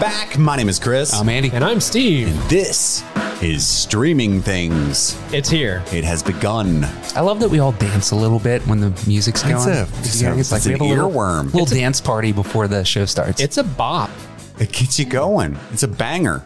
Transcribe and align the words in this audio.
back. 0.00 0.38
My 0.38 0.56
name 0.56 0.68
is 0.68 0.78
Chris. 0.78 1.12
I'm 1.12 1.28
Andy. 1.28 1.50
And 1.52 1.64
I'm 1.64 1.80
Steve. 1.80 2.28
And 2.28 2.50
this 2.50 3.04
is 3.42 3.66
Streaming 3.66 4.40
Things. 4.40 5.18
It's 5.32 5.48
here. 5.48 5.82
It 5.92 6.04
has 6.04 6.22
begun. 6.22 6.84
I 7.14 7.20
love 7.20 7.40
that 7.40 7.48
we 7.50 7.58
all 7.58 7.72
dance 7.72 8.10
a 8.10 8.16
little 8.16 8.38
bit 8.38 8.62
when 8.66 8.80
the 8.80 8.90
music's 9.06 9.42
going. 9.42 9.56
It's 9.56 9.66
a- 9.66 9.82
it's 9.82 10.22
a- 10.22 10.38
it's 10.38 10.66
we 10.66 10.72
an 10.74 10.78
have 10.78 10.86
a 10.88 10.90
little, 10.94 11.10
earworm. 11.10 11.44
little 11.52 11.66
dance 11.66 12.00
party 12.00 12.32
before 12.32 12.68
the 12.68 12.84
show 12.84 13.04
starts. 13.04 13.40
It's 13.40 13.56
a 13.56 13.64
bop. 13.64 14.10
It 14.58 14.72
gets 14.72 14.98
you 14.98 15.06
going. 15.06 15.58
It's 15.72 15.82
a 15.82 15.88
banger, 15.88 16.42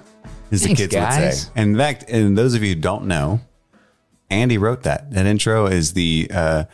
as 0.52 0.60
the 0.60 0.66
Thanks, 0.68 0.80
kids 0.82 0.94
would 0.94 1.12
say. 1.34 1.50
And 1.56 1.70
in 1.72 1.76
fact, 1.78 2.04
and 2.08 2.38
those 2.38 2.54
of 2.54 2.62
you 2.62 2.74
who 2.74 2.80
don't 2.80 3.06
know, 3.06 3.40
Andy 4.30 4.56
wrote 4.58 4.82
that. 4.84 5.10
That 5.12 5.26
intro 5.26 5.66
is 5.66 5.92
the 5.94 6.30
uh, 6.32 6.64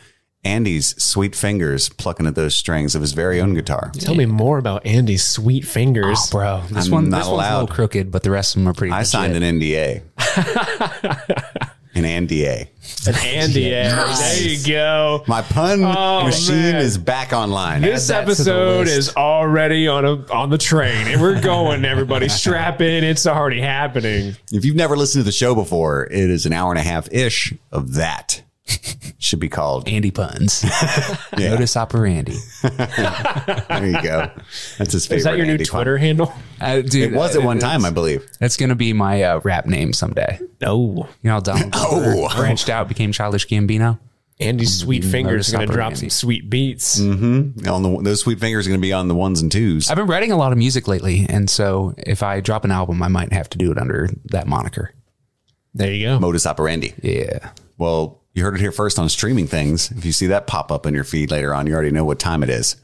Andy's 0.43 1.01
sweet 1.01 1.35
fingers 1.35 1.89
plucking 1.89 2.25
at 2.25 2.33
those 2.35 2.55
strings 2.55 2.95
of 2.95 3.01
his 3.01 3.13
very 3.13 3.39
own 3.39 3.53
guitar. 3.53 3.91
Tell 3.99 4.15
me 4.15 4.25
more 4.25 4.57
about 4.57 4.85
Andy's 4.85 5.23
sweet 5.23 5.65
fingers. 5.65 6.17
oh, 6.19 6.27
bro. 6.31 6.63
This 6.69 6.87
I'm 6.87 6.91
one, 6.91 7.09
not 7.09 7.19
this 7.19 7.27
one's 7.27 7.47
a 7.47 7.51
little 7.53 7.67
crooked, 7.67 8.11
but 8.11 8.23
the 8.23 8.31
rest 8.31 8.55
of 8.55 8.61
them 8.61 8.69
are 8.69 8.73
pretty. 8.73 8.91
I 8.91 9.03
signed 9.03 9.35
an 9.35 9.43
NDA. 9.59 10.01
an 11.93 12.03
NDA. 12.27 12.67
An 13.07 13.15
Andy. 13.15 13.69
There 13.69 14.41
you 14.41 14.65
go. 14.67 15.23
My 15.27 15.41
pun 15.43 15.83
Oh, 15.83 16.23
machine 16.25 16.55
man. 16.55 16.75
is 16.77 16.97
back 16.97 17.33
online. 17.33 17.81
This 17.81 18.07
that 18.07 18.21
to 18.21 18.25
the 18.25 18.31
episode 18.31 18.87
is 18.87 19.15
already 19.15 19.87
on 19.87 20.05
a 20.05 20.31
on 20.33 20.49
the 20.49 20.57
train, 20.57 21.07
and 21.07 21.21
we're 21.21 21.39
going. 21.41 21.85
Everybody, 21.85 22.29
strap 22.29 22.81
in. 22.81 23.03
It's 23.03 23.27
already 23.27 23.61
happening. 23.61 24.35
If 24.51 24.65
you've 24.65 24.75
never 24.75 24.95
listened 24.97 25.21
to 25.21 25.25
the 25.25 25.31
show 25.31 25.53
before, 25.53 26.05
it 26.05 26.29
is 26.29 26.45
an 26.45 26.53
hour 26.53 26.71
and 26.71 26.79
a 26.79 26.83
half 26.83 27.11
ish 27.11 27.53
of 27.71 27.93
that. 27.93 28.41
Should 29.19 29.39
be 29.39 29.49
called. 29.49 29.87
Andy 29.87 30.11
puns. 30.11 30.63
Notice 31.37 31.77
operandi. 31.77 32.35
There 32.63 33.85
you 33.87 34.01
go. 34.01 34.31
That's 34.77 34.93
his 34.93 35.05
favorite. 35.05 35.17
Is 35.17 35.23
that 35.25 35.37
your 35.37 35.45
new 35.45 35.53
Andy 35.53 35.65
pun. 35.65 35.77
Twitter 35.79 35.97
handle? 35.97 36.33
Uh, 36.59 36.81
dude, 36.81 37.11
It 37.11 37.15
was 37.15 37.35
at 37.35 37.41
uh, 37.43 37.45
one 37.45 37.59
time, 37.59 37.85
I 37.85 37.91
believe. 37.91 38.27
That's 38.39 38.57
going 38.57 38.69
to 38.69 38.75
be 38.75 38.93
my 38.93 39.23
uh, 39.23 39.39
rap 39.43 39.65
name 39.65 39.93
someday. 39.93 40.39
No. 40.59 41.07
You 41.21 41.27
know, 41.29 41.31
how 41.31 41.39
Donald 41.39 41.71
Oh. 41.75 42.01
Glover 42.01 42.35
branched 42.35 42.69
out, 42.69 42.87
became 42.87 43.11
Childish 43.11 43.47
Gambino. 43.47 43.99
Andy's 44.39 44.79
sweet 44.79 45.05
fingers 45.05 45.53
are 45.53 45.57
going 45.57 45.67
to 45.69 45.73
drop 45.73 45.89
Andy. 45.91 45.99
some 45.99 46.09
sweet 46.09 46.49
beats. 46.49 46.97
Hmm. 46.99 47.51
On 47.67 47.83
the 47.83 47.99
those 48.01 48.21
sweet 48.21 48.39
fingers 48.39 48.65
are 48.65 48.71
going 48.71 48.79
to 48.79 48.85
be 48.85 48.91
on 48.91 49.07
the 49.07 49.13
ones 49.13 49.39
and 49.39 49.51
twos. 49.51 49.87
I've 49.91 49.97
been 49.97 50.07
writing 50.07 50.31
a 50.31 50.37
lot 50.37 50.51
of 50.51 50.57
music 50.57 50.87
lately, 50.87 51.27
and 51.29 51.47
so 51.47 51.93
if 51.95 52.23
I 52.23 52.39
drop 52.41 52.65
an 52.65 52.71
album, 52.71 53.03
I 53.03 53.07
might 53.07 53.31
have 53.33 53.49
to 53.51 53.59
do 53.59 53.71
it 53.71 53.77
under 53.77 54.09
that 54.31 54.47
moniker. 54.47 54.95
There 55.75 55.93
you 55.93 56.07
go. 56.07 56.19
Modus 56.19 56.47
operandi. 56.47 56.95
Yeah. 57.03 57.51
Well, 57.77 58.20
you 58.33 58.43
heard 58.43 58.55
it 58.55 58.61
here 58.61 58.71
first 58.71 58.97
on 58.97 59.09
streaming 59.09 59.47
things. 59.47 59.91
If 59.91 60.05
you 60.05 60.11
see 60.11 60.27
that 60.27 60.47
pop 60.47 60.71
up 60.71 60.85
in 60.85 60.93
your 60.93 61.03
feed 61.03 61.31
later 61.31 61.53
on, 61.53 61.67
you 61.67 61.73
already 61.73 61.91
know 61.91 62.05
what 62.05 62.19
time 62.19 62.43
it 62.43 62.49
is. 62.49 62.77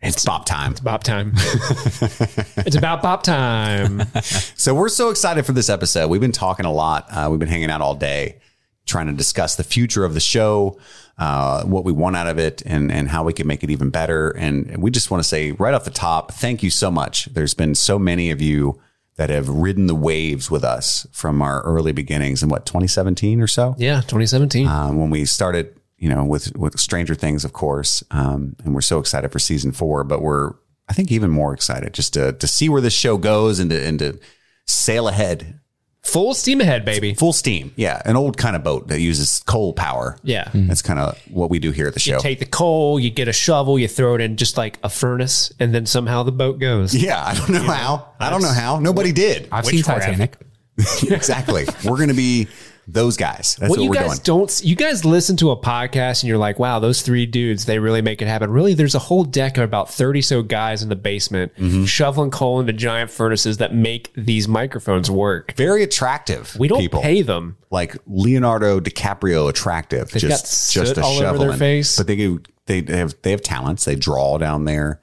It's 0.00 0.24
bop 0.24 0.44
time. 0.44 0.72
It's 0.72 0.80
bop 0.80 1.02
time. 1.02 1.32
it's 1.36 2.76
about 2.76 3.02
bop 3.02 3.22
time. 3.22 4.02
So 4.58 4.74
we're 4.74 4.88
so 4.88 5.10
excited 5.10 5.46
for 5.46 5.52
this 5.52 5.68
episode. 5.68 6.08
We've 6.08 6.20
been 6.20 6.32
talking 6.32 6.66
a 6.66 6.72
lot. 6.72 7.06
Uh, 7.10 7.28
we've 7.30 7.38
been 7.38 7.48
hanging 7.48 7.70
out 7.70 7.80
all 7.80 7.94
day, 7.94 8.40
trying 8.86 9.06
to 9.06 9.12
discuss 9.12 9.54
the 9.54 9.64
future 9.64 10.04
of 10.04 10.14
the 10.14 10.20
show, 10.20 10.78
uh, 11.16 11.64
what 11.64 11.84
we 11.84 11.92
want 11.92 12.16
out 12.16 12.26
of 12.26 12.38
it, 12.38 12.60
and 12.66 12.90
and 12.92 13.08
how 13.08 13.22
we 13.22 13.32
can 13.32 13.46
make 13.46 13.62
it 13.62 13.70
even 13.70 13.88
better. 13.90 14.30
And 14.30 14.82
we 14.82 14.90
just 14.90 15.10
want 15.10 15.22
to 15.22 15.28
say 15.28 15.52
right 15.52 15.74
off 15.74 15.84
the 15.84 15.90
top, 15.90 16.32
thank 16.32 16.62
you 16.62 16.70
so 16.70 16.90
much. 16.90 17.26
There's 17.26 17.54
been 17.54 17.74
so 17.74 17.98
many 17.98 18.30
of 18.30 18.42
you 18.42 18.80
that 19.18 19.30
have 19.30 19.48
ridden 19.48 19.86
the 19.88 19.94
waves 19.94 20.50
with 20.50 20.64
us 20.64 21.06
from 21.12 21.42
our 21.42 21.60
early 21.62 21.92
beginnings 21.92 22.42
in 22.42 22.48
what 22.48 22.64
2017 22.66 23.40
or 23.40 23.46
so 23.46 23.74
Yeah, 23.78 23.96
2017. 24.00 24.66
um, 24.66 24.96
when 24.98 25.10
we 25.10 25.24
started, 25.26 25.78
you 25.98 26.08
know, 26.08 26.24
with 26.24 26.56
with 26.56 26.78
Stranger 26.80 27.14
Things, 27.14 27.44
of 27.44 27.52
course, 27.52 28.02
um, 28.10 28.56
and 28.64 28.74
we're 28.74 28.80
so 28.80 28.98
excited 28.98 29.30
for 29.30 29.38
season 29.38 29.72
four. 29.72 30.04
But 30.04 30.22
we're, 30.22 30.52
I 30.88 30.92
think, 30.94 31.10
even 31.12 31.30
more 31.30 31.52
excited 31.52 31.92
just 31.92 32.14
to 32.14 32.32
to 32.32 32.46
see 32.46 32.68
where 32.68 32.80
this 32.80 32.94
show 32.94 33.18
goes 33.18 33.58
and 33.60 33.70
to 33.70 33.86
and 33.86 33.98
to 33.98 34.18
sail 34.66 35.08
ahead, 35.08 35.58
Full 36.08 36.34
steam 36.34 36.60
ahead, 36.60 36.84
baby. 36.84 37.14
full 37.14 37.32
steam. 37.32 37.72
Yeah, 37.76 38.00
an 38.04 38.16
old 38.16 38.36
kind 38.36 38.56
of 38.56 38.64
boat 38.64 38.88
that 38.88 39.00
uses 39.00 39.42
coal 39.46 39.72
power. 39.72 40.16
Yeah. 40.22 40.44
Mm-hmm. 40.44 40.68
That's 40.68 40.82
kind 40.82 40.98
of 40.98 41.18
what 41.30 41.50
we 41.50 41.58
do 41.58 41.70
here 41.70 41.86
at 41.86 41.94
the 41.94 42.00
show. 42.00 42.14
You 42.16 42.20
take 42.20 42.38
the 42.38 42.46
coal, 42.46 42.98
you 42.98 43.10
get 43.10 43.28
a 43.28 43.32
shovel, 43.32 43.78
you 43.78 43.88
throw 43.88 44.14
it 44.14 44.20
in 44.20 44.36
just 44.36 44.56
like 44.56 44.78
a 44.82 44.88
furnace, 44.88 45.52
and 45.60 45.74
then 45.74 45.86
somehow 45.86 46.22
the 46.22 46.32
boat 46.32 46.58
goes. 46.58 46.94
yeah, 46.94 47.22
I 47.24 47.34
don't 47.34 47.50
know 47.50 47.62
how. 47.62 48.08
I 48.18 48.30
don't 48.30 48.42
know 48.42 48.52
how. 48.52 48.78
Nobody 48.80 49.12
did. 49.12 49.48
I've 49.52 49.66
seen 49.66 49.76
Witchcraft. 49.78 50.02
Titanic. 50.02 50.36
exactly. 51.10 51.66
We're 51.84 51.96
going 51.96 52.08
to 52.08 52.14
be 52.14 52.48
those 52.90 53.18
guys. 53.18 53.54
That's 53.60 53.60
Well, 53.60 53.70
what 53.70 53.80
you 53.82 53.90
we're 53.90 53.94
guys 53.96 54.18
doing. 54.18 54.38
don't. 54.38 54.64
You 54.64 54.74
guys 54.74 55.04
listen 55.04 55.36
to 55.36 55.50
a 55.50 55.56
podcast 55.60 56.22
and 56.22 56.28
you're 56.28 56.38
like, 56.38 56.58
"Wow, 56.58 56.78
those 56.78 57.02
three 57.02 57.26
dudes, 57.26 57.66
they 57.66 57.78
really 57.78 58.00
make 58.00 58.22
it 58.22 58.28
happen." 58.28 58.50
Really, 58.50 58.72
there's 58.72 58.94
a 58.94 58.98
whole 58.98 59.24
deck 59.24 59.58
of 59.58 59.64
about 59.64 59.92
thirty 59.92 60.22
so 60.22 60.42
guys 60.42 60.82
in 60.82 60.88
the 60.88 60.96
basement 60.96 61.52
Mm-hmm. 61.58 61.84
shoveling 61.84 62.30
coal 62.30 62.60
into 62.60 62.72
giant 62.72 63.10
furnaces 63.10 63.58
that 63.58 63.74
make 63.74 64.10
these 64.16 64.48
microphones 64.48 65.10
work. 65.10 65.52
Very 65.54 65.82
attractive. 65.82 66.56
We 66.58 66.66
don't 66.68 66.80
people. 66.80 67.02
pay 67.02 67.20
them. 67.20 67.58
like 67.70 67.94
Leonardo 68.06 68.80
DiCaprio 68.80 69.50
attractive. 69.50 70.10
got 70.10 70.20
just 70.20 70.72
just 70.72 70.96
a 70.96 71.02
all 71.02 71.22
over 71.22 71.38
their 71.38 71.52
face. 71.58 71.98
But 71.98 72.06
they 72.06 72.16
do 72.16 72.40
they 72.64 72.82
have 72.88 73.14
they 73.22 73.32
have 73.32 73.42
talents. 73.42 73.84
They 73.84 73.96
draw 73.96 74.38
down 74.38 74.64
there. 74.64 75.00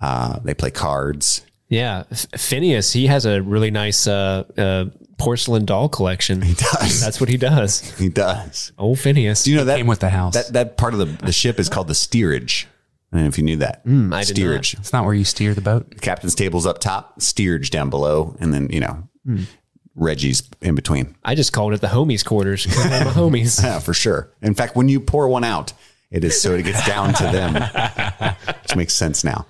Uh, 0.00 0.40
they 0.44 0.54
play 0.54 0.70
cards. 0.72 1.42
Yeah, 1.68 2.04
Phineas, 2.36 2.92
he 2.92 3.06
has 3.08 3.26
a 3.26 3.42
really 3.42 3.70
nice 3.70 4.06
uh, 4.06 4.44
uh, 4.56 4.84
porcelain 5.18 5.64
doll 5.66 5.88
collection. 5.90 6.40
He 6.42 6.54
does. 6.54 7.00
That's 7.00 7.20
what 7.20 7.28
he 7.28 7.36
does. 7.36 7.90
He 7.98 8.08
does. 8.08 8.72
Old 8.78 8.98
Phineas. 8.98 9.44
Do 9.44 9.50
you 9.50 9.56
know 9.58 9.64
that 9.66 9.76
Came 9.76 9.86
with 9.86 10.00
the 10.00 10.08
house. 10.08 10.34
that 10.34 10.52
that 10.54 10.76
part 10.78 10.94
of 10.94 10.98
the, 11.00 11.04
the 11.26 11.32
ship 11.32 11.58
is 11.60 11.68
called 11.68 11.88
the 11.88 11.94
steerage? 11.94 12.66
I 13.12 13.16
don't 13.16 13.24
know 13.24 13.28
if 13.28 13.38
you 13.38 13.44
knew 13.44 13.56
that. 13.56 13.82
Hmm, 13.84 14.12
I 14.12 14.20
did 14.24 14.36
steerage. 14.36 14.74
It's 14.74 14.92
not 14.92 15.04
where 15.04 15.14
you 15.14 15.24
steer 15.24 15.52
the 15.54 15.60
boat. 15.60 16.00
Captain's 16.00 16.34
table's 16.34 16.66
up 16.66 16.78
top, 16.78 17.20
steerage 17.20 17.70
down 17.70 17.90
below, 17.90 18.36
and 18.40 18.52
then 18.54 18.68
you 18.70 18.80
know 18.80 19.08
Hmm. 19.26 19.42
Reggie's 19.94 20.42
in 20.62 20.74
between. 20.74 21.16
I 21.24 21.34
just 21.34 21.52
called 21.52 21.74
it 21.74 21.80
the 21.80 21.88
homies 21.88 22.24
quarters. 22.24 22.64
they're 22.64 23.04
homies. 23.06 23.60
Yeah, 23.64 23.80
for 23.80 23.92
sure. 23.92 24.32
In 24.40 24.54
fact, 24.54 24.76
when 24.76 24.88
you 24.88 25.00
pour 25.00 25.28
one 25.28 25.42
out, 25.44 25.72
it 26.10 26.22
is 26.24 26.40
so 26.40 26.54
it 26.54 26.62
gets 26.62 26.86
down 26.86 27.12
to 27.14 27.24
them, 27.24 27.54
which 28.62 28.76
makes 28.76 28.94
sense 28.94 29.24
now. 29.24 29.44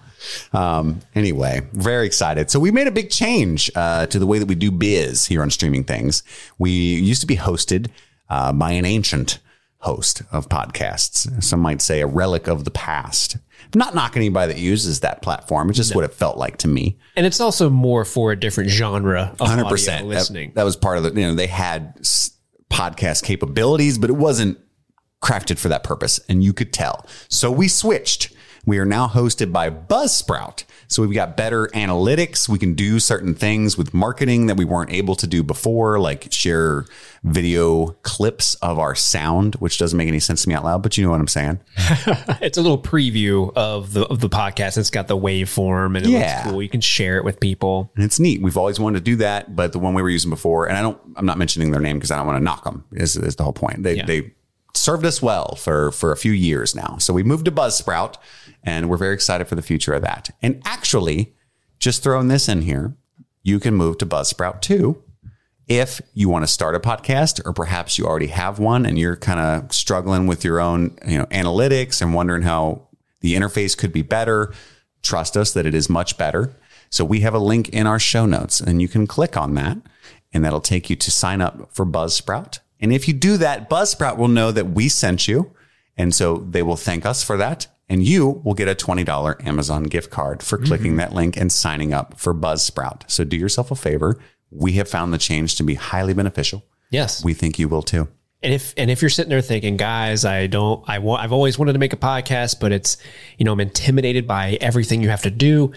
Um, 0.52 1.00
anyway, 1.14 1.66
very 1.72 2.06
excited. 2.06 2.50
So 2.50 2.58
we 2.60 2.70
made 2.70 2.86
a 2.86 2.90
big 2.92 3.10
change 3.10 3.70
uh, 3.74 4.06
to 4.06 4.18
the 4.18 4.26
way 4.26 4.38
that 4.38 4.46
we 4.46 4.54
do 4.54 4.70
biz 4.70 5.26
here 5.26 5.42
on 5.42 5.50
streaming 5.50 5.84
things. 5.84 6.22
We 6.58 6.70
used 6.70 7.20
to 7.20 7.26
be 7.26 7.36
hosted 7.36 7.88
uh, 8.28 8.52
by 8.52 8.72
an 8.72 8.84
ancient 8.84 9.38
host 9.78 10.22
of 10.32 10.48
podcasts. 10.48 11.42
Some 11.42 11.60
might 11.60 11.80
say 11.80 12.00
a 12.00 12.06
relic 12.06 12.48
of 12.48 12.64
the 12.64 12.70
past. 12.70 13.36
I'm 13.72 13.78
not 13.78 13.94
knocking 13.94 14.20
anybody 14.20 14.52
that 14.54 14.58
uses 14.60 15.00
that 15.00 15.22
platform. 15.22 15.68
It's 15.68 15.76
just 15.76 15.94
what 15.94 16.04
it 16.04 16.14
felt 16.14 16.36
like 16.38 16.56
to 16.58 16.68
me. 16.68 16.98
And 17.16 17.26
it's 17.26 17.40
also 17.40 17.68
more 17.70 18.04
for 18.04 18.32
a 18.32 18.36
different 18.38 18.70
genre 18.70 19.36
of 19.38 19.46
Hundred 19.46 19.62
audio 19.64 19.70
percent. 19.70 20.06
listening. 20.06 20.48
That, 20.50 20.54
that 20.56 20.64
was 20.64 20.74
part 20.76 20.96
of 20.98 21.04
the. 21.04 21.10
You 21.20 21.26
know, 21.28 21.34
they 21.34 21.46
had 21.46 21.94
s- 22.00 22.30
podcast 22.70 23.22
capabilities, 23.24 23.98
but 23.98 24.10
it 24.10 24.14
wasn't 24.16 24.58
crafted 25.22 25.58
for 25.58 25.68
that 25.68 25.84
purpose, 25.84 26.18
and 26.28 26.42
you 26.42 26.52
could 26.52 26.72
tell. 26.72 27.06
So 27.28 27.50
we 27.50 27.68
switched. 27.68 28.32
We 28.68 28.78
are 28.78 28.84
now 28.84 29.08
hosted 29.08 29.50
by 29.50 29.70
Buzzsprout. 29.70 30.64
So 30.88 31.02
we've 31.02 31.14
got 31.14 31.36
better 31.36 31.68
analytics. 31.68 32.48
We 32.48 32.58
can 32.58 32.74
do 32.74 32.98
certain 33.00 33.34
things 33.34 33.78
with 33.78 33.94
marketing 33.94 34.46
that 34.46 34.56
we 34.58 34.64
weren't 34.66 34.90
able 34.92 35.14
to 35.16 35.26
do 35.26 35.42
before, 35.42 35.98
like 35.98 36.28
share 36.32 36.84
video 37.24 37.88
clips 38.02 38.54
of 38.56 38.78
our 38.78 38.94
sound, 38.94 39.54
which 39.56 39.78
doesn't 39.78 39.96
make 39.96 40.08
any 40.08 40.20
sense 40.20 40.42
to 40.42 40.48
me 40.48 40.54
out 40.54 40.64
loud, 40.64 40.82
but 40.82 40.96
you 40.98 41.04
know 41.04 41.10
what 41.10 41.20
I'm 41.20 41.28
saying. 41.28 41.60
it's 42.40 42.58
a 42.58 42.62
little 42.62 42.80
preview 42.80 43.52
of 43.56 43.92
the 43.94 44.04
of 44.06 44.20
the 44.20 44.28
podcast. 44.28 44.76
It's 44.78 44.90
got 44.90 45.08
the 45.08 45.16
waveform 45.16 45.96
and 45.96 46.06
it 46.06 46.10
Yeah. 46.10 46.36
looks 46.42 46.50
cool. 46.50 46.62
You 46.62 46.68
can 46.68 46.80
share 46.82 47.16
it 47.16 47.24
with 47.24 47.40
people. 47.40 47.90
And 47.96 48.04
it's 48.04 48.20
neat. 48.20 48.42
We've 48.42 48.56
always 48.58 48.78
wanted 48.78 48.98
to 48.98 49.04
do 49.04 49.16
that, 49.16 49.56
but 49.56 49.72
the 49.72 49.78
one 49.78 49.94
we 49.94 50.02
were 50.02 50.10
using 50.10 50.30
before, 50.30 50.66
and 50.68 50.76
I 50.76 50.82
don't, 50.82 50.98
I'm 51.16 51.26
not 51.26 51.38
mentioning 51.38 51.70
their 51.70 51.80
name 51.80 51.96
because 51.98 52.10
I 52.10 52.16
don't 52.18 52.26
want 52.26 52.38
to 52.38 52.44
knock 52.44 52.64
them. 52.64 52.84
Is, 52.92 53.16
is 53.16 53.36
the 53.36 53.44
whole 53.44 53.52
point? 53.52 53.82
They 53.82 53.96
Yeah. 53.96 54.06
they 54.06 54.32
served 54.74 55.04
us 55.04 55.20
well 55.22 55.54
for 55.56 55.90
for 55.92 56.12
a 56.12 56.16
few 56.16 56.32
years 56.32 56.74
now. 56.74 56.96
So 56.98 57.12
we 57.12 57.22
moved 57.22 57.44
to 57.46 57.52
Buzzsprout, 57.52 58.16
and 58.62 58.88
we're 58.88 58.96
very 58.96 59.14
excited 59.14 59.48
for 59.48 59.54
the 59.54 59.62
future 59.62 59.92
of 59.92 60.02
that. 60.02 60.30
And 60.42 60.62
actually, 60.64 61.34
just 61.78 62.02
throwing 62.02 62.28
this 62.28 62.48
in 62.48 62.62
here, 62.62 62.96
you 63.42 63.60
can 63.60 63.74
move 63.74 63.98
to 63.98 64.06
Buzzsprout 64.06 64.60
too. 64.60 65.02
If 65.66 66.00
you 66.14 66.28
want 66.30 66.44
to 66.44 66.52
start 66.52 66.74
a 66.74 66.80
podcast, 66.80 67.44
or 67.44 67.52
perhaps 67.52 67.98
you 67.98 68.06
already 68.06 68.28
have 68.28 68.58
one 68.58 68.86
and 68.86 68.98
you're 68.98 69.16
kind 69.16 69.38
of 69.38 69.72
struggling 69.72 70.26
with 70.26 70.42
your 70.42 70.60
own, 70.60 70.96
you 71.06 71.18
know, 71.18 71.26
analytics 71.26 72.00
and 72.00 72.14
wondering 72.14 72.42
how 72.42 72.88
the 73.20 73.34
interface 73.34 73.76
could 73.76 73.92
be 73.92 74.00
better, 74.00 74.54
trust 75.02 75.36
us 75.36 75.52
that 75.52 75.66
it 75.66 75.74
is 75.74 75.90
much 75.90 76.16
better. 76.16 76.54
So 76.90 77.04
we 77.04 77.20
have 77.20 77.34
a 77.34 77.38
link 77.38 77.68
in 77.68 77.86
our 77.86 77.98
show 77.98 78.24
notes 78.24 78.60
and 78.60 78.80
you 78.80 78.88
can 78.88 79.06
click 79.06 79.36
on 79.36 79.54
that 79.54 79.76
and 80.32 80.44
that'll 80.44 80.60
take 80.60 80.88
you 80.88 80.96
to 80.96 81.10
sign 81.10 81.40
up 81.40 81.68
for 81.74 81.84
Buzzsprout. 81.84 82.60
And 82.80 82.92
if 82.92 83.08
you 83.08 83.14
do 83.14 83.36
that, 83.38 83.68
Buzzsprout 83.68 84.16
will 84.16 84.28
know 84.28 84.52
that 84.52 84.70
we 84.70 84.88
sent 84.88 85.28
you. 85.28 85.52
And 85.96 86.14
so 86.14 86.38
they 86.48 86.62
will 86.62 86.76
thank 86.76 87.04
us 87.04 87.22
for 87.24 87.36
that. 87.36 87.66
And 87.88 88.04
you 88.04 88.42
will 88.44 88.54
get 88.54 88.68
a 88.68 88.74
$20 88.74 89.46
Amazon 89.46 89.84
gift 89.84 90.10
card 90.10 90.42
for 90.42 90.58
clicking 90.58 90.92
mm-hmm. 90.92 90.98
that 90.98 91.14
link 91.14 91.36
and 91.36 91.50
signing 91.50 91.92
up 91.92 92.18
for 92.18 92.34
Buzzsprout. 92.34 93.10
So 93.10 93.24
do 93.24 93.36
yourself 93.36 93.70
a 93.70 93.74
favor. 93.74 94.20
We 94.50 94.72
have 94.72 94.88
found 94.88 95.12
the 95.12 95.18
change 95.18 95.56
to 95.56 95.62
be 95.62 95.74
highly 95.74 96.14
beneficial. 96.14 96.64
Yes. 96.90 97.24
We 97.24 97.34
think 97.34 97.58
you 97.58 97.68
will 97.68 97.82
too. 97.82 98.08
And 98.42 98.54
if 98.54 98.72
and 98.76 98.88
if 98.88 99.02
you're 99.02 99.08
sitting 99.08 99.30
there 99.30 99.40
thinking, 99.40 99.76
guys, 99.76 100.24
I 100.24 100.46
don't, 100.46 100.88
I 100.88 101.00
want, 101.00 101.22
I've 101.22 101.32
always 101.32 101.58
wanted 101.58 101.72
to 101.72 101.80
make 101.80 101.92
a 101.92 101.96
podcast, 101.96 102.60
but 102.60 102.70
it's, 102.70 102.96
you 103.36 103.44
know, 103.44 103.52
I'm 103.52 103.60
intimidated 103.60 104.28
by 104.28 104.58
everything 104.60 105.02
you 105.02 105.08
have 105.08 105.22
to 105.22 105.30
do. 105.30 105.72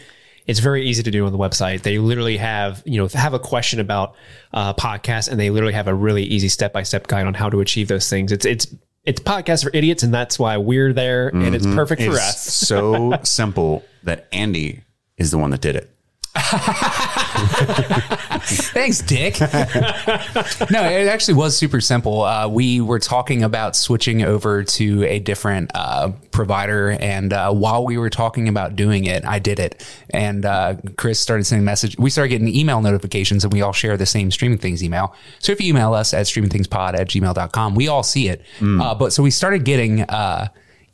It's 0.47 0.59
very 0.59 0.85
easy 0.87 1.03
to 1.03 1.11
do 1.11 1.25
on 1.25 1.31
the 1.31 1.37
website. 1.37 1.81
They 1.83 1.97
literally 1.99 2.37
have, 2.37 2.81
you 2.85 2.97
know, 2.97 3.07
have 3.09 3.33
a 3.33 3.39
question 3.39 3.79
about 3.79 4.15
uh, 4.53 4.73
podcasts, 4.73 5.29
and 5.29 5.39
they 5.39 5.49
literally 5.49 5.73
have 5.73 5.87
a 5.87 5.93
really 5.93 6.23
easy 6.23 6.49
step 6.49 6.73
by 6.73 6.83
step 6.83 7.07
guide 7.07 7.25
on 7.27 7.33
how 7.33 7.49
to 7.49 7.59
achieve 7.61 7.87
those 7.87 8.09
things. 8.09 8.31
It's 8.31 8.45
it's 8.45 8.73
it's 9.03 9.19
podcast 9.21 9.63
for 9.63 9.71
idiots, 9.73 10.03
and 10.03 10.13
that's 10.13 10.37
why 10.37 10.57
we're 10.57 10.93
there, 10.93 11.29
and 11.29 11.55
it's 11.55 11.65
perfect 11.65 12.01
for 12.01 12.09
It's 12.11 12.19
us. 12.19 12.41
so 12.41 13.13
simple 13.23 13.83
that 14.03 14.27
Andy 14.31 14.83
is 15.17 15.31
the 15.31 15.37
one 15.37 15.51
that 15.51 15.61
did 15.61 15.75
it. 15.75 15.89
Thanks, 18.73 19.01
Dick. 19.01 19.39
no, 19.41 20.83
it 20.85 21.07
actually 21.07 21.33
was 21.33 21.57
super 21.57 21.81
simple. 21.81 22.21
Uh, 22.23 22.47
we 22.47 22.79
were 22.79 22.99
talking 22.99 23.43
about 23.43 23.75
switching 23.75 24.23
over 24.23 24.63
to 24.63 25.03
a 25.03 25.19
different 25.19 25.71
uh, 25.75 26.11
provider, 26.31 26.91
and 26.91 27.33
uh, 27.33 27.51
while 27.51 27.85
we 27.85 27.97
were 27.97 28.09
talking 28.09 28.47
about 28.47 28.77
doing 28.77 29.03
it, 29.05 29.25
I 29.25 29.39
did 29.39 29.59
it. 29.59 29.85
And 30.11 30.45
uh, 30.45 30.75
Chris 30.97 31.19
started 31.19 31.43
sending 31.45 31.65
message. 31.65 31.97
We 31.97 32.09
started 32.09 32.29
getting 32.29 32.47
email 32.47 32.81
notifications, 32.81 33.43
and 33.43 33.51
we 33.51 33.61
all 33.61 33.73
share 33.73 33.97
the 33.97 34.05
same 34.05 34.31
streaming 34.31 34.57
things 34.57 34.81
email. 34.81 35.13
So 35.39 35.51
if 35.51 35.59
you 35.59 35.67
email 35.69 35.93
us 35.93 36.13
at 36.13 36.27
streamingthingspod 36.27 36.97
at 36.97 37.09
gmail.com, 37.09 37.75
we 37.75 37.89
all 37.89 38.03
see 38.03 38.29
it. 38.29 38.41
Uh, 38.61 38.95
but 38.95 39.11
so 39.11 39.21
we 39.21 39.31
started 39.31 39.65
getting. 39.65 40.05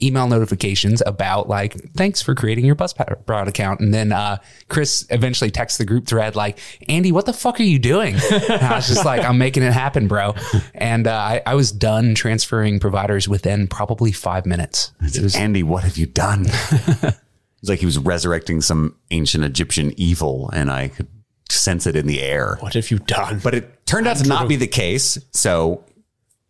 Email 0.01 0.27
notifications 0.27 1.01
about 1.05 1.49
like 1.49 1.73
thanks 1.93 2.21
for 2.21 2.35
creating 2.35 2.65
your 2.65 2.75
buzzsprout 2.75 3.47
account 3.47 3.79
and 3.79 3.93
then 3.93 4.11
uh, 4.11 4.37
chris 4.67 5.07
eventually 5.09 5.49
texts 5.49 5.79
the 5.79 5.85
group 5.85 6.05
thread 6.05 6.35
like 6.35 6.59
andy 6.87 7.11
what 7.11 7.25
the 7.25 7.33
fuck 7.33 7.59
are 7.59 7.63
you 7.63 7.79
doing 7.79 8.15
and 8.31 8.61
i 8.61 8.75
was 8.75 8.87
just 8.87 9.05
like 9.05 9.23
i'm 9.23 9.37
making 9.37 9.63
it 9.63 9.73
happen 9.73 10.07
bro 10.07 10.35
and 10.75 11.07
uh, 11.07 11.13
I, 11.13 11.41
I 11.47 11.55
was 11.55 11.71
done 11.71 12.13
transferring 12.13 12.79
providers 12.79 13.27
within 13.27 13.67
probably 13.67 14.11
five 14.11 14.45
minutes 14.45 14.91
it 15.01 15.23
was 15.23 15.35
Andy, 15.35 15.63
what 15.63 15.83
have 15.83 15.97
you 15.97 16.05
done? 16.05 16.45
it's 16.47 17.69
like 17.69 17.79
he 17.79 17.85
was 17.85 17.97
resurrecting 17.97 18.61
some 18.61 18.95
ancient 19.11 19.43
Egyptian 19.43 19.93
evil, 19.97 20.49
and 20.53 20.71
I 20.71 20.89
could 20.89 21.07
sense 21.49 21.87
it 21.87 21.95
in 21.95 22.07
the 22.07 22.21
air. 22.21 22.57
What 22.59 22.73
have 22.73 22.91
you 22.91 22.99
done? 22.99 23.39
But 23.43 23.55
it 23.55 23.85
turned 23.85 24.07
out 24.07 24.17
to 24.17 24.27
not 24.27 24.47
be 24.47 24.55
the 24.55 24.67
case. 24.67 25.17
So 25.31 25.83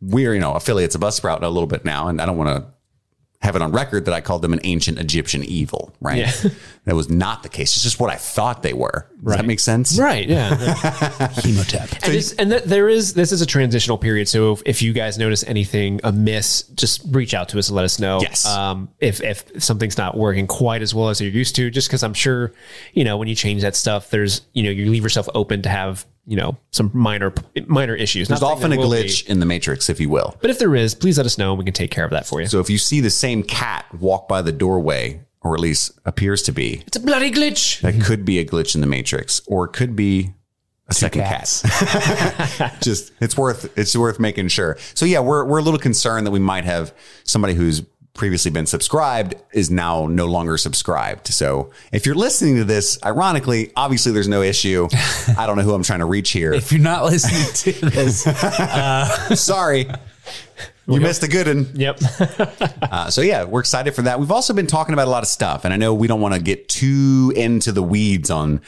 we're, 0.01 0.33
you 0.33 0.39
know, 0.39 0.53
affiliates 0.53 0.95
of 0.95 1.01
Buzzsprout 1.01 1.41
a 1.41 1.47
little 1.49 1.67
bit 1.67 1.85
now, 1.85 2.07
and 2.07 2.21
I 2.21 2.25
don't 2.25 2.37
want 2.37 2.49
to 2.49 2.65
have 3.41 3.55
it 3.55 3.61
on 3.61 3.71
record 3.71 4.05
that 4.05 4.13
I 4.13 4.21
called 4.21 4.41
them 4.41 4.51
an 4.51 4.59
ancient 4.63 4.97
Egyptian 4.97 5.43
evil, 5.43 5.93
right? 6.01 6.17
Yeah. 6.17 6.51
that 6.85 6.95
was 6.95 7.09
not 7.09 7.43
the 7.43 7.49
case. 7.49 7.75
It's 7.75 7.83
just 7.83 7.99
what 7.99 8.09
I 8.09 8.15
thought 8.15 8.63
they 8.63 8.73
were. 8.73 9.07
Does 9.23 9.35
that 9.35 9.45
make 9.45 9.59
sense? 9.59 9.99
right? 9.99 10.27
Yeah. 10.27 10.49
chemotep 11.37 12.03
And, 12.03 12.13
this, 12.13 12.33
and 12.33 12.49
th- 12.49 12.63
there 12.63 12.89
is 12.89 13.13
this 13.13 13.31
is 13.31 13.41
a 13.41 13.45
transitional 13.45 13.99
period. 13.99 14.27
So 14.27 14.53
if, 14.53 14.61
if 14.65 14.81
you 14.81 14.91
guys 14.91 15.19
notice 15.19 15.43
anything 15.43 15.99
amiss, 16.03 16.63
just 16.63 17.01
reach 17.09 17.35
out 17.35 17.49
to 17.49 17.59
us 17.59 17.69
and 17.69 17.75
let 17.75 17.85
us 17.85 17.99
know. 17.99 18.19
Yes. 18.21 18.45
Um, 18.47 18.89
if 18.99 19.21
if 19.21 19.63
something's 19.63 19.97
not 19.97 20.17
working 20.17 20.47
quite 20.47 20.81
as 20.81 20.95
well 20.95 21.09
as 21.09 21.21
you're 21.21 21.31
used 21.31 21.55
to, 21.57 21.69
just 21.69 21.89
because 21.89 22.01
I'm 22.01 22.15
sure, 22.15 22.53
you 22.93 23.03
know, 23.03 23.17
when 23.17 23.27
you 23.27 23.35
change 23.35 23.61
that 23.61 23.75
stuff, 23.75 24.09
there's 24.09 24.41
you 24.53 24.63
know 24.63 24.71
you 24.71 24.89
leave 24.89 25.03
yourself 25.03 25.29
open 25.35 25.61
to 25.61 25.69
have 25.69 26.05
you 26.27 26.35
know 26.35 26.57
some 26.71 26.91
minor 26.93 27.33
minor 27.65 27.95
issues. 27.95 28.27
There's 28.27 28.43
often 28.43 28.73
a 28.73 28.77
will 28.77 28.91
be, 28.91 28.97
glitch 28.97 29.25
in 29.25 29.39
the 29.39 29.45
matrix, 29.45 29.89
if 29.89 29.99
you 29.99 30.09
will. 30.09 30.35
but 30.41 30.51
if 30.51 30.59
there 30.59 30.75
is, 30.75 30.93
please 30.93 31.17
let 31.17 31.25
us 31.25 31.37
know 31.37 31.51
and 31.51 31.57
we 31.57 31.65
can 31.65 31.73
take 31.73 31.89
care 31.89 32.05
of 32.05 32.11
that 32.11 32.27
for 32.27 32.41
you. 32.41 32.47
So 32.47 32.59
if 32.59 32.69
you 32.69 32.77
see 32.77 32.99
the 32.99 33.09
same 33.09 33.41
cat 33.41 33.85
walk 33.97 34.27
by 34.27 34.41
the 34.41 34.51
doorway, 34.51 35.21
or 35.41 35.55
at 35.55 35.61
least 35.61 35.97
appears 36.05 36.43
to 36.43 36.51
be, 36.51 36.83
it's 36.85 36.97
a 36.97 36.99
bloody 36.99 37.31
glitch. 37.31 37.81
that 37.81 37.99
could 38.03 38.25
be 38.25 38.39
a 38.39 38.45
glitch 38.45 38.75
in 38.75 38.81
the 38.81 38.87
matrix, 38.87 39.41
or 39.47 39.65
it 39.65 39.73
could 39.73 39.95
be 39.95 40.33
a 40.89 40.93
second 40.93 41.21
cats. 41.21 41.61
cat. 42.57 42.77
Just 42.81 43.13
it's 43.21 43.37
worth 43.37 43.77
it's 43.77 43.95
worth 43.95 44.19
making 44.19 44.49
sure. 44.49 44.77
So 44.93 45.05
yeah, 45.05 45.21
we're 45.21 45.45
we're 45.45 45.59
a 45.59 45.63
little 45.63 45.79
concerned 45.79 46.27
that 46.27 46.31
we 46.31 46.39
might 46.39 46.65
have 46.65 46.93
somebody 47.23 47.53
who's 47.53 47.83
previously 48.17 48.51
been 48.51 48.65
subscribed 48.65 49.35
is 49.53 49.71
now 49.71 50.07
no 50.07 50.25
longer 50.25 50.57
subscribed. 50.57 51.27
So 51.27 51.71
if 51.91 52.05
you're 52.05 52.15
listening 52.15 52.57
to 52.57 52.65
this, 52.65 52.99
ironically, 53.05 53.71
obviously 53.75 54.11
there's 54.11 54.27
no 54.27 54.41
issue. 54.41 54.89
I 55.37 55.47
don't 55.47 55.55
know 55.55 55.63
who 55.63 55.73
I'm 55.73 55.83
trying 55.83 55.99
to 55.99 56.05
reach 56.05 56.31
here. 56.31 56.53
if 56.53 56.71
you're 56.71 56.81
not 56.81 57.05
listening 57.05 57.73
to 57.73 57.89
this 57.89 58.23
Sorry. 59.41 59.89
You 60.87 61.01
missed 61.01 61.23
a 61.23 61.27
good 61.27 61.47
one. 61.47 61.69
Yep. 61.73 61.99
Uh, 62.89 63.09
so 63.09 63.21
yeah, 63.21 63.43
we're 63.43 63.59
excited 63.59 63.93
for 63.93 64.03
that. 64.03 64.17
We've 64.17 64.31
also 64.31 64.53
been 64.53 64.65
talking 64.65 64.93
about 64.93 65.07
a 65.07 65.11
lot 65.11 65.21
of 65.21 65.27
stuff, 65.27 65.65
and 65.65 65.73
I 65.73 65.77
know 65.77 65.93
we 65.93 66.07
don't 66.07 66.21
want 66.21 66.33
to 66.35 66.39
get 66.39 66.69
too 66.69 67.33
into 67.35 67.73
the 67.73 67.83
weeds 67.83 68.31
on 68.31 68.61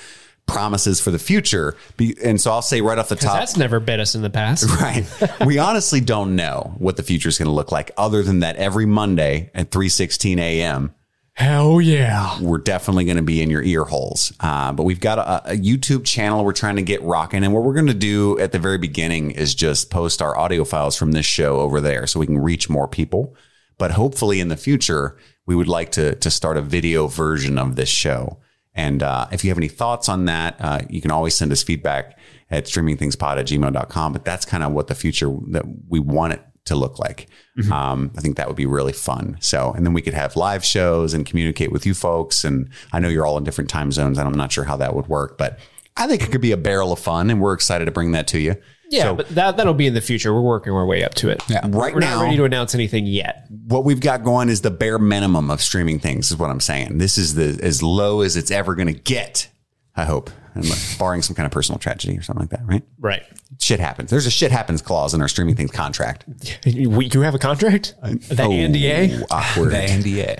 promises 0.49 0.99
for 0.99 1.11
the 1.11 1.19
future. 1.19 1.75
Be, 1.97 2.15
and 2.23 2.39
so 2.39 2.51
I'll 2.51 2.61
say 2.61 2.81
right 2.81 2.97
off 2.97 3.09
the 3.09 3.15
top, 3.15 3.37
That's 3.37 3.57
never 3.57 3.79
bit 3.79 3.99
us 3.99 4.15
in 4.15 4.21
the 4.21 4.29
past. 4.29 4.69
right? 4.81 5.05
we 5.45 5.57
honestly 5.57 6.01
don't 6.01 6.35
know 6.35 6.73
what 6.77 6.97
the 6.97 7.03
future 7.03 7.29
is 7.29 7.37
going 7.37 7.47
to 7.47 7.53
look 7.53 7.71
like, 7.71 7.91
other 7.97 8.23
than 8.23 8.39
that 8.39 8.55
every 8.57 8.85
Monday 8.85 9.51
at 9.53 9.71
three 9.71 9.89
sixteen 9.89 10.39
a.m. 10.39 10.93
Hell 11.39 11.79
yeah. 11.79 12.37
we're 12.41 12.57
definitely 12.57 13.05
going 13.05 13.15
to 13.15 13.23
be 13.23 13.41
in 13.41 13.49
your 13.49 13.61
ear 13.63 13.85
holes. 13.85 14.33
Uh, 14.41 14.73
but 14.73 14.83
we've 14.83 14.99
got 14.99 15.19
a, 15.19 15.53
a 15.53 15.55
YouTube 15.55 16.05
channel 16.05 16.43
we're 16.43 16.51
trying 16.51 16.75
to 16.75 16.81
get 16.81 17.01
rocking. 17.01 17.45
And 17.45 17.53
what 17.53 17.63
we're 17.63 17.75
going 17.75 17.87
to 17.87 17.93
do 17.93 18.37
at 18.39 18.51
the 18.51 18.59
very 18.59 18.77
beginning 18.77 19.31
is 19.31 19.55
just 19.55 19.89
post 19.89 20.21
our 20.21 20.37
audio 20.37 20.65
files 20.65 20.97
from 20.97 21.13
this 21.13 21.25
show 21.25 21.61
over 21.61 21.79
there 21.79 22.07
so 22.07 22.19
we 22.19 22.25
can 22.25 22.39
reach 22.39 22.69
more 22.69 22.89
people. 22.89 23.37
But 23.77 23.91
hopefully 23.91 24.41
in 24.41 24.49
the 24.49 24.57
future, 24.57 25.17
we 25.45 25.55
would 25.55 25.69
like 25.69 25.93
to, 25.93 26.15
to 26.15 26.29
start 26.29 26.57
a 26.57 26.61
video 26.61 27.07
version 27.07 27.57
of 27.57 27.77
this 27.77 27.87
show. 27.87 28.39
And 28.73 29.03
uh, 29.03 29.27
if 29.31 29.43
you 29.43 29.49
have 29.49 29.57
any 29.57 29.67
thoughts 29.67 30.07
on 30.07 30.25
that, 30.25 30.55
uh, 30.59 30.81
you 30.89 31.01
can 31.01 31.11
always 31.11 31.35
send 31.35 31.51
us 31.51 31.63
feedback 31.63 32.17
at 32.49 32.65
streamingthingspod 32.65 33.37
at 33.37 33.47
gmail.com. 33.47 34.13
But 34.13 34.25
that's 34.25 34.45
kind 34.45 34.63
of 34.63 34.71
what 34.71 34.87
the 34.87 34.95
future 34.95 35.35
that 35.49 35.65
we 35.87 35.99
want 35.99 36.33
it 36.33 36.41
to 36.65 36.75
look 36.75 36.99
like. 36.99 37.27
Um, 37.71 38.11
I 38.17 38.21
think 38.21 38.37
that 38.37 38.47
would 38.47 38.55
be 38.55 38.65
really 38.65 38.93
fun. 38.93 39.37
So, 39.41 39.73
and 39.73 39.85
then 39.85 39.93
we 39.93 40.01
could 40.01 40.13
have 40.13 40.35
live 40.35 40.63
shows 40.63 41.13
and 41.13 41.25
communicate 41.25 41.71
with 41.71 41.85
you 41.85 41.93
folks. 41.93 42.43
And 42.43 42.69
I 42.93 42.99
know 42.99 43.09
you're 43.09 43.25
all 43.25 43.37
in 43.37 43.43
different 43.43 43.69
time 43.69 43.91
zones, 43.91 44.17
and 44.17 44.27
I'm 44.27 44.37
not 44.37 44.51
sure 44.51 44.63
how 44.63 44.77
that 44.77 44.95
would 44.95 45.07
work, 45.07 45.37
but 45.37 45.59
I 45.97 46.07
think 46.07 46.23
it 46.23 46.31
could 46.31 46.41
be 46.41 46.53
a 46.53 46.57
barrel 46.57 46.93
of 46.93 46.99
fun, 46.99 47.29
and 47.29 47.41
we're 47.41 47.53
excited 47.53 47.85
to 47.85 47.91
bring 47.91 48.11
that 48.13 48.27
to 48.29 48.39
you. 48.39 48.55
Yeah, 48.89 49.03
So 49.03 49.15
but 49.15 49.29
that 49.29 49.57
that'll 49.57 49.73
be 49.73 49.87
in 49.87 49.93
the 49.93 50.01
future. 50.01 50.33
We're 50.33 50.41
working 50.41 50.73
our 50.73 50.85
way 50.85 51.03
up 51.03 51.13
to 51.15 51.29
it. 51.29 51.41
Yeah. 51.47 51.59
right 51.63 51.71
now 51.71 51.79
We're 51.93 51.99
now, 51.99 52.15
not 52.17 52.23
ready 52.23 52.37
to 52.37 52.43
announce 52.45 52.73
anything 52.75 53.05
yet. 53.05 53.45
what 53.67 53.85
we've 53.85 53.99
got 53.99 54.23
going 54.23 54.49
is 54.49 54.61
the 54.61 54.71
bare 54.71 54.97
minimum 54.99 55.49
of 55.51 55.61
streaming 55.61 55.99
things, 55.99 56.31
is 56.31 56.37
what 56.37 56.49
I'm 56.49 56.59
saying. 56.59 56.97
This 56.97 57.17
is 57.17 57.35
the 57.35 57.59
as 57.63 57.83
low 57.83 58.21
as 58.21 58.35
it's 58.35 58.51
ever 58.51 58.75
going 58.75 58.87
to 58.87 58.93
get. 58.99 59.47
I 59.95 60.05
hope, 60.05 60.29
unless- 60.53 60.97
barring 60.99 61.21
some 61.21 61.35
kind 61.35 61.45
of 61.45 61.51
personal 61.51 61.77
tragedy 61.77 62.17
or 62.17 62.21
something 62.21 62.41
like 62.43 62.51
that, 62.51 62.65
right? 62.65 62.83
Right. 62.99 63.23
Shit 63.59 63.79
happens. 63.81 64.09
There's 64.09 64.25
a 64.25 64.31
shit 64.31 64.51
happens 64.51 64.81
clause 64.81 65.13
in 65.13 65.21
our 65.21 65.27
streaming 65.27 65.55
things 65.55 65.71
contract. 65.71 66.23
We, 66.65 67.07
you 67.07 67.21
have 67.21 67.35
a 67.35 67.39
contract? 67.39 67.95
The 68.01 68.15
NDA? 68.35 69.21
Oh, 69.23 69.25
awkward. 69.31 69.69
the 69.71 69.75
nda 69.75 70.39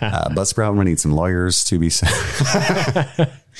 Uh, 0.00 0.28
Buzzsprout, 0.30 0.76
to 0.78 0.84
need 0.84 0.98
some 1.00 1.12
lawyers 1.12 1.64
to 1.64 1.78
be. 1.78 1.90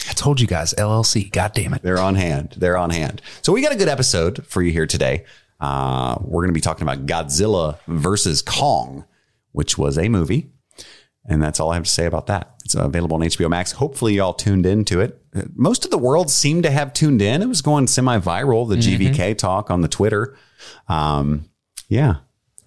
I 0.09 0.13
told 0.13 0.41
you 0.41 0.47
guys 0.47 0.75
llc 0.79 1.31
god 1.33 1.53
damn 1.55 1.75
it 1.75 1.83
They're 1.83 1.99
on 1.99 2.15
hand. 2.15 2.55
They're 2.57 2.77
on 2.77 2.91
hand. 2.91 3.23
So 3.43 3.53
we 3.53 3.63
got 3.63 3.73
a 3.73 3.77
good 3.77 3.89
episode 3.89 4.47
for 4.47 4.63
you 4.63 4.73
here 4.73 4.87
today. 4.87 5.25
Uh, 5.61 6.17
we're 6.23 6.43
going 6.43 6.49
to 6.51 6.55
be 6.55 6.61
talking 6.61 6.83
about 6.89 7.05
Godzilla 7.07 7.79
versus 7.87 8.41
Kong, 8.41 9.05
which 9.53 9.77
was 9.77 9.99
a 9.99 10.09
movie. 10.09 10.51
And 11.29 11.43
that's 11.43 11.61
all 11.61 11.71
I 11.71 11.75
have 11.75 11.85
to 11.85 11.91
say 11.91 12.07
about 12.07 12.27
that. 12.29 12.55
It's 12.65 12.75
available 12.75 13.17
on 13.17 13.21
HBO 13.23 13.51
Max. 13.51 13.73
Hopefully, 13.73 14.15
y'all 14.15 14.33
tuned 14.33 14.65
into 14.65 15.01
it. 15.01 15.21
Uh, 15.37 15.43
Most 15.55 15.85
of 15.85 15.91
the 15.91 15.99
world 15.99 16.31
seemed 16.31 16.63
to 16.63 16.71
have 16.71 16.95
tuned 16.95 17.21
in. 17.21 17.43
It 17.43 17.47
was 17.47 17.61
going 17.61 17.87
semi 17.89 18.19
viral, 18.19 18.67
the 18.69 18.77
GVK 18.77 19.37
talk 19.37 19.71
on 19.71 19.83
the 19.83 19.89
Twitter. 19.89 20.35
Um, 20.89 21.51
yeah. 21.89 22.17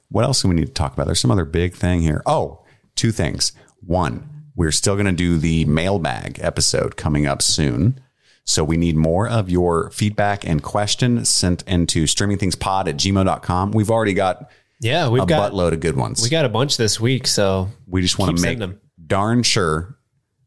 What 0.09 0.23
else 0.23 0.43
do 0.43 0.49
we 0.49 0.53
need 0.55 0.67
to 0.67 0.73
talk 0.73 0.93
about? 0.93 1.07
There's 1.07 1.19
some 1.19 1.31
other 1.31 1.45
big 1.45 1.73
thing 1.73 2.01
here. 2.01 2.21
Oh, 2.27 2.63
two 2.95 3.11
things. 3.11 3.53
One, 3.85 4.29
we're 4.55 4.71
still 4.71 4.93
going 4.95 5.05
to 5.07 5.11
do 5.11 5.37
the 5.37 5.65
mailbag 5.65 6.39
episode 6.41 6.95
coming 6.97 7.25
up 7.25 7.41
soon. 7.41 7.99
So 8.45 8.63
we 8.63 8.75
need 8.77 8.95
more 8.97 9.27
of 9.27 9.49
your 9.49 9.89
feedback 9.91 10.45
and 10.45 10.61
questions 10.61 11.29
sent 11.29 11.63
into 11.65 12.03
streamingthingspod 12.03 12.87
at 12.87 12.97
gmail.com. 12.97 13.71
We've 13.71 13.89
already 13.89 14.13
got 14.13 14.49
Yeah, 14.81 15.07
we've 15.09 15.23
a 15.23 15.25
got 15.25 15.53
buttload 15.53 15.71
of 15.71 15.79
good 15.79 15.95
ones. 15.95 16.21
we 16.21 16.29
got 16.29 16.43
a 16.45 16.49
bunch 16.49 16.75
this 16.77 16.99
week, 16.99 17.25
so 17.25 17.69
We 17.87 18.01
just 18.01 18.19
want 18.19 18.35
to 18.37 18.41
make 18.43 18.59
them. 18.59 18.79
darn 19.07 19.43
sure 19.43 19.97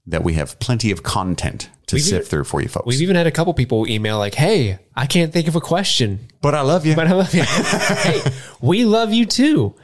that 0.09 0.23
we 0.23 0.35
have 0.35 0.59
plenty 0.61 0.91
of 0.91 1.03
content 1.03 1.71
to 1.87 1.99
sift 1.99 2.13
even- 2.13 2.25
through 2.27 2.45
for 2.45 2.61
you 2.61 2.69
folks. 2.69 2.87
we've 2.87 3.01
even 3.03 3.17
had 3.17 3.27
a 3.27 3.31
couple 3.33 3.53
people 3.55 3.89
email 3.89 4.19
like, 4.19 4.35
"Hey, 4.35 4.79
I 4.95 5.07
can't 5.07 5.33
think 5.33 5.49
of 5.49 5.57
a 5.57 5.61
question, 5.61 6.21
but 6.43 6.55
I 6.55 6.61
love 6.61 6.85
you. 6.87 6.95
but 6.95 7.07
I 7.09 7.13
love 7.13 7.35
you." 7.35 7.43
hey, 7.45 8.21
we 8.61 8.85
love 8.85 9.13
you 9.13 9.25
too. 9.27 9.75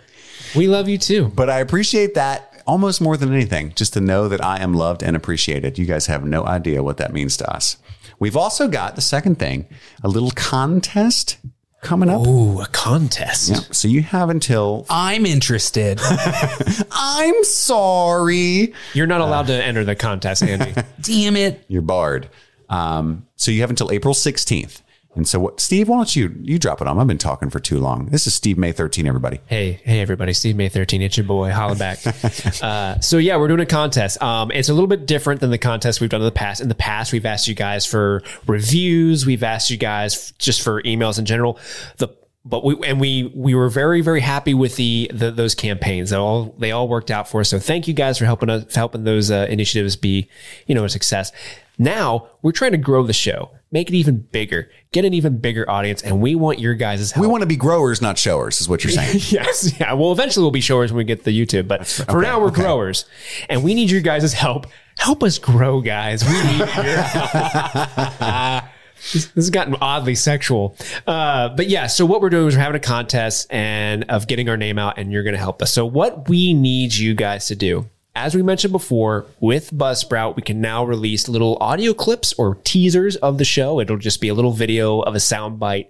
We 0.54 0.68
love 0.68 0.88
you 0.88 0.98
too. 0.98 1.32
But 1.34 1.48
I 1.48 1.60
appreciate 1.60 2.14
that 2.14 2.51
almost 2.66 3.00
more 3.00 3.16
than 3.16 3.32
anything, 3.32 3.72
just 3.74 3.92
to 3.94 4.00
know 4.00 4.28
that 4.28 4.44
I 4.44 4.60
am 4.60 4.74
loved 4.74 5.02
and 5.02 5.16
appreciated. 5.16 5.78
You 5.78 5.86
guys 5.86 6.06
have 6.06 6.24
no 6.24 6.44
idea 6.44 6.82
what 6.82 6.96
that 6.98 7.12
means 7.12 7.36
to 7.38 7.52
us. 7.52 7.76
We've 8.18 8.36
also 8.36 8.68
got 8.68 8.94
the 8.94 9.02
second 9.02 9.38
thing, 9.38 9.66
a 10.02 10.08
little 10.08 10.30
contest 10.30 11.38
coming 11.80 12.08
up. 12.08 12.26
Ooh, 12.26 12.60
a 12.60 12.66
contest. 12.66 13.74
So 13.74 13.88
you 13.88 14.02
have 14.02 14.30
until 14.30 14.86
i'm 14.88 15.26
interested 15.26 15.98
I'm 16.92 17.44
sorry. 17.44 18.72
You're 18.94 19.08
not 19.08 19.20
allowed 19.20 19.48
to 19.48 19.54
enter 19.54 19.84
the 19.84 19.96
contest, 19.96 20.42
Andy. 20.42 20.80
damn 21.00 21.36
it 21.36 21.64
You're 21.68 21.82
barred. 21.82 22.28
Um, 22.68 23.26
so 23.36 23.50
you 23.50 23.60
have 23.62 23.70
until 23.70 23.90
April 23.90 24.14
16th. 24.14 24.81
And 25.14 25.28
so, 25.28 25.38
what, 25.40 25.60
Steve, 25.60 25.88
why 25.88 25.96
don't 25.96 26.16
you 26.16 26.34
you 26.40 26.58
drop 26.58 26.80
it 26.80 26.86
on? 26.86 26.98
I've 26.98 27.06
been 27.06 27.18
talking 27.18 27.50
for 27.50 27.60
too 27.60 27.78
long. 27.78 28.06
This 28.06 28.26
is 28.26 28.34
Steve 28.34 28.56
May 28.56 28.72
13, 28.72 29.06
everybody. 29.06 29.40
Hey, 29.46 29.80
hey, 29.84 30.00
everybody! 30.00 30.32
Steve 30.32 30.56
May 30.56 30.70
thirteen, 30.70 31.02
it's 31.02 31.18
your 31.18 31.26
boy. 31.26 31.50
Holla 31.50 31.74
back. 31.74 31.98
uh, 32.62 32.98
so 33.00 33.18
yeah, 33.18 33.36
we're 33.36 33.48
doing 33.48 33.60
a 33.60 33.66
contest. 33.66 34.22
Um, 34.22 34.50
it's 34.50 34.70
a 34.70 34.72
little 34.72 34.86
bit 34.86 35.06
different 35.06 35.42
than 35.42 35.50
the 35.50 35.58
contest 35.58 36.00
we've 36.00 36.08
done 36.08 36.22
in 36.22 36.26
the 36.26 36.32
past. 36.32 36.62
In 36.62 36.68
the 36.68 36.74
past, 36.74 37.12
we've 37.12 37.26
asked 37.26 37.46
you 37.46 37.54
guys 37.54 37.84
for 37.84 38.22
reviews. 38.46 39.26
We've 39.26 39.42
asked 39.42 39.70
you 39.70 39.76
guys 39.76 40.32
just 40.38 40.62
for 40.62 40.82
emails 40.82 41.18
in 41.18 41.26
general. 41.26 41.58
The 41.98 42.08
but 42.44 42.64
we 42.64 42.76
and 42.86 43.00
we 43.00 43.30
we 43.34 43.54
were 43.54 43.68
very 43.68 44.00
very 44.00 44.20
happy 44.20 44.54
with 44.54 44.76
the, 44.76 45.10
the 45.12 45.30
those 45.30 45.54
campaigns. 45.54 46.10
They 46.10 46.16
all 46.16 46.54
they 46.58 46.72
all 46.72 46.88
worked 46.88 47.10
out 47.10 47.28
for 47.28 47.40
us. 47.40 47.48
So 47.48 47.58
thank 47.58 47.86
you 47.86 47.94
guys 47.94 48.18
for 48.18 48.24
helping 48.24 48.50
us 48.50 48.74
helping 48.74 49.04
those 49.04 49.30
uh, 49.30 49.46
initiatives 49.48 49.94
be 49.96 50.28
you 50.66 50.74
know 50.74 50.84
a 50.84 50.88
success. 50.88 51.32
Now 51.78 52.28
we're 52.42 52.52
trying 52.52 52.72
to 52.72 52.78
grow 52.78 53.04
the 53.04 53.12
show, 53.12 53.50
make 53.72 53.88
it 53.88 53.94
even 53.94 54.18
bigger, 54.18 54.70
get 54.92 55.04
an 55.04 55.14
even 55.14 55.38
bigger 55.38 55.68
audience, 55.68 56.02
and 56.02 56.20
we 56.20 56.34
want 56.34 56.58
your 56.58 56.74
guys' 56.74 57.10
help. 57.10 57.22
We 57.22 57.26
want 57.26 57.40
to 57.40 57.46
be 57.46 57.56
growers, 57.56 58.00
not 58.00 58.18
showers, 58.18 58.60
is 58.60 58.68
what 58.68 58.84
you're 58.84 58.92
saying. 58.92 59.20
Yes. 59.32 59.80
Yeah. 59.80 59.94
Well, 59.94 60.12
eventually 60.12 60.42
we'll 60.44 60.50
be 60.50 60.60
showers 60.60 60.92
when 60.92 60.98
we 60.98 61.04
get 61.04 61.24
the 61.24 61.30
YouTube, 61.30 61.66
but 61.66 61.86
for 61.86 62.20
now 62.20 62.38
we're 62.38 62.50
growers 62.50 63.06
and 63.48 63.64
we 63.64 63.72
need 63.72 63.90
your 63.90 64.02
guys' 64.02 64.32
help. 64.34 64.66
Help 64.98 65.22
us 65.22 65.38
grow, 65.38 65.80
guys. 65.80 66.22
We 66.22 66.32
need 66.32 66.58
your 66.58 66.66
help. 66.66 68.64
this 69.12 69.26
this 69.26 69.34
has 69.34 69.50
gotten 69.50 69.74
oddly 69.80 70.14
sexual. 70.14 70.76
Uh, 71.06 71.48
but 71.50 71.68
yeah, 71.68 71.86
so 71.86 72.04
what 72.04 72.20
we're 72.20 72.30
doing 72.30 72.48
is 72.48 72.54
we're 72.54 72.60
having 72.62 72.76
a 72.76 72.80
contest 72.80 73.46
and 73.50 74.04
of 74.10 74.26
getting 74.26 74.48
our 74.48 74.56
name 74.56 74.78
out 74.78 74.98
and 74.98 75.12
you're 75.12 75.22
going 75.22 75.34
to 75.34 75.40
help 75.40 75.62
us. 75.62 75.72
So 75.72 75.86
what 75.86 76.28
we 76.28 76.52
need 76.52 76.94
you 76.94 77.14
guys 77.14 77.46
to 77.46 77.56
do 77.56 77.88
as 78.14 78.34
we 78.34 78.42
mentioned 78.42 78.72
before, 78.72 79.26
with 79.40 79.70
Buzzsprout, 79.72 80.36
we 80.36 80.42
can 80.42 80.60
now 80.60 80.84
release 80.84 81.28
little 81.28 81.56
audio 81.60 81.94
clips 81.94 82.34
or 82.34 82.56
teasers 82.56 83.16
of 83.16 83.38
the 83.38 83.44
show. 83.44 83.80
It'll 83.80 83.96
just 83.96 84.20
be 84.20 84.28
a 84.28 84.34
little 84.34 84.52
video 84.52 85.00
of 85.00 85.14
a 85.14 85.18
soundbite 85.18 85.88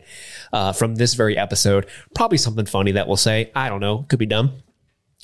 uh, 0.52 0.72
from 0.72 0.94
this 0.94 1.14
very 1.14 1.36
episode. 1.36 1.86
Probably 2.14 2.38
something 2.38 2.66
funny 2.66 2.92
that 2.92 3.08
we'll 3.08 3.16
say. 3.16 3.50
I 3.54 3.68
don't 3.68 3.80
know. 3.80 4.04
Could 4.08 4.20
be 4.20 4.26
dumb. 4.26 4.52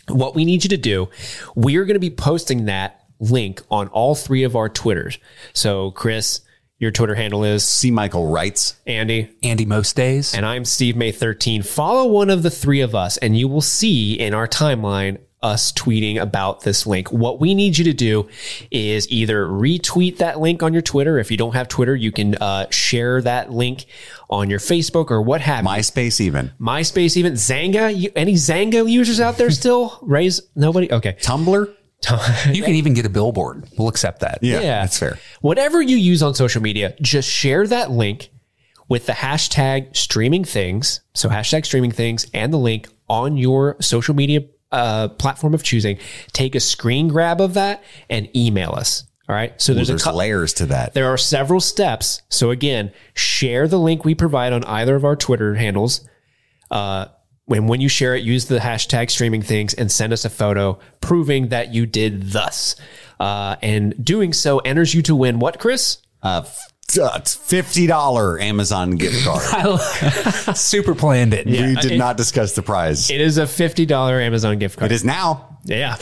What 0.08 0.34
we 0.34 0.44
need 0.44 0.64
you 0.64 0.70
to 0.70 0.76
do, 0.76 1.08
we 1.54 1.76
are 1.76 1.84
going 1.84 1.94
to 1.94 2.00
be 2.00 2.10
posting 2.10 2.64
that 2.64 3.04
link 3.20 3.62
on 3.70 3.88
all 3.88 4.14
three 4.14 4.42
of 4.42 4.56
our 4.56 4.68
Twitters. 4.68 5.18
So, 5.52 5.90
Chris, 5.92 6.40
your 6.78 6.90
Twitter 6.90 7.14
handle 7.14 7.44
is 7.44 7.62
See 7.62 7.90
Michael 7.90 8.28
writes. 8.28 8.76
Andy, 8.86 9.30
Andy, 9.42 9.66
most 9.66 9.94
days. 9.96 10.34
and 10.34 10.46
I'm 10.46 10.64
Steve 10.64 10.96
May 10.96 11.12
13. 11.12 11.62
Follow 11.62 12.06
one 12.10 12.30
of 12.30 12.42
the 12.42 12.50
three 12.50 12.80
of 12.80 12.94
us, 12.94 13.18
and 13.18 13.36
you 13.38 13.48
will 13.48 13.60
see 13.60 14.14
in 14.14 14.32
our 14.34 14.48
timeline 14.48 15.18
us 15.42 15.72
tweeting 15.72 16.20
about 16.20 16.62
this 16.62 16.86
link. 16.86 17.12
What 17.12 17.40
we 17.40 17.54
need 17.54 17.78
you 17.78 17.84
to 17.84 17.92
do 17.92 18.28
is 18.70 19.08
either 19.10 19.46
retweet 19.46 20.16
that 20.18 20.40
link 20.40 20.62
on 20.62 20.72
your 20.72 20.82
Twitter. 20.82 21.18
If 21.18 21.30
you 21.30 21.36
don't 21.36 21.54
have 21.54 21.68
Twitter, 21.68 21.94
you 21.94 22.10
can 22.10 22.34
uh, 22.36 22.68
share 22.70 23.22
that 23.22 23.52
link 23.52 23.86
on 24.28 24.50
your 24.50 24.58
Facebook 24.58 25.10
or 25.10 25.22
what 25.22 25.40
have 25.40 25.64
you. 25.64 25.70
MySpace, 25.70 26.20
even. 26.20 26.52
MySpace, 26.60 27.16
even 27.16 27.34
Xanga. 27.34 27.96
You, 27.96 28.10
any 28.16 28.34
Xanga 28.34 28.90
users 28.90 29.20
out 29.20 29.36
there 29.38 29.50
still? 29.50 29.98
Raise 30.02 30.40
nobody. 30.56 30.90
Okay. 30.92 31.16
Tumblr? 31.20 31.74
you 32.52 32.62
can 32.62 32.74
even 32.74 32.94
get 32.94 33.04
a 33.06 33.08
billboard. 33.08 33.68
We'll 33.76 33.88
accept 33.88 34.20
that. 34.20 34.38
Yeah, 34.42 34.60
Yeah. 34.60 34.80
that's 34.82 34.98
fair. 34.98 35.18
Whatever 35.40 35.82
you 35.82 35.96
use 35.96 36.22
on 36.22 36.34
social 36.34 36.62
media, 36.62 36.94
just 37.02 37.28
share 37.28 37.66
that 37.66 37.90
link 37.90 38.30
with 38.88 39.06
the 39.06 39.12
hashtag 39.12 39.96
streaming 39.96 40.44
things. 40.44 41.00
So 41.14 41.28
hashtag 41.28 41.64
streaming 41.66 41.90
things 41.90 42.26
and 42.32 42.52
the 42.52 42.56
link 42.58 42.88
on 43.08 43.36
your 43.36 43.76
social 43.80 44.14
media 44.14 44.40
uh, 44.72 45.08
platform 45.08 45.54
of 45.54 45.62
choosing. 45.62 45.98
Take 46.32 46.54
a 46.54 46.60
screen 46.60 47.08
grab 47.08 47.40
of 47.40 47.54
that 47.54 47.82
and 48.10 48.28
email 48.36 48.72
us. 48.72 49.04
All 49.28 49.34
right. 49.34 49.60
So 49.60 49.74
there's, 49.74 49.88
There's 49.88 50.02
a 50.02 50.10
cou- 50.10 50.16
layers 50.16 50.54
to 50.54 50.66
that. 50.66 50.94
there 50.94 51.06
are 51.12 51.18
several 51.18 51.60
steps. 51.60 52.22
So 52.30 52.50
again, 52.50 52.92
share 53.14 53.68
the 53.68 53.78
link 53.78 54.04
we 54.04 54.14
provide 54.14 54.52
on 54.54 54.64
either 54.64 54.96
of 54.96 55.04
our 55.04 55.16
Twitter 55.16 55.54
handles. 55.54 56.06
Uh, 56.70 57.06
when 57.44 57.66
when 57.66 57.80
you 57.80 57.88
share 57.88 58.14
it, 58.14 58.22
use 58.24 58.46
the 58.46 58.58
hashtag 58.58 59.10
streaming 59.10 59.42
things 59.42 59.72
and 59.74 59.90
send 59.92 60.12
us 60.12 60.24
a 60.24 60.30
photo 60.30 60.78
proving 61.00 61.48
that 61.48 61.72
you 61.74 61.86
did 61.86 62.30
thus. 62.32 62.76
Uh, 63.20 63.56
and 63.62 64.02
doing 64.04 64.32
so 64.32 64.58
enters 64.60 64.94
you 64.94 65.02
to 65.02 65.14
win 65.14 65.38
what, 65.38 65.58
Chris? 65.58 65.98
Uh, 66.22 66.42
$50 66.88 68.40
Amazon 68.40 68.92
gift 68.92 69.24
card. 69.24 69.80
Super 70.56 70.94
planned 70.94 71.34
it. 71.34 71.46
we 71.46 71.74
did 71.76 71.98
not 71.98 72.16
discuss 72.16 72.54
the 72.54 72.62
prize. 72.62 73.10
It 73.10 73.20
is 73.20 73.38
a 73.38 73.46
fifty 73.46 73.84
dollar 73.86 74.20
Amazon 74.20 74.58
gift 74.58 74.78
card. 74.78 74.90
it 74.90 74.94
is 74.94 75.04
now. 75.04 75.58
yeah. 75.64 75.94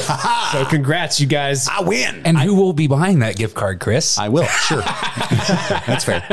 so 0.53 0.65
congrats, 0.65 1.21
you 1.21 1.27
guys. 1.27 1.69
I 1.69 1.81
win. 1.83 2.23
And 2.25 2.39
who 2.39 2.55
will 2.55 2.73
be 2.73 2.87
buying 2.87 3.19
that 3.19 3.37
gift 3.37 3.57
card, 3.57 3.81
Chris? 3.81 4.17
I 4.17 4.29
will. 4.29 4.47
Sure. 4.47 4.81
that's 4.83 6.05
fair. 6.05 6.25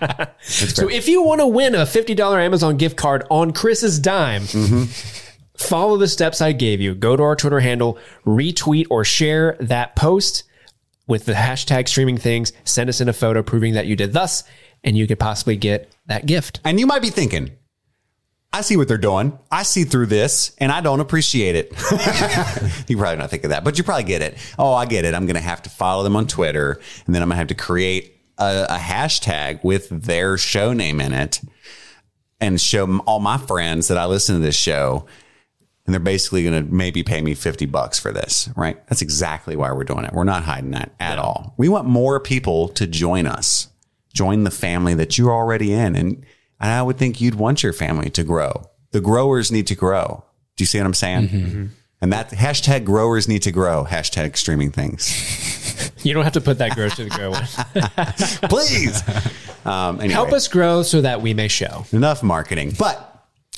That's 0.00 0.74
So 0.74 0.88
if 0.88 1.06
you 1.06 1.22
want 1.22 1.40
to 1.40 1.46
win 1.46 1.74
a 1.74 1.84
fifty 1.84 2.14
dollar 2.14 2.40
Amazon 2.40 2.76
gift 2.78 2.96
card 2.96 3.24
on 3.30 3.52
Chris's 3.52 3.98
dime. 3.98 4.42
Mm-hmm. 4.42 4.84
Follow 5.56 5.98
the 5.98 6.08
steps 6.08 6.40
I 6.40 6.52
gave 6.52 6.80
you. 6.80 6.94
Go 6.94 7.16
to 7.16 7.22
our 7.22 7.36
Twitter 7.36 7.60
handle, 7.60 7.98
retweet 8.24 8.86
or 8.88 9.04
share 9.04 9.58
that 9.60 9.94
post 9.94 10.44
with 11.10 11.26
the 11.26 11.32
hashtag 11.32 11.88
streaming 11.88 12.16
things. 12.16 12.52
Send 12.64 12.88
us 12.88 13.00
in 13.00 13.08
a 13.08 13.12
photo 13.12 13.42
proving 13.42 13.74
that 13.74 13.86
you 13.86 13.96
did 13.96 14.14
thus, 14.14 14.44
and 14.84 14.96
you 14.96 15.06
could 15.06 15.18
possibly 15.18 15.56
get 15.56 15.92
that 16.06 16.24
gift. 16.24 16.60
And 16.64 16.80
you 16.80 16.86
might 16.86 17.02
be 17.02 17.10
thinking, 17.10 17.50
I 18.52 18.62
see 18.62 18.76
what 18.76 18.88
they're 18.88 18.96
doing. 18.96 19.38
I 19.50 19.64
see 19.64 19.84
through 19.84 20.06
this 20.06 20.56
and 20.58 20.72
I 20.72 20.80
don't 20.80 20.98
appreciate 20.98 21.54
it. 21.54 21.70
you 22.88 22.96
probably 22.96 23.16
not 23.16 23.30
think 23.30 23.44
of 23.44 23.50
that, 23.50 23.62
but 23.62 23.78
you 23.78 23.84
probably 23.84 24.04
get 24.04 24.22
it. 24.22 24.38
Oh, 24.58 24.72
I 24.72 24.86
get 24.86 25.04
it. 25.04 25.14
I'm 25.14 25.26
going 25.26 25.36
to 25.36 25.42
have 25.42 25.62
to 25.62 25.70
follow 25.70 26.02
them 26.02 26.16
on 26.16 26.26
Twitter 26.26 26.80
and 27.06 27.14
then 27.14 27.22
I'm 27.22 27.28
going 27.28 27.36
to 27.36 27.38
have 27.38 27.46
to 27.48 27.54
create 27.54 28.20
a, 28.38 28.66
a 28.70 28.76
hashtag 28.76 29.62
with 29.62 29.88
their 29.90 30.36
show 30.36 30.72
name 30.72 31.00
in 31.00 31.12
it 31.12 31.40
and 32.40 32.60
show 32.60 32.98
all 33.00 33.20
my 33.20 33.38
friends 33.38 33.86
that 33.86 33.98
I 33.98 34.06
listen 34.06 34.34
to 34.34 34.40
this 34.40 34.56
show. 34.56 35.06
And 35.86 35.94
they're 35.94 36.00
basically 36.00 36.44
going 36.44 36.66
to 36.66 36.72
maybe 36.72 37.02
pay 37.02 37.20
me 37.20 37.34
50 37.34 37.66
bucks 37.66 37.98
for 37.98 38.12
this, 38.12 38.48
right? 38.54 38.86
That's 38.88 39.02
exactly 39.02 39.56
why 39.56 39.72
we're 39.72 39.84
doing 39.84 40.04
it. 40.04 40.12
We're 40.12 40.24
not 40.24 40.44
hiding 40.44 40.70
that 40.72 40.92
at 41.00 41.18
all. 41.18 41.54
We 41.56 41.68
want 41.68 41.86
more 41.86 42.20
people 42.20 42.68
to 42.70 42.86
join 42.86 43.26
us, 43.26 43.68
join 44.12 44.44
the 44.44 44.50
family 44.50 44.94
that 44.94 45.18
you're 45.18 45.32
already 45.32 45.72
in. 45.72 45.96
And, 45.96 46.24
and 46.60 46.70
I 46.70 46.82
would 46.82 46.98
think 46.98 47.20
you'd 47.20 47.34
want 47.34 47.62
your 47.62 47.72
family 47.72 48.10
to 48.10 48.22
grow. 48.22 48.70
The 48.92 49.00
growers 49.00 49.50
need 49.50 49.66
to 49.68 49.74
grow. 49.74 50.24
Do 50.56 50.62
you 50.62 50.66
see 50.66 50.78
what 50.78 50.86
I'm 50.86 50.94
saying? 50.94 51.72
And 52.02 52.12
that 52.12 52.30
hashtag 52.30 52.84
growers 52.84 53.26
need 53.28 53.42
to 53.42 53.50
grow, 53.52 53.84
hashtag 53.84 54.36
streaming 54.36 54.70
things. 54.70 55.58
You 56.02 56.14
don't 56.14 56.24
have 56.24 56.32
to 56.34 56.40
put 56.40 56.58
that 56.58 56.74
gross 56.74 56.96
to 56.96 57.04
the 57.04 57.10
grow 57.10 57.30
one. 57.30 57.44
Please. 58.48 59.02
um, 59.66 59.98
anyway, 60.00 60.14
Help 60.14 60.32
us 60.32 60.48
grow 60.48 60.82
so 60.82 61.02
that 61.02 61.20
we 61.20 61.34
may 61.34 61.48
show. 61.48 61.84
enough 61.92 62.22
marketing, 62.22 62.74
but 62.78 63.09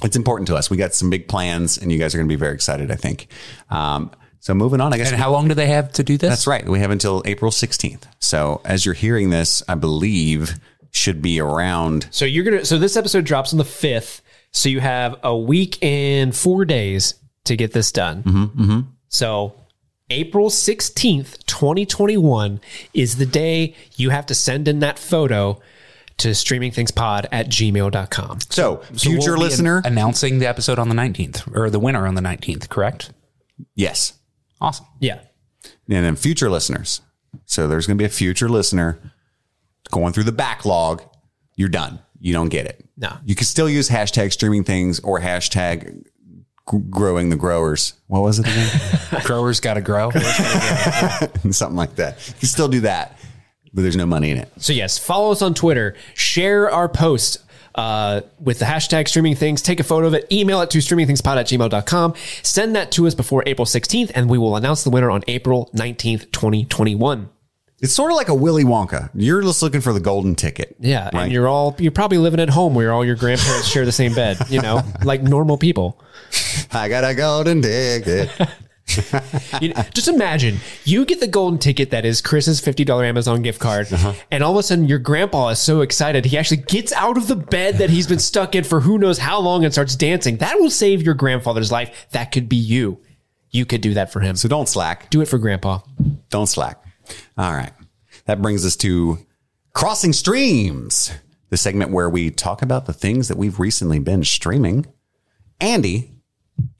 it's 0.04 0.16
important 0.16 0.48
to 0.48 0.56
us. 0.56 0.70
We 0.70 0.76
got 0.76 0.94
some 0.94 1.10
big 1.10 1.28
plans 1.28 1.78
and 1.78 1.90
you 1.92 1.98
guys 1.98 2.14
are 2.14 2.18
going 2.18 2.28
to 2.28 2.32
be 2.32 2.38
very 2.38 2.54
excited, 2.54 2.90
I 2.90 2.96
think. 2.96 3.28
Um, 3.70 4.10
so 4.40 4.54
moving 4.54 4.80
on, 4.80 4.92
I 4.92 4.96
guess 4.96 5.12
and 5.12 5.20
how 5.20 5.30
long 5.30 5.46
do 5.48 5.54
they 5.54 5.68
have 5.68 5.92
to 5.92 6.02
do 6.02 6.18
this? 6.18 6.28
That's 6.28 6.46
right. 6.48 6.68
We 6.68 6.80
have 6.80 6.90
until 6.90 7.22
April 7.24 7.50
16th. 7.52 8.02
So 8.18 8.60
as 8.64 8.84
you're 8.84 8.94
hearing 8.94 9.30
this, 9.30 9.62
I 9.68 9.76
believe 9.76 10.58
should 10.90 11.22
be 11.22 11.40
around. 11.40 12.08
So 12.10 12.24
you're 12.24 12.44
gonna. 12.44 12.64
So 12.64 12.78
this 12.78 12.96
episode 12.96 13.24
drops 13.24 13.52
on 13.52 13.58
the 13.58 13.64
fifth. 13.64 14.20
So 14.50 14.68
you 14.68 14.80
have 14.80 15.16
a 15.22 15.36
week 15.36 15.82
and 15.82 16.34
four 16.36 16.64
days 16.64 17.14
to 17.44 17.56
get 17.56 17.72
this 17.72 17.90
done. 17.92 18.22
Mm-hmm, 18.24 18.80
So 19.08 19.54
April 20.10 20.50
sixteenth, 20.50 21.46
twenty 21.46 21.86
twenty 21.86 22.16
one, 22.16 22.60
is 22.92 23.16
the 23.16 23.26
day 23.26 23.74
you 23.96 24.10
have 24.10 24.26
to 24.26 24.34
send 24.34 24.68
in 24.68 24.80
that 24.80 24.98
photo 24.98 25.60
to 26.18 26.28
streamingthingspod 26.28 27.26
at 27.32 27.48
gmail.com. 27.48 28.40
So, 28.50 28.82
So 28.94 29.10
future 29.10 29.32
we'll 29.32 29.40
listener, 29.40 29.78
an- 29.78 29.92
announcing 29.92 30.38
the 30.38 30.46
episode 30.46 30.78
on 30.78 30.88
the 30.88 30.94
19th 30.94 31.54
or 31.56 31.70
the 31.70 31.78
winner 31.78 32.06
on 32.06 32.14
the 32.14 32.22
19th, 32.22 32.68
correct? 32.68 33.12
yes. 33.74 34.14
Awesome. 34.60 34.86
Yeah. 35.00 35.18
And 35.88 36.04
then 36.04 36.14
future 36.16 36.48
listeners. 36.48 37.00
So 37.46 37.66
there's 37.66 37.86
going 37.86 37.96
to 37.98 38.02
be 38.02 38.06
a 38.06 38.08
future 38.08 38.48
listener 38.48 39.00
going 39.90 40.12
through 40.12 40.24
the 40.24 40.32
backlog. 40.32 41.02
You're 41.56 41.68
done. 41.68 41.98
You 42.20 42.32
don't 42.32 42.48
get 42.48 42.66
it. 42.66 42.84
No. 42.96 43.16
You 43.24 43.34
can 43.34 43.44
still 43.46 43.68
use 43.68 43.88
hashtag 43.88 44.32
streaming 44.32 44.62
things 44.62 45.00
or 45.00 45.18
hashtag 45.20 46.04
growing 46.90 47.30
the 47.30 47.36
growers. 47.36 47.94
What 48.06 48.22
was 48.22 48.38
it 48.38 48.46
again? 48.46 49.22
Growers 49.24 49.58
got 49.58 49.74
to 49.74 49.80
grow. 49.80 50.10
Something 51.50 51.76
like 51.76 51.96
that. 51.96 52.18
You 52.28 52.34
can 52.38 52.48
still 52.48 52.68
do 52.68 52.80
that, 52.82 53.18
but 53.72 53.82
there's 53.82 53.96
no 53.96 54.06
money 54.06 54.30
in 54.30 54.38
it. 54.38 54.50
So 54.58 54.72
yes, 54.72 54.98
follow 54.98 55.32
us 55.32 55.42
on 55.42 55.54
Twitter, 55.54 55.94
share 56.14 56.70
our 56.70 56.88
post 56.88 57.38
uh, 57.74 58.20
with 58.38 58.58
the 58.58 58.66
hashtag 58.66 59.08
streaming 59.08 59.34
things, 59.34 59.62
take 59.62 59.80
a 59.80 59.84
photo 59.84 60.06
of 60.06 60.14
it, 60.14 60.30
email 60.30 60.60
it 60.60 60.70
to 60.70 60.78
streamingthingspod 60.78 61.36
at 61.38 61.46
gmail.com, 61.46 62.14
send 62.42 62.76
that 62.76 62.92
to 62.92 63.06
us 63.06 63.14
before 63.14 63.42
April 63.46 63.64
16th, 63.64 64.10
and 64.14 64.28
we 64.28 64.36
will 64.36 64.56
announce 64.56 64.84
the 64.84 64.90
winner 64.90 65.10
on 65.10 65.22
April 65.26 65.70
19th, 65.74 66.30
2021. 66.32 67.30
It's 67.80 67.92
sort 67.92 68.12
of 68.12 68.16
like 68.16 68.28
a 68.28 68.34
Willy 68.34 68.62
Wonka. 68.62 69.10
You're 69.12 69.42
just 69.42 69.60
looking 69.60 69.80
for 69.80 69.92
the 69.92 69.98
golden 69.98 70.36
ticket. 70.36 70.76
Yeah, 70.78 71.10
Right. 71.12 71.24
and 71.24 71.32
you're 71.32 71.48
all 71.48 71.74
you're 71.80 71.90
probably 71.90 72.18
living 72.18 72.38
at 72.38 72.48
home 72.50 72.74
where 72.76 72.92
all 72.92 73.04
your 73.04 73.16
grandparents 73.16 73.66
share 73.66 73.84
the 73.84 73.90
same 73.90 74.14
bed, 74.14 74.36
you 74.48 74.60
know, 74.62 74.82
like 75.04 75.20
normal 75.22 75.58
people. 75.58 76.00
I 76.70 76.88
got 76.88 77.02
a 77.04 77.12
golden 77.14 77.60
ticket. 77.60 78.30
You 79.60 79.68
know, 79.68 79.82
just 79.94 80.08
imagine 80.08 80.58
you 80.84 81.04
get 81.04 81.20
the 81.20 81.26
golden 81.26 81.58
ticket 81.58 81.90
that 81.90 82.04
is 82.04 82.20
Chris's 82.20 82.60
fifty 82.60 82.84
dollar 82.84 83.04
Amazon 83.04 83.40
gift 83.40 83.60
card, 83.60 83.90
uh-huh. 83.92 84.12
and 84.30 84.42
all 84.42 84.52
of 84.52 84.58
a 84.58 84.62
sudden 84.62 84.86
your 84.86 84.98
grandpa 84.98 85.48
is 85.48 85.58
so 85.58 85.80
excited 85.80 86.24
he 86.24 86.36
actually 86.36 86.58
gets 86.58 86.92
out 86.92 87.16
of 87.16 87.26
the 87.26 87.36
bed 87.36 87.78
that 87.78 87.90
he's 87.90 88.06
been 88.06 88.18
stuck 88.18 88.54
in 88.54 88.64
for 88.64 88.80
who 88.80 88.98
knows 88.98 89.18
how 89.18 89.40
long 89.40 89.64
and 89.64 89.72
starts 89.72 89.96
dancing. 89.96 90.38
That 90.38 90.58
will 90.58 90.70
save 90.70 91.02
your 91.02 91.14
grandfather's 91.14 91.72
life. 91.72 92.06
That 92.10 92.32
could 92.32 92.48
be 92.48 92.56
you. 92.56 93.00
You 93.50 93.64
could 93.66 93.80
do 93.80 93.94
that 93.94 94.12
for 94.12 94.20
him. 94.20 94.36
So 94.36 94.48
don't 94.48 94.68
slack. 94.68 95.10
Do 95.10 95.20
it 95.20 95.28
for 95.28 95.38
grandpa. 95.38 95.80
Don't 96.30 96.46
slack. 96.46 96.82
All 97.36 97.52
right. 97.52 97.72
That 98.26 98.42
brings 98.42 98.64
us 98.64 98.76
to 98.76 99.18
Crossing 99.74 100.12
Streams, 100.12 101.12
the 101.50 101.56
segment 101.56 101.90
where 101.90 102.08
we 102.08 102.30
talk 102.30 102.62
about 102.62 102.86
the 102.86 102.92
things 102.92 103.28
that 103.28 103.36
we've 103.36 103.58
recently 103.58 103.98
been 103.98 104.24
streaming. 104.24 104.86
Andy, 105.60 106.11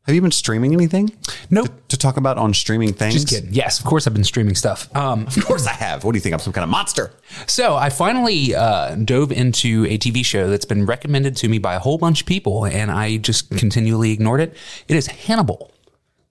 have 0.07 0.15
you 0.15 0.21
been 0.21 0.33
streaming 0.33 0.73
anything 0.73 1.13
Nope. 1.51 1.69
to 1.89 1.97
talk 1.97 2.17
about 2.17 2.37
on 2.39 2.55
streaming 2.55 2.93
things? 2.93 3.15
Just 3.15 3.29
kidding. 3.29 3.53
Yes, 3.53 3.79
of 3.79 3.85
course 3.85 4.07
I've 4.07 4.15
been 4.15 4.25
streaming 4.25 4.55
stuff. 4.57 4.89
Um, 4.97 5.27
Of 5.27 5.45
course 5.45 5.67
I 5.67 5.73
have. 5.73 6.03
What 6.05 6.13
do 6.13 6.17
you 6.17 6.21
think? 6.21 6.33
I'm 6.33 6.41
some 6.41 6.53
kind 6.53 6.65
of 6.65 6.71
monster. 6.71 7.13
so 7.47 7.77
I 7.77 7.89
finally 7.91 8.55
uh, 8.55 8.97
dove 8.97 9.31
into 9.33 9.85
a 9.89 9.99
TV 9.99 10.25
show 10.25 10.49
that's 10.51 10.65
been 10.65 10.87
recommended 10.87 11.37
to 11.37 11.49
me 11.49 11.59
by 11.59 11.75
a 11.75 11.79
whole 11.79 11.99
bunch 11.99 12.23
of 12.23 12.27
people, 12.27 12.65
and 12.67 12.91
I 12.91 13.19
just 13.19 13.49
continually 13.51 14.11
ignored 14.13 14.41
it. 14.41 14.57
It 14.89 14.97
is 14.97 15.07
Hannibal. 15.07 15.71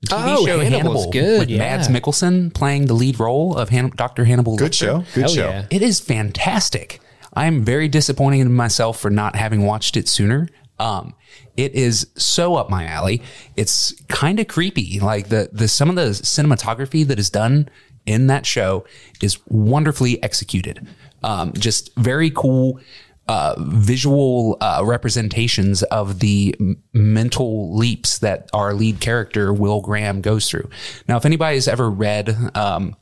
TV 0.07 0.35
Oh, 0.37 0.45
show 0.47 0.59
Hannibal's 0.59 1.05
Hannibal 1.05 1.11
good, 1.11 1.39
with 1.41 1.49
yeah. 1.49 1.59
Mads 1.59 1.87
Mikkelsen 1.87 2.51
playing 2.53 2.87
the 2.87 2.93
lead 2.95 3.19
role 3.19 3.55
of 3.55 3.69
Han- 3.69 3.91
Dr. 3.95 4.25
Hannibal. 4.25 4.57
Good 4.57 4.71
Lecter. 4.71 4.75
show. 4.75 5.05
Good 5.13 5.21
Hell 5.21 5.29
show. 5.29 5.49
yeah. 5.49 5.65
It 5.69 5.81
is 5.83 5.99
fantastic. 5.99 6.99
I'm 7.33 7.63
very 7.63 7.87
disappointed 7.87 8.39
in 8.41 8.51
myself 8.53 8.99
for 8.99 9.09
not 9.09 9.35
having 9.35 9.63
watched 9.65 9.95
it 9.95 10.07
sooner. 10.09 10.49
Um, 10.81 11.13
it 11.55 11.73
is 11.73 12.07
so 12.15 12.55
up 12.55 12.69
my 12.69 12.85
alley. 12.85 13.21
It's 13.55 13.93
kind 14.07 14.39
of 14.39 14.47
creepy. 14.47 14.99
Like 14.99 15.29
the 15.29 15.49
the 15.51 15.67
some 15.67 15.89
of 15.89 15.95
the 15.95 16.09
cinematography 16.09 17.05
that 17.07 17.19
is 17.19 17.29
done 17.29 17.69
in 18.05 18.27
that 18.27 18.45
show 18.45 18.85
is 19.21 19.37
wonderfully 19.47 20.21
executed. 20.23 20.87
Um, 21.23 21.53
just 21.53 21.95
very 21.95 22.31
cool 22.31 22.79
uh, 23.27 23.55
visual 23.59 24.57
uh, 24.59 24.81
representations 24.83 25.83
of 25.83 26.19
the 26.19 26.55
m- 26.59 26.81
mental 26.93 27.77
leaps 27.77 28.17
that 28.19 28.49
our 28.51 28.73
lead 28.73 28.99
character 28.99 29.53
Will 29.53 29.81
Graham 29.81 30.21
goes 30.21 30.49
through. 30.49 30.67
Now, 31.07 31.17
if 31.17 31.25
anybody's 31.25 31.67
ever 31.67 31.89
read 31.89 32.35
um, 32.55 32.95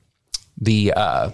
the 0.59 0.93
uh, 0.95 1.31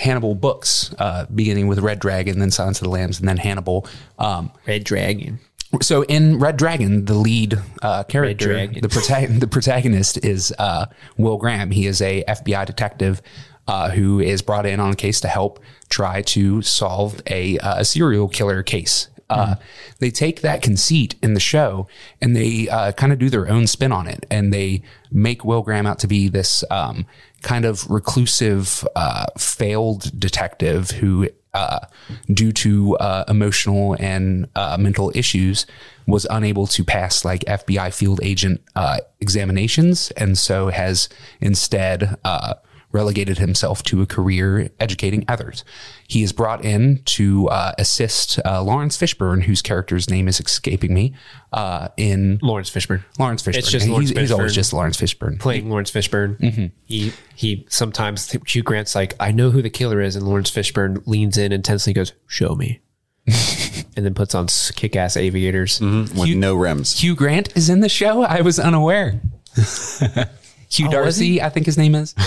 Hannibal 0.00 0.34
books, 0.34 0.92
uh, 0.98 1.26
beginning 1.32 1.68
with 1.68 1.78
Red 1.78 2.00
Dragon, 2.00 2.40
then 2.40 2.50
Silence 2.50 2.80
of 2.80 2.84
the 2.84 2.90
Lambs, 2.90 3.20
and 3.20 3.28
then 3.28 3.36
Hannibal. 3.36 3.86
Um, 4.18 4.50
Red 4.66 4.84
Dragon. 4.84 5.38
So 5.80 6.02
in 6.02 6.38
Red 6.38 6.56
Dragon, 6.56 7.04
the 7.04 7.14
lead 7.14 7.58
uh, 7.82 8.04
character, 8.04 8.48
the, 8.82 8.88
prota- 8.88 9.40
the 9.40 9.46
protagonist 9.46 10.24
is 10.24 10.52
uh, 10.58 10.86
Will 11.16 11.36
Graham. 11.36 11.70
He 11.70 11.86
is 11.86 12.00
a 12.02 12.22
FBI 12.28 12.66
detective 12.66 13.20
uh, 13.66 13.90
who 13.90 14.20
is 14.20 14.42
brought 14.42 14.66
in 14.66 14.78
on 14.80 14.92
a 14.92 14.96
case 14.96 15.20
to 15.22 15.28
help 15.28 15.58
try 15.88 16.22
to 16.22 16.60
solve 16.62 17.20
a, 17.26 17.58
uh, 17.58 17.82
serial 17.82 18.28
killer 18.28 18.62
case. 18.62 19.08
Uh, 19.30 19.54
They 20.00 20.10
take 20.10 20.42
that 20.42 20.60
conceit 20.60 21.14
in 21.22 21.32
the 21.32 21.40
show 21.40 21.88
and 22.20 22.36
they 22.36 22.68
uh, 22.68 22.92
kind 22.92 23.10
of 23.12 23.18
do 23.18 23.30
their 23.30 23.48
own 23.48 23.66
spin 23.66 23.90
on 23.90 24.06
it, 24.06 24.26
and 24.30 24.52
they 24.52 24.82
make 25.10 25.44
Will 25.46 25.62
Graham 25.62 25.86
out 25.86 25.98
to 26.00 26.06
be 26.06 26.28
this 26.28 26.62
um, 26.70 27.06
kind 27.40 27.64
of 27.64 27.90
reclusive, 27.90 28.86
uh, 28.94 29.26
failed 29.38 30.18
detective 30.20 30.90
who 30.90 31.30
uh, 31.54 31.80
due 32.32 32.52
to 32.52 32.96
uh, 32.98 33.24
emotional 33.28 33.96
and 33.98 34.48
uh, 34.54 34.76
mental 34.78 35.12
issues, 35.14 35.66
was 36.06 36.26
unable 36.28 36.66
to 36.66 36.84
pass 36.84 37.24
like 37.24 37.40
FBI 37.42 37.94
field 37.94 38.20
agent 38.22 38.60
uh, 38.76 38.98
examinations, 39.20 40.10
and 40.12 40.36
so 40.36 40.68
has 40.68 41.08
instead 41.40 42.18
uh, 42.24 42.54
relegated 42.92 43.38
himself 43.38 43.82
to 43.82 44.02
a 44.02 44.06
career 44.06 44.70
educating 44.78 45.24
others. 45.28 45.64
He 46.06 46.22
is 46.22 46.32
brought 46.32 46.64
in 46.64 47.02
to 47.06 47.48
uh, 47.48 47.72
assist 47.78 48.38
uh, 48.44 48.62
Lawrence 48.62 48.96
Fishburne, 48.96 49.42
whose 49.42 49.62
character's 49.62 50.10
name 50.10 50.28
is 50.28 50.38
escaping 50.38 50.92
me, 50.92 51.14
uh, 51.52 51.88
in 51.96 52.38
Lawrence 52.42 52.70
Fishburne. 52.70 53.02
Lawrence 53.18 53.42
Fishburne. 53.42 53.56
It's 53.56 53.70
just 53.70 53.86
he's, 53.86 53.92
Lawrence 53.92 54.10
he's 54.10 54.30
always 54.30 54.52
Fishburne. 54.52 54.54
just 54.54 54.72
Lawrence 54.72 54.96
Fishburne. 54.96 55.40
Playing 55.40 55.70
Lawrence 55.70 55.90
Fishburne. 55.90 56.38
Mm-hmm. 56.38 56.66
He 56.84 57.12
he 57.34 57.66
sometimes 57.70 58.36
Hugh 58.46 58.62
Grant's 58.62 58.94
like, 58.94 59.14
I 59.18 59.32
know 59.32 59.50
who 59.50 59.62
the 59.62 59.70
killer 59.70 60.00
is, 60.00 60.16
and 60.16 60.26
Lawrence 60.26 60.50
Fishburne 60.50 61.02
leans 61.06 61.38
in 61.38 61.52
intensely, 61.52 61.92
goes, 61.92 62.12
"Show 62.26 62.54
me," 62.54 62.80
and 63.26 64.04
then 64.04 64.14
puts 64.14 64.34
on 64.34 64.48
kick 64.76 64.96
ass 64.96 65.16
aviators. 65.16 65.80
With 65.80 66.36
no 66.36 66.54
rims. 66.54 67.00
Hugh 67.00 67.14
Grant 67.14 67.56
is 67.56 67.70
in 67.70 67.80
the 67.80 67.88
show. 67.88 68.22
I 68.22 68.42
was 68.42 68.58
unaware. 68.58 69.20
Hugh 70.70 70.90
Dancy, 70.90 71.40
I 71.40 71.48
think 71.48 71.66
his 71.66 71.78
name 71.78 71.94
is. 71.94 72.14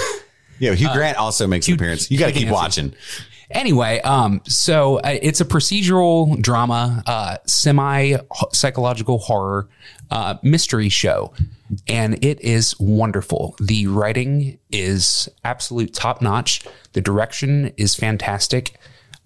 Yeah, 0.60 0.74
Hugh 0.74 0.90
Grant 0.92 1.18
also 1.18 1.46
makes 1.46 1.68
an 1.68 1.76
appearance. 1.76 2.10
You 2.10 2.18
got 2.18 2.28
to 2.28 2.32
keep 2.32 2.50
watching. 2.50 2.94
Anyway, 3.52 4.02
um, 4.02 4.42
so 4.46 4.98
uh, 4.98 5.18
it's 5.22 5.40
a 5.40 5.46
procedural 5.46 6.40
drama, 6.42 7.02
uh, 7.06 7.38
semi 7.46 8.18
psychological 8.52 9.20
horror, 9.20 9.70
uh, 10.12 10.36
mystery 10.44 10.90
show, 10.90 11.34
and 11.88 12.24
it 12.24 12.42
is 12.42 12.78
wonderful. 12.80 13.56
The 13.60 13.88
writing 13.88 14.60
is 14.72 15.30
absolute 15.46 15.94
top 15.94 16.22
notch. 16.22 16.66
The 16.94 17.02
direction 17.02 17.74
is 17.78 17.96
fantastic. 17.96 18.78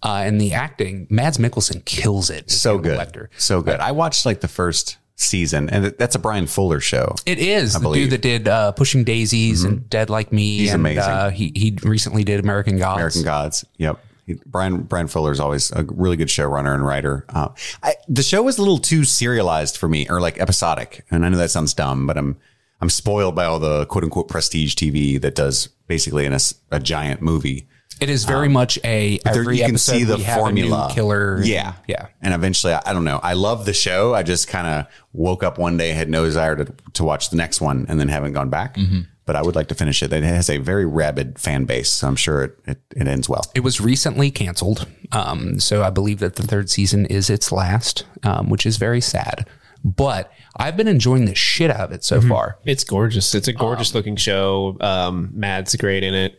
Uh, 0.03 0.23
and 0.25 0.41
the 0.41 0.53
acting, 0.53 1.05
Mads 1.11 1.37
Mikkelsen 1.37 1.85
kills 1.85 2.31
it. 2.31 2.49
So 2.49 2.79
good. 2.79 2.99
Lecter. 2.99 3.27
So 3.37 3.61
good. 3.61 3.79
I 3.79 3.91
watched 3.91 4.25
like 4.25 4.41
the 4.41 4.47
first 4.47 4.97
season, 5.15 5.69
and 5.69 5.85
that's 5.85 6.15
a 6.15 6.19
Bryan 6.19 6.47
Fuller 6.47 6.79
show. 6.79 7.15
It 7.25 7.37
is 7.37 7.73
the 7.73 7.79
believe. 7.79 8.03
dude 8.03 8.11
that 8.11 8.21
did 8.21 8.47
uh, 8.47 8.71
Pushing 8.71 9.03
Daisies 9.03 9.63
and 9.63 9.87
Dead 9.89 10.09
Like 10.09 10.31
Me. 10.31 10.57
He's 10.57 10.73
and, 10.73 10.81
amazing. 10.81 11.03
Uh, 11.03 11.29
he 11.29 11.51
he 11.55 11.77
recently 11.83 12.23
did 12.23 12.39
American 12.39 12.77
Gods. 12.77 12.97
American 12.97 13.23
Gods. 13.23 13.65
Yep. 13.77 14.03
Brian 14.45 14.83
Bryan 14.83 15.07
Fuller 15.07 15.31
is 15.31 15.39
always 15.39 15.71
a 15.71 15.83
really 15.83 16.15
good 16.17 16.27
showrunner 16.27 16.73
and 16.73 16.85
writer. 16.85 17.25
Uh, 17.29 17.49
I, 17.83 17.95
the 18.07 18.23
show 18.23 18.43
was 18.43 18.57
a 18.57 18.61
little 18.61 18.77
too 18.77 19.03
serialized 19.03 19.77
for 19.77 19.87
me, 19.89 20.07
or 20.09 20.21
like 20.21 20.39
episodic. 20.39 21.05
And 21.11 21.25
I 21.25 21.29
know 21.29 21.37
that 21.37 21.51
sounds 21.51 21.73
dumb, 21.73 22.07
but 22.07 22.17
I'm 22.17 22.37
I'm 22.81 22.89
spoiled 22.89 23.35
by 23.35 23.45
all 23.45 23.59
the 23.59 23.85
quote 23.85 24.03
unquote 24.03 24.27
prestige 24.27 24.75
TV 24.75 25.21
that 25.21 25.35
does 25.35 25.67
basically 25.87 26.25
in 26.25 26.33
a, 26.33 26.39
a 26.71 26.79
giant 26.79 27.21
movie. 27.21 27.67
It 27.99 28.09
is 28.09 28.23
very 28.25 28.47
much 28.47 28.79
a 28.83 29.19
There- 29.19 29.51
you 29.51 29.63
can 29.63 29.77
see 29.77 30.03
the 30.05 30.15
we 30.17 30.23
have 30.23 30.37
a 30.37 30.39
formula. 30.41 30.89
killer. 30.91 31.39
Yeah, 31.43 31.73
yeah. 31.87 32.07
And 32.19 32.33
eventually, 32.33 32.73
I, 32.73 32.81
I 32.83 32.93
don't 32.93 33.03
know. 33.03 33.19
I 33.21 33.33
love 33.33 33.65
the 33.65 33.73
show. 33.73 34.15
I 34.15 34.23
just 34.23 34.47
kind 34.47 34.65
of 34.65 34.87
woke 35.13 35.43
up 35.43 35.59
one 35.59 35.77
day, 35.77 35.91
had 35.91 36.09
no 36.09 36.25
desire 36.25 36.55
to 36.55 36.73
to 36.93 37.03
watch 37.03 37.29
the 37.29 37.35
next 37.35 37.61
one, 37.61 37.85
and 37.89 37.99
then 37.99 38.07
haven't 38.07 38.33
gone 38.33 38.49
back. 38.49 38.75
Mm-hmm. 38.75 39.01
But 39.31 39.37
I 39.37 39.43
would 39.43 39.55
like 39.55 39.69
to 39.69 39.75
finish 39.75 40.03
it. 40.03 40.11
It 40.11 40.23
has 40.23 40.49
a 40.49 40.57
very 40.57 40.85
rabid 40.85 41.39
fan 41.39 41.63
base, 41.63 41.89
so 41.89 42.05
I'm 42.05 42.17
sure 42.17 42.43
it 42.43 42.59
it, 42.65 42.81
it 42.97 43.07
ends 43.07 43.29
well. 43.29 43.49
It 43.55 43.61
was 43.61 43.79
recently 43.79 44.29
canceled, 44.29 44.85
um, 45.13 45.57
so 45.57 45.83
I 45.83 45.89
believe 45.89 46.19
that 46.19 46.35
the 46.35 46.43
third 46.43 46.69
season 46.69 47.05
is 47.05 47.29
its 47.29 47.49
last, 47.49 48.03
um, 48.23 48.49
which 48.49 48.65
is 48.65 48.75
very 48.75 48.99
sad. 48.99 49.47
But 49.85 50.33
I've 50.57 50.75
been 50.75 50.89
enjoying 50.89 51.27
the 51.27 51.33
shit 51.33 51.71
out 51.71 51.79
of 51.79 51.91
it 51.93 52.03
so 52.03 52.19
far. 52.19 52.57
It's 52.65 52.83
gorgeous. 52.83 53.33
It's 53.33 53.47
a 53.47 53.53
gorgeous 53.53 53.95
looking 53.95 54.17
show. 54.17 54.75
Um, 54.81 55.29
Mad's 55.31 55.77
great 55.77 56.03
in 56.03 56.13
it, 56.13 56.37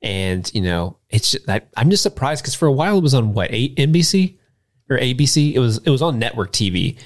and 0.00 0.50
you 0.54 0.62
know, 0.62 0.96
it's 1.10 1.32
just, 1.32 1.46
I, 1.50 1.60
I'm 1.76 1.90
just 1.90 2.02
surprised 2.02 2.42
because 2.42 2.54
for 2.54 2.64
a 2.64 2.72
while 2.72 2.96
it 2.96 3.02
was 3.02 3.12
on 3.12 3.34
what 3.34 3.52
eight 3.52 3.76
NBC 3.76 4.38
or 4.90 4.98
ABC. 4.98 5.54
It 5.54 5.58
was 5.58 5.78
it 5.78 5.90
was 5.90 6.02
on 6.02 6.18
network 6.18 6.52
TV, 6.52 6.96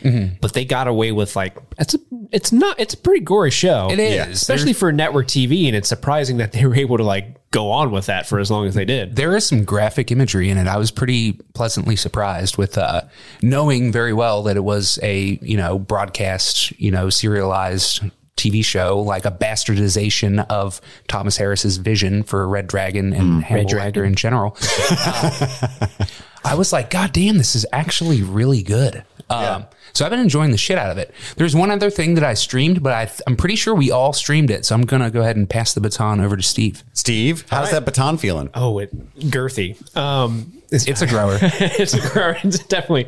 but 0.41 0.53
they 0.53 0.65
got 0.65 0.89
away 0.89 1.13
with 1.13 1.37
like 1.37 1.57
it's 1.79 1.95
a 1.95 1.99
it's 2.33 2.53
not 2.53 2.79
it's 2.81 2.95
a 2.95 2.97
pretty 2.97 3.21
gory 3.21 3.51
show. 3.51 3.89
It 3.91 3.99
is. 3.99 4.41
especially 4.41 4.73
for 4.73 4.93
network 4.93 5.27
TV, 5.27 5.67
and 5.67 5.77
it's 5.77 5.89
surprising 5.89 6.39
that 6.39 6.53
they 6.53 6.67
were 6.67 6.75
able 6.75 6.97
to 6.97 7.05
like 7.05 7.51
go 7.51 7.71
on 7.71 7.91
with 7.91 8.07
that 8.07 8.27
for 8.27 8.39
as 8.39 8.51
long 8.51 8.67
as 8.67 8.75
they 8.75 8.85
did. 8.85 9.17
There 9.17 9.37
is 9.37 9.47
some 9.47 9.65
graphic 9.65 10.11
imagery 10.11 10.51
in 10.51 10.59
it. 10.59 10.67
I 10.67 10.77
was 10.77 10.91
pretty 10.91 11.33
pleasantly 11.55 11.97
surprised 11.97 12.59
with 12.59 12.77
uh, 12.77 13.03
knowing 13.43 13.93
very 13.93 14.13
well 14.13 14.43
that 14.45 14.57
it 14.57 14.65
was 14.65 14.99
a 15.03 15.39
you 15.43 15.57
know 15.57 15.79
broadcast 15.79 16.79
you 16.81 16.91
know 16.91 17.11
serialized 17.11 18.03
TV 18.37 18.63
show, 18.65 19.01
like 19.01 19.25
a 19.25 19.31
bastardization 19.31 20.45
of 20.51 20.81
Thomas 21.09 21.37
Harris's 21.39 21.79
vision 21.79 22.23
for 22.23 22.47
Red 22.47 22.67
Dragon 22.67 23.13
and 23.15 23.43
Hannibal 23.43 23.71
Dragon. 23.71 24.03
Lecter 24.03 24.07
in 24.07 24.15
general. 24.15 24.57
Uh, 24.91 25.87
I 26.47 26.55
was 26.55 26.73
like, 26.73 26.91
God 26.91 27.13
damn, 27.13 27.39
this 27.39 27.55
is 27.57 27.67
actually 27.73 28.23
really 28.23 28.63
good. 28.63 29.05
Um, 29.29 29.67
So 29.93 30.05
I've 30.05 30.11
been 30.11 30.21
enjoying 30.21 30.51
the 30.51 30.59
shit 30.59 30.77
out 30.79 30.91
of 30.91 30.99
it. 30.99 31.13
There's 31.37 31.57
one 31.57 31.71
other 31.71 31.89
thing 31.91 32.15
that 32.15 32.23
I 32.25 32.35
streamed, 32.35 32.83
but 32.83 32.93
I, 32.93 33.11
I'm 33.27 33.35
pretty 33.37 33.57
sure 33.57 33.75
we 33.75 33.91
all 33.91 34.13
streamed 34.13 34.51
it. 34.51 34.65
So 34.67 34.75
I'm 34.75 34.83
gonna 34.83 35.11
go 35.11 35.23
ahead 35.23 35.37
and 35.37 35.49
pass 35.49 35.73
the 35.75 35.81
baton 35.81 36.21
over 36.21 36.37
to 36.37 36.43
Steve. 36.43 36.85
Steve, 36.93 37.45
how's 37.51 37.71
that 37.71 37.85
baton 37.87 38.19
feeling? 38.19 38.51
Oh, 38.55 38.79
it 38.79 38.91
girthy. 39.19 39.75
Um, 39.97 40.53
it's, 40.71 40.87
It's 40.87 41.01
a 41.01 41.07
grower. 41.07 41.39
it's, 41.43 41.95
a, 41.95 42.37
it's 42.45 42.59
definitely. 42.67 43.07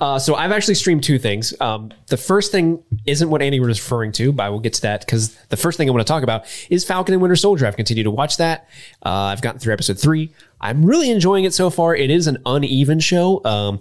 Uh, 0.00 0.18
so 0.18 0.34
I've 0.34 0.52
actually 0.52 0.76
streamed 0.76 1.02
two 1.04 1.18
things. 1.18 1.52
Um, 1.60 1.90
the 2.06 2.16
first 2.16 2.52
thing 2.52 2.82
isn't 3.04 3.28
what 3.28 3.42
Andy 3.42 3.60
was 3.60 3.80
referring 3.80 4.12
to, 4.12 4.32
but 4.32 4.44
I 4.44 4.48
will 4.48 4.60
get 4.60 4.74
to 4.74 4.82
that 4.82 5.00
because 5.00 5.34
the 5.50 5.56
first 5.56 5.76
thing 5.76 5.88
I 5.88 5.92
want 5.92 6.06
to 6.06 6.10
talk 6.10 6.22
about 6.22 6.46
is 6.70 6.84
Falcon 6.84 7.12
and 7.12 7.20
Winter 7.20 7.36
Soldier. 7.36 7.66
I've 7.66 7.76
continued 7.76 8.04
to 8.04 8.10
watch 8.12 8.36
that. 8.38 8.68
Uh, 9.04 9.10
I've 9.10 9.42
gotten 9.42 9.60
through 9.60 9.72
episode 9.74 9.98
three. 9.98 10.32
I'm 10.60 10.84
really 10.84 11.10
enjoying 11.10 11.44
it 11.44 11.54
so 11.54 11.70
far. 11.70 11.94
It 11.94 12.10
is 12.10 12.26
an 12.26 12.38
uneven 12.44 13.00
show. 13.00 13.42
Um, 13.44 13.80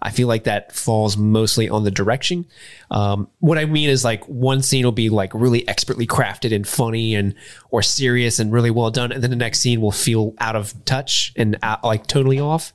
I 0.00 0.10
feel 0.10 0.26
like 0.26 0.44
that 0.44 0.72
falls 0.72 1.16
mostly 1.16 1.68
on 1.68 1.84
the 1.84 1.90
direction. 1.90 2.46
Um, 2.90 3.28
what 3.38 3.56
I 3.56 3.66
mean 3.66 3.88
is 3.88 4.04
like 4.04 4.24
one 4.24 4.60
scene 4.60 4.84
will 4.84 4.92
be 4.92 5.08
like 5.08 5.32
really 5.32 5.66
expertly 5.68 6.06
crafted 6.06 6.54
and 6.54 6.66
funny 6.66 7.14
and 7.14 7.34
or 7.70 7.82
serious 7.82 8.40
and 8.40 8.52
really 8.52 8.70
well 8.70 8.90
done, 8.90 9.12
and 9.12 9.22
then 9.22 9.30
the 9.30 9.36
next 9.36 9.60
scene 9.60 9.80
will 9.80 9.92
feel 9.92 10.34
out 10.38 10.56
of 10.56 10.84
touch 10.84 11.32
and 11.36 11.56
out, 11.62 11.84
like 11.84 12.06
totally 12.08 12.40
off. 12.40 12.72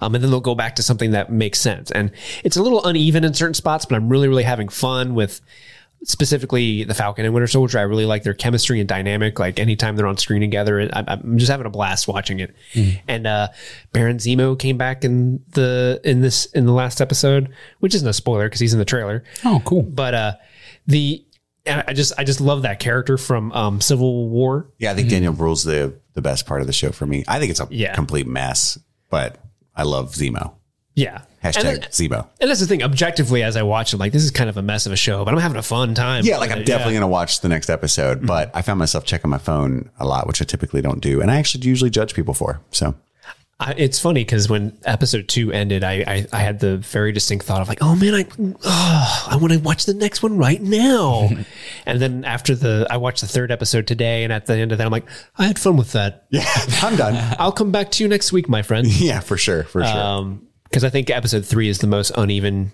Um, 0.00 0.14
and 0.14 0.22
then 0.22 0.30
they'll 0.30 0.40
go 0.40 0.54
back 0.54 0.76
to 0.76 0.82
something 0.82 1.12
that 1.12 1.32
makes 1.32 1.60
sense. 1.60 1.90
And 1.90 2.12
it's 2.44 2.56
a 2.56 2.62
little 2.62 2.84
uneven 2.84 3.24
in 3.24 3.34
certain 3.34 3.54
spots, 3.54 3.86
but 3.86 3.96
I'm 3.96 4.08
really, 4.08 4.28
really 4.28 4.42
having 4.42 4.68
fun 4.68 5.14
with 5.14 5.40
specifically 6.04 6.84
the 6.84 6.94
Falcon 6.94 7.24
and 7.24 7.32
Winter 7.34 7.46
Soldier. 7.46 7.78
I 7.78 7.82
really 7.82 8.06
like 8.06 8.22
their 8.22 8.34
chemistry 8.34 8.80
and 8.80 8.88
dynamic. 8.88 9.38
Like 9.38 9.58
anytime 9.58 9.96
they're 9.96 10.06
on 10.06 10.16
screen 10.18 10.40
together, 10.40 10.88
I, 10.92 11.04
I'm 11.06 11.38
just 11.38 11.50
having 11.50 11.66
a 11.66 11.70
blast 11.70 12.08
watching 12.08 12.40
it. 12.40 12.54
And 13.08 13.26
uh, 13.26 13.48
Baron 13.92 14.18
Zemo 14.18 14.58
came 14.58 14.76
back 14.78 15.04
in 15.04 15.42
the 15.52 16.00
in 16.04 16.20
this 16.20 16.46
in 16.46 16.66
the 16.66 16.72
last 16.72 17.00
episode, 17.00 17.52
which 17.80 17.94
isn't 17.94 18.08
a 18.08 18.12
spoiler 18.12 18.46
because 18.46 18.60
he's 18.60 18.72
in 18.72 18.78
the 18.78 18.84
trailer. 18.84 19.24
Oh, 19.44 19.62
cool. 19.64 19.82
But 19.82 20.14
uh, 20.14 20.32
the 20.86 21.24
and 21.64 21.84
I 21.86 21.92
just 21.92 22.12
I 22.18 22.24
just 22.24 22.40
love 22.40 22.62
that 22.62 22.80
character 22.80 23.16
from 23.16 23.52
um, 23.52 23.80
Civil 23.80 24.28
War. 24.28 24.66
Yeah, 24.78 24.90
I 24.90 24.94
think 24.94 25.08
Daniel 25.08 25.32
Bruhl's 25.32 25.64
the 25.64 25.94
the 26.14 26.22
best 26.22 26.46
part 26.46 26.60
of 26.60 26.66
the 26.66 26.72
show 26.72 26.90
for 26.92 27.06
me. 27.06 27.24
I 27.28 27.38
think 27.38 27.50
it's 27.50 27.60
a 27.60 27.68
Yeah. 27.70 27.94
complete 27.94 28.26
mess, 28.26 28.78
but 29.10 29.38
I 29.74 29.84
love 29.84 30.12
Zemo. 30.14 30.54
Yeah. 30.94 31.22
Hashtag 31.42 31.64
And, 31.74 31.82
Zemo. 31.84 32.26
and 32.40 32.48
that's 32.50 32.60
the 32.60 32.66
thing. 32.66 32.82
Objectively, 32.82 33.42
as 33.42 33.56
I 33.56 33.62
watch 33.62 33.92
it, 33.92 33.96
like 33.96 34.12
this 34.12 34.22
is 34.22 34.30
kind 34.30 34.48
of 34.48 34.56
a 34.56 34.62
mess 34.62 34.86
of 34.86 34.92
a 34.92 34.96
show, 34.96 35.24
but 35.24 35.34
I'm 35.34 35.40
having 35.40 35.58
a 35.58 35.62
fun 35.62 35.94
time. 35.94 36.24
Yeah, 36.24 36.38
like 36.38 36.50
I'm 36.52 36.58
it. 36.58 36.66
definitely 36.66 36.94
going 36.94 37.00
to 37.02 37.08
watch 37.08 37.40
the 37.40 37.48
next 37.48 37.68
episode, 37.68 38.26
but 38.26 38.50
I 38.54 38.62
found 38.62 38.78
myself 38.78 39.04
checking 39.04 39.28
my 39.30 39.38
phone 39.38 39.90
a 39.98 40.06
lot, 40.06 40.26
which 40.26 40.40
I 40.40 40.44
typically 40.44 40.82
don't 40.82 41.00
do. 41.00 41.20
And 41.20 41.30
I 41.30 41.36
actually 41.36 41.66
usually 41.66 41.90
judge 41.90 42.14
people 42.14 42.32
for. 42.32 42.60
So 42.70 42.94
I, 43.58 43.74
it's 43.76 43.98
funny 43.98 44.20
because 44.24 44.48
when 44.48 44.76
episode 44.84 45.28
two 45.28 45.52
ended, 45.52 45.84
I, 45.84 46.04
I 46.06 46.26
I 46.32 46.38
had 46.40 46.58
the 46.60 46.76
very 46.78 47.12
distinct 47.12 47.44
thought 47.44 47.60
of 47.60 47.68
like, 47.68 47.78
oh 47.82 47.94
man, 47.96 48.14
I 48.14 48.26
oh, 48.64 49.28
I 49.30 49.36
want 49.36 49.52
to 49.52 49.58
watch 49.58 49.84
the 49.84 49.94
next 49.94 50.22
one 50.22 50.36
right 50.38 50.60
now. 50.60 51.28
and 51.86 52.00
then 52.00 52.24
after 52.24 52.54
the, 52.54 52.86
I 52.90 52.96
watched 52.98 53.20
the 53.20 53.28
third 53.28 53.50
episode 53.50 53.86
today, 53.86 54.24
and 54.24 54.32
at 54.32 54.46
the 54.46 54.54
end 54.56 54.72
of 54.72 54.78
that, 54.78 54.84
I'm 54.84 54.92
like, 54.92 55.08
I 55.36 55.44
had 55.46 55.58
fun 55.58 55.76
with 55.76 55.92
that. 55.92 56.26
yeah, 56.30 56.44
I'm 56.82 56.96
done. 56.96 57.14
I'll 57.38 57.52
come 57.52 57.70
back 57.72 57.90
to 57.92 58.02
you 58.04 58.08
next 58.08 58.32
week, 58.32 58.48
my 58.48 58.62
friend. 58.62 58.86
yeah, 58.86 59.20
for 59.20 59.36
sure. 59.36 59.64
For 59.64 59.84
sure. 59.84 59.98
Um, 60.00 60.46
because 60.72 60.84
I 60.84 60.88
think 60.88 61.10
episode 61.10 61.44
three 61.44 61.68
is 61.68 61.78
the 61.80 61.86
most 61.86 62.12
uneven. 62.16 62.72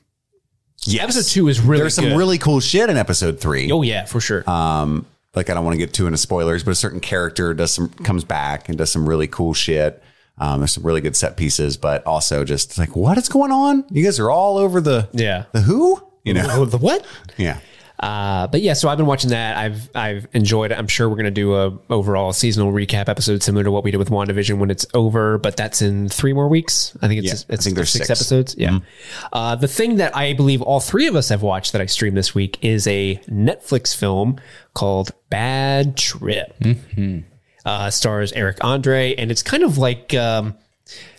yes. 0.84 1.02
Episode 1.02 1.32
two 1.32 1.48
is 1.48 1.60
really 1.60 1.80
There's 1.80 1.94
some 1.96 2.04
good. 2.04 2.16
really 2.16 2.38
cool 2.38 2.60
shit 2.60 2.88
in 2.88 2.96
episode 2.96 3.40
three. 3.40 3.72
Oh 3.72 3.82
yeah, 3.82 4.04
for 4.04 4.20
sure. 4.20 4.48
Um, 4.48 5.04
like 5.34 5.50
I 5.50 5.54
don't 5.54 5.64
want 5.64 5.74
to 5.74 5.78
get 5.78 5.92
too 5.92 6.06
into 6.06 6.16
spoilers, 6.16 6.62
but 6.62 6.70
a 6.70 6.76
certain 6.76 7.00
character 7.00 7.54
does 7.54 7.72
some 7.72 7.88
comes 7.88 8.22
back 8.22 8.68
and 8.68 8.78
does 8.78 8.92
some 8.92 9.08
really 9.08 9.26
cool 9.26 9.52
shit. 9.52 10.00
Um, 10.38 10.60
there's 10.60 10.72
some 10.72 10.84
really 10.84 11.00
good 11.00 11.16
set 11.16 11.36
pieces, 11.36 11.76
but 11.76 12.06
also 12.06 12.44
just 12.44 12.78
like 12.78 12.94
what 12.94 13.18
is 13.18 13.28
going 13.28 13.50
on? 13.50 13.84
You 13.90 14.04
guys 14.04 14.20
are 14.20 14.30
all 14.30 14.58
over 14.58 14.80
the 14.80 15.08
yeah. 15.12 15.46
the 15.52 15.60
who? 15.60 16.00
You 16.24 16.34
know? 16.34 16.46
Oh, 16.48 16.64
the 16.66 16.78
what? 16.78 17.04
yeah. 17.36 17.58
Uh, 18.00 18.46
but 18.46 18.60
yeah, 18.62 18.74
so 18.74 18.88
I've 18.88 18.96
been 18.96 19.06
watching 19.06 19.30
that. 19.30 19.56
I've 19.56 19.90
I've 19.94 20.28
enjoyed 20.32 20.70
it. 20.70 20.78
I'm 20.78 20.86
sure 20.86 21.08
we're 21.08 21.16
gonna 21.16 21.30
do 21.32 21.56
a 21.56 21.76
overall 21.90 22.32
seasonal 22.32 22.72
recap 22.72 23.08
episode 23.08 23.42
similar 23.42 23.64
to 23.64 23.70
what 23.72 23.82
we 23.82 23.90
did 23.90 23.96
with 23.96 24.10
WandaVision 24.10 24.58
when 24.58 24.70
it's 24.70 24.86
over, 24.94 25.36
but 25.38 25.56
that's 25.56 25.82
in 25.82 26.08
three 26.08 26.32
more 26.32 26.46
weeks. 26.48 26.96
I 27.02 27.08
think 27.08 27.24
it's 27.24 27.44
Yeah, 27.48 27.54
it's 27.54 27.64
think 27.64 27.74
there's 27.74 27.90
six, 27.90 28.06
six. 28.06 28.20
episodes. 28.20 28.54
Yeah. 28.56 28.78
Uh, 29.32 29.56
the 29.56 29.66
thing 29.68 29.96
that 29.96 30.16
I 30.16 30.32
believe 30.34 30.62
all 30.62 30.78
three 30.80 31.08
of 31.08 31.16
us 31.16 31.28
have 31.30 31.42
watched 31.42 31.72
that 31.72 31.80
I 31.80 31.86
streamed 31.86 32.16
this 32.16 32.34
week 32.36 32.58
is 32.62 32.86
a 32.86 33.16
Netflix 33.28 33.96
film 33.96 34.38
called 34.74 35.10
Bad 35.28 35.96
Trip. 35.96 36.54
Uh, 37.64 37.90
stars 37.90 38.32
Eric 38.32 38.58
Andre, 38.62 39.14
and 39.16 39.30
it's 39.30 39.42
kind 39.42 39.62
of 39.62 39.76
like 39.76 40.14
um, 40.14 40.56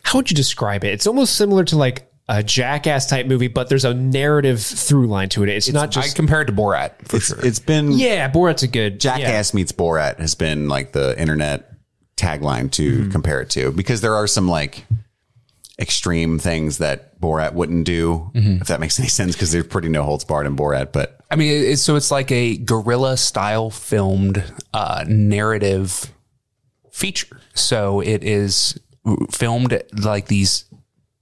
how 0.04 0.18
would 0.18 0.32
you 0.32 0.36
describe 0.36 0.84
it? 0.84 0.94
It's 0.94 1.06
almost 1.06 1.36
similar 1.36 1.64
to 1.66 1.78
like 1.78 2.09
a 2.32 2.44
jackass 2.44 3.08
type 3.08 3.26
movie, 3.26 3.48
but 3.48 3.68
there's 3.70 3.86
a 3.86 3.94
narrative 3.94 4.62
through 4.62 5.08
line 5.08 5.28
to 5.30 5.42
it. 5.44 5.50
It's, 5.50 5.68
not 5.72 5.90
I 5.98 6.02
just 6.02 6.16
compared 6.16 6.46
to 6.48 6.54
Borat 6.54 6.92
for 7.08 7.18
It's, 7.18 7.26
sure. 7.28 7.44
it's 7.46 7.58
been 7.60 7.92
yeah, 7.94 8.30
Borat's 8.32 8.62
a 8.64 8.68
good 8.68 9.04
yeah. 9.04 9.18
Jackass 9.18 9.54
meets 9.56 9.72
Borat 9.72 10.20
has 10.20 10.36
been 10.36 10.68
like 10.70 10.92
the 10.92 11.20
internet 11.20 11.74
tagline 12.16 12.70
to 12.74 13.00
Mm-hmm. 13.00 13.12
compare 13.12 13.42
it 13.42 13.50
to 13.52 13.72
because 13.72 14.02
there 14.02 14.14
are 14.14 14.28
some 14.28 14.48
like 14.48 14.86
extreme 15.80 16.38
things 16.40 16.78
that 16.80 17.20
Borat 17.20 17.54
wouldn't 17.54 17.86
do, 17.86 18.30
Mm-hmm. 18.36 18.62
if 18.62 18.68
that 18.68 18.80
makes 18.80 19.00
any 19.00 19.08
sense, 19.10 19.34
because 19.36 19.52
there's 19.52 19.68
pretty 19.68 19.90
no 19.90 20.04
holds 20.04 20.24
barred 20.26 20.46
in 20.46 20.56
Borat. 20.56 20.92
But 20.92 21.20
I 21.32 21.36
mean, 21.36 21.52
it's, 21.72 21.82
so 21.82 21.96
it's 21.96 22.12
like 22.12 22.32
a 22.32 22.58
guerrilla 22.58 23.18
style 23.18 23.70
filmed 23.70 24.44
uh, 24.74 25.04
narrative 25.08 26.14
feature. 26.92 27.40
So 27.54 28.02
it 28.02 28.24
is 28.24 28.80
filmed 29.32 29.82
like 29.94 30.28
these 30.28 30.66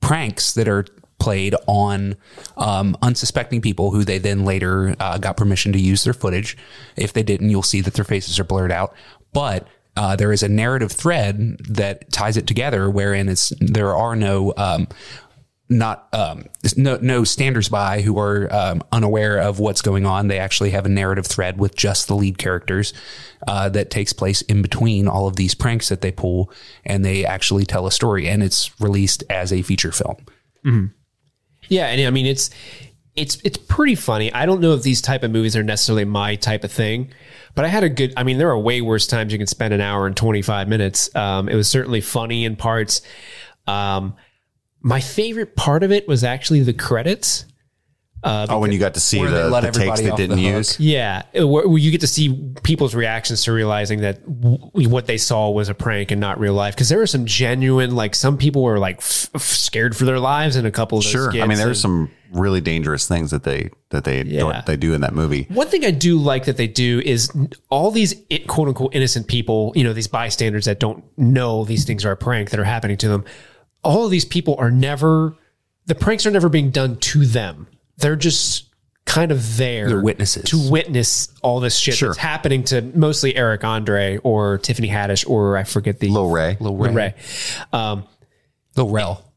pranks 0.01 0.53
that 0.55 0.67
are 0.67 0.85
played 1.19 1.55
on 1.67 2.15
um, 2.57 2.95
unsuspecting 3.01 3.61
people 3.61 3.91
who 3.91 4.03
they 4.03 4.17
then 4.17 4.45
later 4.45 4.95
uh, 4.99 5.17
got 5.17 5.37
permission 5.37 5.71
to 5.73 5.79
use 5.79 6.03
their 6.03 6.13
footage. 6.13 6.57
If 6.95 7.13
they 7.13 7.23
didn't, 7.23 7.49
you'll 7.49 7.63
see 7.63 7.81
that 7.81 7.93
their 7.93 8.05
faces 8.05 8.39
are 8.39 8.43
blurred 8.43 8.71
out. 8.71 8.93
But 9.33 9.67
uh, 9.95 10.15
there 10.15 10.31
is 10.31 10.43
a 10.43 10.47
narrative 10.47 10.91
thread 10.91 11.57
that 11.69 12.11
ties 12.11 12.37
it 12.37 12.47
together, 12.47 12.89
wherein 12.89 13.27
it's 13.27 13.51
there 13.59 13.95
are 13.95 14.15
no 14.15 14.53
um, 14.55 14.87
not 15.69 16.07
um, 16.13 16.45
no 16.77 16.97
no 17.01 17.23
standers 17.23 17.67
by 17.67 18.01
who 18.01 18.17
are 18.19 18.47
um, 18.53 18.83
unaware 18.91 19.39
of 19.39 19.59
what's 19.59 19.81
going 19.81 20.05
on. 20.05 20.27
They 20.27 20.39
actually 20.39 20.69
have 20.69 20.85
a 20.85 20.89
narrative 20.89 21.25
thread 21.25 21.59
with 21.59 21.75
just 21.75 22.07
the 22.07 22.15
lead 22.15 22.37
characters 22.37 22.93
uh, 23.47 23.69
that 23.69 23.89
takes 23.89 24.13
place 24.13 24.41
in 24.43 24.61
between 24.61 25.07
all 25.07 25.27
of 25.27 25.35
these 25.35 25.55
pranks 25.55 25.89
that 25.89 26.01
they 26.01 26.11
pull, 26.11 26.51
and 26.85 27.03
they 27.03 27.25
actually 27.25 27.65
tell 27.65 27.87
a 27.87 27.91
story, 27.91 28.29
and 28.29 28.43
it's 28.43 28.79
released 28.79 29.23
as 29.29 29.51
a 29.51 29.61
feature 29.61 29.91
film. 29.91 30.17
Yeah, 31.69 31.87
and 31.87 32.05
I 32.07 32.09
mean 32.11 32.25
it's 32.25 32.49
it's 33.15 33.39
it's 33.43 33.57
pretty 33.57 33.95
funny. 33.95 34.31
I 34.31 34.45
don't 34.45 34.61
know 34.61 34.73
if 34.73 34.83
these 34.83 35.01
type 35.01 35.23
of 35.23 35.31
movies 35.31 35.55
are 35.55 35.63
necessarily 35.63 36.05
my 36.05 36.35
type 36.35 36.63
of 36.63 36.71
thing, 36.71 37.11
but 37.55 37.65
I 37.65 37.67
had 37.67 37.83
a 37.83 37.89
good. 37.89 38.13
I 38.15 38.23
mean, 38.23 38.37
there 38.37 38.49
are 38.49 38.59
way 38.59 38.81
worse 38.81 39.07
times 39.07 39.31
you 39.33 39.39
can 39.39 39.47
spend 39.47 39.73
an 39.73 39.81
hour 39.81 40.05
and 40.05 40.15
twenty 40.15 40.43
five 40.43 40.67
minutes. 40.67 41.13
Um, 41.15 41.49
it 41.49 41.55
was 41.55 41.67
certainly 41.67 41.99
funny 41.99 42.45
in 42.45 42.55
parts. 42.55 43.01
Um, 43.65 44.15
my 44.81 45.01
favorite 45.01 45.55
part 45.55 45.83
of 45.83 45.91
it 45.91 46.07
was 46.07 46.23
actually 46.23 46.61
the 46.61 46.73
credits. 46.73 47.45
Uh, 48.23 48.47
oh, 48.49 48.59
when 48.59 48.71
you 48.71 48.79
got 48.79 48.95
to 48.95 48.99
see 48.99 49.23
the, 49.23 49.47
the 49.49 49.71
takes 49.71 50.01
they 50.01 50.09
didn't 50.11 50.37
the 50.37 50.41
use. 50.41 50.79
Yeah, 50.79 51.21
it- 51.33 51.43
where, 51.43 51.67
where 51.67 51.77
you 51.77 51.91
get 51.91 52.01
to 52.01 52.07
see 52.07 52.51
people's 52.63 52.95
reactions 52.95 53.43
to 53.43 53.53
realizing 53.53 54.01
that 54.01 54.25
w- 54.25 54.89
what 54.89 55.05
they 55.05 55.17
saw 55.17 55.51
was 55.51 55.69
a 55.69 55.75
prank 55.75 56.09
and 56.11 56.19
not 56.19 56.39
real 56.39 56.53
life. 56.55 56.73
Because 56.75 56.89
there 56.89 56.97
were 56.97 57.05
some 57.07 57.25
genuine, 57.25 57.95
like 57.95 58.15
some 58.15 58.37
people 58.37 58.63
were 58.63 58.79
like 58.79 58.97
f- 58.97 59.29
f- 59.35 59.41
scared 59.43 59.95
for 59.95 60.05
their 60.05 60.19
lives 60.19 60.55
in 60.55 60.65
a 60.65 60.71
couple 60.71 60.97
of 60.97 61.03
Sure. 61.03 61.29
I 61.31 61.45
mean, 61.45 61.57
there's 61.59 61.85
and- 61.85 62.09
some 62.09 62.11
really 62.33 62.59
dangerous 62.59 63.07
things 63.07 63.31
that 63.31 63.43
they 63.43 63.69
that 63.91 64.03
they 64.03 64.23
Yeah. 64.23 64.61
they 64.65 64.75
do 64.77 64.93
in 64.93 65.01
that 65.01 65.13
movie. 65.13 65.45
One 65.49 65.67
thing 65.67 65.85
I 65.85 65.91
do 65.91 66.17
like 66.17 66.45
that 66.45 66.57
they 66.57 66.67
do 66.67 66.99
is 67.05 67.31
all 67.69 67.91
these 67.91 68.15
quote 68.47 68.67
unquote 68.67 68.95
innocent 68.95 69.27
people, 69.27 69.71
you 69.75 69.83
know, 69.83 69.93
these 69.93 70.07
bystanders 70.07 70.65
that 70.65 70.79
don't 70.79 71.03
know 71.17 71.63
these 71.65 71.85
things 71.85 72.03
are 72.03 72.11
a 72.11 72.17
prank 72.17 72.49
that 72.49 72.59
are 72.59 72.65
happening 72.65 72.97
to 72.97 73.07
them. 73.07 73.23
All 73.83 74.03
of 74.05 74.11
these 74.11 74.25
people 74.25 74.55
are 74.57 74.71
never, 74.71 75.35
the 75.85 75.95
pranks 75.95 76.25
are 76.25 76.31
never 76.31 76.49
being 76.49 76.71
done 76.71 76.97
to 76.97 77.25
them. 77.25 77.67
They're 77.97 78.15
just 78.15 78.65
kind 79.05 79.31
of 79.31 79.57
there. 79.57 79.87
They're 79.87 80.01
witnesses. 80.01 80.43
To 80.51 80.69
witness 80.69 81.29
all 81.41 81.59
this 81.59 81.77
shit 81.77 81.95
Sure. 81.95 82.09
that's 82.09 82.17
happening 82.19 82.63
to 82.65 82.81
mostly 82.81 83.35
Eric 83.35 83.63
Andre 83.63 84.17
or 84.17 84.57
Tiffany 84.57 84.89
Haddish 84.89 85.27
or 85.29 85.57
I 85.57 85.63
forget 85.63 85.99
the 85.99 86.09
Lil 86.09 86.29
Ray. 86.29 86.57
Lil 86.59 86.75
Ray, 86.75 86.93
Ray. 86.93 87.13
Um, 87.73 88.03
Lil 88.75 88.89
Rel, 88.89 89.33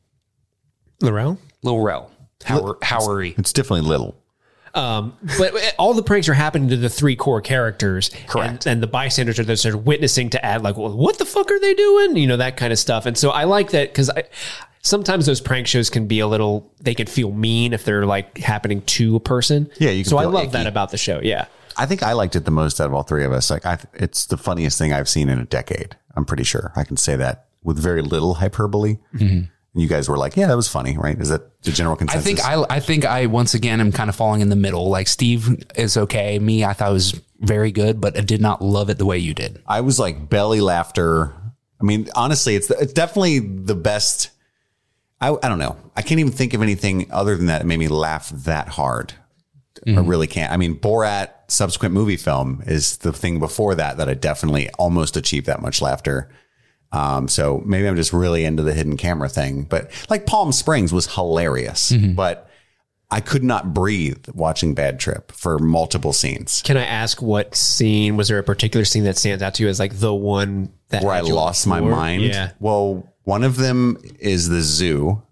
Laurel? 1.01 1.39
Lil 1.63 1.81
Rel, 1.81 2.11
How- 2.45 2.75
Howery. 2.83 3.39
It's 3.39 3.53
definitely 3.53 3.89
little. 3.89 4.17
Um, 4.75 5.15
but 5.39 5.75
all 5.79 5.95
the 5.95 6.03
pranks 6.03 6.29
are 6.29 6.35
happening 6.35 6.69
to 6.69 6.77
the 6.77 6.89
three 6.89 7.17
core 7.17 7.41
characters. 7.41 8.11
Correct. 8.29 8.67
And, 8.67 8.75
and 8.75 8.83
the 8.83 8.87
bystanders 8.87 9.39
are 9.41 9.45
there 9.45 9.57
sort 9.57 9.75
of 9.75 9.85
witnessing 9.87 10.31
to 10.31 10.45
add 10.45 10.63
like, 10.63 10.77
well, 10.77 10.97
what 10.97 11.19
the 11.19 11.25
fuck 11.25 11.51
are 11.51 11.59
they 11.59 11.75
doing? 11.75 12.17
You 12.17 12.29
know, 12.29 12.37
that 12.37 12.57
kind 12.57 12.73
of 12.73 12.79
stuff. 12.79 13.05
And 13.07 13.19
so 13.19 13.31
I 13.31 13.45
like 13.45 13.71
that 13.71 13.89
because 13.89 14.11
I, 14.11 14.25
sometimes 14.83 15.27
those 15.27 15.41
prank 15.41 15.67
shows 15.67 15.91
can 15.91 16.07
be 16.07 16.21
a 16.21 16.27
little, 16.27 16.73
they 16.81 16.95
can 16.95 17.07
feel 17.07 17.31
mean 17.33 17.73
if 17.73 17.85
they're 17.85 18.07
like 18.07 18.39
happening 18.39 18.83
to 18.83 19.17
a 19.17 19.21
person. 19.21 19.71
Yeah, 19.79 19.91
you 19.91 20.05
can 20.05 20.11
So 20.11 20.19
I 20.19 20.25
love 20.25 20.45
icky. 20.45 20.53
that 20.53 20.67
about 20.67 20.91
the 20.91 20.99
show. 20.99 21.21
Yeah. 21.23 21.47
I 21.77 21.87
think 21.87 22.03
I 22.03 22.13
liked 22.13 22.37
it 22.37 22.45
the 22.45 22.51
most 22.51 22.81
out 22.81 22.87
of 22.87 22.95
all 22.95 23.03
three 23.05 23.25
of 23.25 23.33
us. 23.33 23.51
Like, 23.51 23.65
I, 23.65 23.79
it's 23.95 24.27
the 24.27 24.37
funniest 24.37 24.77
thing 24.79 24.93
I've 24.93 25.09
seen 25.09 25.29
in 25.29 25.39
a 25.39 25.45
decade. 25.45 25.97
I'm 26.17 26.25
pretty 26.25 26.45
sure 26.45 26.73
I 26.77 26.85
can 26.85 26.97
say 26.97 27.17
that 27.17 27.47
with 27.63 27.79
very 27.79 28.03
little 28.03 28.35
hyperbole. 28.35 28.99
And 29.73 29.81
you 29.81 29.87
guys 29.87 30.09
were 30.09 30.19
like, 30.19 30.37
"Yeah, 30.37 30.49
that 30.49 30.57
was 30.57 30.67
funny, 30.67 30.99
right?" 30.99 31.17
Is 31.17 31.29
that 31.29 31.63
the 31.63 31.71
general 31.71 31.95
consensus? 31.95 32.27
I 32.27 32.27
think 32.27 32.45
I, 32.45 32.77
I 32.77 32.81
think 32.81 33.05
I 33.05 33.27
once 33.27 33.55
again 33.55 33.81
am 33.81 33.93
kind 33.93 34.11
of 34.11 34.17
falling 34.17 34.41
in 34.41 34.49
the 34.49 34.57
middle. 34.57 34.89
Like 34.91 35.07
Steve 35.07 35.63
is 35.77 35.97
okay. 35.97 36.41
Me, 36.41 36.65
I 36.65 36.73
thought 36.73 36.91
was 36.93 37.21
very 37.39 37.71
good, 37.71 38.01
but 38.01 38.19
I 38.19 38.23
did 38.23 38.41
not 38.41 38.61
love 38.63 38.91
it 38.91 38.99
the 38.99 39.07
way 39.07 39.19
you 39.19 39.33
did. 39.33 39.63
I 39.69 39.81
was 39.83 40.01
like 40.01 40.29
belly 40.29 40.61
laughter. 40.61 41.33
I 41.81 41.85
mean, 41.85 42.09
honestly, 42.17 42.57
it's 42.57 42.69
it's 42.71 42.93
definitely 42.93 43.39
the 43.39 43.77
best. 43.77 44.31
I 45.21 45.29
I 45.43 45.49
don't 45.49 45.59
know. 45.59 45.77
I 45.97 46.03
can't 46.03 46.21
even 46.21 46.33
think 46.33 46.55
of 46.55 46.63
anything 46.63 47.11
other 47.13 47.37
than 47.37 47.47
that 47.47 47.59
that 47.59 47.67
made 47.67 47.79
me 47.79 47.89
laugh 47.89 48.31
that 48.31 48.69
hard. 48.69 49.13
I 49.87 50.01
really 50.01 50.27
can't. 50.27 50.53
I 50.53 50.57
mean, 50.59 50.75
Borat 50.79 51.31
subsequent 51.49 51.95
movie 51.95 52.19
film 52.19 52.63
is 52.67 52.99
the 52.99 53.13
thing 53.15 53.39
before 53.39 53.75
that 53.77 53.97
that 53.97 54.09
I 54.11 54.15
definitely 54.15 54.69
almost 54.79 55.17
achieved 55.17 55.47
that 55.47 55.63
much 55.63 55.81
laughter. 55.81 56.31
Um, 56.93 57.29
so 57.29 57.63
maybe 57.65 57.89
I'm 57.89 57.97
just 57.97 58.13
really 58.13 58.45
into 58.45 58.63
the 58.63 58.75
hidden 58.75 58.97
camera 58.99 59.29
thing. 59.29 59.63
But 59.63 59.91
like 60.11 60.27
Palm 60.27 60.53
Springs 60.53 60.93
was 60.93 61.15
hilarious, 61.15 61.93
Mm-hmm. 61.93 62.13
but 62.15 62.51
I 63.13 63.21
could 63.21 63.43
not 63.43 63.73
breathe 63.73 64.27
watching 64.35 64.75
Bad 64.75 65.01
Trip 65.01 65.33
for 65.33 65.59
multiple 65.59 66.13
scenes 66.13 66.63
Can 66.63 66.77
I 66.77 66.85
ask 66.85 67.21
what 67.23 67.55
scene? 67.57 68.17
Was 68.17 68.29
there 68.29 68.39
a 68.39 68.43
particular 68.45 68.85
scene 68.85 69.05
that 69.05 69.17
stands 69.17 69.43
out 69.43 69.55
to 69.55 69.63
you 69.63 69.69
as 69.69 69.79
like 69.81 69.99
the 69.99 70.13
one 70.15 70.73
that 70.91 71.03
where 71.03 71.13
I 71.15 71.17
had 71.19 71.27
you 71.27 71.33
on 71.33 71.37
lost 71.37 71.67
my 71.67 71.81
mind. 71.81 72.23
Yeah. 72.23 72.51
Well, 72.61 73.10
one 73.25 73.45
of 73.45 73.57
them 73.57 73.97
is 74.19 74.49
the 74.49 74.61
zoo. 74.63 75.23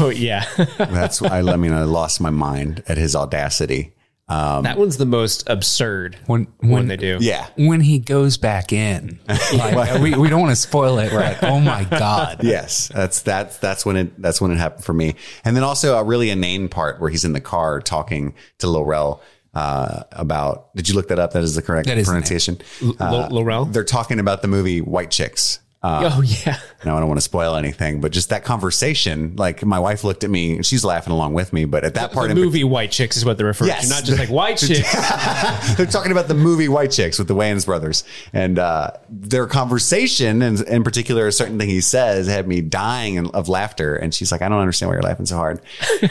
Oh 0.00 0.10
yeah. 0.14 0.44
That's 0.78 1.22
I, 1.22 1.38
I 1.40 1.56
mean 1.56 1.72
I 1.72 1.82
lost 1.84 2.20
my 2.20 2.30
mind 2.30 2.82
at 2.88 2.98
his 2.98 3.14
audacity. 3.14 3.94
that 4.28 4.76
one's 4.76 4.96
the 4.98 5.06
most 5.06 5.48
absurd 5.48 6.18
When 6.26 6.48
when, 6.58 6.70
when 6.70 6.88
they 6.88 6.96
do. 6.96 7.18
Yeah. 7.20 7.46
when 7.56 7.80
he 7.80 7.98
goes 7.98 8.36
back 8.36 8.72
in, 8.72 9.20
like, 9.54 10.00
we, 10.02 10.14
we 10.14 10.28
don't 10.28 10.40
want 10.40 10.50
to 10.52 10.56
spoil 10.60 10.98
it. 10.98 11.12
Right? 11.12 11.38
Oh 11.42 11.60
my 11.60 11.84
god! 11.84 12.40
Yes, 12.42 12.88
that's 12.88 13.22
that's 13.22 13.58
that's 13.58 13.86
when 13.86 13.96
it 13.96 14.20
that's 14.20 14.40
when 14.40 14.50
it 14.50 14.56
happened 14.58 14.84
for 14.84 14.92
me. 14.92 15.14
And 15.44 15.56
then 15.56 15.62
also 15.64 15.96
a 15.96 16.04
really 16.04 16.28
inane 16.30 16.68
part 16.68 17.00
where 17.00 17.08
he's 17.10 17.24
in 17.24 17.32
the 17.32 17.40
car 17.40 17.80
talking 17.80 18.34
to 18.58 18.66
Laurel 18.66 19.22
uh, 19.54 20.02
about. 20.12 20.74
Did 20.74 20.88
you 20.88 20.94
look 20.94 21.08
that 21.08 21.18
up? 21.18 21.32
That 21.32 21.42
is 21.44 21.54
the 21.54 21.62
correct 21.62 21.86
That 21.86 21.96
is 21.98 22.06
the 22.06 22.12
name. 22.12 22.22
pronunciation. 22.22 22.60
L- 23.00 23.28
Laurel. 23.30 23.64
They're 23.64 23.84
talking 23.84 24.18
about 24.20 24.42
the 24.42 24.48
movie 24.48 24.80
White 24.82 25.10
Chicks. 25.10 25.60
Uh, 25.80 26.10
oh 26.16 26.22
yeah. 26.22 26.58
no, 26.84 26.96
I 26.96 26.98
don't 26.98 27.06
want 27.08 27.18
to 27.18 27.24
spoil 27.24 27.54
anything, 27.54 28.00
but 28.00 28.10
just 28.10 28.30
that 28.30 28.44
conversation. 28.44 29.36
Like 29.36 29.64
my 29.64 29.78
wife 29.78 30.02
looked 30.02 30.24
at 30.24 30.30
me 30.30 30.56
and 30.56 30.66
she's 30.66 30.84
laughing 30.84 31.12
along 31.12 31.34
with 31.34 31.52
me. 31.52 31.66
But 31.66 31.84
at 31.84 31.94
that 31.94 32.10
part 32.12 32.30
of 32.30 32.36
The 32.36 32.42
in 32.42 32.46
movie 32.46 32.64
White 32.64 32.90
Chicks 32.90 33.16
is 33.16 33.24
what 33.24 33.38
they're 33.38 33.46
referring 33.46 33.68
Yes. 33.68 33.84
to, 33.88 33.94
not 33.94 34.04
just 34.04 34.18
like 34.18 34.28
white 34.28 34.56
chicks. 34.58 34.92
They're 35.76 35.86
talking 35.86 36.10
about 36.10 36.26
the 36.26 36.34
movie 36.34 36.68
White 36.68 36.90
Chicks 36.90 37.16
with 37.18 37.28
the 37.28 37.34
Wayans 37.34 37.64
brothers, 37.64 38.02
and 38.32 38.58
uh, 38.58 38.90
their 39.08 39.46
conversation, 39.46 40.42
and 40.42 40.60
in 40.62 40.82
particular, 40.82 41.26
a 41.28 41.32
certain 41.32 41.58
thing 41.58 41.68
he 41.68 41.80
says, 41.80 42.26
had 42.26 42.48
me 42.48 42.60
dying 42.60 43.28
of 43.30 43.48
laughter. 43.48 43.94
And 43.94 44.12
she's 44.12 44.32
like, 44.32 44.42
"I 44.42 44.48
don't 44.48 44.58
understand 44.60 44.88
why 44.88 44.94
you're 44.96 45.02
laughing 45.02 45.26
so 45.26 45.36
hard." 45.36 45.60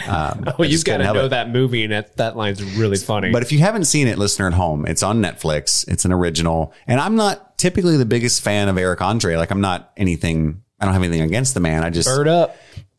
Um, 0.08 0.46
Well, 0.58 0.70
you've 0.70 0.86
got 0.86 0.98
to 0.98 1.04
know 1.14 1.26
it. 1.26 1.30
that 1.30 1.50
movie, 1.50 1.84
and 1.84 1.92
that, 1.92 2.16
that 2.18 2.38
line's 2.38 2.64
really 2.78 2.98
funny. 2.98 3.32
But 3.32 3.44
if 3.44 3.52
you 3.52 3.60
haven't 3.60 3.86
seen 3.86 4.08
it, 4.08 4.18
listener 4.18 4.48
at 4.48 4.54
home, 4.54 4.86
it's 4.86 5.04
on 5.04 5.22
Netflix. 5.22 5.86
It's 5.90 6.06
an 6.06 6.14
original, 6.14 6.74
and 6.88 7.00
I'm 7.02 7.16
not 7.16 7.47
typically 7.58 7.98
the 7.98 8.06
biggest 8.06 8.42
fan 8.42 8.70
of 8.70 8.78
Eric 8.78 9.02
Andre. 9.02 9.36
Like, 9.36 9.52
I'm 9.52 9.62
not 9.62 9.92
anything. 9.98 10.62
I 10.80 10.86
don't 10.86 10.94
have 10.94 11.04
anything 11.04 11.22
against 11.22 11.54
the 11.54 11.60
man. 11.60 11.84
I 11.84 11.90
just 11.90 12.08
Bird 12.08 12.28
up. 12.28 12.56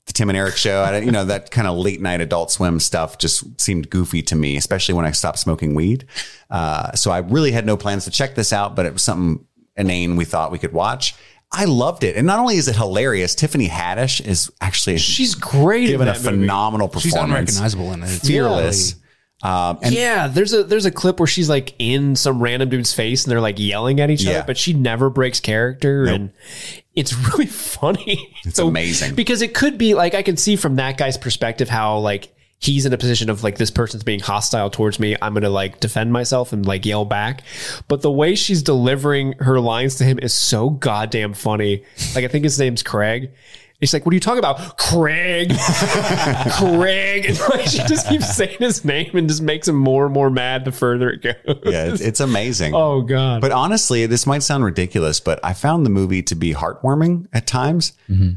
the 0.07 0.13
Tim 0.13 0.29
and 0.31 0.37
Eric 0.37 0.57
show. 0.57 0.83
I, 0.83 0.99
you 0.99 1.13
know, 1.13 1.25
that 1.27 1.51
kind 1.51 1.67
of 1.69 1.77
late 1.79 2.01
night 2.01 2.21
adult 2.21 2.51
swim 2.51 2.81
stuff 2.81 3.19
just 3.19 3.61
seemed 3.61 3.89
goofy 3.91 4.23
to 4.23 4.35
me, 4.37 4.57
especially 4.57 4.95
when 4.95 5.05
I 5.05 5.13
stopped 5.13 5.39
smoking 5.39 5.75
weed. 5.75 6.07
Uh, 6.51 6.93
so 6.95 7.11
I 7.11 7.19
really 7.19 7.53
had 7.53 7.65
no 7.67 7.77
plans 7.77 8.05
to 8.05 8.11
check 8.11 8.35
this 8.35 8.53
out, 8.53 8.75
but 8.75 8.85
it 8.87 8.93
was 8.93 9.03
something 9.03 9.45
inane 9.77 10.17
we 10.17 10.25
thought 10.25 10.51
we 10.51 10.59
could 10.59 10.73
watch. 10.73 11.15
I 11.53 11.65
loved 11.65 12.05
it. 12.05 12.17
And 12.17 12.27
not 12.27 12.41
only 12.41 12.57
is 12.57 12.69
it 12.69 12.77
hilarious, 12.77 13.35
Tiffany 13.35 13.69
Haddish 13.69 14.21
is 14.27 14.51
actually 14.61 14.99
She's 14.99 15.35
great. 15.35 15.87
given 15.87 16.07
a 16.09 16.13
movie. 16.13 16.25
phenomenal 16.25 16.91
She's 16.93 17.13
performance. 17.13 17.53
unrecognizable 17.59 17.93
in 17.93 18.03
it. 18.03 18.07
It's 18.17 18.27
Fearless. 18.27 18.97
Um, 19.43 19.79
and 19.83 19.95
yeah, 19.95 20.27
there's 20.27 20.53
a 20.53 20.65
there's 20.65 20.85
a 20.87 20.91
clip 20.91 21.21
where 21.21 21.27
she's 21.29 21.49
like 21.49 21.75
in 21.79 22.17
some 22.17 22.43
random 22.43 22.69
dude's 22.71 22.93
face 22.93 23.25
and 23.25 23.31
they're 23.31 23.41
like 23.41 23.59
yelling 23.59 24.01
at 24.01 24.11
each 24.11 24.23
Yeah. 24.25 24.39
other, 24.39 24.45
but 24.49 24.59
she 24.59 24.73
never 24.73 25.11
breaks 25.11 25.39
character 25.39 26.07
and 26.07 26.31
it's 26.97 27.15
really 27.33 27.47
funny. 27.47 28.35
It's 28.45 28.59
amazing. 28.59 29.15
because 29.15 29.41
it 29.43 29.55
could 29.55 29.79
be 29.79 29.95
like 29.95 30.15
I 30.15 30.23
can 30.23 30.37
see 30.37 30.57
from 30.57 30.77
that 30.77 30.99
guy's 30.99 31.17
perspective 31.17 31.69
how 31.69 31.99
like 31.99 32.35
he's 32.61 32.85
in 32.85 32.93
a 32.93 32.99
position 32.99 33.31
of 33.31 33.45
like 33.45 33.57
this 33.59 33.71
person's 33.71 34.03
being 34.03 34.19
hostile 34.19 34.71
towards 34.71 34.99
me. 34.99 35.15
I'm 35.23 35.35
gonna 35.35 35.51
like 35.51 35.79
defend 35.79 36.13
myself 36.13 36.53
and 36.53 36.67
like 36.67 36.85
yell 36.85 37.05
back, 37.05 37.43
but 37.87 38.03
the 38.03 38.11
way 38.11 38.35
she's 38.35 38.61
delivering 38.65 39.35
her 39.39 39.61
lines 39.61 39.95
to 39.97 40.05
him 40.05 40.19
is 40.19 40.35
so 40.35 40.71
goddamn 40.71 41.35
funny. 41.35 41.85
Like 42.17 42.25
I 42.25 42.29
think 42.29 42.43
his 42.43 42.59
name's 42.59 42.83
Craig. 42.83 43.31
He's 43.81 43.93
like, 43.93 44.05
what 44.05 44.13
are 44.13 44.17
you 44.17 44.21
talking 44.21 44.41
about? 44.41 44.77
Craig. 44.77 45.51
Craig. 46.53 47.27
And 47.27 47.39
like, 47.49 47.67
she 47.69 47.79
just 47.85 48.09
keeps 48.09 48.35
saying 48.35 48.57
his 48.59 48.85
name 48.85 49.17
and 49.17 49.29
just 49.29 49.43
makes 49.43 49.69
him 49.69 49.77
more 49.77 50.05
and 50.07 50.15
more 50.15 50.31
mad 50.31 50.65
the 50.65 50.73
further 50.73 51.11
it 51.11 51.23
goes. 51.23 51.59
yeah, 51.65 51.85
it's, 51.85 52.01
it's 52.01 52.21
amazing. 52.21 52.75
Oh 52.75 53.03
God. 53.03 53.41
But 53.41 53.53
honestly, 53.53 54.07
this 54.07 54.27
might 54.27 54.43
sound 54.43 54.65
ridiculous, 54.65 55.21
but 55.21 55.39
I 55.45 55.53
found 55.53 55.87
the 55.87 55.91
movie 55.91 56.23
to 56.25 56.35
be 56.35 56.55
heartwarming 56.55 57.29
at 57.33 57.47
times. 57.47 57.93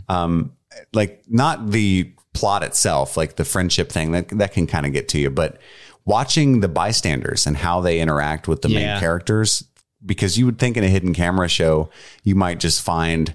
Um, 0.09 0.51
like 0.93 1.23
not 1.27 1.71
the 1.71 2.13
plot 2.33 2.63
itself, 2.63 3.17
like 3.17 3.35
the 3.35 3.45
friendship 3.45 3.91
thing 3.91 4.11
that 4.11 4.29
that 4.37 4.53
can 4.53 4.67
kind 4.67 4.85
of 4.85 4.93
get 4.93 5.07
to 5.09 5.19
you, 5.19 5.29
but 5.29 5.57
watching 6.05 6.59
the 6.61 6.67
bystanders 6.69 7.45
and 7.47 7.57
how 7.57 7.81
they 7.81 7.99
interact 7.99 8.47
with 8.47 8.61
the 8.61 8.69
main 8.69 8.99
characters, 8.99 9.63
because 10.05 10.37
you 10.37 10.45
would 10.45 10.57
think 10.59 10.77
in 10.77 10.83
a 10.83 10.87
hidden 10.87 11.13
camera 11.13 11.47
show 11.47 11.89
you 12.23 12.35
might 12.35 12.59
just 12.59 12.81
find 12.81 13.33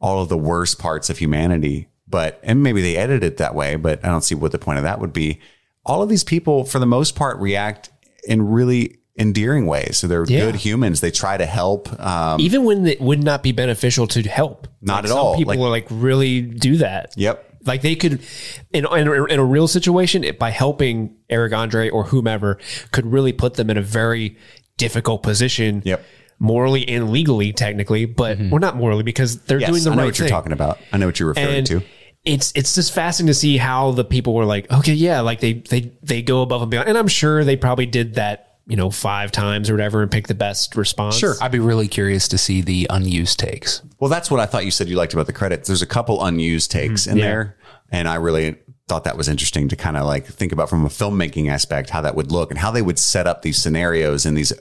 all 0.00 0.22
of 0.22 0.28
the 0.28 0.36
worst 0.38 0.78
parts 0.78 1.08
of 1.10 1.18
humanity, 1.18 1.88
but 2.08 2.38
and 2.42 2.62
maybe 2.62 2.82
they 2.82 2.96
edit 2.96 3.22
it 3.24 3.36
that 3.38 3.54
way, 3.54 3.76
but 3.76 4.04
I 4.04 4.08
don't 4.08 4.22
see 4.22 4.34
what 4.34 4.52
the 4.52 4.58
point 4.58 4.78
of 4.78 4.84
that 4.84 5.00
would 5.00 5.12
be. 5.12 5.40
All 5.84 6.02
of 6.02 6.08
these 6.08 6.24
people, 6.24 6.64
for 6.64 6.78
the 6.78 6.86
most 6.86 7.14
part, 7.16 7.38
react 7.38 7.90
in 8.26 8.42
really 8.48 8.98
endearing 9.18 9.66
ways. 9.66 9.96
So 9.96 10.06
they're 10.06 10.24
Yeah. 10.26 10.40
good 10.40 10.56
humans. 10.56 11.00
They 11.00 11.10
try 11.10 11.36
to 11.38 11.46
help. 11.46 11.88
Um, 12.04 12.38
even 12.40 12.64
when 12.64 12.86
it 12.86 13.00
would 13.00 13.22
not 13.22 13.42
be 13.42 13.52
beneficial 13.52 14.06
to 14.08 14.22
help. 14.22 14.68
Not 14.82 14.96
Like, 14.96 15.04
at 15.04 15.08
some 15.10 15.18
all. 15.18 15.36
People 15.36 15.54
Like- 15.54 15.60
are 15.60 15.70
like 15.70 15.86
really 15.90 16.42
do 16.42 16.76
that. 16.78 17.12
Yep. 17.16 17.44
Like 17.64 17.82
they 17.82 17.94
could, 17.96 18.20
in, 18.72 18.84
in, 18.84 19.08
a- 19.08 19.24
in 19.24 19.38
a 19.40 19.44
real 19.44 19.66
situation, 19.68 20.22
it, 20.22 20.38
by 20.38 20.50
helping 20.50 21.14
Eric 21.30 21.52
Andre 21.54 21.88
or 21.88 22.04
whomever, 22.04 22.58
could 22.92 23.06
really 23.10 23.32
put 23.32 23.54
them 23.54 23.70
in 23.70 23.76
a 23.76 23.82
very 23.82 24.36
difficult 24.76 25.22
position. 25.22 25.82
Yep. 25.84 26.04
Morally 26.38 26.86
and 26.88 27.10
legally, 27.10 27.52
technically, 27.52 28.04
but 28.04 28.36
mm-hmm. 28.38 28.50
we're 28.50 28.58
not 28.58 28.76
morally 28.76 29.02
because 29.02 29.38
they're 29.44 29.58
yes, 29.58 29.70
doing 29.70 29.82
the 29.84 29.90
I 29.90 29.92
right 29.92 29.94
thing. 29.94 29.94
I 29.94 29.96
know 29.96 30.02
right 30.02 30.06
what 30.06 30.18
you're 30.18 30.28
thing. 30.28 30.32
talking 30.32 30.52
about. 30.52 30.78
I 30.92 30.98
know 30.98 31.06
what 31.06 31.18
you're 31.18 31.30
referring 31.30 31.48
and 31.48 31.66
to. 31.68 31.82
it's 32.26 32.52
it's 32.54 32.74
just 32.74 32.92
fascinating 32.92 33.28
to 33.28 33.34
see 33.34 33.56
how 33.56 33.92
the 33.92 34.04
people 34.04 34.34
were 34.34 34.44
like, 34.44 34.70
okay, 34.70 34.92
yeah, 34.92 35.20
like 35.20 35.40
they 35.40 35.54
they 35.54 35.92
they 36.02 36.20
go 36.20 36.42
above 36.42 36.60
and 36.60 36.70
beyond, 36.70 36.88
and 36.88 36.98
I'm 36.98 37.08
sure 37.08 37.42
they 37.42 37.56
probably 37.56 37.86
did 37.86 38.16
that, 38.16 38.58
you 38.66 38.76
know, 38.76 38.90
five 38.90 39.32
times 39.32 39.70
or 39.70 39.72
whatever, 39.72 40.02
and 40.02 40.10
pick 40.10 40.26
the 40.26 40.34
best 40.34 40.76
response. 40.76 41.16
Sure. 41.16 41.36
I'd 41.40 41.52
be 41.52 41.58
really 41.58 41.88
curious 41.88 42.28
to 42.28 42.36
see 42.36 42.60
the 42.60 42.86
unused 42.90 43.38
takes. 43.38 43.80
Well, 43.98 44.10
that's 44.10 44.30
what 44.30 44.38
I 44.38 44.44
thought 44.46 44.66
you 44.66 44.70
said 44.70 44.88
you 44.88 44.96
liked 44.96 45.14
about 45.14 45.26
the 45.26 45.32
credits. 45.32 45.68
There's 45.68 45.82
a 45.82 45.86
couple 45.86 46.22
unused 46.22 46.70
takes 46.70 47.02
mm-hmm. 47.02 47.12
in 47.12 47.16
Yeah. 47.18 47.24
there, 47.24 47.56
and 47.90 48.08
I 48.08 48.16
really 48.16 48.56
thought 48.88 49.04
that 49.04 49.16
was 49.16 49.28
interesting 49.28 49.68
to 49.68 49.76
kind 49.76 49.96
of 49.96 50.04
like 50.06 50.26
think 50.26 50.52
about 50.52 50.68
from 50.68 50.84
a 50.84 50.88
filmmaking 50.88 51.50
aspect 51.50 51.90
how 51.90 52.00
that 52.02 52.14
would 52.14 52.30
look 52.30 52.50
and 52.50 52.58
how 52.60 52.70
they 52.70 52.82
would 52.82 52.98
set 52.98 53.26
up 53.26 53.42
these 53.42 53.56
scenarios 53.56 54.24
and 54.24 54.36
these 54.36 54.52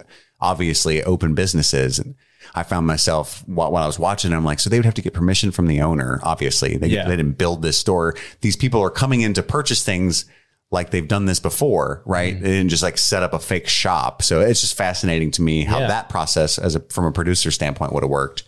obviously 0.52 1.04
open 1.04 1.34
businesses. 1.36 2.00
And 2.00 2.16
I 2.54 2.64
found 2.64 2.86
myself 2.88 3.44
while, 3.48 3.72
while 3.72 3.84
I 3.84 3.88
was 3.88 4.00
watching, 4.00 4.32
I'm 4.34 4.46
like, 4.46 4.60
so 4.60 4.70
they 4.70 4.78
would 4.78 4.86
have 4.86 4.94
to 4.96 5.02
get 5.02 5.14
permission 5.14 5.52
from 5.52 5.68
the 5.68 5.82
owner. 5.82 6.20
Obviously, 6.24 6.78
they, 6.78 6.88
Yeah. 6.88 7.08
they 7.08 7.16
didn't 7.16 7.38
build 7.38 7.62
this 7.62 7.78
store. 7.78 8.16
These 8.42 8.56
people 8.56 8.82
are 8.82 8.90
coming 8.92 9.22
in 9.22 9.34
to 9.34 9.44
purchase 9.44 9.84
things 9.84 10.26
like 10.72 10.92
they've 10.92 11.08
done 11.08 11.26
this 11.26 11.40
before, 11.40 12.02
right? 12.06 12.34
They 12.42 12.50
didn't 12.58 12.70
just 12.70 12.84
like 12.84 12.98
set 12.98 13.24
up 13.24 13.34
a 13.34 13.40
fake 13.40 13.68
shop. 13.68 14.22
So 14.22 14.42
it's 14.42 14.62
just 14.62 14.76
fascinating 14.78 15.32
to 15.32 15.42
me 15.42 15.64
how 15.64 15.80
Yeah. 15.80 15.88
that 15.88 16.10
process, 16.10 16.58
as 16.58 16.76
a 16.76 16.80
from 16.90 17.06
a 17.06 17.12
producer 17.12 17.52
standpoint, 17.52 17.94
would 17.94 18.04
have 18.04 18.10
worked. 18.10 18.44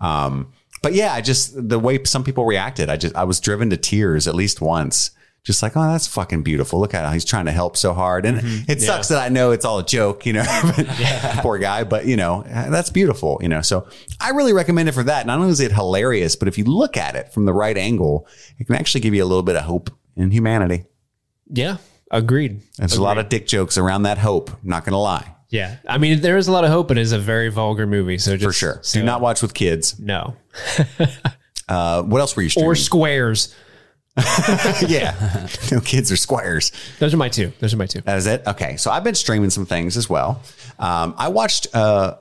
Um, 0.00 0.52
but 0.82 0.94
yeah, 0.94 1.12
I 1.12 1.20
just 1.20 1.52
the 1.68 1.78
way 1.78 2.02
some 2.04 2.24
people 2.24 2.44
reacted, 2.44 2.88
I 2.90 2.96
just 2.96 3.14
I 3.14 3.24
was 3.24 3.38
driven 3.40 3.70
to 3.70 3.76
tears 3.76 4.26
at 4.26 4.34
least 4.34 4.60
once. 4.60 5.10
Just 5.42 5.62
like, 5.62 5.74
oh, 5.76 5.82
that's 5.90 6.06
fucking 6.06 6.42
beautiful. 6.42 6.80
Look 6.80 6.92
at 6.92 7.04
how 7.04 7.12
he's 7.12 7.24
trying 7.24 7.46
to 7.46 7.50
help 7.52 7.76
so 7.76 7.94
hard. 7.94 8.26
And 8.26 8.40
it 8.68 8.82
sucks 8.82 9.08
that 9.08 9.18
I 9.22 9.30
know 9.30 9.52
it's 9.52 9.64
all 9.64 9.78
a 9.78 9.84
joke, 9.84 10.26
you 10.26 10.34
know, 10.34 10.44
poor 11.38 11.58
guy, 11.58 11.82
but 11.84 12.04
you 12.06 12.16
know, 12.16 12.42
that's 12.46 12.90
beautiful, 12.90 13.38
you 13.42 13.48
know. 13.48 13.62
So 13.62 13.86
I 14.20 14.30
really 14.30 14.52
recommend 14.52 14.88
it 14.90 14.92
for 14.92 15.02
that. 15.04 15.26
Not 15.26 15.38
only 15.38 15.50
is 15.50 15.60
it 15.60 15.72
hilarious, 15.72 16.36
but 16.36 16.46
if 16.48 16.58
you 16.58 16.64
look 16.64 16.96
at 16.98 17.16
it 17.16 17.32
from 17.32 17.46
the 17.46 17.54
right 17.54 17.76
angle, 17.78 18.26
it 18.58 18.66
can 18.66 18.76
actually 18.76 19.00
give 19.00 19.14
you 19.14 19.24
a 19.24 19.26
little 19.26 19.42
bit 19.42 19.56
of 19.56 19.62
hope 19.62 19.90
in 20.14 20.30
humanity. 20.30 20.84
Yeah. 21.48 21.78
Agreed. 22.10 22.60
There's 22.76 22.96
a 22.96 23.02
lot 23.02 23.16
of 23.18 23.28
dick 23.30 23.46
jokes 23.46 23.78
around 23.78 24.02
that 24.02 24.18
hope. 24.18 24.50
Not 24.62 24.84
going 24.84 24.92
to 24.92 24.98
lie. 24.98 25.34
Yeah. 25.48 25.76
I 25.88 25.96
mean, 25.98 26.20
there 26.20 26.36
is 26.36 26.48
a 26.48 26.52
lot 26.52 26.64
of 26.64 26.70
hope, 26.70 26.88
but 26.88 26.98
it's 26.98 27.12
a 27.12 27.18
very 27.18 27.48
vulgar 27.48 27.86
movie. 27.86 28.18
So 28.18 28.36
just 28.36 28.44
For 28.44 28.52
sure. 28.52 28.78
so- 28.82 29.00
Do 29.00 29.06
not 29.06 29.20
watch 29.20 29.40
with 29.42 29.54
kids. 29.54 29.98
no 29.98 30.36
Uh, 31.68 32.02
what 32.02 32.20
else 32.20 32.34
were 32.36 32.42
you 32.42 32.48
streaming? 32.48 32.70
or 32.70 32.74
squares. 32.74 33.54
yeah. 34.88 35.48
no 35.70 35.80
kids 35.80 36.10
are 36.12 36.16
squires. 36.16 36.72
Those 36.98 37.14
are 37.14 37.16
my 37.16 37.28
two. 37.28 37.52
Those 37.60 37.74
are 37.74 37.76
my 37.76 37.86
two. 37.86 38.00
That 38.02 38.18
is 38.18 38.26
it. 38.26 38.42
Okay, 38.46 38.76
so 38.76 38.90
I've 38.90 39.04
been 39.04 39.14
streaming 39.14 39.50
some 39.50 39.66
things 39.66 39.96
as 39.96 40.08
well. 40.08 40.42
Um, 40.78 41.14
I 41.16 41.28
watched 41.28 41.74
uh, 41.74 42.16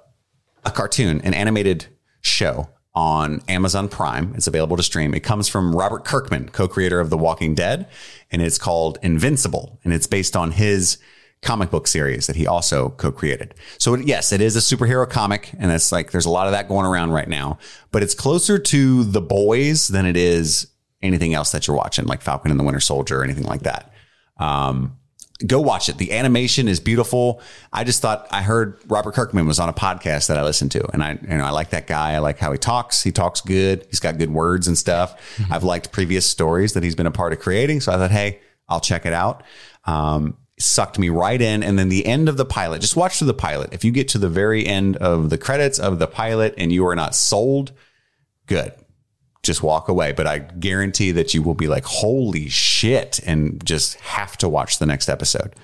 a 0.66 0.72
cartoon, 0.72 1.22
an 1.22 1.34
animated 1.34 1.88
show 2.22 2.70
on 2.96 3.42
Amazon 3.48 3.88
Prime. 3.88 4.34
It's 4.36 4.48
available 4.48 4.78
to 4.78 4.84
stream. 4.84 5.14
It 5.14 5.22
comes 5.22 5.48
from 5.48 5.76
Robert 5.76 6.06
Kirkman, 6.06 6.50
co-creator 6.50 7.00
of 7.00 7.10
The 7.10 7.18
Walking 7.18 7.56
Dead, 7.56 7.88
and 8.32 8.42
it's 8.42 8.58
called 8.58 8.98
Invincible, 9.02 9.80
and 9.84 9.94
it's 9.94 10.08
based 10.08 10.36
on 10.36 10.52
his 10.52 10.98
comic 11.42 11.70
book 11.70 11.88
series 11.88 12.28
that 12.28 12.36
he 12.36 12.46
also 12.46 12.90
co-created. 12.90 13.54
So 13.78 13.94
it, 13.94 14.06
yes, 14.06 14.34
it 14.34 14.42
is 14.42 14.56
a 14.56 14.60
superhero 14.60 15.10
comic, 15.10 15.52
and 15.58 15.72
it's 15.72 15.92
like 15.92 16.12
there's 16.12 16.26
a 16.26 16.30
lot 16.30 16.48
of 16.48 16.52
that 16.54 16.68
going 16.68 16.86
around 16.86 17.12
right 17.12 17.30
now. 17.30 17.60
But 17.92 18.04
it's 18.04 18.14
closer 18.16 18.60
to 18.60 19.04
The 19.04 19.22
Boys 19.22 19.88
than 19.88 20.06
it 20.06 20.18
is 20.18 20.68
anything 21.02 21.34
else 21.34 21.52
that 21.52 21.68
you're 21.68 21.78
watching, 21.78 22.06
like 22.06 22.22
Falcon 22.22 22.52
and 22.52 22.60
the 22.60 22.64
Winter 22.64 22.80
Soldier 22.80 23.20
or 23.20 23.24
anything 23.24 23.46
like 23.46 23.62
that. 23.62 23.94
Um, 24.38 24.98
go 25.46 25.62
watch 25.62 25.90
it. 25.90 25.98
The 25.98 26.12
animation 26.12 26.68
is 26.68 26.80
beautiful. 26.80 27.42
I 27.72 27.84
just 27.84 28.02
thought 28.02 28.28
I 28.32 28.42
heard 28.42 28.80
Robert 28.88 29.14
Kirkman 29.14 29.48
was 29.48 29.60
on 29.60 29.70
a 29.70 29.74
podcast 29.74 30.28
that 30.28 30.38
I 30.38 30.44
listened 30.44 30.72
to, 30.72 30.88
and 30.92 31.04
I 31.04 31.18
you 31.22 31.38
know 31.38 31.46
I 31.46 31.52
like 31.52 31.70
that 31.70 31.88
guy. 31.88 32.14
I 32.14 32.20
like 32.20 32.40
how 32.40 32.52
he 32.52 32.58
talks. 32.58 33.04
He 33.04 33.12
talks 33.12 33.42
good. 33.42 33.86
He's 33.90 34.00
got 34.00 34.18
good 34.18 34.32
words 34.32 34.68
and 34.68 34.78
stuff. 34.78 35.20
I've 35.50 35.64
liked 35.64 35.92
previous 35.92 36.26
stories 36.26 36.74
that 36.74 36.84
he's 36.84 36.96
been 36.96 37.08
a 37.08 37.12
part 37.12 37.34
of 37.34 37.40
creating, 37.40 37.82
so 37.82 37.92
I 37.92 37.98
thought, 37.98 38.12
hey, 38.12 38.40
I'll 38.68 38.82
check 38.82 39.06
it 39.06 39.14
out. 39.14 39.44
Um, 39.86 40.38
sucked 40.60 41.00
me 41.00 41.10
right 41.10 41.42
in, 41.42 41.64
and 41.64 41.80
then 41.80 41.90
the 41.90 42.06
end 42.06 42.28
of 42.28 42.36
the 42.36 42.46
pilot. 42.46 42.82
Just 42.82 42.98
watch 42.98 43.18
through 43.18 43.28
the 43.28 43.34
pilot. 43.34 43.70
If 43.74 43.86
you 43.86 43.92
get 43.92 44.10
to 44.10 44.18
the 44.18 44.30
very 44.30 44.66
end 44.66 44.98
of 44.98 45.30
the 45.30 45.38
credits 45.38 45.80
of 45.80 46.00
the 46.00 46.08
pilot 46.08 46.54
and 46.58 46.72
you 46.72 46.86
are 46.86 46.96
not 46.96 47.16
sold, 47.16 47.72
good 48.46 48.74
just 49.44 49.64
walk 49.64 49.88
away. 49.88 50.12
But 50.12 50.28
I 50.28 50.40
guarantee 50.40 51.12
that 51.12 51.34
you 51.34 51.42
will 51.42 51.56
be 51.56 51.68
like, 51.68 51.86
holy 51.86 52.50
shit, 52.50 53.20
and 53.26 53.64
just 53.66 53.96
have 54.00 54.38
to 54.38 54.50
watch 54.50 54.80
the 54.80 54.86
next 54.86 55.10
episode. 55.10 55.56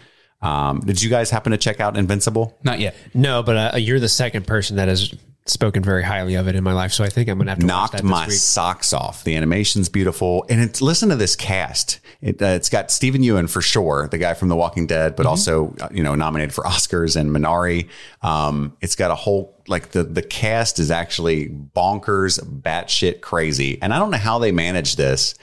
Um, 0.41 0.81
did 0.81 1.01
you 1.01 1.09
guys 1.09 1.29
happen 1.31 1.51
to 1.51 1.57
check 1.57 1.79
out 1.79 1.97
Invincible? 1.97 2.57
Not 2.63 2.79
yet. 2.79 2.95
No, 3.13 3.41
but 3.41 3.73
uh, 3.73 3.77
you're 3.77 3.99
the 3.99 4.09
second 4.09 4.45
person 4.45 4.77
that 4.77 4.87
has 4.87 5.13
spoken 5.47 5.83
very 5.83 6.01
highly 6.03 6.35
of 6.35 6.47
it 6.47 6.55
in 6.55 6.63
my 6.63 6.73
life, 6.73 6.91
so 6.91 7.03
I 7.03 7.09
think 7.09 7.29
I'm 7.29 7.37
gonna 7.37 7.51
have 7.51 7.59
to 7.59 7.65
watch 7.67 7.93
Knocked 7.93 8.03
my 8.03 8.25
week. 8.25 8.33
socks 8.33 8.93
off. 8.93 9.23
The 9.23 9.35
animation's 9.35 9.89
beautiful, 9.89 10.45
and 10.49 10.59
it's 10.59 10.81
listen 10.81 11.09
to 11.09 11.15
this 11.15 11.35
cast. 11.35 11.99
It, 12.21 12.41
uh, 12.41 12.45
it's 12.47 12.69
got 12.69 12.89
Steven 12.89 13.21
Yeun 13.21 13.47
for 13.49 13.61
sure, 13.61 14.07
the 14.09 14.17
guy 14.17 14.33
from 14.33 14.47
The 14.49 14.55
Walking 14.55 14.87
Dead, 14.87 15.11
Mm-hmm. 15.11 15.17
but 15.17 15.25
also 15.27 15.75
uh, 15.81 15.89
you 15.91 16.01
know 16.01 16.15
nominated 16.15 16.53
for 16.53 16.63
Oscars 16.63 17.15
and 17.15 17.29
Minari. 17.29 17.89
Um, 18.23 18.75
it's 18.81 18.95
got 18.95 19.11
a 19.11 19.15
whole 19.15 19.55
like 19.67 19.91
the 19.91 20.03
the 20.03 20.23
cast 20.23 20.79
is 20.79 20.89
actually 20.89 21.49
bonkers, 21.49 22.39
batshit 22.43 23.21
crazy, 23.21 23.77
and 23.81 23.93
I 23.93 23.99
don't 23.99 24.09
know 24.11 24.17
how 24.17 24.39
they 24.39 24.51
manage 24.51 24.95
this. 24.95 25.35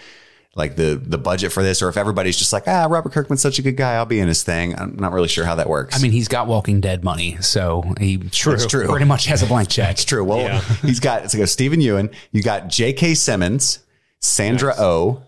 Like 0.54 0.76
the 0.76 1.00
the 1.02 1.16
budget 1.16 1.50
for 1.50 1.62
this, 1.62 1.80
or 1.80 1.88
if 1.88 1.96
everybody's 1.96 2.36
just 2.36 2.52
like, 2.52 2.64
ah, 2.66 2.86
Robert 2.90 3.12
Kirkman's 3.12 3.40
such 3.40 3.58
a 3.58 3.62
good 3.62 3.76
guy, 3.76 3.94
I'll 3.94 4.04
be 4.04 4.20
in 4.20 4.28
his 4.28 4.42
thing. 4.42 4.78
I'm 4.78 4.96
not 4.96 5.12
really 5.12 5.28
sure 5.28 5.46
how 5.46 5.54
that 5.54 5.66
works. 5.66 5.96
I 5.96 6.02
mean, 6.02 6.12
he's 6.12 6.28
got 6.28 6.46
Walking 6.46 6.82
Dead 6.82 7.02
money, 7.02 7.38
so 7.40 7.82
he 7.98 8.18
true, 8.18 8.58
true. 8.58 8.86
pretty 8.86 9.06
much 9.06 9.24
has 9.26 9.42
a 9.42 9.46
blank 9.46 9.70
check. 9.70 9.92
It's 9.92 10.04
true. 10.04 10.22
Well, 10.22 10.60
he's 10.82 11.00
got 11.00 11.24
it's 11.24 11.32
like 11.32 11.42
a 11.42 11.46
Steven 11.46 11.80
Yeun. 11.80 12.14
You 12.32 12.42
got 12.42 12.68
J.K. 12.68 13.14
Simmons, 13.14 13.78
Sandra 14.20 14.74
O. 14.76 15.22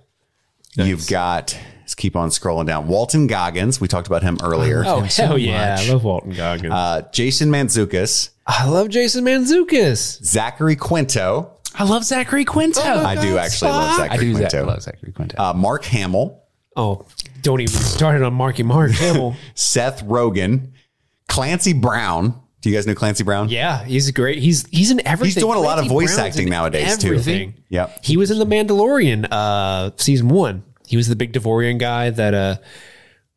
You've 0.74 1.06
got 1.06 1.56
let's 1.80 1.94
keep 1.94 2.16
on 2.16 2.28
scrolling 2.28 2.66
down. 2.66 2.88
Walton 2.88 3.26
Goggins. 3.26 3.80
We 3.80 3.88
talked 3.88 4.06
about 4.06 4.22
him 4.22 4.36
earlier. 4.42 4.84
Oh 4.86 5.00
him 5.00 5.08
so 5.08 5.26
hell 5.26 5.38
yeah! 5.38 5.76
much. 5.76 5.88
I 5.88 5.92
love 5.92 6.04
Walton 6.04 6.32
Goggins. 6.32 6.72
Uh, 6.72 7.02
Jason 7.12 7.48
Mantzoukas, 7.48 8.30
I 8.46 8.68
love 8.68 8.90
Jason 8.90 9.24
Mantzoukas. 9.24 10.22
Zachary 10.22 10.76
Quinto. 10.76 11.53
I 11.76 11.84
love 11.84 12.04
Zachary 12.04 12.44
Quinto. 12.44 12.80
I 12.82 13.20
do 13.20 13.36
actually 13.38 13.70
love 13.72 13.98
I 14.00 14.08
Zachary 14.08 14.18
Quinto. 14.32 14.38
Zach- 14.40 14.50
Quinto. 14.50 14.66
love 14.66 14.82
Zachary 14.82 15.12
Quinto. 15.12 15.42
Uh, 15.42 15.52
Mark 15.54 15.84
Hamill, 15.84 16.40
Oh, 16.76 17.06
don't 17.42 17.60
even 17.60 17.72
start 17.74 18.16
it 18.16 18.22
on 18.22 18.34
Marky 18.34 18.62
Mark 18.64 18.90
Hamill. 18.92 19.36
Seth 19.54 20.04
Rogen, 20.04 20.72
Clancy 21.28 21.72
Brown. 21.72 22.40
Do 22.60 22.70
you 22.70 22.74
guys 22.76 22.86
know 22.86 22.94
Clancy 22.94 23.22
Brown? 23.24 23.48
yeah, 23.48 23.84
he's 23.84 24.10
great. 24.10 24.38
He's 24.38 24.66
he's 24.70 24.90
in 24.90 25.06
everything. 25.06 25.34
He's 25.34 25.42
doing 25.42 25.56
a 25.58 25.60
lot 25.60 25.78
of 25.78 25.86
voice 25.86 26.14
Brown's 26.16 26.28
acting 26.30 26.46
in 26.48 26.50
nowadays, 26.50 26.96
too. 26.98 27.08
everything. 27.08 27.54
Yep. 27.68 28.04
He 28.04 28.16
was 28.16 28.30
in 28.30 28.38
the 28.38 28.46
Mandalorian, 28.46 29.28
uh, 29.30 29.90
season 29.96 30.28
one. 30.28 30.64
He 30.86 30.96
was 30.96 31.06
the 31.08 31.16
big 31.16 31.32
Devorian 31.32 31.78
guy 31.78 32.10
that 32.10 32.34
uh 32.34 32.56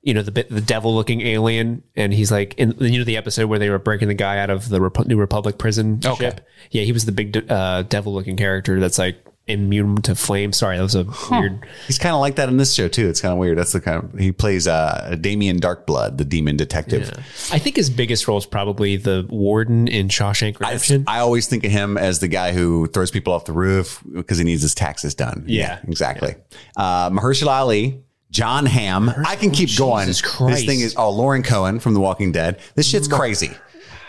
you 0.08 0.13
know 0.13 0.22
the 0.22 0.32
bit 0.32 0.50
the 0.50 0.62
devil 0.62 0.96
looking 0.96 1.20
alien 1.22 1.84
and 1.98 2.13
he's 2.13 2.32
like 2.32 2.54
in 2.58 2.74
you 2.80 2.98
know 3.00 3.04
the 3.04 3.17
episode 3.17 3.48
where 3.48 3.60
they 3.60 3.70
were 3.70 3.78
breaking 3.78 4.08
the 4.08 4.13
guy 4.13 4.38
out 4.39 4.50
of 4.50 4.70
the 4.70 4.80
Repu- 4.80 5.06
New 5.06 5.17
Republic 5.20 5.58
prison 5.58 6.00
Okay. 6.06 6.26
ship. 6.30 6.48
Yeah, 6.72 6.84
he 6.84 6.93
was 6.93 7.06
the 7.06 7.12
big 7.12 7.34
de- 7.34 7.54
uh, 7.54 7.82
devil 7.84 8.13
looking 8.13 8.38
character 8.38 8.80
that's 8.80 8.98
like 8.98 9.17
immune 9.50 9.96
to 10.02 10.13
flame. 10.15 10.52
Sorry, 10.52 10.76
that 10.78 10.84
was 10.84 10.96
a 10.96 11.06
weird. 11.32 11.65
He's 11.88 11.98
kind 11.98 12.13
of 12.13 12.20
like 12.22 12.36
that 12.36 12.50
in 12.50 12.58
this 12.58 12.74
show 12.74 12.88
too. 12.89 13.08
It's 13.08 13.22
kind 13.22 13.32
of 13.32 13.38
weird. 13.38 13.58
That's 13.58 13.72
the 13.74 13.80
kind 13.82 14.04
of 14.04 14.20
he 14.20 14.32
plays 14.32 14.67
uh, 14.67 15.15
Damien 15.22 15.60
Darkblood, 15.60 16.17
the 16.17 16.26
demon 16.26 16.58
detective. 16.58 17.10
I 17.52 17.60
think 17.60 17.76
his 17.76 17.89
biggest 17.89 18.28
role 18.28 18.38
is 18.38 18.46
probably 18.46 18.98
the 18.98 19.26
warden 19.30 19.88
in 19.88 20.08
Shawshank 20.10 20.58
I, 20.62 20.67
Redemption. 20.67 21.04
I 21.08 21.20
always 21.20 21.48
think 21.48 21.63
of 21.65 21.72
him 21.72 21.98
as 21.98 22.20
the 22.20 22.28
guy 22.28 22.52
who 22.54 22.88
throws 22.88 23.12
people 23.12 23.32
off 23.34 23.46
the 23.46 23.54
roof 23.54 24.04
because 24.13 24.38
he 24.38 24.43
needs 24.43 24.62
his 24.62 24.76
taxes 24.76 25.15
done. 25.15 25.43
Yeah. 25.48 25.80
exactly. 25.88 26.36
Uh, 26.76 27.10
Mahershala 27.10 27.48
Ali, 27.60 28.04
John 28.32 28.66
Hamm. 28.66 29.10
I 29.26 29.36
can 29.36 29.52
keep 29.52 29.76
going. 29.78 30.08
Jesus 30.08 30.22
Christ. 30.22 30.58
This 30.58 30.66
thing 30.66 30.80
is 30.82 30.96
oh 30.98 31.10
Lauren 31.12 31.44
Cohan 31.44 31.80
from 31.80 31.94
The 31.94 32.00
Walking 32.00 32.32
Dead. 32.32 32.60
This 32.76 32.88
shit's 32.88 33.08
crazy. 33.08 33.52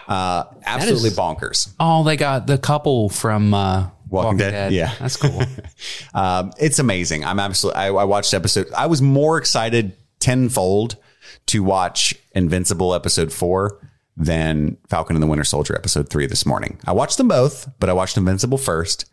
Uh, 0.06 0.44
absolutely 0.64 1.10
bonkers. 1.10 1.72
oh, 1.78 2.02
they 2.02 2.16
got 2.16 2.46
the 2.46 2.56
couple 2.58 3.10
from 3.10 3.52
uh, 3.52 3.90
Walking, 4.08 4.38
Dead? 4.38 4.50
Dead. 4.50 4.72
Yeah. 4.72 4.94
that's 4.98 5.16
cool. 5.16 5.42
Um, 6.14 6.52
it's 6.58 6.78
amazing. 6.78 7.24
I'm 7.24 7.38
absolutely. 7.38 7.78
I, 7.80 7.88
I 7.88 8.04
watched 8.04 8.32
episode. 8.34 8.72
I 8.76 8.86
was 8.86 9.02
more 9.02 9.36
excited 9.38 9.92
tenfold 10.18 10.96
to 11.46 11.62
watch 11.62 12.14
Invincible 12.32 12.94
episode 12.94 13.32
four 13.32 13.78
than 14.16 14.78
Falcon 14.88 15.14
and 15.14 15.22
the 15.22 15.26
Winter 15.26 15.44
Soldier 15.44 15.76
episode 15.76 16.08
three 16.08 16.26
this 16.26 16.44
morning. 16.44 16.80
I 16.86 16.92
watched 16.92 17.18
them 17.18 17.28
both, 17.28 17.70
but 17.78 17.88
I 17.88 17.92
watched 17.92 18.16
Invincible 18.16 18.58
first, 18.58 19.04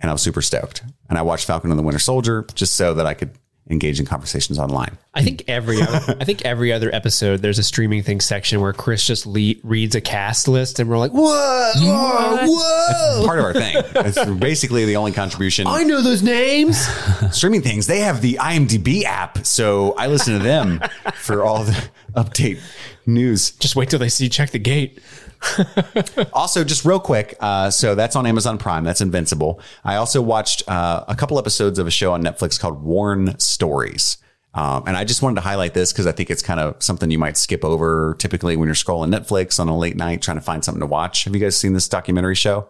and 0.00 0.10
I 0.10 0.12
was 0.12 0.20
super 0.22 0.42
stoked. 0.42 0.82
And 1.08 1.16
I 1.16 1.22
watched 1.22 1.46
Falcon 1.46 1.70
and 1.70 1.78
the 1.78 1.82
Winter 1.84 1.98
Soldier 2.00 2.44
just 2.54 2.74
so 2.74 2.92
that 2.94 3.06
I 3.06 3.14
could 3.14 3.30
engage 3.70 3.98
in 3.98 4.04
conversations 4.04 4.58
online. 4.58 4.98
I 5.14 5.22
think 5.22 5.44
every 5.48 5.80
other, 5.80 6.16
I 6.20 6.24
think 6.24 6.42
every 6.44 6.72
other 6.72 6.94
episode 6.94 7.40
there's 7.40 7.58
a 7.58 7.62
streaming 7.62 8.02
thing 8.02 8.20
section 8.20 8.60
where 8.60 8.72
Chris 8.72 9.06
just 9.06 9.24
le- 9.26 9.54
reads 9.62 9.94
a 9.94 10.00
cast 10.00 10.48
list 10.48 10.80
and 10.80 10.90
we're 10.90 10.98
like, 10.98 11.12
whoa, 11.12 11.72
whoa, 11.76 12.38
whoa. 12.46 13.26
Part 13.26 13.38
of 13.38 13.44
our 13.44 13.52
thing. 13.54 13.76
It's 14.06 14.22
basically 14.38 14.84
the 14.84 14.96
only 14.96 15.12
contribution. 15.12 15.66
I 15.66 15.82
know 15.82 16.02
those 16.02 16.22
names. 16.22 16.76
streaming 17.32 17.62
things, 17.62 17.86
they 17.86 18.00
have 18.00 18.20
the 18.20 18.34
IMDb 18.34 19.04
app. 19.04 19.46
So 19.46 19.94
I 19.96 20.08
listen 20.08 20.36
to 20.36 20.44
them 20.44 20.80
for 21.14 21.42
all 21.42 21.64
the 21.64 21.88
update 22.14 22.60
news. 23.06 23.52
just 23.52 23.76
wait 23.76 23.88
till 23.88 23.98
they 23.98 24.08
see 24.10 24.28
check 24.28 24.50
the 24.50 24.58
gate. 24.58 25.00
Also, 26.32 26.64
just 26.64 26.84
real 26.84 27.00
quick, 27.00 27.36
uh, 27.40 27.70
so 27.70 27.94
that's 27.94 28.16
on 28.16 28.26
Amazon 28.26 28.58
Prime. 28.58 28.84
That's 28.84 29.00
Invincible. 29.00 29.60
I 29.84 29.96
also 29.96 30.20
watched 30.20 30.68
uh, 30.68 31.04
a 31.06 31.14
couple 31.14 31.38
episodes 31.38 31.78
of 31.78 31.86
a 31.86 31.90
show 31.90 32.12
on 32.12 32.22
Netflix 32.22 32.58
called 32.58 32.82
Worn 32.82 33.38
Stories. 33.38 34.18
Um, 34.54 34.84
and 34.86 34.96
I 34.96 35.04
just 35.04 35.20
wanted 35.20 35.36
to 35.36 35.40
highlight 35.40 35.74
this 35.74 35.92
because 35.92 36.06
I 36.06 36.12
think 36.12 36.30
it's 36.30 36.42
kind 36.42 36.60
of 36.60 36.80
something 36.82 37.10
you 37.10 37.18
might 37.18 37.36
skip 37.36 37.64
over 37.64 38.14
typically 38.18 38.56
when 38.56 38.66
you're 38.66 38.74
scrolling 38.76 39.12
Netflix 39.12 39.58
on 39.58 39.68
a 39.68 39.76
late 39.76 39.96
night 39.96 40.22
trying 40.22 40.36
to 40.36 40.40
find 40.40 40.64
something 40.64 40.80
to 40.80 40.86
watch. 40.86 41.24
Have 41.24 41.34
you 41.34 41.40
guys 41.40 41.56
seen 41.56 41.72
this 41.72 41.88
documentary 41.88 42.36
show? 42.36 42.68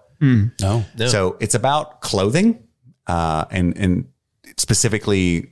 no, 0.61 0.85
So 1.09 1.37
it's 1.41 1.55
about 1.55 2.01
clothing 2.01 2.63
uh, 3.07 3.45
and 3.51 3.77
and 3.77 4.09
specifically 4.57 5.51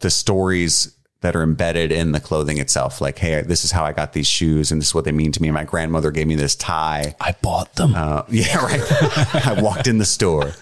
the 0.00 0.10
stories 0.10 0.96
that 1.22 1.36
are 1.36 1.42
embedded 1.42 1.92
in 1.92 2.12
the 2.12 2.20
clothing 2.20 2.58
itself. 2.58 3.00
Like, 3.00 3.18
hey, 3.18 3.42
this 3.42 3.64
is 3.64 3.70
how 3.72 3.84
I 3.84 3.92
got 3.92 4.12
these 4.14 4.26
shoes, 4.26 4.72
and 4.72 4.80
this 4.80 4.88
is 4.88 4.94
what 4.94 5.04
they 5.04 5.12
mean 5.12 5.32
to 5.32 5.42
me. 5.42 5.50
My 5.50 5.64
grandmother 5.64 6.10
gave 6.10 6.26
me 6.26 6.34
this 6.34 6.54
tie. 6.54 7.14
I 7.20 7.34
bought 7.42 7.74
them. 7.74 7.94
Uh, 7.94 8.22
yeah, 8.30 8.56
right. 8.64 9.46
I 9.46 9.60
walked 9.60 9.86
in 9.86 9.98
the 9.98 10.06
store, 10.06 10.52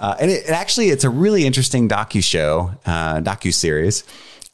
uh, 0.00 0.16
and 0.20 0.30
it, 0.30 0.46
it 0.46 0.50
actually 0.50 0.88
it's 0.88 1.04
a 1.04 1.10
really 1.10 1.46
interesting 1.46 1.88
docu 1.88 2.22
show, 2.24 2.72
uh, 2.86 3.20
docu 3.20 3.54
series, 3.54 4.02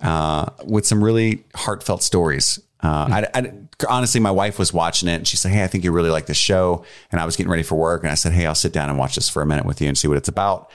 uh, 0.03 0.51
with 0.65 0.87
some 0.87 1.03
really 1.03 1.43
heartfelt 1.55 2.03
stories. 2.03 2.61
Uh, 2.83 3.25
I, 3.35 3.39
I- 3.41 3.53
honestly, 3.89 4.21
my 4.21 4.31
wife 4.31 4.59
was 4.59 4.73
watching 4.75 5.09
it, 5.09 5.15
and 5.15 5.27
she 5.27 5.39
said, 5.39 5.53
"Hey, 5.53 5.65
I 5.65 5.67
think 5.69 5.85
you 5.85 5.91
really 5.93 6.11
like 6.11 6.27
this 6.27 6.37
show." 6.37 6.85
And 7.11 7.19
I 7.21 7.25
was 7.25 7.35
getting 7.37 7.51
ready 7.51 7.63
for 7.63 7.77
work, 7.77 8.03
and 8.03 8.13
I 8.13 8.15
said, 8.15 8.33
"Hey, 8.33 8.45
I'll 8.45 8.55
sit 8.55 8.73
down 8.75 8.91
and 8.91 8.99
watch 8.99 9.15
this 9.17 9.29
for 9.31 9.41
a 9.41 9.47
minute 9.47 9.65
with 9.65 9.81
you 9.81 9.89
and 9.89 9.97
see 9.97 10.07
what 10.09 10.19
it's 10.19 10.29
about." 10.29 10.71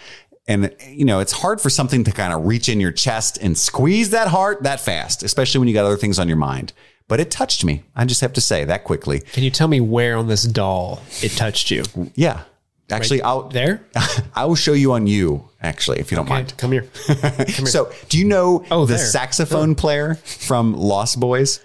And 0.52 0.76
you 0.88 1.06
know, 1.06 1.20
it's 1.20 1.32
hard 1.32 1.62
for 1.62 1.70
something 1.70 2.04
to 2.04 2.12
kind 2.12 2.34
of 2.34 2.46
reach 2.46 2.68
in 2.70 2.80
your 2.80 2.92
chest 2.92 3.38
and 3.42 3.58
squeeze 3.58 4.10
that 4.10 4.28
heart 4.28 4.64
that 4.64 4.80
fast, 4.82 5.24
especially 5.24 5.60
when 5.60 5.68
you 5.68 5.74
got 5.74 5.86
other 5.86 5.98
things 5.98 6.20
on 6.20 6.28
your 6.28 6.38
mind. 6.38 6.74
But 7.08 7.20
it 7.20 7.30
touched 7.32 7.64
me. 7.66 7.84
I 7.96 8.06
just 8.06 8.22
have 8.22 8.34
to 8.34 8.42
say 8.42 8.64
that 8.66 8.84
quickly. 8.84 9.20
Can 9.20 9.44
you 9.44 9.50
tell 9.52 9.68
me 9.68 9.80
where 9.82 10.18
on 10.18 10.28
this 10.28 10.44
doll 10.44 11.02
it 11.22 11.32
touched 11.32 11.72
you? 11.72 11.84
Yeah. 12.16 12.42
Actually, 12.90 13.22
I'll 13.22 13.48
There? 13.48 13.86
I 14.36 14.44
will 14.46 14.56
show 14.56 14.74
you 14.74 14.92
on 14.92 15.08
you, 15.08 15.48
actually, 15.62 16.00
if 16.00 16.12
you 16.12 16.18
don't 16.18 16.28
mind. 16.28 16.54
Come 16.62 16.74
here. 16.74 16.86
So, 17.66 17.90
do 18.10 18.18
you 18.20 18.26
know 18.26 18.66
Oh, 18.70 18.86
the 18.86 18.96
there. 18.96 19.06
saxophone 19.06 19.76
player 19.76 20.16
from 20.16 20.74
Lost 20.74 21.18
Boys? 21.18 21.62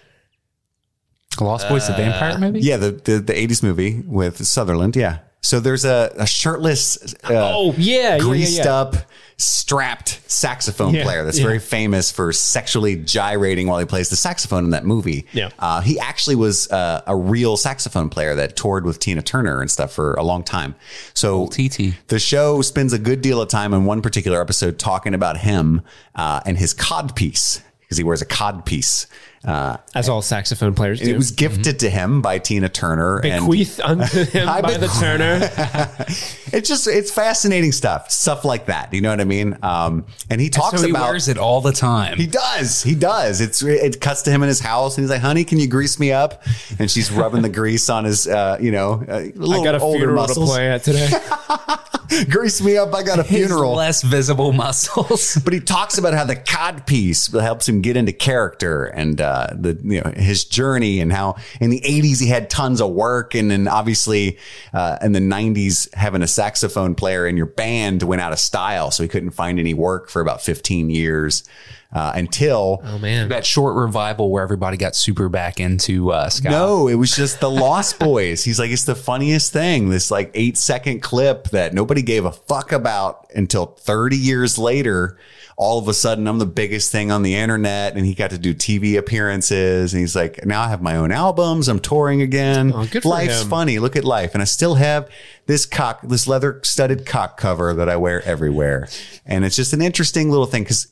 Lost 1.40 1.68
Boys, 1.68 1.86
the 1.88 1.94
vampire 1.94 2.32
uh, 2.32 2.38
movie. 2.38 2.60
Yeah, 2.60 2.76
the, 2.76 2.92
the 2.92 3.18
the 3.18 3.32
80s 3.32 3.62
movie 3.62 4.02
with 4.06 4.46
Sutherland. 4.46 4.94
Yeah. 4.96 5.18
So 5.46 5.60
there's 5.60 5.84
a, 5.84 6.12
a 6.18 6.26
shirtless, 6.26 7.14
uh, 7.24 7.28
Oh, 7.32 7.72
yeah, 7.78 7.94
yeah, 7.94 8.00
yeah, 8.14 8.18
greased 8.18 8.64
yeah. 8.64 8.74
up, 8.74 8.96
strapped 9.38 10.20
saxophone 10.30 10.94
Yeah, 10.94 11.04
player 11.04 11.24
that's 11.24 11.38
yeah. 11.38 11.44
very 11.44 11.58
famous 11.60 12.10
for 12.10 12.32
sexually 12.32 12.96
gyrating 12.96 13.66
while 13.68 13.78
he 13.78 13.84
plays 13.84 14.08
the 14.08 14.16
saxophone 14.16 14.64
in 14.64 14.70
that 14.70 14.84
movie. 14.84 15.26
Yeah. 15.32 15.50
Uh, 15.58 15.80
he 15.82 16.00
actually 16.00 16.36
was 16.36 16.70
uh, 16.72 17.02
a 17.06 17.14
real 17.14 17.56
saxophone 17.56 18.08
player 18.08 18.34
that 18.34 18.56
toured 18.56 18.84
with 18.84 18.98
Tina 18.98 19.22
Turner 19.22 19.60
and 19.60 19.70
stuff 19.70 19.92
for 19.92 20.14
a 20.14 20.22
long 20.22 20.42
time. 20.42 20.74
So 21.14 21.46
TT. 21.48 21.94
the 22.08 22.18
show 22.18 22.60
spends 22.62 22.92
a 22.92 22.98
good 22.98 23.20
deal 23.20 23.40
of 23.40 23.48
time 23.48 23.72
in 23.72 23.84
one 23.84 24.02
particular 24.02 24.40
episode 24.40 24.78
talking 24.78 25.14
about 25.14 25.36
him 25.38 25.82
uh, 26.14 26.40
and 26.44 26.58
his 26.58 26.74
codpiece. 26.74 27.60
because 27.82 27.98
he 27.98 28.04
wears 28.04 28.20
a 28.22 28.26
cod 28.26 28.66
piece. 28.66 29.06
Uh, 29.44 29.76
As 29.94 30.08
all 30.08 30.22
saxophone 30.22 30.74
players 30.74 31.00
do. 31.00 31.10
it 31.12 31.16
was 31.16 31.30
gifted 31.30 31.78
to 31.80 31.90
him 31.90 32.20
by 32.22 32.38
Tina 32.38 32.68
Turner. 32.68 33.18
and 33.24 33.44
bequeathed 33.46 33.80
unto 33.84 34.24
him 34.24 34.48
I 34.48 34.60
by 34.60 34.76
the 34.76 34.88
Turner. 34.88 35.38
it's 36.52 36.68
just 36.68 36.86
it's 36.88 37.10
fascinating 37.12 37.72
stuff, 37.72 38.10
stuff 38.10 38.44
like 38.44 38.66
that. 38.66 38.92
You 38.92 39.00
know 39.02 39.10
what 39.10 39.20
I 39.20 39.24
mean? 39.24 39.56
Um, 39.62 40.04
and 40.30 40.40
he 40.40 40.48
talks 40.50 40.80
So 40.80 40.86
he 40.86 40.90
about 40.90 41.10
wears 41.10 41.28
it 41.28 41.38
all 41.38 41.60
the 41.60 41.72
time. 41.72 42.16
He 42.16 42.26
does. 42.26 42.82
He 42.82 42.94
does. 42.94 43.40
It's 43.40 43.62
it 43.62 44.00
cuts 44.00 44.22
to 44.22 44.30
him 44.30 44.42
in 44.42 44.48
his 44.48 44.60
house, 44.60 44.96
and 44.96 45.04
he's 45.04 45.10
like, 45.10 45.20
"Honey, 45.20 45.44
can 45.44 45.58
you 45.58 45.68
grease 45.68 45.98
me 46.00 46.12
up?" 46.12 46.42
And 46.78 46.90
she's 46.90 47.12
rubbing 47.12 47.42
the 47.42 47.48
grease 47.48 47.88
on 47.88 48.04
his, 48.04 48.26
uh, 48.26 48.58
you 48.60 48.70
know, 48.72 49.04
uh, 49.08 49.14
I 49.14 49.64
got 49.64 49.74
a 49.76 49.80
older 49.80 49.98
funeral 49.98 50.22
muscles. 50.22 50.48
to 50.50 50.54
play 50.54 50.70
at 50.70 50.82
today. 50.82 51.08
Grease 52.30 52.62
me 52.62 52.76
up. 52.76 52.94
I 52.94 53.02
got 53.02 53.18
a 53.18 53.24
His 53.24 53.48
funeral. 53.48 53.72
less 53.74 54.00
visible 54.02 54.52
muscles. 54.52 55.36
But 55.44 55.52
he 55.52 55.60
talks 55.60 55.98
about 55.98 56.14
how 56.14 56.24
the 56.24 56.36
cod 56.36 56.86
piece 56.86 57.26
helps 57.32 57.68
him 57.68 57.80
get 57.82 57.96
into 57.96 58.12
character 58.12 58.84
and 58.86 59.20
uh, 59.20 59.25
the 59.54 59.78
you 59.82 60.00
know 60.00 60.12
his 60.16 60.44
journey 60.44 61.00
and 61.00 61.12
how 61.12 61.36
in 61.60 61.70
the 61.70 61.80
'80s 61.80 62.20
he 62.20 62.28
had 62.28 62.50
tons 62.50 62.80
of 62.80 62.92
work 62.92 63.34
and 63.34 63.50
then 63.50 63.68
obviously 63.68 64.38
uh, 64.72 64.98
in 65.02 65.12
the 65.12 65.20
'90s 65.20 65.92
having 65.94 66.22
a 66.22 66.26
saxophone 66.26 66.94
player 66.94 67.26
in 67.26 67.36
your 67.36 67.46
band 67.46 68.02
went 68.02 68.22
out 68.22 68.32
of 68.32 68.38
style, 68.38 68.90
so 68.90 69.02
he 69.02 69.08
couldn't 69.08 69.30
find 69.30 69.58
any 69.58 69.74
work 69.74 70.08
for 70.08 70.20
about 70.20 70.42
15 70.42 70.90
years 70.90 71.44
uh, 71.92 72.12
until 72.14 72.80
oh 72.84 72.98
man. 72.98 73.28
that 73.28 73.46
short 73.46 73.76
revival 73.76 74.30
where 74.30 74.42
everybody 74.42 74.76
got 74.76 74.94
super 74.96 75.28
back 75.28 75.60
into 75.60 76.10
uh, 76.12 76.28
ska. 76.28 76.50
No, 76.50 76.88
it 76.88 76.94
was 76.96 77.14
just 77.14 77.40
the 77.40 77.50
Lost 77.50 77.98
Boys. 78.00 78.44
He's 78.44 78.58
like, 78.58 78.70
it's 78.70 78.84
the 78.84 78.94
funniest 78.94 79.52
thing. 79.52 79.88
This 79.88 80.10
like 80.10 80.30
eight 80.34 80.56
second 80.58 81.00
clip 81.00 81.48
that 81.50 81.72
nobody 81.74 82.02
gave 82.02 82.24
a 82.24 82.32
fuck 82.32 82.72
about 82.72 83.26
until 83.34 83.66
30 83.66 84.16
years 84.16 84.58
later. 84.58 85.18
All 85.58 85.78
of 85.78 85.88
a 85.88 85.94
sudden, 85.94 86.26
I'm 86.26 86.38
the 86.38 86.44
biggest 86.44 86.92
thing 86.92 87.10
on 87.10 87.22
the 87.22 87.34
internet, 87.34 87.96
and 87.96 88.04
he 88.04 88.12
got 88.12 88.28
to 88.28 88.36
do 88.38 88.52
TV 88.54 88.98
appearances. 88.98 89.94
And 89.94 90.00
he's 90.00 90.14
like, 90.14 90.44
now 90.44 90.60
I 90.60 90.68
have 90.68 90.82
my 90.82 90.96
own 90.96 91.10
albums. 91.12 91.68
I'm 91.68 91.78
touring 91.80 92.20
again. 92.20 92.72
Oh, 92.74 92.84
good 92.84 93.02
for 93.02 93.08
Life's 93.08 93.40
him. 93.40 93.48
funny. 93.48 93.78
Look 93.78 93.96
at 93.96 94.04
life, 94.04 94.34
and 94.34 94.42
I 94.42 94.44
still 94.44 94.74
have 94.74 95.08
this 95.46 95.64
cock, 95.64 96.02
this 96.02 96.28
leather 96.28 96.60
studded 96.62 97.06
cock 97.06 97.38
cover 97.38 97.72
that 97.72 97.88
I 97.88 97.96
wear 97.96 98.20
everywhere. 98.24 98.88
And 99.24 99.46
it's 99.46 99.56
just 99.56 99.72
an 99.72 99.80
interesting 99.80 100.30
little 100.30 100.44
thing 100.44 100.64
because 100.64 100.88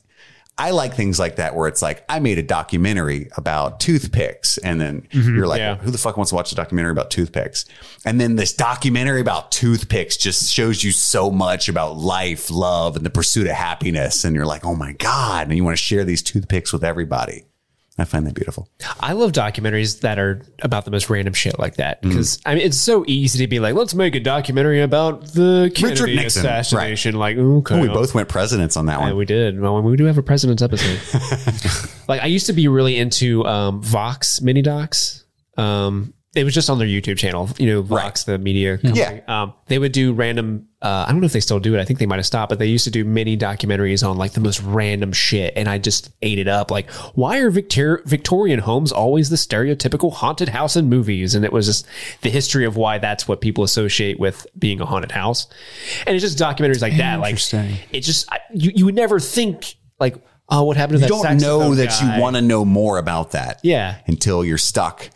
I 0.57 0.71
like 0.71 0.93
things 0.93 1.19
like 1.19 1.35
that 1.35 1.53
where 1.53 1.67
it's 1.67 1.81
like 1.81 2.05
I 2.07 2.19
made 2.19 2.37
a 2.37 2.43
documentary 2.43 3.29
about 3.35 3.81
toothpicks, 3.81 4.57
and 4.57 4.79
then 4.79 5.01
mm-hmm. 5.11 5.35
you're 5.35 5.47
like, 5.47 5.59
yeah. 5.59 5.75
who 5.75 5.91
the 5.91 5.97
fuck 5.97 6.15
wants 6.15 6.29
to 6.29 6.35
watch 6.35 6.51
a 6.51 6.55
documentary 6.55 6.91
about 6.91 7.11
toothpicks? 7.11 7.65
And 8.05 8.21
then 8.21 8.37
this 8.37 8.53
documentary 8.53 9.19
about 9.19 9.51
toothpicks 9.51 10.15
just 10.15 10.51
shows 10.51 10.81
you 10.81 10.91
so 10.91 11.29
much 11.29 11.67
about 11.67 11.97
life, 11.97 12.49
love, 12.49 12.95
and 12.95 13.05
the 13.05 13.09
pursuit 13.09 13.47
of 13.47 13.53
happiness, 13.53 14.23
and 14.23 14.33
you're 14.33 14.45
like, 14.45 14.65
oh 14.65 14.75
my 14.75 14.93
god, 14.93 15.47
and 15.47 15.57
you 15.57 15.63
want 15.63 15.77
to 15.77 15.83
share 15.83 16.05
these 16.05 16.23
toothpicks 16.23 16.71
with 16.71 16.85
everybody. 16.85 17.45
I 17.97 18.03
find 18.03 18.27
that 18.27 18.33
beautiful. 18.33 18.67
I 18.99 19.13
love 19.13 19.31
documentaries 19.31 20.01
that 20.01 20.19
are 20.19 20.41
about 20.61 20.83
the 20.83 20.91
most 20.91 21.09
random 21.09 21.33
shit 21.33 21.57
like 21.57 21.75
that 21.77 22.01
Mm. 22.01 22.09
because 22.09 22.39
I 22.45 22.55
mean 22.55 22.65
it's 22.65 22.77
so 22.77 23.05
easy 23.07 23.39
to 23.39 23.47
be 23.47 23.59
like, 23.59 23.73
let's 23.75 23.93
make 23.93 24.15
a 24.15 24.19
documentary 24.19 24.81
about 24.81 25.27
the 25.33 25.71
Kennedy 25.73 26.17
assassination. 26.25 27.15
Like, 27.15 27.37
okay, 27.37 27.79
we 27.79 27.87
both 27.87 28.13
went 28.13 28.27
presidents 28.27 28.75
on 28.75 28.87
that 28.87 28.99
yeah, 28.99 29.07
one. 29.07 29.17
we 29.17 29.25
did. 29.25 29.59
Well, 29.61 29.81
we 29.81 29.95
do 29.95 30.05
have 30.05 30.17
a 30.17 30.23
president's 30.23 30.61
episode. 30.61 30.99
like 32.07 32.21
I 32.21 32.25
used 32.27 32.47
to 32.47 32.53
be 32.53 32.67
really 32.67 32.97
into 32.97 33.45
um, 33.45 33.81
Vox 33.81 34.41
mini 34.41 34.61
docs. 34.61 35.23
Um, 35.57 36.13
it 36.35 36.43
was 36.43 36.53
just 36.53 36.69
on 36.69 36.79
their 36.79 36.87
YouTube 36.87 37.17
channel, 37.17 37.49
you 37.57 37.67
know, 37.67 37.81
Vox, 37.81 38.25
the 38.25 38.37
media 38.37 38.77
company. 38.77 38.99
Yeah. 38.99 39.21
Um, 39.43 39.53
they 39.67 39.79
would 39.79 39.93
do 39.93 40.11
random. 40.11 40.67
Uh, 40.85 41.03
I 41.07 41.11
don't 41.11 41.19
know 41.19 41.25
if 41.25 41.33
they 41.33 41.39
still 41.39 41.59
do 41.59 41.73
it. 41.73 41.81
I 41.81 41.83
think 41.83 41.97
they 41.97 42.05
might 42.05 42.17
have 42.17 42.27
stopped, 42.27 42.49
but 42.49 42.59
they 42.59 42.67
used 42.67 42.83
to 42.83 42.91
do 42.91 43.03
mini 43.03 43.35
documentaries 43.35 44.07
on 44.07 44.17
like 44.19 44.33
the 44.33 44.39
most 44.39 44.61
random 44.61 45.13
shit, 45.13 45.51
and 45.55 45.67
I 45.67 45.79
just 45.79 46.11
ate 46.21 46.37
it 46.37 46.47
up. 46.47 46.69
Like, 46.69 46.91
why 47.15 47.39
are 47.39 47.49
Victor- 47.49 48.03
Victorian 48.05 48.59
homes 48.59 48.91
always 48.91 49.31
the 49.31 49.35
stereotypical 49.35 50.13
haunted 50.13 50.49
house 50.49 50.75
in 50.75 50.87
movies? 50.87 51.33
And 51.33 51.43
it 51.43 51.51
was 51.51 51.65
just 51.65 51.87
the 52.21 52.29
history 52.29 52.65
of 52.65 52.77
why 52.77 52.99
that's 52.99 53.27
what 53.27 53.41
people 53.41 53.63
associate 53.63 54.19
with 54.19 54.45
being 54.59 54.79
a 54.79 54.85
haunted 54.85 55.11
house. 55.11 55.47
And 56.05 56.15
it's 56.15 56.21
just 56.21 56.37
documentaries 56.37 56.83
like 56.83 56.97
that. 56.97 57.19
Like, 57.19 57.39
it 57.91 58.01
just 58.01 58.31
I, 58.31 58.41
you 58.53 58.71
you 58.75 58.85
would 58.85 58.93
never 58.93 59.19
think 59.19 59.77
like, 59.99 60.17
oh, 60.49 60.65
what 60.65 60.77
happened 60.77 60.99
to 60.99 61.05
you 61.07 61.21
that? 61.23 61.39
don't 61.39 61.41
know 61.41 61.73
that 61.73 61.99
guy? 61.99 62.15
you 62.15 62.21
want 62.21 62.35
to 62.35 62.43
know 62.43 62.63
more 62.63 62.99
about 62.99 63.31
that. 63.31 63.59
Yeah. 63.63 63.97
Until 64.05 64.45
you're 64.45 64.59
stuck, 64.59 65.09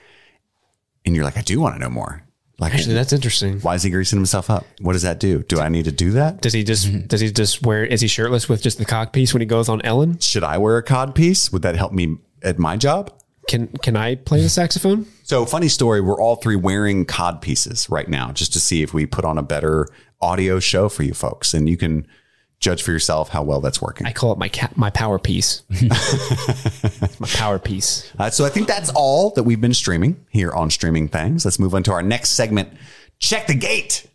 and 1.05 1.15
you're 1.15 1.25
like, 1.25 1.37
I 1.37 1.41
do 1.41 1.59
want 1.59 1.75
to 1.75 1.79
know 1.79 1.91
more. 1.91 2.23
Like, 2.59 2.73
Actually, 2.73 2.95
that's 2.95 3.13
interesting. 3.13 3.59
why 3.61 3.75
is 3.75 3.83
he 3.83 3.89
greasing 3.89 4.19
himself 4.19 4.49
up? 4.49 4.65
What 4.81 4.93
does 4.93 5.03
that 5.03 5.19
do? 5.19 5.43
Do 5.43 5.59
I 5.59 5.69
need 5.69 5.85
to 5.85 5.91
do 5.91 6.11
that? 6.11 6.41
Does 6.41 6.53
he 6.53 6.63
just 6.63 6.87
Mm-hmm. 6.87 7.07
does 7.07 7.21
he 7.21 7.31
just 7.31 7.65
wear 7.65 7.85
is 7.85 8.01
he 8.01 8.07
shirtless 8.07 8.49
with 8.49 8.61
just 8.61 8.77
the 8.77 8.85
cock 8.85 9.13
piece 9.13 9.33
when 9.33 9.41
he 9.41 9.45
goes 9.47 9.69
on 9.69 9.81
Ellen? 9.83 10.19
Should 10.19 10.43
I 10.43 10.57
wear 10.57 10.77
a 10.77 10.83
cod 10.83 11.15
piece? 11.15 11.51
Would 11.51 11.61
that 11.61 11.75
help 11.75 11.93
me 11.93 12.17
at 12.43 12.59
my 12.59 12.75
job? 12.77 13.11
Can 13.47 13.67
can 13.81 13.95
I 13.95 14.15
play 14.15 14.41
the 14.41 14.49
saxophone? 14.49 15.05
So, 15.23 15.45
funny 15.45 15.69
story, 15.69 16.01
we're 16.01 16.21
all 16.21 16.35
three 16.35 16.55
wearing 16.55 17.05
cod 17.05 17.41
pieces 17.41 17.89
right 17.89 18.07
now 18.07 18.31
just 18.31 18.53
to 18.53 18.59
see 18.59 18.83
if 18.83 18.93
we 18.93 19.05
put 19.05 19.25
on 19.25 19.37
a 19.37 19.43
better 19.43 19.87
audio 20.21 20.59
show 20.59 20.89
for 20.89 21.03
you 21.03 21.13
folks. 21.13 21.53
And 21.53 21.67
you 21.69 21.77
can 21.77 22.05
judge 22.59 22.83
for 22.83 22.91
yourself 22.91 23.29
how 23.29 23.43
well 23.43 23.61
that's 23.61 23.81
working. 23.81 24.05
I 24.07 24.11
call 24.11 24.31
it 24.33 24.37
my 24.37 24.49
ca- 24.49 24.69
my 24.75 24.89
power 24.89 25.17
piece. 25.19 25.63
my 27.19 27.27
power 27.33 27.59
piece. 27.59 28.11
Uh, 28.19 28.29
so, 28.29 28.45
I 28.45 28.49
think 28.49 28.67
that's 28.67 28.91
all 28.95 29.31
that 29.31 29.43
we've 29.43 29.61
been 29.61 29.73
streaming 29.73 30.25
here 30.29 30.51
on 30.51 30.69
Streaming 30.69 31.07
Things. 31.07 31.45
Let's 31.45 31.59
move 31.59 31.73
on 31.75 31.83
to 31.83 31.91
our 31.91 32.03
next 32.03 32.31
segment 32.31 32.69
Check 33.19 33.47
the 33.47 33.55
Gate. 33.55 34.05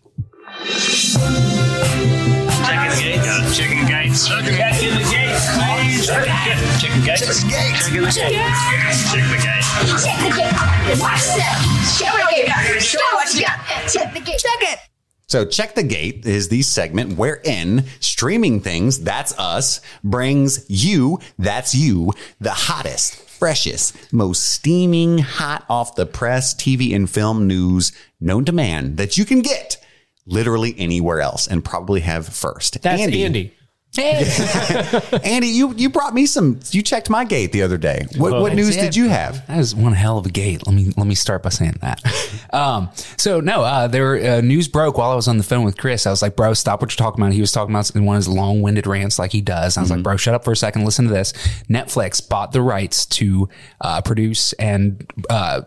Checking 3.54 3.80
the 3.80 3.88
gates. 3.88 4.26
Checking 4.28 4.44
the 4.44 4.52
gates. 4.52 4.80
Checking 4.80 4.94
the 4.94 5.04
gates, 5.10 5.46
please. 5.54 6.06
Checking 6.06 6.28
the 6.28 6.36
gates. 6.44 6.80
Checking 6.80 7.00
the 7.00 7.06
gates. 7.06 7.20
Checking 7.20 8.02
the 8.02 8.10
gates. 8.10 8.14
Checking 8.20 9.30
the 9.30 9.38
gates. 9.40 10.04
Check 10.04 10.18
the 10.20 10.30
gate. 10.36 11.00
Watch 11.00 11.24
that. 11.36 11.56
Check 11.98 12.12
the 12.14 12.24
gate. 12.34 12.82
Show 12.82 12.98
what 13.12 13.34
you 13.34 13.42
got. 13.42 13.58
Check 13.88 14.12
the 14.14 14.20
gate. 14.20 14.38
Check 14.38 14.72
it. 14.72 14.78
So, 15.26 15.44
Check 15.44 15.74
the 15.74 15.82
Gate 15.82 16.26
is 16.26 16.48
the 16.48 16.62
segment 16.62 17.16
wherein 17.16 17.84
streaming 18.00 18.60
things, 18.60 19.00
that's 19.00 19.36
us, 19.38 19.80
brings 20.02 20.64
you, 20.68 21.18
that's 21.38 21.74
you, 21.74 22.12
the 22.40 22.50
hottest, 22.50 23.16
freshest, 23.16 24.12
most 24.12 24.44
steaming, 24.44 25.18
hot 25.18 25.64
off 25.68 25.96
the 25.96 26.06
press 26.06 26.54
TV 26.54 26.94
and 26.94 27.08
film 27.08 27.46
news 27.46 27.92
known 28.20 28.44
to 28.44 28.52
man 28.52 28.96
that 28.96 29.16
you 29.16 29.24
can 29.24 29.40
get 29.40 29.82
literally 30.26 30.74
anywhere 30.78 31.20
else 31.20 31.46
and 31.46 31.64
probably 31.64 32.00
have 32.00 32.28
first. 32.28 32.82
That's 32.82 33.00
Andy. 33.00 33.24
Andy, 33.24 33.54
you 35.42 35.72
you 35.74 35.88
brought 35.88 36.14
me 36.14 36.26
some. 36.26 36.60
You 36.70 36.82
checked 36.82 37.10
my 37.10 37.24
gate 37.24 37.52
the 37.52 37.62
other 37.62 37.78
day. 37.78 38.06
What, 38.16 38.32
what 38.32 38.54
news 38.54 38.76
did 38.76 38.96
you 38.96 39.08
have? 39.08 39.46
That 39.46 39.58
is 39.58 39.74
one 39.74 39.92
hell 39.92 40.18
of 40.18 40.26
a 40.26 40.30
gate. 40.30 40.66
Let 40.66 40.74
me 40.74 40.92
let 40.96 41.06
me 41.06 41.14
start 41.14 41.42
by 41.42 41.50
saying 41.50 41.76
that. 41.80 42.02
um, 42.52 42.90
so 43.16 43.40
no, 43.40 43.62
uh, 43.62 43.86
there 43.86 44.36
uh, 44.36 44.40
news 44.40 44.68
broke 44.68 44.98
while 44.98 45.10
I 45.10 45.14
was 45.14 45.28
on 45.28 45.38
the 45.38 45.44
phone 45.44 45.64
with 45.64 45.78
Chris. 45.78 46.06
I 46.06 46.10
was 46.10 46.22
like, 46.22 46.36
"Bro, 46.36 46.54
stop 46.54 46.80
what 46.80 46.90
you're 46.90 47.04
talking 47.04 47.22
about." 47.22 47.32
He 47.32 47.40
was 47.40 47.52
talking 47.52 47.74
about 47.74 47.94
in 47.94 48.04
one 48.04 48.16
of 48.16 48.20
his 48.20 48.28
long 48.28 48.62
winded 48.62 48.86
rants, 48.86 49.18
like 49.18 49.32
he 49.32 49.40
does. 49.40 49.76
I 49.76 49.80
was 49.80 49.90
like, 49.90 50.02
"Bro, 50.02 50.16
shut 50.16 50.34
up 50.34 50.44
for 50.44 50.52
a 50.52 50.56
second. 50.56 50.84
Listen 50.84 51.06
to 51.06 51.12
this." 51.12 51.32
Netflix 51.68 52.26
bought 52.26 52.52
the 52.52 52.62
rights 52.62 53.06
to 53.06 53.48
uh, 53.80 54.00
produce 54.02 54.52
and 54.54 55.08
uh, 55.30 55.62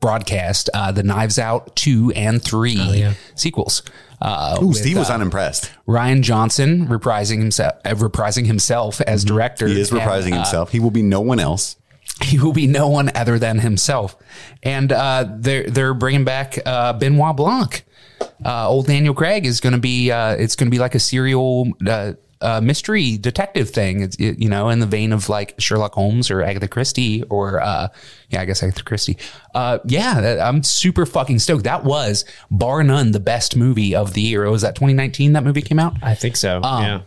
broadcast 0.00 0.70
uh, 0.72 0.92
the 0.92 1.02
Knives 1.02 1.38
Out 1.38 1.74
two 1.74 2.12
and 2.14 2.42
three 2.42 3.12
sequels. 3.34 3.82
Uh, 4.20 4.58
Ooh, 4.62 4.68
with, 4.68 4.78
Steve 4.78 4.96
was 4.96 5.10
uh, 5.10 5.14
unimpressed. 5.14 5.72
Rian 5.86 6.22
Johnson 6.22 6.86
reprising 6.88 7.38
himself, 7.38 7.74
uh, 7.84 7.90
reprising 7.90 8.46
himself 8.46 9.00
as 9.02 9.24
director. 9.24 9.66
He 9.66 9.80
is 9.80 9.90
and, 9.90 10.00
reprising 10.00 10.32
uh, 10.32 10.36
himself. 10.36 10.72
He 10.72 10.80
will 10.80 10.90
be 10.90 11.02
no 11.02 11.20
one 11.20 11.38
else. 11.38 11.76
he 12.22 12.38
will 12.38 12.52
be 12.52 12.66
no 12.66 12.88
one 12.88 13.10
other 13.14 13.38
than 13.38 13.58
himself. 13.58 14.16
And 14.62 14.92
uh, 14.92 15.26
they're 15.36 15.68
they're 15.68 15.94
bringing 15.94 16.24
back 16.24 16.58
uh, 16.64 16.92
Benoit 16.94 17.36
Blanc. 17.36 17.84
Uh, 18.44 18.68
old 18.68 18.86
Daniel 18.86 19.14
Craig 19.14 19.44
is 19.44 19.60
going 19.60 19.74
to 19.74 19.78
be. 19.78 20.10
Uh, 20.10 20.32
it's 20.32 20.56
going 20.56 20.68
to 20.68 20.70
be 20.70 20.78
like 20.78 20.94
a 20.94 20.98
serial 20.98 21.72
uh, 22.46 22.60
mystery 22.60 23.18
detective 23.18 23.70
thing. 23.70 24.02
It's 24.02 24.16
it, 24.16 24.38
you 24.38 24.48
know 24.48 24.68
in 24.68 24.78
the 24.78 24.86
vein 24.86 25.12
of 25.12 25.28
like 25.28 25.54
Sherlock 25.58 25.94
Holmes 25.94 26.30
or 26.30 26.42
Agatha 26.42 26.68
Christie 26.68 27.24
or 27.24 27.60
uh, 27.60 27.88
yeah, 28.30 28.40
I 28.40 28.44
guess 28.44 28.62
Agatha 28.62 28.84
Christie. 28.84 29.18
Uh, 29.54 29.80
yeah, 29.84 30.20
that, 30.20 30.40
I'm 30.40 30.62
super 30.62 31.04
fucking 31.06 31.40
stoked. 31.40 31.64
That 31.64 31.82
was 31.82 32.24
bar 32.50 32.84
none 32.84 33.10
the 33.10 33.20
best 33.20 33.56
movie 33.56 33.96
of 33.96 34.14
the 34.14 34.20
year. 34.20 34.48
Was 34.48 34.62
that 34.62 34.76
2019 34.76 35.32
that 35.32 35.42
movie 35.42 35.62
came 35.62 35.80
out? 35.80 35.94
I 36.02 36.14
think 36.14 36.36
so. 36.36 36.62
Um, 36.62 36.84
yeah. 36.84 37.00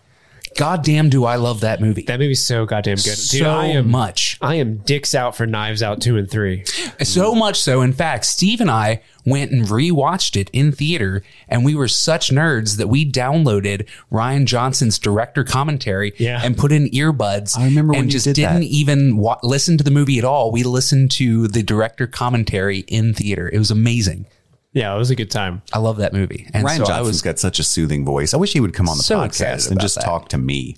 God 0.57 0.83
damn, 0.83 1.09
do 1.09 1.25
I 1.25 1.35
love 1.35 1.61
that 1.61 1.79
movie 1.81 2.01
That 2.03 2.19
movie's 2.19 2.43
so 2.43 2.65
goddamn 2.65 2.95
good. 2.97 3.03
Dude, 3.05 3.41
so 3.41 3.49
I 3.49 3.65
am 3.67 3.89
much. 3.89 4.37
I 4.41 4.55
am 4.55 4.77
dicks 4.79 5.13
out 5.15 5.35
for 5.35 5.45
Knives 5.45 5.81
Out 5.83 6.01
two 6.01 6.17
and 6.17 6.29
three. 6.29 6.63
So 7.03 7.33
much 7.35 7.61
so, 7.61 7.81
in 7.81 7.93
fact, 7.93 8.25
Steve 8.25 8.59
and 8.61 8.69
I 8.69 9.01
went 9.25 9.51
and 9.51 9.65
rewatched 9.65 10.35
it 10.39 10.49
in 10.53 10.71
theater, 10.71 11.21
and 11.47 11.63
we 11.63 11.75
were 11.75 11.87
such 11.87 12.29
nerds 12.31 12.77
that 12.77 12.87
we 12.87 13.09
downloaded 13.09 13.87
Rian 14.11 14.45
Johnson's 14.45 14.97
director 14.97 15.43
commentary 15.43 16.13
Yeah. 16.17 16.41
and 16.43 16.57
put 16.57 16.71
in 16.71 16.89
earbuds. 16.89 17.57
I 17.57 17.65
remember 17.65 17.93
and 17.95 18.05
you 18.05 18.11
just 18.11 18.25
did 18.25 18.35
didn't 18.35 18.63
even 18.63 19.17
wa- 19.17 19.39
listen 19.43 19.77
to 19.77 19.83
the 19.83 19.91
movie 19.91 20.17
at 20.17 20.25
all. 20.25 20.51
We 20.51 20.63
listened 20.63 21.11
to 21.11 21.47
the 21.47 21.61
director 21.63 22.07
commentary 22.07 22.79
in 22.87 23.13
theater. 23.13 23.49
It 23.49 23.59
was 23.59 23.71
amazing. 23.71 24.25
Yeah, 24.73 24.93
it 24.93 24.97
was 24.97 25.09
a 25.09 25.15
good 25.15 25.31
time. 25.31 25.61
I 25.73 25.79
love 25.79 25.97
that 25.97 26.13
movie. 26.13 26.47
And 26.53 26.65
Rian 26.67 26.77
so 26.77 26.83
I 26.83 26.87
Johnson's 26.87 27.07
was 27.07 27.21
got 27.23 27.39
such 27.39 27.59
a 27.59 27.63
soothing 27.63 28.05
voice. 28.05 28.33
I 28.33 28.37
wish 28.37 28.53
he 28.53 28.59
would 28.59 28.73
come 28.73 28.87
on 28.87 28.97
the 28.97 29.03
So 29.03 29.17
podcast 29.17 29.71
and 29.71 29.79
just 29.79 29.95
that. 29.95 30.03
talk 30.03 30.29
to 30.29 30.37
me. 30.37 30.77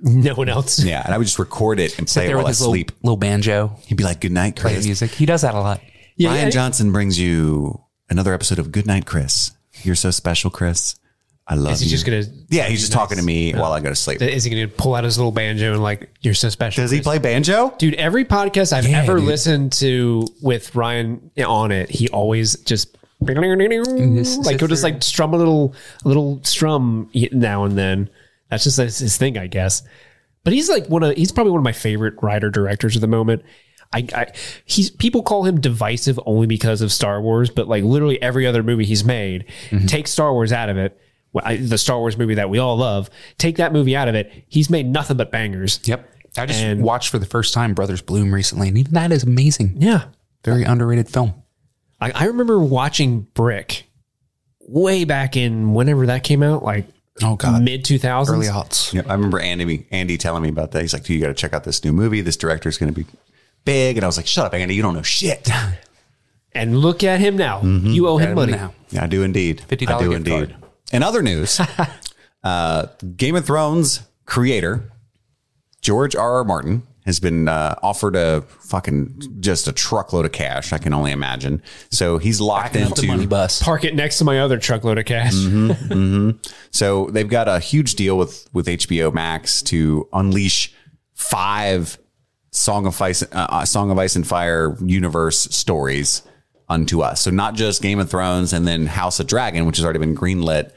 No 0.00 0.34
one 0.34 0.48
else. 0.48 0.78
Yeah, 0.84 1.02
and 1.04 1.12
I 1.14 1.18
would 1.18 1.24
just 1.26 1.38
record 1.38 1.78
it 1.80 1.98
and 1.98 2.06
play 2.06 2.24
it 2.24 2.26
there 2.28 2.36
while 2.36 2.44
with 2.44 2.48
I 2.48 2.50
his 2.50 2.58
sleep. 2.58 2.92
little 3.02 3.16
banjo, 3.16 3.76
He'd 3.86 3.96
be 3.96 4.04
like, 4.04 4.20
"Good 4.20 4.32
night, 4.32 4.56
play 4.56 4.72
Chris." 4.74 4.84
music. 4.86 5.10
He 5.10 5.26
does 5.26 5.42
that 5.42 5.54
a 5.54 5.60
lot. 5.60 5.80
Yeah, 6.16 6.30
Rian 6.30 6.44
yeah. 6.44 6.50
Johnson 6.50 6.92
brings 6.92 7.18
you 7.18 7.82
another 8.08 8.32
episode 8.32 8.58
of 8.58 8.72
Good 8.72 8.86
Night, 8.86 9.06
Chris. 9.06 9.52
You're 9.82 9.94
so 9.94 10.10
special, 10.10 10.50
Chris. 10.50 10.94
I 11.46 11.54
love 11.54 11.72
Is 11.74 11.80
he 11.80 11.86
you. 11.86 11.90
just 11.92 12.04
gonna? 12.06 12.24
yeah, 12.50 12.64
he's 12.68 12.80
just 12.80 12.92
talking 12.92 13.16
to 13.18 13.24
me 13.24 13.52
while 13.54 13.72
I 13.72 13.80
go 13.80 13.88
to 13.88 13.94
sleep. 13.96 14.20
Is 14.20 14.44
he 14.44 14.50
gonna 14.50 14.68
pull 14.68 14.94
out 14.94 15.04
his 15.04 15.16
little 15.18 15.32
banjo 15.32 15.72
and 15.72 15.82
like, 15.82 16.10
"You're 16.20 16.34
so 16.34 16.48
special"? 16.48 16.82
Does 16.84 16.90
he 16.90 17.00
play 17.00 17.18
banjo? 17.18 17.74
Dude, 17.78 17.94
every 17.94 18.24
podcast 18.24 18.72
I've 18.72 18.86
Yeah, 18.86 19.02
ever 19.02 19.16
dude. 19.16 19.24
listened 19.24 19.72
to 19.74 20.26
with 20.42 20.72
Rian 20.74 21.30
on 21.46 21.72
it, 21.72 21.90
he 21.90 22.08
always 22.10 22.56
just 22.60 22.97
like 24.46 24.58
he'll 24.58 24.68
just 24.68 24.84
like 24.84 25.02
strum 25.02 25.34
a 25.34 25.36
little 25.36 25.74
a 26.04 26.08
little 26.08 26.40
strum 26.44 27.10
now 27.32 27.64
and 27.64 27.76
then. 27.76 28.10
That's 28.50 28.64
just 28.64 28.78
his 28.78 29.16
thing, 29.18 29.36
I 29.36 29.46
guess. 29.46 29.82
But 30.44 30.52
he's 30.52 30.68
like 30.68 30.86
one 30.86 31.02
of 31.02 31.16
he's 31.16 31.32
probably 31.32 31.50
one 31.50 31.60
of 31.60 31.64
my 31.64 31.72
favorite 31.72 32.14
writer 32.22 32.50
directors 32.50 32.96
at 32.96 33.00
the 33.00 33.08
moment. 33.08 33.42
I, 33.92 34.06
I 34.14 34.26
he's 34.64 34.90
people 34.90 35.22
call 35.22 35.44
him 35.44 35.60
divisive 35.60 36.18
only 36.26 36.46
because 36.46 36.80
of 36.80 36.92
Star 36.92 37.20
Wars, 37.20 37.50
but 37.50 37.68
like 37.68 37.84
literally 37.84 38.20
every 38.22 38.46
other 38.46 38.62
movie 38.62 38.84
he's 38.84 39.04
made, 39.04 39.46
mm-hmm. 39.70 39.86
take 39.86 40.06
Star 40.06 40.32
Wars 40.32 40.52
out 40.52 40.68
of 40.68 40.76
it. 40.76 40.98
well, 41.32 41.44
I, 41.46 41.56
the 41.56 41.78
Star 41.78 41.98
Wars 41.98 42.16
movie 42.16 42.34
that 42.34 42.50
we 42.50 42.58
all 42.58 42.76
love, 42.76 43.10
take 43.38 43.56
that 43.56 43.72
movie 43.72 43.96
out 43.96 44.08
of 44.08 44.14
it, 44.14 44.44
he's 44.48 44.70
made 44.70 44.86
nothing 44.86 45.16
but 45.16 45.30
bangers. 45.30 45.80
Yep. 45.84 46.08
I 46.36 46.46
just 46.46 46.60
And- 46.60 46.82
watched 46.82 47.10
for 47.10 47.18
the 47.18 47.26
first 47.26 47.52
time 47.52 47.74
Brothers 47.74 48.02
Bloom 48.02 48.32
recently, 48.32 48.68
and 48.68 48.78
even 48.78 48.92
that 48.94 49.10
is 49.10 49.24
amazing. 49.24 49.76
Yeah. 49.78 50.04
Very 50.44 50.62
underrated 50.62 51.08
film. 51.08 51.42
I, 52.00 52.10
I 52.12 52.24
remember 52.26 52.58
watching 52.60 53.22
Brick 53.34 53.84
way 54.60 55.04
back 55.04 55.36
in 55.36 55.74
whenever 55.74 56.06
that 56.06 56.22
came 56.24 56.42
out, 56.42 56.62
like 56.62 56.86
Oh 57.22 57.34
God, 57.36 57.62
mid 57.62 57.84
2000s. 57.84 58.28
early 58.28 58.46
aughts. 58.46 58.92
Yeah, 58.92 59.02
I 59.08 59.14
remember 59.14 59.40
Andy 59.40 59.86
Andy 59.90 60.16
telling 60.18 60.42
me 60.42 60.48
about 60.48 60.70
that. 60.72 60.82
He's 60.82 60.92
like, 60.92 61.02
"Dude, 61.02 61.16
you 61.16 61.20
got 61.20 61.28
to 61.28 61.34
check 61.34 61.52
out 61.52 61.64
this 61.64 61.84
new 61.84 61.92
movie. 61.92 62.20
This 62.20 62.36
director's 62.36 62.78
going 62.78 62.94
to 62.94 63.00
be 63.04 63.06
big." 63.64 63.96
And 63.96 64.04
I 64.04 64.06
was 64.06 64.16
like, 64.16 64.26
"Shut 64.28 64.46
up, 64.46 64.54
Andy. 64.54 64.74
You 64.76 64.82
don't 64.82 64.94
know 64.94 65.02
shit." 65.02 65.48
And 66.52 66.78
look 66.78 67.04
at 67.04 67.20
him 67.20 67.36
now. 67.36 67.60
You 67.62 68.08
owe 68.08 68.16
him 68.16 68.34
money. 68.34 68.52
Now. 68.52 68.72
Yeah, 68.88 69.04
I 69.04 69.06
do 69.06 69.22
indeed. 69.22 69.62
$50 69.68 69.88
I 69.94 69.98
do 70.00 70.08
gift 70.08 70.16
indeed. 70.26 70.48
card. 70.50 70.64
In 70.92 71.02
other 71.02 71.22
news, 71.22 71.60
uh, 72.42 72.86
Game 73.16 73.36
of 73.36 73.44
Thrones 73.44 74.00
creator 74.24 74.90
George 75.82 76.16
R. 76.16 76.36
R. 76.36 76.44
Martin 76.44 76.84
has 77.08 77.18
been 77.20 77.48
uh, 77.48 77.74
offered 77.82 78.14
a 78.14 78.42
fucking 78.42 79.38
just 79.40 79.66
a 79.66 79.72
truckload 79.72 80.26
of 80.26 80.32
cash. 80.32 80.72
I 80.72 80.78
can 80.78 80.92
only 80.92 81.10
imagine. 81.10 81.62
So 81.90 82.18
he's 82.18 82.38
locked 82.40 82.74
Backing 82.74 82.92
up 82.92 82.94
the 82.96 83.06
money 83.06 83.22
into. 83.22 83.28
bus. 83.30 83.62
Park 83.62 83.84
it 83.84 83.94
next 83.96 84.18
to 84.18 84.24
my 84.24 84.40
other 84.40 84.58
truckload 84.58 84.98
of 84.98 85.06
cash. 85.06 85.32
So 86.70 87.06
they've 87.06 87.28
got 87.28 87.48
a 87.48 87.58
huge 87.58 87.94
deal 87.94 88.18
with 88.18 88.48
with 88.52 88.66
HBO 88.66 89.12
Max 89.12 89.62
to 89.62 90.06
unleash 90.12 90.72
five 91.14 91.98
Song 92.50 92.86
of 92.86 93.00
Ice, 93.00 93.22
uh, 93.22 93.26
uh, 93.32 93.64
Song 93.64 93.90
of 93.90 93.98
Ice 93.98 94.14
and 94.16 94.26
Fire 94.26 94.76
universe 94.84 95.40
stories 95.54 96.22
unto 96.68 97.00
us. 97.00 97.20
So 97.22 97.30
not 97.30 97.54
just 97.54 97.80
Game 97.82 97.98
of 97.98 98.10
Thrones 98.10 98.52
and 98.52 98.66
then 98.66 98.86
House 98.86 99.18
of 99.20 99.26
Dragon, 99.26 99.64
which 99.66 99.78
has 99.78 99.84
already 99.84 99.98
been 99.98 100.14
greenlit, 100.14 100.72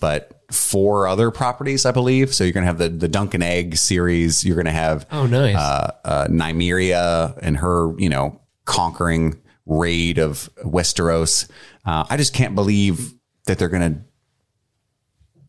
but 0.00 0.35
four 0.50 1.06
other 1.08 1.30
properties, 1.30 1.84
I 1.86 1.90
believe. 1.92 2.34
So 2.34 2.44
you're 2.44 2.52
gonna 2.52 2.66
have 2.66 2.78
the 2.78 2.88
the 2.88 3.08
Dunk 3.08 3.34
and 3.34 3.42
Egg 3.42 3.76
series. 3.76 4.44
You're 4.44 4.56
gonna 4.56 4.70
have 4.70 5.06
Oh, 5.10 5.26
nice. 5.26 5.56
uh, 5.56 5.92
uh, 6.04 6.26
Nymeria 6.28 7.38
and 7.42 7.56
her, 7.58 7.92
you 7.98 8.08
know, 8.08 8.40
conquering 8.64 9.40
raid 9.66 10.18
of 10.18 10.48
Westeros. 10.64 11.48
Uh, 11.84 12.04
I 12.08 12.16
just 12.16 12.32
can't 12.32 12.54
believe 12.54 13.14
that 13.46 13.58
they're 13.58 13.68
going 13.68 13.94
to 13.94 14.00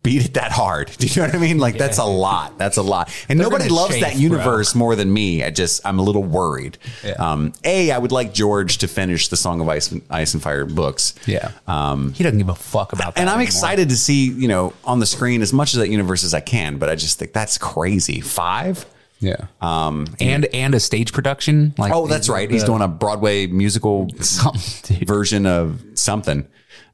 beat 0.08 0.24
it 0.24 0.34
that 0.36 0.54
hard. 0.54 0.90
Do 0.98 1.06
you 1.06 1.22
know 1.22 1.28
what 1.28 1.36
I 1.36 1.38
mean? 1.38 1.58
Like 1.58 1.78
that's 1.78 1.98
a 1.98 2.06
lot. 2.06 2.58
That's 2.58 2.78
a 2.78 2.82
lot. 2.82 3.14
And 3.28 3.38
nobody 3.38 3.68
gonna 3.68 3.74
loves 3.74 4.00
that 4.00 4.16
universe 4.16 4.74
more 4.74 4.96
than 4.96 5.12
me. 5.12 5.44
I 5.44 5.50
just 5.50 5.86
I'm 5.86 6.00
a 6.00 6.02
little 6.02 6.24
worried. 6.24 6.78
Um, 7.20 7.52
a 7.66 7.92
I 7.92 7.98
would 7.98 8.14
like 8.14 8.34
George 8.34 8.78
to 8.78 8.88
finish 8.88 9.28
the 9.28 9.36
Song 9.36 9.60
of 9.60 9.68
Ice 9.68 9.92
and, 9.92 10.02
Ice 10.10 10.34
and 10.34 10.42
Fire 10.42 10.66
books. 10.66 11.14
Yeah. 11.26 11.52
Um, 11.68 12.14
he 12.14 12.24
doesn't 12.24 12.38
give 12.38 12.48
a 12.48 12.56
fuck 12.56 12.94
about 12.94 13.16
that. 13.16 13.20
And 13.22 13.30
I'm 13.30 13.36
anymore. 13.36 13.48
excited 13.50 13.90
to 13.90 13.98
see, 13.98 14.30
you 14.30 14.48
know, 14.48 14.72
on 14.86 15.00
the 15.00 15.06
screen 15.06 15.42
as 15.42 15.52
much 15.52 15.74
of 15.74 15.82
that 15.82 15.90
universe 15.90 16.24
as 16.24 16.34
I 16.34 16.40
can, 16.40 16.78
but 16.78 16.90
I 16.90 16.96
just 16.96 17.20
think 17.20 17.34
that's 17.34 17.58
crazy. 17.58 18.22
Five? 18.22 18.86
Yeah. 19.20 19.48
Um, 19.62 20.08
and 20.22 20.46
and 20.46 20.74
a 20.74 20.80
stage 20.80 21.12
production. 21.12 21.74
Like 21.78 21.92
Oh, 21.92 22.08
that's 22.08 22.30
right. 22.30 22.50
He's 22.50 22.64
doing 22.64 22.82
a 22.82 22.88
Broadway 22.88 23.48
musical 23.48 24.08
version 25.06 25.46
of 25.46 25.84
something. 25.96 26.48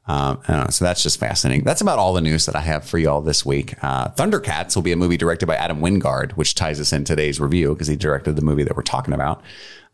Um, 0.06 0.40
I 0.46 0.52
don't 0.52 0.64
know. 0.64 0.70
So 0.70 0.84
that's 0.84 1.02
just 1.02 1.18
fascinating. 1.18 1.64
That's 1.64 1.80
about 1.80 1.98
all 1.98 2.12
the 2.12 2.20
news 2.20 2.44
that 2.46 2.54
I 2.54 2.60
have 2.60 2.84
for 2.84 2.98
y'all 2.98 3.22
this 3.22 3.46
week. 3.46 3.74
Uh, 3.82 4.08
Thundercats 4.10 4.74
will 4.76 4.82
be 4.82 4.92
a 4.92 4.96
movie 4.96 5.16
directed 5.16 5.46
by 5.46 5.56
Adam 5.56 5.80
Wingard, 5.80 6.32
which 6.32 6.54
ties 6.54 6.78
us 6.78 6.92
in 6.92 7.04
today's 7.04 7.40
review 7.40 7.72
because 7.74 7.88
he 7.88 7.96
directed 7.96 8.36
the 8.36 8.42
movie 8.42 8.64
that 8.64 8.76
we're 8.76 8.82
talking 8.82 9.14
about. 9.14 9.42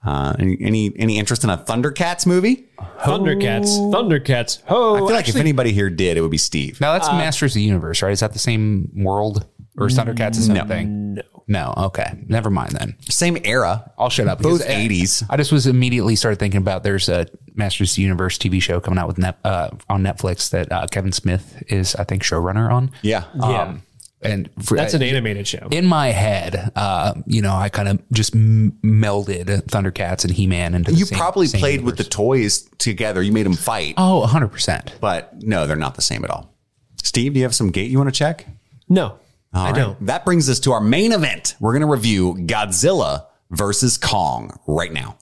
Uh, 0.03 0.35
any, 0.39 0.57
any 0.61 0.93
any 0.97 1.19
interest 1.19 1.45
in 1.45 1.51
a 1.51 1.59
Thundercats 1.59 2.27
movie? 2.27 2.67
Thundercats. 3.01 3.69
Thundercats. 3.93 4.63
Ho. 4.65 4.97
I 4.97 4.99
feel 4.99 5.11
like 5.11 5.29
if 5.29 5.37
anybody 5.37 5.73
here 5.73 5.91
did, 5.91 6.17
it 6.17 6.23
would 6.23 6.31
be 6.31 6.39
Steve. 6.39 6.81
Now 6.81 6.95
that's 6.95 7.09
Masters 7.09 7.53
of 7.53 7.57
the 7.57 7.63
Universe, 7.63 8.01
right? 8.03 8.11
Is 8.13 8.21
that 8.21 8.33
the 8.33 8.39
same 8.39 8.91
world 8.97 9.47
or 9.77 9.87
is 9.87 9.99
Thundercats 9.99 10.37
the 10.37 10.43
same 10.43 10.67
thing? 10.67 11.15
No. 11.15 11.23
No. 11.51 11.74
Okay. 11.76 12.16
Never 12.28 12.48
mind 12.48 12.70
then. 12.72 12.96
Same 13.09 13.36
era. 13.44 13.90
I'll 13.98 14.09
shut 14.09 14.28
up. 14.28 14.40
Both 14.40 14.61
because, 14.61 14.74
uh, 14.74 14.78
80s. 14.78 15.24
I 15.28 15.36
just 15.36 15.51
was 15.53 15.66
immediately 15.66 16.14
started 16.16 16.38
thinking 16.38 16.59
about 16.59 16.84
there's 16.84 17.09
a 17.09 17.26
Masters 17.57 17.90
of 17.92 17.96
the 17.96 18.03
Universe 18.03 18.38
TV 18.38 18.62
show 18.62 18.78
coming 18.80 18.98
out 18.98 19.09
with 19.09 19.18
net, 19.18 19.36
uh, 19.44 19.70
on 19.88 20.03
Netflix 20.03 20.51
that 20.51 20.70
uh, 20.70 20.86
Kevin 20.86 21.11
Smith 21.12 21.62
is, 21.66 21.94
I 21.96 22.05
think, 22.05 22.22
showrunner 22.22 22.72
on. 22.72 22.92
Yeah. 23.03 23.24
Yeah. 23.38 23.76
And 24.22 24.48
for, 24.62 24.76
That's 24.76 24.92
an 24.94 25.03
animated 25.03 25.48
show. 25.48 25.66
in 25.70 25.86
my 25.86 26.09
head, 26.09 26.70
uh, 26.76 27.14
you 27.26 27.40
know, 27.42 27.55
I 27.57 27.68
kind 27.70 27.88
of 27.88 28.03
just 28.12 28.34
m- 28.34 28.78
melded 28.84 29.46
Thundercats 29.64 30.24
and 30.26 30.32
He 30.34 30.46
Man 30.46 30.74
into 30.74 30.92
the 30.92 30.96
You 30.98 31.07
same- 31.07 31.18
probably 31.18 31.46
same 31.46 31.59
played 31.61 31.80
with 31.82 31.96
the 31.96 32.05
toys 32.05 32.68
together. 32.78 33.22
You 33.22 33.32
made 33.32 33.46
them 33.46 33.55
fight, 33.55 33.94
Oh, 33.96 34.20
100%. 34.26 35.01
but 35.01 35.42
no, 35.42 35.66
they're 35.66 35.74
not 35.74 35.94
the 35.94 36.03
same 36.03 36.22
at 36.22 36.30
all. 36.30 36.55
Steve, 37.03 37.32
do 37.32 37.38
you 37.40 37.44
have 37.44 37.55
some 37.55 37.70
gate 37.70 37.90
you 37.90 37.96
want 37.98 38.09
to 38.12 38.16
check? 38.16 38.46
No, 38.90 39.14
All 39.53 39.66
I 39.66 39.70
right. 39.70 39.76
don't. 39.76 40.07
That 40.07 40.24
brings 40.24 40.48
us 40.48 40.61
to 40.61 40.72
our 40.72 40.80
main 40.80 41.12
event. 41.12 41.57
We're 41.61 41.72
going 41.72 41.82
to 41.82 41.88
review 41.88 42.34
Godzilla 42.34 43.26
versus 43.51 43.96
Kong 43.96 44.59
right 44.66 44.92
now. 44.92 45.16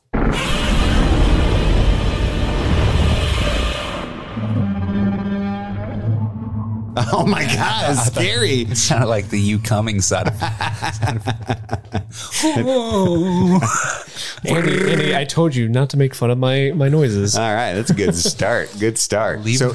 Oh 7.12 7.24
my 7.26 7.44
God, 7.44 7.92
it's 7.92 8.06
scary. 8.06 8.62
It 8.62 8.76
sounded 8.76 9.06
like 9.06 9.28
the 9.28 9.40
you 9.40 9.58
coming 9.58 10.00
side 10.00 10.28
of 10.28 10.42
Andy, 14.44 14.92
Andy, 14.92 15.16
I 15.16 15.24
told 15.24 15.54
you 15.54 15.68
not 15.68 15.90
to 15.90 15.96
make 15.96 16.14
fun 16.14 16.30
of 16.30 16.38
my 16.38 16.72
my 16.74 16.88
noises. 16.88 17.36
All 17.36 17.54
right, 17.54 17.74
that's 17.74 17.90
a 17.90 17.94
good 17.94 18.14
start. 18.14 18.74
Good 18.78 18.98
start. 18.98 19.44
so 19.46 19.74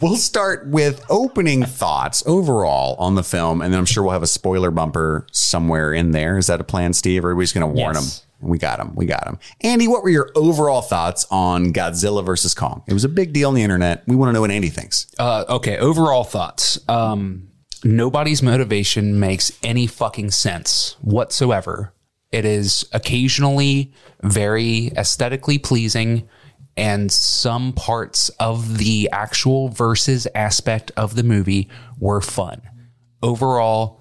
we'll 0.00 0.16
start 0.16 0.66
with 0.66 1.04
opening 1.08 1.64
thoughts 1.64 2.22
overall 2.26 2.96
on 2.98 3.14
the 3.14 3.24
film, 3.24 3.62
and 3.62 3.72
then 3.72 3.78
I'm 3.78 3.86
sure 3.86 4.02
we'll 4.02 4.12
have 4.12 4.22
a 4.22 4.26
spoiler 4.26 4.70
bumper 4.70 5.26
somewhere 5.32 5.92
in 5.92 6.10
there. 6.12 6.38
Is 6.38 6.46
that 6.48 6.60
a 6.60 6.64
plan, 6.64 6.92
Steve? 6.92 7.24
Everybody's 7.24 7.52
going 7.52 7.62
to 7.62 7.66
warn 7.80 7.94
Yes. 7.94 8.23
We 8.44 8.58
got 8.58 8.78
him. 8.78 8.94
We 8.94 9.06
got 9.06 9.26
him. 9.26 9.38
Andy, 9.62 9.88
what 9.88 10.02
were 10.02 10.10
your 10.10 10.30
overall 10.34 10.82
thoughts 10.82 11.26
on 11.30 11.72
Godzilla 11.72 12.24
versus 12.24 12.54
Kong? 12.54 12.82
It 12.86 12.92
was 12.92 13.04
a 13.04 13.08
big 13.08 13.32
deal 13.32 13.48
on 13.48 13.54
the 13.54 13.62
internet. 13.62 14.04
We 14.06 14.16
want 14.16 14.28
to 14.28 14.32
know 14.34 14.42
what 14.42 14.50
Andy 14.50 14.68
thinks. 14.68 15.06
Uh, 15.18 15.44
okay, 15.48 15.78
overall 15.78 16.24
thoughts. 16.24 16.78
Um, 16.88 17.48
nobody's 17.82 18.42
motivation 18.42 19.18
makes 19.18 19.52
any 19.62 19.86
fucking 19.86 20.30
sense 20.30 20.96
whatsoever. 21.00 21.94
It 22.30 22.44
is 22.44 22.84
occasionally 22.92 23.92
very 24.22 24.88
aesthetically 24.96 25.58
pleasing, 25.58 26.28
and 26.76 27.10
some 27.10 27.72
parts 27.72 28.28
of 28.40 28.78
the 28.78 29.08
actual 29.12 29.68
versus 29.68 30.26
aspect 30.34 30.90
of 30.96 31.14
the 31.14 31.22
movie 31.22 31.68
were 31.98 32.20
fun. 32.20 32.62
Overall, 33.22 34.00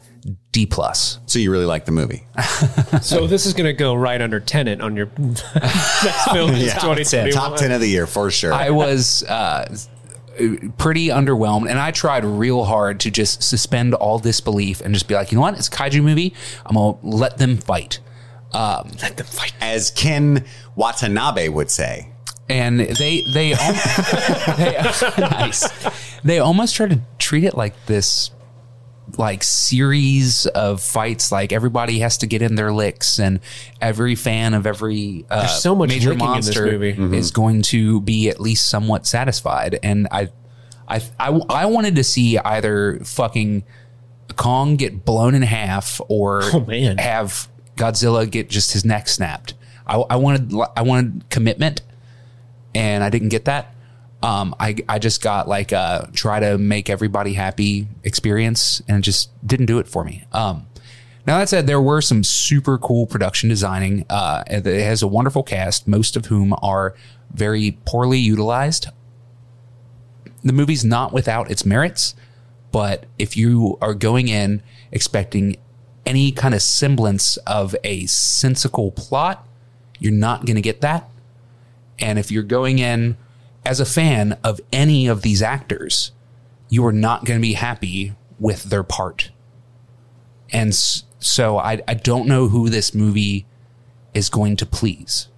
D 0.51 0.65
plus. 0.65 1.19
So 1.25 1.39
you 1.39 1.51
really 1.51 1.65
like 1.65 1.85
the 1.85 1.91
movie? 1.91 2.25
So 3.01 3.27
this 3.27 3.45
is 3.45 3.53
going 3.53 3.65
to 3.65 3.73
go 3.73 3.93
right 3.95 4.21
under 4.21 4.39
Tenet 4.39 4.79
on 4.79 4.95
your 4.95 5.09
next 5.17 6.31
film. 6.31 6.51
Yeah. 6.51 6.73
2021. 6.79 7.31
Top 7.31 7.57
ten 7.57 7.71
of 7.71 7.81
the 7.81 7.87
year 7.87 8.07
for 8.07 8.31
sure. 8.31 8.53
I 8.53 8.69
was 8.69 9.23
uh, 9.23 9.75
pretty 10.77 11.07
underwhelmed, 11.07 11.69
and 11.69 11.77
I 11.79 11.91
tried 11.91 12.23
real 12.23 12.63
hard 12.63 12.99
to 13.01 13.11
just 13.11 13.43
suspend 13.43 13.93
all 13.93 14.19
disbelief 14.19 14.79
and 14.81 14.93
just 14.93 15.07
be 15.07 15.15
like, 15.15 15.31
you 15.31 15.37
know 15.37 15.41
what? 15.41 15.57
It's 15.57 15.67
a 15.67 15.71
kaiju 15.71 16.03
movie. 16.03 16.33
I'm 16.65 16.75
gonna 16.75 16.97
let 17.03 17.37
them 17.37 17.57
fight. 17.57 17.99
Let 18.53 19.17
them 19.17 19.25
fight. 19.25 19.53
As 19.59 19.91
Ken 19.91 20.45
Watanabe 20.75 21.49
would 21.49 21.69
say. 21.71 22.09
and 22.49 22.79
they 22.79 23.23
they, 23.33 23.53
they 24.57 24.75
nice. 25.17 25.67
They 26.23 26.39
almost 26.39 26.75
try 26.75 26.87
to 26.87 26.99
treat 27.19 27.43
it 27.43 27.55
like 27.57 27.73
this 27.87 28.31
like 29.17 29.43
series 29.43 30.45
of 30.47 30.81
fights 30.81 31.31
like 31.31 31.51
everybody 31.51 31.99
has 31.99 32.17
to 32.19 32.25
get 32.27 32.41
in 32.41 32.55
their 32.55 32.71
licks 32.73 33.19
and 33.19 33.39
every 33.81 34.15
fan 34.15 34.53
of 34.53 34.65
every 34.65 35.25
uh, 35.29 35.41
There's 35.41 35.61
so 35.61 35.75
much 35.75 35.89
major 35.89 36.11
licking 36.13 36.27
in 36.29 36.35
this 36.37 36.45
monster 36.47 36.79
movie. 36.79 37.17
is 37.17 37.31
going 37.31 37.61
to 37.63 37.99
be 38.01 38.29
at 38.29 38.39
least 38.39 38.69
somewhat 38.69 39.05
satisfied 39.05 39.77
and 39.83 40.07
I, 40.11 40.29
I 40.87 41.01
i 41.19 41.29
i 41.49 41.65
wanted 41.65 41.95
to 41.97 42.03
see 42.03 42.37
either 42.37 42.99
fucking 43.03 43.63
Kong 44.35 44.77
get 44.77 45.03
blown 45.05 45.35
in 45.35 45.41
half 45.43 45.99
or 46.07 46.41
Oh, 46.53 46.61
man. 46.61 46.97
have 46.97 47.47
Godzilla 47.75 48.29
get 48.29 48.49
just 48.49 48.71
his 48.73 48.83
neck 48.85 49.07
snapped. 49.07 49.53
I, 49.85 49.97
I 49.97 50.15
wanted 50.15 50.53
I 50.75 50.81
wanted 50.81 51.29
commitment, 51.29 51.81
and 52.73 53.03
I 53.03 53.09
didn't 53.09 53.29
get 53.29 53.45
that. 53.45 53.72
Um, 54.23 54.55
I 54.57 54.77
I 54.87 54.99
just 54.99 55.21
got 55.21 55.49
like 55.49 55.73
a 55.73 56.09
try 56.13 56.39
to 56.39 56.57
make 56.57 56.89
everybody 56.89 57.33
happy 57.33 57.89
experience, 58.03 58.81
and 58.87 58.99
it 58.99 59.01
just 59.01 59.29
didn't 59.45 59.65
do 59.65 59.79
it 59.79 59.87
for 59.87 60.05
me. 60.05 60.23
Um, 60.31 60.65
now 61.27 61.39
that 61.39 61.49
said, 61.49 61.67
there 61.67 61.81
were 61.81 62.01
some 62.01 62.23
super 62.23 62.77
cool 62.77 63.05
production 63.05 63.49
designing. 63.49 64.05
Uh, 64.09 64.43
it 64.47 64.65
has 64.65 65.01
a 65.01 65.07
wonderful 65.07 65.43
cast, 65.43 65.87
most 65.89 66.15
of 66.15 66.27
whom 66.27 66.55
are 66.61 66.95
very 67.33 67.77
poorly 67.85 68.17
utilized. 68.17 68.87
The 70.41 70.53
movie's 70.53 70.85
not 70.85 71.11
without 71.11 71.51
its 71.51 71.65
merits, 71.65 72.15
but 72.71 73.05
if 73.19 73.35
you 73.35 73.77
are 73.81 73.93
going 73.93 74.29
in 74.29 74.63
expecting 74.91 75.57
any 76.05 76.31
kind 76.31 76.53
of 76.53 76.61
semblance 76.61 77.37
of 77.37 77.75
a 77.83 78.05
sensical 78.05 78.91
plot, 78.91 79.45
you're 79.99 80.11
not 80.11 80.45
going 80.45 80.55
to 80.55 80.61
get 80.61 80.81
that. 80.81 81.09
And 81.99 82.19
if 82.19 82.31
you're 82.31 82.43
going 82.43 82.79
in 82.79 83.17
as 83.65 83.79
a 83.79 83.85
fan 83.85 84.37
of 84.43 84.59
any 84.71 85.07
of 85.07 85.21
these 85.21 85.41
actors, 85.41 86.11
you 86.69 86.85
are 86.85 86.91
not 86.91 87.25
going 87.25 87.39
to 87.39 87.41
be 87.41 87.53
happy 87.53 88.13
with 88.39 88.65
their 88.65 88.83
part. 88.83 89.31
And 90.51 90.73
so 90.75 91.57
I, 91.57 91.81
I 91.87 91.93
don't 91.93 92.27
know 92.27 92.49
who 92.49 92.69
this 92.69 92.93
movie 92.93 93.45
is 94.13 94.29
going 94.29 94.55
to 94.57 94.65
please. 94.65 95.29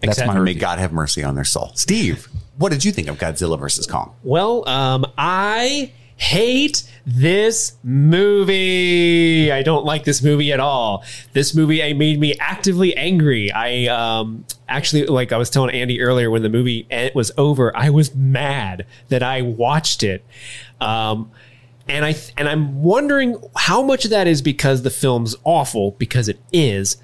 That's 0.00 0.18
Exactly. 0.18 0.38
my 0.38 0.44
May. 0.44 0.54
God 0.54 0.78
have 0.78 0.92
mercy 0.92 1.24
on 1.24 1.34
their 1.34 1.44
soul. 1.44 1.72
Steve, 1.74 2.28
what 2.56 2.70
did 2.70 2.84
you 2.84 2.92
think 2.92 3.08
of 3.08 3.18
Godzilla 3.18 3.58
versus 3.58 3.86
Kong? 3.86 4.14
Well, 4.22 4.68
um, 4.68 5.04
I 5.18 5.92
hate 6.18 6.82
this 7.06 7.76
movie. 7.82 9.50
I 9.50 9.62
don't 9.62 9.84
like 9.84 10.04
this 10.04 10.22
movie 10.22 10.52
at 10.52 10.60
all. 10.60 11.04
This 11.32 11.54
movie 11.54 11.82
I 11.82 11.94
made 11.94 12.20
me 12.20 12.34
actively 12.38 12.94
angry. 12.96 13.50
I 13.50 13.86
um, 13.86 14.44
actually, 14.68 15.06
like 15.06 15.32
I 15.32 15.38
was 15.38 15.48
telling 15.48 15.74
Andy 15.74 16.02
earlier, 16.02 16.30
when 16.30 16.42
the 16.42 16.50
movie 16.50 16.86
was 17.14 17.32
over, 17.38 17.74
I 17.74 17.88
was 17.88 18.14
mad 18.14 18.84
that 19.08 19.22
I 19.22 19.42
watched 19.42 20.02
it. 20.02 20.24
Um, 20.80 21.30
and 21.88 22.04
I 22.04 22.14
and 22.36 22.48
I'm 22.48 22.82
wondering 22.82 23.36
how 23.56 23.80
much 23.80 24.04
of 24.04 24.10
that 24.10 24.26
is 24.26 24.42
because 24.42 24.82
the 24.82 24.90
film's 24.90 25.34
awful 25.44 25.92
because 25.92 26.28
it 26.28 26.38
is, 26.52 26.98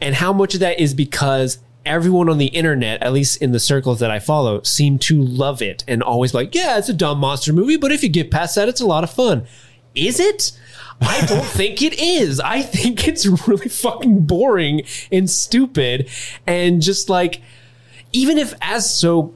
and 0.00 0.14
how 0.14 0.32
much 0.32 0.54
of 0.54 0.60
that 0.60 0.78
is 0.78 0.94
because 0.94 1.58
everyone 1.86 2.28
on 2.28 2.38
the 2.38 2.46
internet, 2.46 3.02
at 3.02 3.12
least 3.12 3.40
in 3.40 3.52
the 3.52 3.60
circles 3.60 4.00
that 4.00 4.10
I 4.10 4.18
follow, 4.18 4.62
seem 4.62 4.98
to 5.00 5.22
love 5.22 5.62
it 5.62 5.84
and 5.88 6.02
always 6.02 6.34
like, 6.34 6.54
yeah, 6.54 6.78
it's 6.78 6.88
a 6.88 6.94
dumb 6.94 7.18
monster 7.18 7.52
movie, 7.52 7.76
but 7.76 7.92
if 7.92 8.02
you 8.02 8.08
get 8.08 8.30
past 8.30 8.56
that, 8.56 8.68
it's 8.68 8.80
a 8.80 8.86
lot 8.86 9.04
of 9.04 9.10
fun. 9.10 9.46
Is 9.94 10.20
it? 10.20 10.52
I 11.00 11.24
don't 11.26 11.44
think 11.46 11.82
it 11.82 11.98
is. 11.98 12.40
I 12.40 12.62
think 12.62 13.08
it's 13.08 13.26
really 13.48 13.68
fucking 13.68 14.26
boring 14.26 14.82
and 15.10 15.30
stupid 15.30 16.10
and 16.46 16.82
just 16.82 17.08
like 17.08 17.40
even 18.12 18.38
if 18.38 18.54
as 18.60 18.92
so 18.92 19.34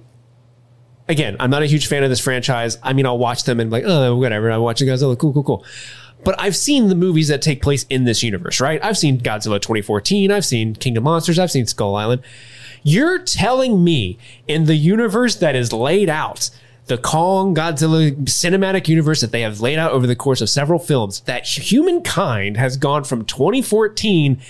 again, 1.08 1.36
I'm 1.40 1.50
not 1.50 1.62
a 1.62 1.66
huge 1.66 1.88
fan 1.88 2.02
of 2.04 2.10
this 2.10 2.20
franchise. 2.20 2.78
I 2.82 2.92
mean, 2.92 3.04
I'll 3.04 3.18
watch 3.18 3.44
them 3.44 3.60
and 3.60 3.70
like, 3.70 3.84
oh, 3.86 4.16
whatever. 4.16 4.50
I'm 4.50 4.62
watching 4.62 4.88
Godzilla. 4.88 5.12
Oh, 5.12 5.16
cool, 5.16 5.32
cool, 5.32 5.44
cool. 5.44 5.64
But 6.24 6.38
I've 6.38 6.56
seen 6.56 6.88
the 6.88 6.94
movies 6.94 7.28
that 7.28 7.42
take 7.42 7.62
place 7.62 7.86
in 7.88 8.04
this 8.04 8.22
universe, 8.22 8.60
right? 8.60 8.82
I've 8.84 8.98
seen 8.98 9.20
Godzilla 9.20 9.60
2014. 9.60 10.30
I've 10.30 10.44
seen 10.44 10.74
King 10.74 10.96
of 10.96 11.02
Monsters. 11.02 11.38
I've 11.38 11.50
seen 11.50 11.66
Skull 11.66 11.94
Island. 11.94 12.22
You're 12.82 13.18
telling 13.18 13.82
me 13.84 14.18
in 14.48 14.64
the 14.64 14.76
universe 14.76 15.36
that 15.36 15.54
is 15.54 15.72
laid 15.72 16.08
out, 16.08 16.50
the 16.86 16.98
Kong 16.98 17.54
Godzilla 17.54 18.12
cinematic 18.24 18.88
universe 18.88 19.20
that 19.20 19.32
they 19.32 19.42
have 19.42 19.60
laid 19.60 19.78
out 19.78 19.92
over 19.92 20.06
the 20.06 20.16
course 20.16 20.40
of 20.40 20.50
several 20.50 20.78
films, 20.78 21.20
that 21.20 21.46
humankind 21.46 22.56
has 22.56 22.76
gone 22.76 23.04
from 23.04 23.24
2014 23.24 24.40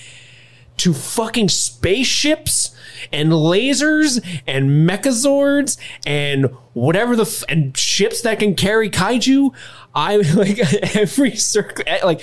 to 0.78 0.94
fucking 0.94 1.48
spaceships 1.48 2.74
and 3.12 3.30
lasers 3.30 4.24
and 4.46 4.88
mechazords 4.88 5.78
and 6.06 6.46
whatever 6.72 7.16
the 7.16 7.22
f- 7.22 7.44
and 7.48 7.76
ships 7.76 8.22
that 8.22 8.38
can 8.38 8.54
carry 8.54 8.90
kaiju. 8.90 9.54
I 9.94 10.16
like 10.34 10.58
every 10.96 11.36
circle 11.36 11.84
eh, 11.86 12.00
like. 12.04 12.22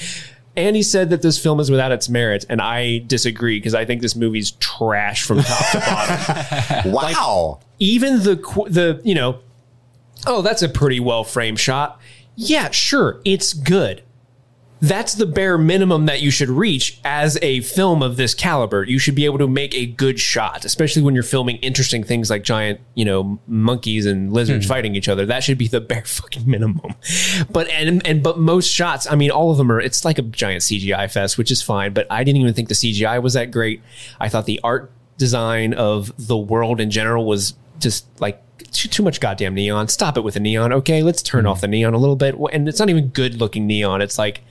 Andy 0.55 0.81
said 0.81 1.11
that 1.11 1.21
this 1.21 1.37
film 1.37 1.59
is 1.59 1.69
without 1.69 1.91
its 1.91 2.09
merits, 2.09 2.43
and 2.49 2.59
I 2.59 3.03
disagree 3.05 3.59
because 3.59 3.75
I 3.75 3.85
think 3.85 4.01
this 4.01 4.15
movie's 4.15 4.49
trash 4.53 5.21
from 5.23 5.43
top 5.43 5.71
to 5.71 5.79
bottom. 5.79 6.91
Wow. 6.93 7.59
Even 7.77 8.23
the 8.23 8.37
the 8.67 8.99
you 9.03 9.13
know, 9.13 9.37
oh, 10.25 10.41
that's 10.41 10.63
a 10.63 10.69
pretty 10.69 10.99
well 10.99 11.23
framed 11.23 11.59
shot. 11.59 12.01
Yeah, 12.35 12.71
sure, 12.71 13.21
it's 13.23 13.53
good 13.53 14.01
that's 14.79 15.15
the 15.15 15.25
bare 15.25 15.57
minimum 15.57 16.05
that 16.05 16.21
you 16.21 16.29
should 16.29 16.49
reach 16.49 16.99
as 17.03 17.37
a 17.41 17.61
film 17.61 18.03
of 18.03 18.17
this 18.17 18.33
caliber. 18.33 18.83
You 18.83 18.99
should 18.99 19.15
be 19.15 19.25
able 19.25 19.39
to 19.39 19.47
make 19.47 19.73
a 19.73 19.85
good 19.85 20.19
shot, 20.19 20.65
especially 20.65 21.01
when 21.01 21.13
you're 21.13 21.23
filming 21.23 21.57
interesting 21.57 22.03
things 22.03 22.29
like 22.29 22.43
giant, 22.43 22.79
you 22.93 23.05
know, 23.05 23.39
monkeys 23.47 24.05
and 24.05 24.31
lizards 24.31 24.65
hmm. 24.65 24.69
fighting 24.69 24.95
each 24.95 25.09
other. 25.09 25.25
That 25.25 25.43
should 25.43 25.57
be 25.57 25.67
the 25.67 25.81
bare 25.87 26.05
fucking 26.05 26.49
minimum. 26.49 26.93
But 27.49 27.67
and 27.69 28.05
and 28.05 28.21
but 28.21 28.37
most 28.37 28.67
shots, 28.67 29.07
I 29.09 29.15
mean, 29.15 29.31
all 29.31 29.51
of 29.51 29.57
them 29.57 29.71
are. 29.71 29.79
It's 29.79 30.05
like 30.05 30.19
a 30.19 30.23
giant 30.23 30.61
CGI 30.61 31.11
fest, 31.11 31.37
which 31.37 31.51
is 31.51 31.61
fine. 31.61 31.93
But 31.93 32.07
I 32.11 32.23
didn't 32.23 32.41
even 32.41 32.53
think 32.53 32.67
the 32.67 32.75
CGI 32.75 33.21
was 33.21 33.33
that 33.33 33.51
great. 33.51 33.81
I 34.19 34.29
thought 34.29 34.45
the 34.45 34.59
art 34.63 34.91
design 35.17 35.73
of 35.73 36.13
the 36.27 36.37
world 36.37 36.79
in 36.79 36.91
general 36.91 37.25
was 37.25 37.55
just 37.79 38.05
like 38.21 38.43
too, 38.71 38.87
too 38.87 39.01
much 39.01 39.19
goddamn 39.19 39.55
neon. 39.55 39.87
Stop 39.87 40.17
it 40.17 40.21
with 40.21 40.35
the 40.35 40.39
neon, 40.39 40.71
okay? 40.71 41.01
Let's 41.01 41.23
turn 41.23 41.45
hmm. 41.45 41.49
off 41.49 41.61
the 41.61 41.67
neon 41.67 41.93
a 41.93 41.97
little 41.97 42.15
bit. 42.15 42.35
And 42.51 42.67
it's 42.69 42.79
not 42.79 42.89
even 42.89 43.07
good 43.07 43.35
looking 43.35 43.65
neon. 43.65 44.01
It's 44.01 44.19
like 44.19 44.41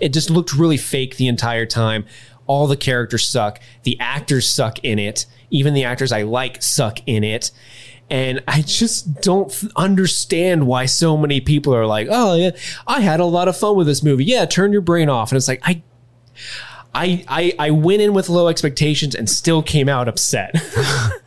it 0.00 0.12
just 0.12 0.30
looked 0.30 0.54
really 0.54 0.76
fake 0.76 1.16
the 1.16 1.28
entire 1.28 1.66
time. 1.66 2.04
All 2.46 2.66
the 2.66 2.76
characters 2.76 3.28
suck. 3.28 3.60
The 3.84 3.98
actors 4.00 4.48
suck 4.48 4.78
in 4.84 4.98
it. 4.98 5.26
Even 5.50 5.74
the 5.74 5.84
actors 5.84 6.12
I 6.12 6.22
like 6.22 6.62
suck 6.62 6.98
in 7.06 7.24
it. 7.24 7.50
And 8.08 8.42
I 8.48 8.62
just 8.62 9.20
don't 9.20 9.52
understand 9.76 10.66
why 10.66 10.86
so 10.86 11.16
many 11.16 11.40
people 11.40 11.74
are 11.74 11.86
like, 11.86 12.08
"Oh, 12.10 12.34
yeah, 12.34 12.50
I 12.86 13.00
had 13.00 13.20
a 13.20 13.24
lot 13.24 13.46
of 13.46 13.56
fun 13.56 13.76
with 13.76 13.86
this 13.86 14.02
movie." 14.02 14.24
Yeah, 14.24 14.46
turn 14.46 14.72
your 14.72 14.80
brain 14.80 15.08
off. 15.08 15.30
And 15.30 15.36
it's 15.36 15.46
like, 15.46 15.60
I 15.62 15.82
I 16.92 17.24
I, 17.28 17.54
I 17.58 17.70
went 17.70 18.02
in 18.02 18.12
with 18.12 18.28
low 18.28 18.48
expectations 18.48 19.14
and 19.14 19.30
still 19.30 19.62
came 19.62 19.88
out 19.88 20.08
upset. 20.08 20.56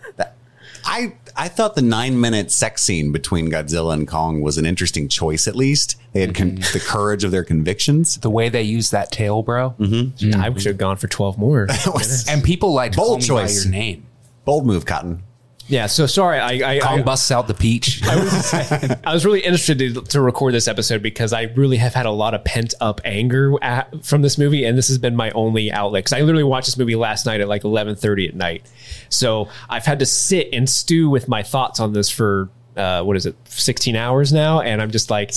I 0.86 1.14
I 1.36 1.48
thought 1.48 1.76
the 1.76 1.82
nine 1.82 2.20
minute 2.20 2.52
sex 2.52 2.84
scene 2.84 3.12
between 3.12 3.50
Godzilla 3.50 3.94
and 3.94 4.08
Kong 4.08 4.42
was 4.42 4.58
an 4.58 4.66
interesting 4.66 5.08
choice. 5.08 5.48
At 5.48 5.56
least 5.56 5.96
they 6.14 6.22
had 6.22 6.36
con- 6.36 6.52
mm-hmm. 6.52 6.78
the 6.78 6.84
courage 6.84 7.24
of 7.24 7.32
their 7.32 7.44
convictions. 7.44 8.18
The 8.18 8.30
way 8.30 8.50
they 8.50 8.62
used 8.62 8.92
that 8.92 9.12
tail, 9.12 9.42
bro. 9.42 9.76
Mm-hmm. 9.80 10.40
I 10.40 10.54
should 10.54 10.66
have 10.66 10.78
gone 10.78 10.98
for 10.98 11.08
12 11.08 11.38
more. 11.38 11.68
And 12.30 12.44
people 12.44 12.74
like 12.74 12.96
Bold 12.96 13.08
call 13.08 13.18
me 13.18 13.24
choice. 13.24 13.64
by 13.64 13.64
your 13.64 13.72
name. 13.72 14.06
Bold 14.46 14.66
move, 14.66 14.86
Cotton. 14.86 15.24
Yeah, 15.68 15.86
so 15.88 16.06
sorry. 16.06 16.40
I 16.40 16.76
I, 16.76 16.80
Kong 16.80 17.00
I, 17.00 17.04
busts 17.04 17.32
out 17.32 17.48
the 17.48 17.54
peach. 17.54 18.02
I 18.06 19.14
was 19.14 19.26
really 19.26 19.40
interested 19.40 19.80
to, 19.80 20.02
to 20.02 20.22
record 20.22 20.54
this 20.54 20.68
episode 20.68 21.02
because 21.02 21.32
I 21.32 21.44
really 21.56 21.78
have 21.78 21.94
had 21.94 22.06
a 22.06 22.12
lot 22.12 22.34
of 22.34 22.44
pent 22.44 22.74
up 22.82 23.00
anger 23.06 23.54
at, 23.62 24.06
from 24.06 24.22
this 24.22 24.38
movie, 24.38 24.66
and 24.66 24.78
this 24.78 24.90
has 24.90 24.98
been 24.98 25.16
my 25.16 25.32
only 25.32 25.72
outlet. 25.72 26.04
Because 26.04 26.14
I 26.14 26.22
literally 26.22 26.44
watched 26.44 26.68
this 26.68 26.78
movie 26.78 26.96
last 26.96 27.26
night 27.26 27.40
at 27.40 27.48
like 27.48 27.64
eleven 27.64 27.96
thirty 27.96 28.28
at 28.28 28.36
night, 28.36 28.70
so 29.10 29.48
I've 29.70 29.86
had 29.86 30.00
to 30.00 30.06
sit 30.06 30.50
and 30.52 30.70
stew 30.70 31.10
with 31.10 31.28
my 31.28 31.44
thoughts 31.44 31.80
on 31.80 31.94
this 31.94 32.10
for 32.10 32.50
uh, 32.76 33.04
what 33.04 33.16
is 33.16 33.26
it, 33.26 33.36
sixteen 33.46 33.96
hours 33.96 34.34
now, 34.34 34.60
and 34.60 34.82
I'm 34.82 34.92
just 34.92 35.10
like, 35.10 35.32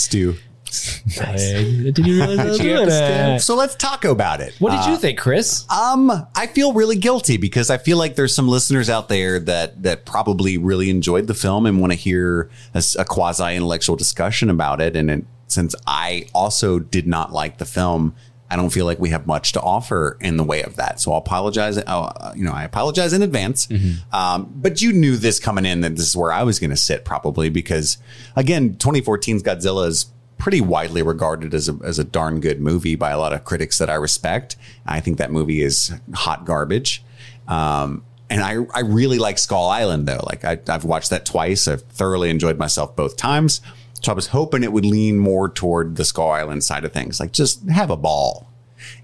Stu. 0.77 1.23
I 1.23 1.91
didn't 1.91 2.05
realize 2.05 2.39
I 2.39 2.45
was 2.47 2.59
doing 2.59 2.87
that. 2.89 3.43
So 3.43 3.55
let's 3.55 3.75
talk 3.75 4.05
about 4.05 4.41
it. 4.41 4.55
What 4.59 4.71
did 4.71 4.91
you 4.91 4.97
think, 4.97 5.19
Chris? 5.19 5.65
Um, 5.71 6.11
I 6.35 6.47
feel 6.47 6.73
really 6.73 6.97
guilty 6.97 7.37
because 7.37 7.71
I 7.71 7.79
feel 7.79 7.99
like 7.99 8.17
there's 8.17 8.35
some 8.35 8.49
listeners 8.49 8.91
out 8.91 9.09
there 9.09 9.39
that 9.41 9.83
that 9.83 10.05
probably 10.07 10.59
really 10.59 10.91
enjoyed 10.91 11.27
the 11.27 11.35
film 11.35 11.67
and 11.67 11.81
want 11.81 11.93
to 11.93 11.99
hear 11.99 12.51
a, 12.75 12.83
a 12.99 13.05
quasi 13.05 13.55
intellectual 13.57 13.97
discussion 13.97 14.51
about 14.51 14.81
it. 14.81 14.97
And 14.97 15.11
it, 15.11 15.25
since 15.49 15.75
I 15.87 16.27
also 16.35 16.79
did 16.79 17.07
not 17.07 17.33
like 17.33 17.59
the 17.59 17.65
film, 17.65 18.15
I 18.49 18.55
don't 18.55 18.71
feel 18.71 18.85
like 18.85 19.01
we 19.01 19.09
have 19.11 19.27
much 19.27 19.53
to 19.53 19.61
offer 19.61 20.17
in 20.21 20.37
the 20.37 20.45
way 20.45 20.63
of 20.63 20.77
that. 20.77 21.01
So 21.01 21.11
I'll 21.13 21.19
apologize. 21.19 21.79
Uh, 21.79 22.33
you 22.37 22.45
know, 22.45 22.53
I 22.53 22.63
apologize 22.63 23.13
in 23.13 23.23
advance. 23.23 23.69
Um, 24.13 24.53
but 24.55 24.81
you 24.81 24.93
knew 24.93 25.17
this 25.17 25.41
coming 25.41 25.65
in 25.65 25.81
that 25.81 25.97
this 25.97 26.09
is 26.09 26.17
where 26.17 26.31
I 26.33 26.45
was 26.45 26.61
going 26.61 26.71
to 26.71 26.77
sit 26.77 27.05
probably 27.05 27.49
because 27.49 27.99
again, 28.37 28.75
2014's 28.77 29.43
Godzilla 29.43 29.89
is 29.89 30.07
pretty 30.39 30.61
widely 30.61 31.03
regarded 31.03 31.55
as 31.55 31.69
a, 31.69 31.79
as 31.83 31.99
a 31.99 32.05
darn 32.05 32.41
good 32.41 32.61
movie 32.61 32.95
by 32.95 33.11
a 33.11 33.19
lot 33.19 33.33
of 33.33 33.45
critics 33.45 33.79
that 33.79 33.89
I 33.89 33.95
respect. 33.95 34.57
I 34.87 35.01
think 35.01 35.19
that 35.19 35.31
movie 35.31 35.63
is 35.63 35.93
hot 36.15 36.45
garbage. 36.45 37.03
Um, 37.49 38.05
and 38.29 38.43
I, 38.43 38.57
I 38.75 38.81
really 38.81 39.19
like 39.19 39.39
Skull 39.39 39.69
Island 39.69 40.07
though. 40.07 40.23
Like 40.25 40.45
I, 40.45 40.59
I've 40.69 40.85
watched 40.85 41.11
that 41.11 41.25
twice. 41.25 41.69
I've 41.69 41.83
thoroughly 41.83 42.31
enjoyed 42.31 42.59
myself 42.59 42.97
both 42.97 43.17
times. 43.17 43.61
So 44.03 44.13
I 44.13 44.15
was 44.15 44.29
hoping 44.29 44.63
it 44.63 44.73
would 44.73 44.85
lean 44.85 45.19
more 45.19 45.49
toward 45.49 45.97
the 45.97 46.05
Skull 46.05 46.31
Island 46.31 46.65
side 46.65 46.85
of 46.85 46.93
things. 46.93 47.19
Like 47.19 47.33
just 47.33 47.69
have 47.69 47.91
a 47.91 47.97
ball. 47.97 48.51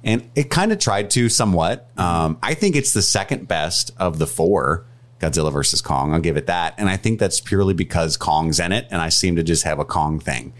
And 0.04 0.28
it 0.34 0.50
kind 0.50 0.70
of 0.70 0.78
tried 0.78 1.10
to 1.12 1.28
somewhat. 1.28 1.88
Um, 1.96 2.38
I 2.42 2.54
think 2.54 2.76
it's 2.76 2.92
the 2.92 3.02
second 3.02 3.48
best 3.48 3.90
of 3.96 4.18
the 4.18 4.26
four 4.26 4.84
Godzilla 5.18 5.52
versus 5.52 5.80
Kong. 5.80 6.12
I'll 6.12 6.20
give 6.20 6.36
it 6.36 6.46
that. 6.46 6.74
And 6.76 6.88
I 6.88 6.96
think 6.96 7.20
that's 7.20 7.40
purely 7.40 7.74
because 7.74 8.16
Kong's 8.16 8.60
in 8.60 8.72
it 8.72 8.86
and 8.90 9.00
I 9.00 9.08
seem 9.08 9.36
to 9.36 9.42
just 9.42 9.62
have 9.64 9.78
a 9.78 9.84
Kong 9.84 10.18
thing. 10.18 10.52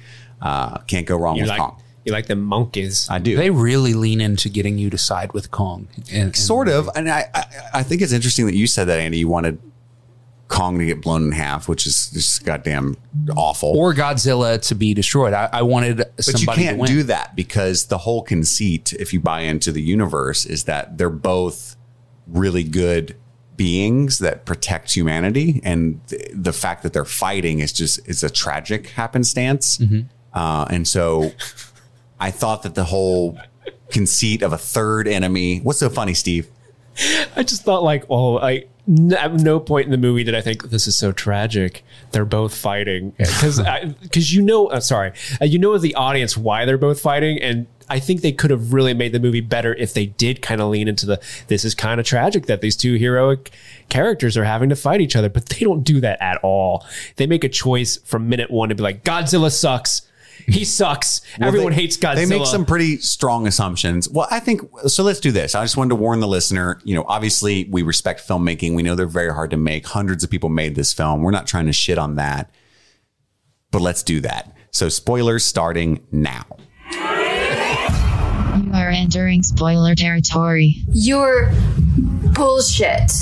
Uh, 0.43 0.79
can't 0.89 1.07
go 1.07 1.17
wrong 1.17 1.37
You 1.37 1.43
with 1.45 1.51
like 1.51 1.61
Kong. 1.61 1.81
you 2.05 2.13
like 2.13 2.27
the 2.27 2.37
monkeys. 2.37 3.07
I 3.09 3.19
do. 3.21 3.37
They 3.37 3.51
really 3.51 3.95
lean 3.95 4.21
into 4.21 4.49
getting 4.49 4.77
you 4.77 4.91
to 4.91 4.99
side 4.99 5.33
with 5.33 5.51
Kong. 5.53 5.89
And, 6.11 6.25
and- 6.27 6.37
sort 6.37 6.69
of. 6.69 6.91
And 6.97 7.09
I, 7.09 7.27
I, 7.33 7.45
I 7.75 7.83
think 7.85 8.03
it's 8.03 8.13
interesting 8.13 8.47
that 8.47 8.55
you 8.57 8.67
said 8.67 8.87
that, 8.89 8.99
Andy. 8.99 9.19
You 9.19 9.29
wanted 9.29 9.59
Kong 10.49 10.79
to 10.81 10.85
get 10.85 11.01
blown 11.01 11.23
in 11.23 11.33
half, 11.33 11.69
which 11.69 11.87
is 11.87 12.11
just 12.11 12.45
goddamn 12.45 12.97
awful. 13.37 13.71
or 13.71 13.95
Godzilla 13.95 14.61
to 14.69 14.75
be 14.75 14.93
destroyed. 14.95 15.33
I, 15.33 15.49
I 15.53 15.63
wanted 15.63 15.97
but 15.99 16.13
you 16.19 16.23
somebody 16.25 16.63
to 16.63 16.67
can't 16.67 16.79
win. 16.79 16.91
do 16.91 17.03
that 17.05 17.35
because 17.37 17.87
the 17.87 17.99
whole 17.99 18.23
conceit, 18.23 18.93
if 18.95 19.13
you 19.15 19.21
buy 19.21 19.43
into 19.43 19.73
the 19.73 19.81
universe, 19.81 20.45
is 20.45 20.65
that 20.65 20.99
they're 20.99 21.09
both 21.09 21.77
really 22.27 22.65
good 22.65 23.17
beings 23.57 24.19
that 24.19 24.45
protect 24.45 24.93
humanity, 24.95 25.61
and 25.63 26.01
th- 26.09 26.31
the 26.35 26.53
fact 26.53 26.83
that 26.83 26.93
they're 26.93 27.05
fighting 27.05 27.61
is 27.61 27.73
just 27.73 28.07
is 28.09 28.23
a 28.23 28.31
tragic 28.31 28.89
happenstance. 28.89 29.79
Mm-hmm. 29.79 30.01
Uh, 30.35 30.67
and 30.71 30.87
so, 30.87 31.33
I 32.19 32.31
thought 32.31 32.63
that 32.63 32.75
the 32.75 32.85
whole 32.85 33.39
conceit 33.91 34.43
of 34.43 34.53
a 34.53 34.59
third 34.59 35.07
enemy. 35.07 35.59
What's 35.59 35.79
so 35.79 35.91
funny, 35.91 36.15
Steve? 36.15 36.49
I 37.37 37.43
just 37.43 37.63
thought 37.63 37.83
like, 37.83 38.05
oh, 38.11 38.39
I 38.39 38.65
at 39.17 39.35
no 39.35 39.61
point 39.61 39.85
in 39.85 39.93
the 39.93 39.97
movie 39.97 40.25
did 40.25 40.35
I 40.35 40.41
think 40.41 40.71
this 40.71 40.89
is 40.89 40.97
so 40.97 41.13
tragic. 41.13 41.85
They're 42.11 42.25
both 42.25 42.55
fighting 42.55 43.11
because 43.17 43.61
because 44.03 44.35
you 44.35 44.43
know, 44.43 44.67
uh, 44.67 44.81
sorry, 44.81 45.13
uh, 45.41 45.45
you 45.45 45.59
know 45.59 45.73
as 45.75 45.83
the 45.83 45.95
audience 45.95 46.37
why 46.37 46.65
they're 46.65 46.79
both 46.79 47.01
fighting, 47.01 47.41
and 47.41 47.67
I 47.89 48.01
think 48.01 48.21
they 48.21 48.33
could 48.33 48.51
have 48.51 48.73
really 48.73 48.95
made 48.95 49.13
the 49.13 49.21
movie 49.21 49.41
better 49.41 49.75
if 49.75 49.95
they 49.95 50.07
did 50.07 50.43
kind 50.43 50.61
of 50.61 50.69
lean 50.69 50.89
into 50.89 51.07
the 51.07 51.21
this 51.47 51.65
is 51.65 51.75
kind 51.75 52.01
of 52.01 52.07
tragic 52.07 52.47
that 52.47 52.61
these 52.61 52.77
two 52.77 52.95
heroic 52.95 53.53
characters 53.89 54.37
are 54.37 54.45
having 54.45 54.69
to 54.71 54.77
fight 54.77 55.01
each 55.01 55.17
other, 55.17 55.29
but 55.29 55.47
they 55.47 55.61
don't 55.61 55.83
do 55.83 56.01
that 56.01 56.21
at 56.21 56.39
all. 56.43 56.85
They 57.17 57.27
make 57.27 57.45
a 57.45 57.49
choice 57.49 57.99
from 57.99 58.29
minute 58.29 58.51
one 58.51 58.69
to 58.71 58.75
be 58.75 58.83
like 58.83 59.05
Godzilla 59.05 59.51
sucks. 59.51 60.03
He 60.47 60.65
sucks. 60.65 61.21
Everyone 61.41 61.73
they- 61.73 61.83
hates 61.83 61.97
Godzilla. 61.97 62.15
They 62.17 62.27
make 62.27 62.47
some 62.47 62.65
pretty 62.65 62.99
strong 62.99 63.47
assumptions. 63.47 64.09
Well, 64.09 64.27
I 64.31 64.41
think 64.41 64.63
so. 64.87 65.03
Let's 65.03 65.21
do 65.21 65.33
this. 65.33 65.55
I 65.55 65.63
just 65.65 65.77
wanted 65.77 65.91
to 65.91 65.95
warn 65.97 66.21
the 66.21 66.29
listener. 66.29 66.81
You 66.85 66.95
know, 66.95 67.05
obviously, 67.09 67.69
we 67.71 67.83
respect 67.83 68.27
filmmaking. 68.27 68.75
We 68.75 68.83
know 68.83 68.95
they're 68.95 69.07
very 69.07 69.33
hard 69.33 69.51
to 69.51 69.57
make. 69.57 69.87
Hundreds 69.87 70.25
of 70.25 70.31
people 70.31 70.49
made 70.49 70.75
this 70.75 70.93
film. 70.93 71.23
We're 71.23 71.31
not 71.31 71.47
trying 71.47 71.67
to 71.67 71.73
shit 71.73 71.99
on 71.99 72.17
that, 72.17 72.51
but 73.71 73.83
let's 73.83 74.03
do 74.03 74.21
that. 74.21 74.57
So, 74.71 74.89
spoilers 74.89 75.45
starting 75.45 76.07
now. 76.11 76.45
You 76.93 76.99
are 78.75 78.91
entering 78.91 79.43
spoiler 79.43 79.95
territory. 79.95 80.77
You're 80.91 81.51
bullshit. 82.35 83.13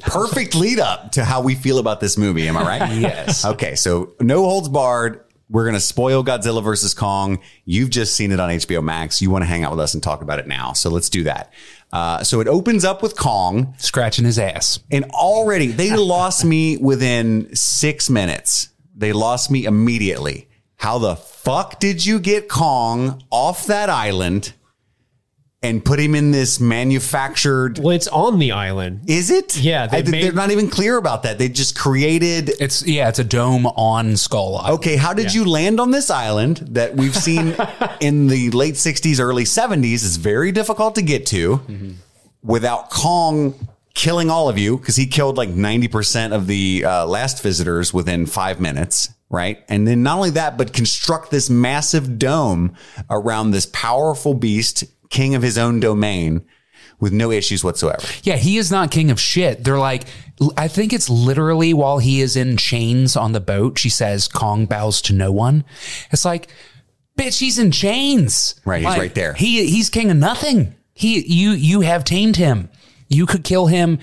Perfect 0.00 0.54
lead 0.54 0.78
up 0.78 1.12
to 1.12 1.24
how 1.24 1.40
we 1.42 1.54
feel 1.54 1.78
about 1.78 2.00
this 2.00 2.16
movie. 2.16 2.48
Am 2.48 2.56
I 2.56 2.62
right? 2.62 2.92
yes. 3.00 3.44
Okay. 3.44 3.74
So, 3.74 4.14
no 4.20 4.44
holds 4.44 4.68
barred. 4.68 5.22
We're 5.48 5.64
going 5.64 5.74
to 5.74 5.80
spoil 5.80 6.24
Godzilla 6.24 6.62
versus 6.62 6.92
Kong. 6.94 7.40
You've 7.64 7.90
just 7.90 8.16
seen 8.16 8.32
it 8.32 8.40
on 8.40 8.50
HBO 8.50 8.82
Max. 8.82 9.22
You 9.22 9.30
want 9.30 9.42
to 9.42 9.46
hang 9.46 9.62
out 9.62 9.70
with 9.70 9.80
us 9.80 9.94
and 9.94 10.02
talk 10.02 10.22
about 10.22 10.38
it 10.38 10.46
now. 10.46 10.72
So, 10.72 10.90
let's 10.90 11.08
do 11.08 11.22
that. 11.24 11.52
Uh, 11.92 12.24
so, 12.24 12.40
it 12.40 12.48
opens 12.48 12.84
up 12.84 13.02
with 13.02 13.16
Kong. 13.16 13.74
scratching 13.78 14.24
his 14.24 14.38
ass. 14.38 14.80
And 14.90 15.04
already 15.10 15.68
they 15.68 15.94
lost 15.96 16.44
me 16.44 16.76
within 16.76 17.54
six 17.54 18.10
minutes. 18.10 18.70
They 18.96 19.12
lost 19.12 19.50
me 19.50 19.64
immediately. 19.66 20.48
How 20.76 20.98
the 20.98 21.16
fuck 21.16 21.80
did 21.80 22.04
you 22.04 22.18
get 22.18 22.48
Kong 22.48 23.22
off 23.30 23.66
that 23.66 23.88
island 23.88 24.52
and 25.66 25.84
put 25.84 25.98
him 26.00 26.14
in 26.14 26.30
this 26.30 26.58
manufactured? 26.60 27.78
well, 27.78 27.94
it's 27.94 28.08
on 28.08 28.38
the 28.38 28.52
island. 28.52 29.00
Is 29.06 29.30
it? 29.30 29.56
Yeah, 29.58 29.86
they 29.86 29.98
I- 29.98 30.02
they're 30.02 30.32
not 30.32 30.50
even 30.50 30.68
clear 30.70 30.96
about 30.96 31.22
that. 31.24 31.38
They 31.38 31.48
just 31.48 31.76
created. 31.78 32.50
It's 32.60 32.86
yeah, 32.86 33.08
it's 33.08 33.18
a 33.18 33.24
dome 33.24 33.66
on 33.66 34.16
Skull 34.16 34.56
Island. 34.56 34.74
Okay, 34.80 34.96
how 34.96 35.12
did 35.12 35.32
you 35.34 35.44
land 35.44 35.80
on 35.80 35.90
this 35.90 36.10
island 36.10 36.58
that 36.72 36.96
we've 36.96 37.14
seen 37.16 37.54
in 38.00 38.26
the 38.28 38.50
late 38.52 38.74
60s, 38.74 39.20
early 39.20 39.44
70s? 39.44 39.94
Is 40.04 40.16
very 40.16 40.52
difficult 40.52 40.94
to 40.96 41.02
get 41.02 41.26
to 41.26 41.60
without 42.42 42.90
Kong 42.90 43.54
killing 43.94 44.30
all 44.30 44.48
of 44.48 44.58
you 44.58 44.76
because 44.76 44.96
he 44.96 45.06
killed 45.06 45.36
like 45.38 45.48
90% 45.48 46.32
of 46.32 46.46
the 46.46 46.84
uh, 46.84 47.06
last 47.06 47.42
visitors 47.42 47.94
within 47.94 48.26
five 48.26 48.60
minutes, 48.60 49.08
right? 49.30 49.64
And 49.70 49.88
then 49.88 50.02
not 50.02 50.16
only 50.16 50.30
that, 50.30 50.58
but 50.58 50.74
construct 50.74 51.30
this 51.30 51.48
massive 51.48 52.18
dome 52.18 52.76
around 53.08 53.52
this 53.52 53.64
powerful 53.72 54.34
beast, 54.34 54.84
king 55.10 55.34
of 55.34 55.42
his 55.42 55.58
own 55.58 55.80
domain, 55.80 56.44
with 57.00 57.12
no 57.12 57.30
issues 57.30 57.62
whatsoever. 57.62 58.06
Yeah, 58.22 58.36
he 58.36 58.56
is 58.56 58.70
not 58.70 58.90
king 58.90 59.10
of 59.10 59.20
shit. 59.20 59.64
They're 59.64 59.78
like, 59.78 60.04
I 60.56 60.68
think 60.68 60.92
it's 60.92 61.08
literally 61.08 61.74
while 61.74 61.98
he 61.98 62.20
is 62.20 62.36
in 62.36 62.56
chains 62.56 63.16
on 63.16 63.32
the 63.32 63.40
boat, 63.40 63.78
she 63.78 63.90
says, 63.90 64.28
Kong 64.28 64.66
bows 64.66 65.02
to 65.02 65.12
no 65.12 65.30
one. 65.32 65.64
It's 66.10 66.24
like, 66.24 66.48
bitch, 67.18 67.38
he's 67.38 67.58
in 67.58 67.70
chains. 67.70 68.54
Right, 68.64 68.78
he's 68.78 68.86
Like, 68.86 68.98
right 68.98 69.14
there. 69.14 69.34
He 69.34 69.66
he's 69.66 69.90
king 69.90 70.10
of 70.10 70.16
nothing. 70.16 70.74
He 70.94 71.20
you 71.26 71.50
you 71.50 71.82
have 71.82 72.04
tamed 72.04 72.36
him. 72.36 72.70
You 73.08 73.26
could 73.26 73.44
kill 73.44 73.66
him 73.66 73.98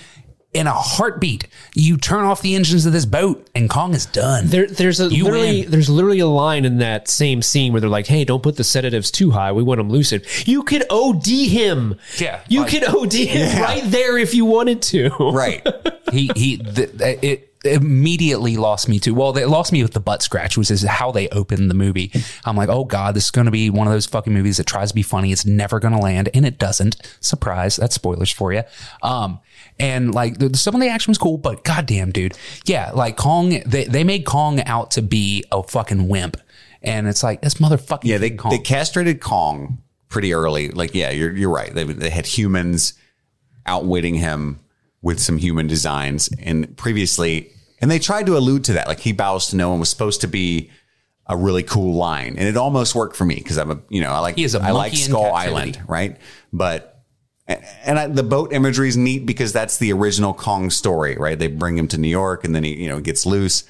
in 0.53 0.67
a 0.67 0.73
heartbeat. 0.73 1.47
You 1.75 1.97
turn 1.97 2.23
off 2.25 2.41
the 2.41 2.55
engines 2.55 2.85
of 2.85 2.93
this 2.93 3.05
boat, 3.05 3.47
and 3.55 3.69
Kong 3.69 3.93
is 3.93 4.05
done. 4.05 4.47
There, 4.47 4.67
there's 4.67 4.99
a 4.99 5.07
You 5.13 5.23
literally, 5.25 5.61
win. 5.61 5.71
there's 5.71 5.89
literally 5.89 6.19
a 6.19 6.27
line 6.27 6.65
in 6.65 6.77
that 6.77 7.07
same 7.07 7.41
scene 7.41 7.71
where 7.73 7.81
they're 7.81 7.89
like, 7.89 8.07
"Hey, 8.07 8.23
don't 8.25 8.43
put 8.43 8.57
the 8.57 8.63
sedatives 8.63 9.11
too 9.11 9.31
high. 9.31 9.51
We 9.51 9.63
want 9.63 9.79
him 9.79 9.89
lucid. 9.89 10.25
You 10.45 10.63
could 10.63 10.85
OD 10.89 11.25
him. 11.47 11.95
Yeah, 12.17 12.41
you 12.47 12.61
like- 12.61 12.69
could 12.71 12.83
OD 12.87 13.13
him 13.13 13.61
right 13.61 13.83
there 13.85 14.17
if 14.17 14.33
you 14.33 14.45
wanted 14.45 14.81
to. 14.83 15.09
Right. 15.19 15.65
he 16.11 16.29
he 16.35 16.57
th- 16.57 16.89
it 16.99 17.49
immediately 17.65 18.57
lost 18.57 18.87
me 18.89 18.99
too. 18.99 19.13
Well, 19.15 19.35
it 19.37 19.47
lost 19.47 19.71
me 19.71 19.81
with 19.83 19.93
the 19.93 19.99
butt 19.99 20.21
scratch, 20.21 20.57
which 20.57 20.69
is 20.69 20.83
how 20.83 21.11
they 21.11 21.29
open 21.29 21.67
the 21.69 21.73
movie. 21.73 22.11
I'm 22.45 22.55
like, 22.57 22.69
oh 22.69 22.83
god, 22.85 23.15
this 23.15 23.25
is 23.25 23.31
going 23.31 23.45
to 23.45 23.51
be 23.51 23.69
one 23.69 23.87
of 23.87 23.93
those 23.93 24.05
fucking 24.05 24.33
movies 24.33 24.57
that 24.57 24.65
tries 24.67 24.89
to 24.89 24.95
be 24.95 25.01
funny. 25.01 25.31
It's 25.31 25.45
never 25.45 25.79
going 25.79 25.93
to 25.93 25.99
land, 25.99 26.29
and 26.33 26.45
it 26.45 26.59
doesn't. 26.59 26.97
Surprise! 27.19 27.75
That's 27.77 27.95
spoilers 27.95 28.31
for 28.31 28.53
you. 28.53 28.63
Um, 29.01 29.39
and 29.79 30.13
like 30.13 30.37
the, 30.37 30.55
some 30.57 30.75
of 30.75 30.81
the 30.81 30.87
action 30.89 31.11
was 31.11 31.17
cool, 31.17 31.37
but 31.37 31.63
goddamn, 31.63 32.11
dude, 32.11 32.37
yeah, 32.65 32.91
like 32.93 33.17
Kong, 33.17 33.61
they 33.65 33.85
they 33.85 34.03
made 34.03 34.25
Kong 34.25 34.61
out 34.61 34.91
to 34.91 35.01
be 35.01 35.43
a 35.51 35.63
fucking 35.63 36.07
wimp, 36.07 36.37
and 36.81 37.07
it's 37.07 37.23
like 37.23 37.41
this 37.41 37.55
motherfucking 37.55 38.03
Yeah, 38.03 38.17
they, 38.17 38.31
Kong. 38.31 38.51
they 38.51 38.59
castrated 38.59 39.19
Kong 39.21 39.79
pretty 40.09 40.33
early. 40.33 40.69
Like, 40.69 40.93
yeah, 40.93 41.09
you're 41.09 41.35
you're 41.35 41.49
right. 41.53 41.73
They 41.73 41.83
they 41.83 42.09
had 42.09 42.25
humans 42.25 42.93
outwitting 43.65 44.15
him 44.15 44.59
with 45.01 45.19
some 45.19 45.37
human 45.37 45.67
designs, 45.67 46.29
and 46.39 46.77
previously, 46.77 47.51
and 47.81 47.89
they 47.91 47.99
tried 47.99 48.25
to 48.27 48.37
allude 48.37 48.63
to 48.65 48.73
that. 48.73 48.87
Like 48.87 48.99
he 48.99 49.11
bows 49.11 49.47
to 49.47 49.55
no 49.55 49.69
one 49.69 49.79
was 49.79 49.89
supposed 49.89 50.21
to 50.21 50.27
be 50.27 50.69
a 51.27 51.35
really 51.37 51.63
cool 51.63 51.95
line, 51.95 52.35
and 52.37 52.47
it 52.47 52.57
almost 52.57 52.95
worked 52.95 53.15
for 53.15 53.25
me 53.25 53.35
because 53.35 53.57
I'm 53.57 53.71
a 53.71 53.79
you 53.89 54.01
know 54.01 54.11
I 54.11 54.19
like 54.19 54.35
He 54.35 54.43
is 54.43 54.55
a 54.55 54.61
I 54.61 54.71
like 54.71 54.93
Skull. 54.93 55.33
Island, 55.33 55.81
right? 55.87 56.17
But 56.51 56.92
and 57.47 57.99
I, 57.99 58.07
the 58.07 58.23
boat 58.23 58.53
imagery 58.53 58.87
is 58.87 58.97
neat 58.97 59.25
because 59.25 59.51
that's 59.51 59.77
the 59.77 59.91
original 59.91 60.33
Kong 60.33 60.69
story, 60.69 61.15
right? 61.17 61.37
They 61.37 61.47
bring 61.47 61.77
him 61.77 61.87
to 61.89 61.97
New 61.97 62.07
York, 62.07 62.43
and 62.43 62.55
then 62.55 62.63
he 62.63 62.75
you 62.75 62.89
know 62.89 63.01
gets 63.01 63.25
loose. 63.25 63.65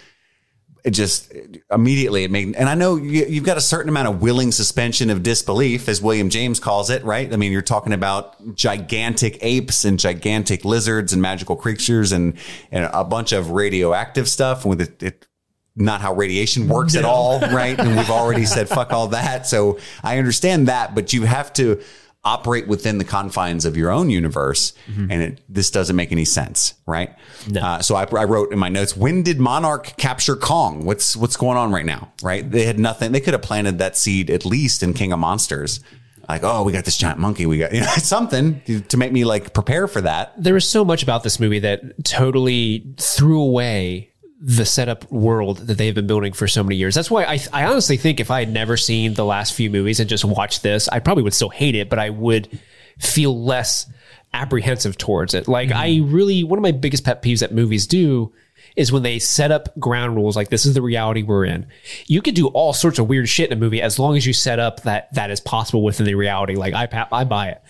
It 0.83 0.91
just 0.91 1.31
immediately 1.71 2.25
it 2.25 2.29
made 2.29 2.57
and 2.57 2.67
i 2.67 2.75
know 2.75 2.97
you, 2.97 3.25
you've 3.25 3.45
got 3.45 3.55
a 3.55 3.61
certain 3.61 3.87
amount 3.87 4.09
of 4.09 4.21
willing 4.21 4.51
suspension 4.51 5.09
of 5.09 5.23
disbelief 5.23 5.87
as 5.87 6.01
william 6.01 6.29
james 6.29 6.59
calls 6.59 6.89
it 6.89 7.05
right? 7.05 7.31
I 7.31 7.37
mean 7.37 7.53
you're 7.53 7.61
talking 7.61 7.93
about 7.93 8.53
gigantic 8.53 9.37
apes 9.39 9.85
and 9.85 9.97
gigantic 9.97 10.65
lizards 10.65 11.13
and 11.13 11.21
magical 11.21 11.55
creatures 11.55 12.11
and, 12.11 12.37
and 12.69 12.89
a 12.91 13.05
bunch 13.05 13.31
of 13.31 13.51
radioactive 13.51 14.27
stuff 14.27 14.65
with 14.65 14.81
it, 14.81 15.01
it 15.01 15.27
not 15.73 16.01
how 16.01 16.13
radiation 16.15 16.67
works 16.67 16.97
at 16.97 17.05
all 17.05 17.39
right? 17.39 17.79
And 17.79 17.95
we've 17.95 18.09
already 18.09 18.45
said 18.45 18.67
fuck 18.67 18.91
all 18.91 19.07
that. 19.07 19.47
So 19.47 19.79
i 20.03 20.17
understand 20.17 20.67
that 20.67 20.95
but 20.95 21.13
you 21.13 21.23
have 21.23 21.53
to 21.53 21.81
operate 22.25 22.67
within 22.67 22.97
the 22.99 23.03
confines 23.03 23.65
of 23.65 23.75
your 23.75 23.91
own 23.91 24.09
universe 24.09 24.71
and 24.95 25.11
it, 25.11 25.41
this 25.49 25.69
doesn't 25.69 25.95
make 25.95 26.11
any 26.11 26.23
sense 26.23 26.73
right? 26.85 27.13
No. 27.49 27.61
uh, 27.61 27.81
so 27.81 27.95
I, 27.95 28.03
I 28.15 28.23
wrote 28.23 28.53
in 28.53 28.59
my 28.59 28.69
notes 28.69 28.95
when 28.95 29.23
did 29.23 29.39
monarch 29.39 29.97
capture 29.97 30.35
kong? 30.37 30.85
What's 30.85 31.17
what's 31.17 31.35
going 31.35 31.57
on 31.57 31.71
right 31.73 31.85
now 31.85 32.13
right? 32.21 32.49
They 32.49 32.63
had 32.65 32.79
nothing 32.79 33.11
they 33.11 33.19
could 33.19 33.33
have 33.33 33.41
planted 33.41 33.79
that 33.79 33.97
seed 33.97 34.29
at 34.29 34.45
least 34.45 34.83
in 34.83 34.93
king 34.93 35.11
of 35.11 35.19
monsters. 35.19 35.81
Like 36.29 36.43
oh 36.43 36.63
we 36.63 36.71
got 36.71 36.85
this 36.85 36.95
giant 36.97 37.19
monkey 37.19 37.45
we 37.45 37.57
got 37.57 37.73
you 37.73 37.81
know 37.81 37.87
something 37.97 38.61
to, 38.67 38.79
to 38.79 38.95
make 38.97 39.11
me 39.11 39.25
like 39.25 39.53
prepare 39.53 39.89
for 39.89 39.99
that. 40.01 40.33
There 40.41 40.53
was 40.53 40.67
so 40.67 40.85
much 40.85 41.03
about 41.03 41.23
this 41.23 41.39
movie 41.41 41.59
that 41.59 42.05
totally 42.05 42.93
threw 42.97 43.41
away 43.41 44.12
the 44.45 44.65
setup 44.65 45.09
world 45.09 45.59
that 45.59 45.77
they've 45.77 45.95
been 45.95 46.05
building 46.05 46.33
for 46.33 46.49
so 46.49 46.61
many 46.63 46.75
years. 46.75 46.93
That's 46.93 47.09
why 47.09 47.23
I, 47.23 47.39
I 47.53 47.63
honestly 47.63 47.95
think 47.95 48.19
if 48.19 48.29
I 48.29 48.41
had 48.41 48.51
never 48.51 48.75
seen 48.75 49.13
the 49.13 49.23
last 49.23 49.53
few 49.53 49.69
movies 49.69 50.01
and 50.01 50.09
just 50.09 50.25
watched 50.25 50.63
this, 50.63 50.89
I 50.89 50.99
probably 50.99 51.23
would 51.23 51.33
still 51.33 51.49
hate 51.49 51.75
it, 51.75 51.89
but 51.89 51.97
I 51.97 52.09
would 52.09 52.59
feel 52.99 53.41
less 53.41 53.89
apprehensive 54.33 54.97
towards 54.97 55.33
it. 55.33 55.47
Like 55.47 55.71
I 55.71 55.91
mm-hmm. 55.91 56.13
really, 56.13 56.43
one 56.43 56.59
of 56.59 56.63
my 56.63 56.73
biggest 56.73 57.05
pet 57.05 57.23
peeves 57.23 57.39
that 57.39 57.53
movies 57.53 57.87
do 57.87 58.33
is 58.75 58.91
when 58.91 59.03
they 59.03 59.17
set 59.17 59.49
up 59.49 59.69
ground 59.79 60.17
rules 60.17 60.35
like 60.35 60.49
this 60.49 60.65
is 60.65 60.73
the 60.73 60.81
reality 60.81 61.23
we're 61.23 61.45
in. 61.45 61.65
You 62.07 62.21
could 62.21 62.35
do 62.35 62.47
all 62.47 62.73
sorts 62.73 62.99
of 62.99 63.07
weird 63.07 63.29
shit 63.29 63.49
in 63.49 63.57
a 63.57 63.59
movie 63.59 63.81
as 63.81 63.97
long 63.97 64.17
as 64.17 64.25
you 64.25 64.33
set 64.33 64.59
up 64.59 64.83
that 64.83 65.13
that 65.13 65.31
is 65.31 65.39
possible 65.39 65.83
within 65.83 66.05
the 66.05 66.15
reality. 66.15 66.55
Like 66.55 66.73
I 66.73 67.07
I 67.13 67.23
buy 67.23 67.49
it. 67.49 67.61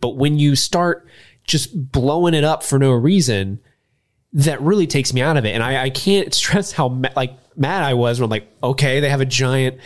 But 0.00 0.10
when 0.10 0.38
you 0.38 0.54
start 0.54 1.08
just 1.42 1.90
blowing 1.90 2.34
it 2.34 2.44
up 2.44 2.62
for 2.62 2.78
no 2.78 2.92
reason, 2.92 3.58
that 4.34 4.60
really 4.60 4.86
takes 4.86 5.12
me 5.12 5.20
out 5.22 5.36
of 5.36 5.44
it. 5.44 5.50
And 5.50 5.62
I, 5.62 5.84
I 5.84 5.90
can't 5.90 6.32
stress 6.40 6.72
how 6.72 6.88
ma- 6.88 7.08
like 7.16 7.34
mad 7.56 7.82
I 7.82 7.94
was 7.94 8.20
when 8.20 8.24
I'm 8.26 8.30
like, 8.30 8.48
okay, 8.62 9.00
they 9.00 9.08
have 9.08 9.20
a 9.20 9.26
giant 9.26 9.78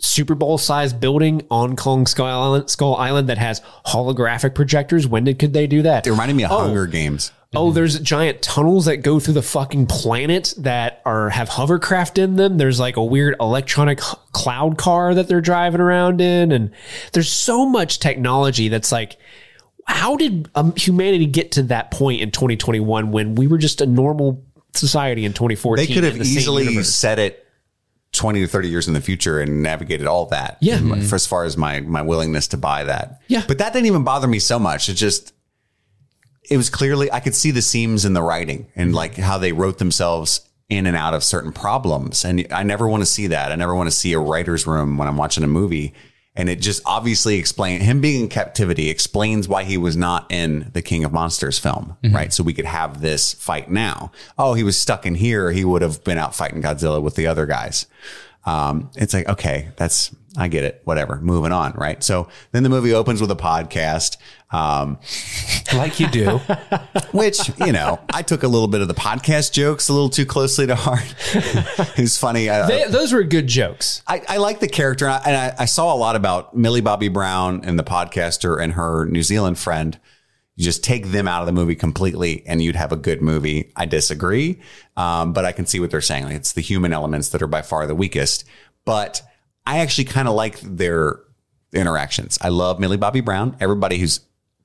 Super 0.00 0.34
Bowl 0.36 0.58
sized 0.58 1.00
building 1.00 1.42
on 1.50 1.74
Kong 1.74 2.06
Skull 2.06 2.26
Island, 2.26 2.70
Skull 2.70 2.94
Island 2.96 3.28
that 3.28 3.38
has 3.38 3.60
holographic 3.86 4.54
projectors. 4.54 5.06
When 5.08 5.24
did 5.24 5.38
could 5.38 5.52
they 5.52 5.66
do 5.66 5.82
that? 5.82 6.06
It 6.06 6.10
reminded 6.10 6.36
me 6.36 6.44
of 6.44 6.52
Oh. 6.52 6.58
Hunger 6.58 6.86
Games. 6.86 7.32
Oh, 7.56 7.66
mm-hmm. 7.68 7.74
there's 7.76 7.98
giant 8.00 8.42
tunnels 8.42 8.84
that 8.84 8.98
go 8.98 9.18
through 9.18 9.32
the 9.34 9.42
fucking 9.42 9.86
planet 9.86 10.52
that 10.58 11.00
are 11.06 11.30
have 11.30 11.48
hovercraft 11.48 12.18
in 12.18 12.36
them. 12.36 12.58
There's 12.58 12.78
like 12.78 12.96
a 12.98 13.04
weird 13.04 13.36
electronic 13.40 14.00
h- 14.00 14.16
cloud 14.32 14.76
car 14.76 15.14
that 15.14 15.28
they're 15.28 15.40
driving 15.40 15.80
around 15.80 16.20
in, 16.20 16.52
and 16.52 16.70
there's 17.14 17.32
so 17.32 17.64
much 17.64 18.00
technology 18.00 18.68
that's 18.68 18.92
like, 18.92 19.16
how 19.88 20.16
did 20.16 20.48
um, 20.54 20.74
humanity 20.76 21.26
get 21.26 21.52
to 21.52 21.62
that 21.64 21.90
point 21.90 22.20
in 22.20 22.30
2021 22.30 23.10
when 23.10 23.34
we 23.34 23.46
were 23.46 23.58
just 23.58 23.80
a 23.80 23.86
normal 23.86 24.44
society 24.74 25.24
in 25.24 25.32
2014? 25.32 25.86
They 25.86 25.92
could 25.92 26.04
have 26.04 26.14
in 26.14 26.20
the 26.20 26.28
easily 26.28 26.64
universe? 26.64 26.94
set 26.94 27.18
it 27.18 27.46
20 28.12 28.40
to 28.40 28.46
30 28.46 28.68
years 28.68 28.88
in 28.88 28.94
the 28.94 29.00
future 29.00 29.40
and 29.40 29.62
navigated 29.62 30.06
all 30.06 30.26
that. 30.26 30.58
Yeah. 30.60 30.78
For 31.02 31.14
as 31.14 31.26
far 31.26 31.44
as 31.44 31.56
my 31.56 31.80
my 31.80 32.02
willingness 32.02 32.48
to 32.48 32.56
buy 32.56 32.84
that. 32.84 33.20
Yeah. 33.28 33.44
But 33.46 33.58
that 33.58 33.72
didn't 33.72 33.86
even 33.86 34.04
bother 34.04 34.26
me 34.26 34.38
so 34.38 34.58
much. 34.58 34.88
It 34.88 34.94
just 34.94 35.32
it 36.50 36.56
was 36.56 36.70
clearly 36.70 37.10
I 37.10 37.20
could 37.20 37.34
see 37.34 37.50
the 37.50 37.62
seams 37.62 38.04
in 38.04 38.12
the 38.12 38.22
writing 38.22 38.66
and 38.76 38.94
like 38.94 39.16
how 39.16 39.38
they 39.38 39.52
wrote 39.52 39.78
themselves 39.78 40.48
in 40.68 40.86
and 40.86 40.96
out 40.96 41.14
of 41.14 41.24
certain 41.24 41.52
problems. 41.52 42.24
And 42.24 42.46
I 42.50 42.62
never 42.62 42.86
want 42.86 43.02
to 43.02 43.06
see 43.06 43.28
that. 43.28 43.52
I 43.52 43.56
never 43.56 43.74
want 43.74 43.88
to 43.88 43.96
see 43.96 44.12
a 44.12 44.18
writer's 44.18 44.66
room 44.66 44.98
when 44.98 45.08
I'm 45.08 45.16
watching 45.16 45.44
a 45.44 45.48
movie. 45.48 45.94
And 46.38 46.48
it 46.48 46.60
just 46.60 46.80
obviously 46.86 47.36
explain 47.36 47.80
him 47.80 48.00
being 48.00 48.22
in 48.22 48.28
captivity 48.28 48.88
explains 48.88 49.48
why 49.48 49.64
he 49.64 49.76
was 49.76 49.96
not 49.96 50.24
in 50.30 50.70
the 50.72 50.80
King 50.80 51.04
of 51.04 51.12
Monsters 51.12 51.58
film, 51.58 51.96
right? 52.14 52.32
So 52.32 52.44
we 52.44 52.54
could 52.54 52.64
have 52.64 53.00
this 53.00 53.34
fight 53.34 53.70
now. 53.70 54.12
Oh, 54.38 54.54
he 54.54 54.62
was 54.62 54.78
stuck 54.78 55.04
in 55.04 55.16
here. 55.16 55.50
He 55.50 55.64
would 55.64 55.82
have 55.82 56.04
been 56.04 56.16
out 56.16 56.36
fighting 56.36 56.62
Godzilla 56.62 57.02
with 57.02 57.16
the 57.16 57.26
other 57.26 57.44
guys. 57.44 57.86
Um, 58.46 58.88
it's 58.94 59.12
like, 59.12 59.28
okay, 59.28 59.70
that's, 59.76 60.14
I 60.36 60.48
get 60.48 60.64
it. 60.64 60.82
Whatever. 60.84 61.20
Moving 61.20 61.52
on. 61.52 61.72
Right. 61.72 62.02
So 62.04 62.28
then 62.52 62.62
the 62.62 62.68
movie 62.68 62.92
opens 62.92 63.20
with 63.20 63.30
a 63.30 63.36
podcast. 63.36 64.16
Um, 64.50 64.98
like 65.74 65.98
you 66.00 66.08
do. 66.08 66.38
which 67.12 67.50
you 67.58 67.72
know 67.72 68.00
I 68.12 68.22
took 68.22 68.42
a 68.42 68.48
little 68.48 68.68
bit 68.68 68.80
of 68.80 68.88
the 68.88 68.94
podcast 68.94 69.52
jokes 69.52 69.88
a 69.88 69.92
little 69.92 70.08
too 70.10 70.26
closely 70.26 70.66
to 70.66 70.74
heart. 70.74 71.14
it's 71.98 72.18
funny. 72.18 72.48
I, 72.50 72.66
They- 72.66 72.84
those 72.90 73.12
were 73.12 73.22
good 73.24 73.46
jokes. 73.46 74.02
I, 74.06 74.22
I 74.28 74.36
like 74.38 74.60
the 74.60 74.68
character, 74.68 75.06
and, 75.06 75.14
I, 75.14 75.22
and 75.26 75.36
I, 75.36 75.62
I 75.62 75.64
saw 75.64 75.92
a 75.94 75.96
lot 75.96 76.14
about 76.16 76.56
Millie 76.56 76.80
Bobby 76.82 77.08
Brown 77.08 77.62
and 77.64 77.78
the 77.78 77.84
podcaster 77.84 78.60
and 78.62 78.74
her 78.74 79.06
New 79.06 79.22
Zealand 79.22 79.58
friend. 79.58 79.98
You 80.56 80.64
just 80.64 80.82
take 80.82 81.06
them 81.08 81.28
out 81.28 81.40
of 81.40 81.46
the 81.46 81.52
movie 81.52 81.76
completely, 81.76 82.44
and 82.46 82.60
you'd 82.62 82.74
have 82.76 82.90
a 82.92 82.96
good 82.96 83.22
movie. 83.22 83.70
I 83.76 83.86
disagree, 83.86 84.60
um, 84.96 85.32
but 85.32 85.44
I 85.44 85.52
can 85.52 85.66
see 85.66 85.78
what 85.78 85.90
they're 85.90 86.00
saying. 86.00 86.24
Like 86.24 86.34
it's 86.36 86.52
the 86.52 86.60
human 86.62 86.92
elements 86.92 87.28
that 87.30 87.42
are 87.42 87.46
by 87.46 87.62
far 87.62 87.86
the 87.86 87.94
weakest. 87.94 88.44
But 88.84 89.22
I 89.68 89.80
actually 89.80 90.04
kind 90.04 90.26
of 90.28 90.34
like 90.34 90.58
their 90.60 91.20
interactions. 91.74 92.38
I 92.40 92.48
love 92.48 92.80
Millie 92.80 92.96
Bobby 92.96 93.20
Brown. 93.20 93.54
Everybody 93.60 93.98
who's 93.98 94.20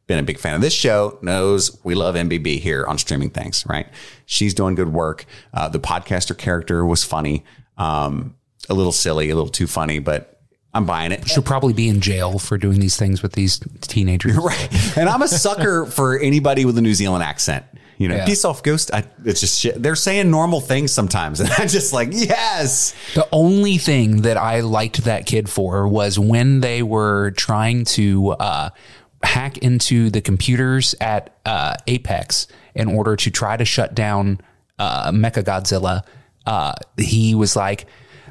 been 0.07 0.17
a 0.17 0.23
big 0.23 0.39
fan 0.39 0.55
of 0.55 0.61
this 0.61 0.71
show 0.71 1.19
knows 1.21 1.77
we 1.83 1.93
love 1.93 2.15
MBB 2.15 2.61
here 2.61 2.85
on 2.85 2.97
streaming 2.97 3.29
things, 3.29 3.65
right? 3.67 3.85
She's 4.25 4.53
doing 4.53 4.75
good 4.75 4.93
work. 4.93 5.25
Uh, 5.53 5.67
the 5.67 5.79
podcaster 5.79 6.37
character 6.37 6.85
was 6.85 7.03
funny, 7.03 7.43
um, 7.77 8.35
a 8.69 8.73
little 8.73 8.93
silly, 8.93 9.29
a 9.29 9.35
little 9.35 9.49
too 9.49 9.67
funny, 9.67 9.99
but 9.99 10.41
I'm 10.73 10.85
buying 10.85 11.11
it. 11.11 11.27
She'll 11.27 11.43
probably 11.43 11.73
be 11.73 11.89
in 11.89 11.99
jail 11.99 12.39
for 12.39 12.57
doing 12.57 12.79
these 12.79 12.95
things 12.95 13.21
with 13.21 13.33
these 13.33 13.59
teenagers. 13.81 14.37
Right. 14.41 14.97
And 14.97 15.09
I'm 15.09 15.21
a 15.21 15.27
sucker 15.27 15.85
for 15.85 16.17
anybody 16.17 16.63
with 16.63 16.77
a 16.77 16.81
New 16.81 16.93
Zealand 16.93 17.25
accent. 17.25 17.65
You 17.97 18.07
know, 18.09 18.15
Yeah. 18.15 18.25
peace 18.25 18.43
off, 18.45 18.63
ghost. 18.63 18.91
I, 18.93 19.03
it's 19.23 19.39
just 19.39 19.59
shit. 19.59 19.81
They're 19.81 19.95
saying 19.95 20.29
normal 20.31 20.61
things 20.61 20.91
sometimes. 20.91 21.39
And 21.43 21.49
I'm 21.51 21.67
just 21.67 21.93
like, 21.93 22.09
yes. 22.11 22.93
The 23.15 23.27
only 23.31 23.77
thing 23.77 24.21
that 24.23 24.37
I 24.37 24.61
liked 24.61 25.03
that 25.05 25.25
kid 25.25 25.49
for 25.49 25.87
was 25.87 26.17
when 26.17 26.61
they 26.61 26.81
were 26.83 27.31
trying 27.31 27.85
to 27.85 28.31
uh, 28.31 28.69
hack 29.21 29.57
into 29.59 30.09
the 30.09 30.21
computers 30.21 30.95
at 30.99 31.35
uh, 31.45 31.75
Apex 31.87 32.47
in 32.75 32.87
order 32.87 33.15
to 33.15 33.29
try 33.31 33.55
to 33.57 33.65
shut 33.65 33.93
down 33.95 34.41
uh, 34.79 35.11
Mecha 35.11 35.43
Godzilla. 35.43 36.01
Uh, 36.45 36.73
he 36.97 37.35
was 37.35 37.55
like, 37.55 37.85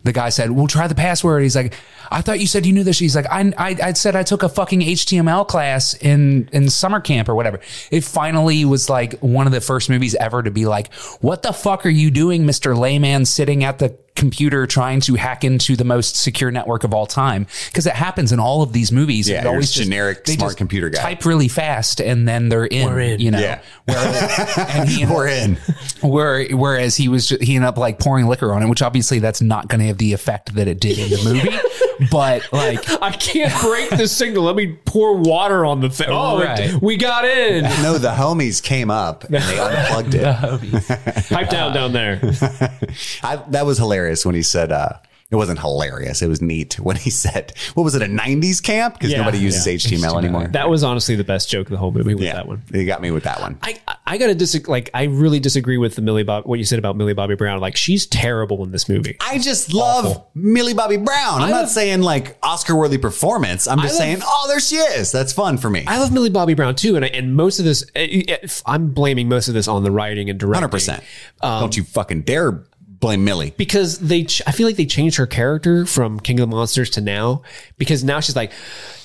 the 0.04 0.12
guy 0.12 0.30
said, 0.30 0.50
"We'll 0.50 0.66
try 0.66 0.88
the 0.88 0.96
password." 0.96 1.42
He's 1.44 1.54
like, 1.54 1.74
"I 2.12 2.20
thought 2.20 2.40
you 2.40 2.46
said 2.46 2.66
you 2.66 2.72
knew 2.72 2.84
this." 2.84 2.98
He's 2.98 3.16
like, 3.16 3.26
"I, 3.30 3.52
I, 3.58 3.76
I 3.82 3.92
said 3.94 4.14
I 4.16 4.22
took 4.22 4.42
a 4.42 4.48
fucking 4.48 4.80
HTML 4.80 5.46
class 5.46 5.94
in 5.94 6.48
in 6.52 6.70
summer 6.70 7.00
camp 7.00 7.28
or 7.28 7.34
whatever." 7.34 7.60
It 7.90 8.04
finally 8.04 8.64
was 8.64 8.88
like 8.88 9.14
one 9.20 9.46
of 9.46 9.52
the 9.52 9.60
first 9.60 9.88
movies 9.90 10.14
ever 10.16 10.42
to 10.42 10.50
be 10.50 10.66
like, 10.66 10.92
"What 11.20 11.42
the 11.42 11.52
fuck 11.52 11.84
are 11.86 11.90
you 11.90 12.10
doing, 12.10 12.46
Mister 12.46 12.76
Layman, 12.76 13.24
sitting 13.24 13.64
at 13.64 13.78
the 13.78 13.96
computer 14.14 14.66
trying 14.66 15.00
to 15.00 15.14
hack 15.14 15.42
into 15.42 15.74
the 15.74 15.84
most 15.84 16.16
secure 16.16 16.50
network 16.50 16.84
of 16.84 16.92
all 16.94 17.06
time?" 17.06 17.46
Because 17.66 17.86
it 17.86 17.94
happens 17.94 18.30
in 18.32 18.38
all 18.40 18.62
of 18.62 18.72
these 18.72 18.92
movies. 18.92 19.28
Yeah, 19.28 19.40
It 19.40 19.46
always 19.46 19.72
just 19.72 19.84
generic 19.88 20.24
they 20.24 20.34
smart 20.34 20.56
computer 20.56 20.90
guy. 20.90 21.00
Type 21.00 21.24
really 21.24 21.48
fast 21.48 22.00
and 22.00 22.28
then 22.28 22.48
they're 22.48 22.66
in. 22.66 22.86
We're 22.86 23.00
in. 23.00 23.20
You 23.20 23.30
know, 23.30 23.38
Yeah. 23.40 23.60
Whereas, 23.86 24.54
and 24.68 24.88
he 24.88 25.06
We're 25.06 25.28
in. 25.28 25.56
where, 26.02 26.46
whereas 26.48 26.96
he 26.96 27.08
was, 27.08 27.30
he 27.30 27.56
ended 27.56 27.68
up 27.68 27.78
like 27.78 27.98
pouring 27.98 28.26
liquor 28.26 28.52
on 28.52 28.62
it, 28.62 28.68
which 28.68 28.82
obviously 28.82 29.18
that's 29.18 29.40
not 29.42 29.68
going 29.68 29.80
to 29.80 29.86
have 29.86 29.98
the 29.98 30.12
effect 30.12 30.54
that 30.54 30.68
it 30.68 30.80
did 30.80 30.98
in 30.98 31.10
the 31.10 31.24
movie. 31.24 31.48
but 32.10 32.52
like, 32.52 32.88
I 33.02 33.10
can't 33.12 33.52
break 33.62 33.90
the 33.90 34.08
signal. 34.08 34.44
Let 34.44 34.56
me 34.56 34.76
pour 34.84 35.16
water 35.16 35.64
on 35.64 35.80
the 35.80 35.90
thing. 35.90 36.08
Oh, 36.10 36.42
Right. 36.42 36.72
we 36.82 36.96
got 36.96 37.24
in. 37.24 37.64
No, 37.82 37.98
the 37.98 38.10
homies 38.10 38.62
came 38.62 38.90
up 38.90 39.24
and 39.24 39.34
they 39.34 39.58
unplugged 39.58 40.14
it. 40.14 41.26
Pipe 41.28 41.50
down 41.50 41.72
down 41.72 41.92
there. 41.92 42.20
I, 43.22 43.36
that 43.48 43.64
was 43.66 43.78
hilarious 43.78 44.24
when 44.26 44.34
he 44.34 44.42
said, 44.42 44.72
uh, 44.72 44.90
it 45.32 45.36
wasn't 45.36 45.58
hilarious. 45.58 46.20
It 46.20 46.28
was 46.28 46.42
neat 46.42 46.78
when 46.78 46.96
he 46.96 47.08
said, 47.24 47.54
what 47.74 47.82
was 47.84 47.94
it, 47.94 48.02
a 48.02 48.06
90s 48.06 48.62
camp? 48.62 48.94
Because 48.94 49.10
Yeah, 49.10 49.18
nobody 49.18 49.38
uses 49.38 49.66
yeah. 49.66 49.72
HTML 49.74 50.18
anymore. 50.18 50.46
That 50.48 50.68
was 50.68 50.84
honestly 50.84 51.14
the 51.16 51.24
best 51.24 51.48
joke 51.48 51.68
of 51.68 51.70
the 51.70 51.78
whole 51.78 51.90
movie 51.90 52.14
with 52.14 52.22
yeah. 52.22 52.34
that 52.34 52.46
one. 52.46 52.62
They 52.70 52.84
got 52.84 53.00
me 53.00 53.10
with 53.10 53.24
that 53.24 53.40
one. 53.40 53.58
I 53.62 53.80
I 54.06 54.18
gotta 54.18 54.34
disagree. 54.34 54.70
Like 54.70 54.90
I 54.92 55.04
really 55.04 55.40
disagree 55.40 55.78
with 55.78 55.94
the 55.96 56.02
Millie 56.02 56.22
Bob. 56.22 56.44
What 56.44 56.58
you 56.58 56.66
said 56.66 56.78
about 56.78 56.96
Millie 56.96 57.14
Bobby 57.14 57.34
Brown. 57.34 57.60
Like 57.60 57.76
she's 57.76 58.06
terrible 58.06 58.62
in 58.62 58.70
this 58.72 58.88
movie. 58.90 59.16
I 59.20 59.38
just 59.38 59.72
love 59.72 60.24
Millie 60.34 60.74
Bobby 60.74 60.98
Brown. 60.98 61.40
I'm 61.40 61.48
I 61.48 61.50
not 61.50 61.60
love- 61.62 61.68
saying 61.70 62.02
like 62.02 62.36
Oscar 62.42 62.76
worthy 62.76 62.98
performance. 62.98 63.66
I'm 63.66 63.78
just 63.80 63.94
love- 63.94 63.98
saying, 64.02 64.18
oh, 64.22 64.44
there 64.48 64.60
she 64.60 64.76
is. 64.76 65.10
That's 65.12 65.32
fun 65.32 65.56
for 65.56 65.70
me. 65.70 65.84
I 65.86 65.98
love 65.98 66.12
Millie 66.12 66.28
Bobby 66.30 66.52
Brown 66.54 66.74
too, 66.74 66.94
and 66.96 67.04
I, 67.06 67.08
and 67.08 67.34
most 67.34 67.58
of 67.58 67.64
this, 67.64 67.84
eh, 67.94 68.22
eh, 68.28 68.46
I'm 68.66 68.90
blaming 68.90 69.28
most 69.30 69.48
of 69.48 69.54
this 69.54 69.66
on 69.66 69.82
the 69.82 69.90
writing 69.90 70.28
and 70.28 70.38
directing. 70.38 70.68
100%. 70.68 71.02
Don't 71.40 71.76
you 71.76 71.84
fucking 71.84 72.22
dare 72.22 72.64
blame 73.02 73.24
Millie. 73.24 73.52
because 73.58 73.98
they 73.98 74.24
ch- 74.24 74.40
I 74.46 74.52
feel 74.52 74.66
like 74.66 74.76
they 74.76 74.86
changed 74.86 75.16
her 75.18 75.26
character 75.26 75.84
from 75.84 76.20
King 76.20 76.40
of 76.40 76.48
the 76.48 76.56
Monsters 76.56 76.88
to 76.90 77.02
now 77.02 77.42
because 77.76 78.02
now 78.02 78.20
she's 78.20 78.36
like 78.36 78.52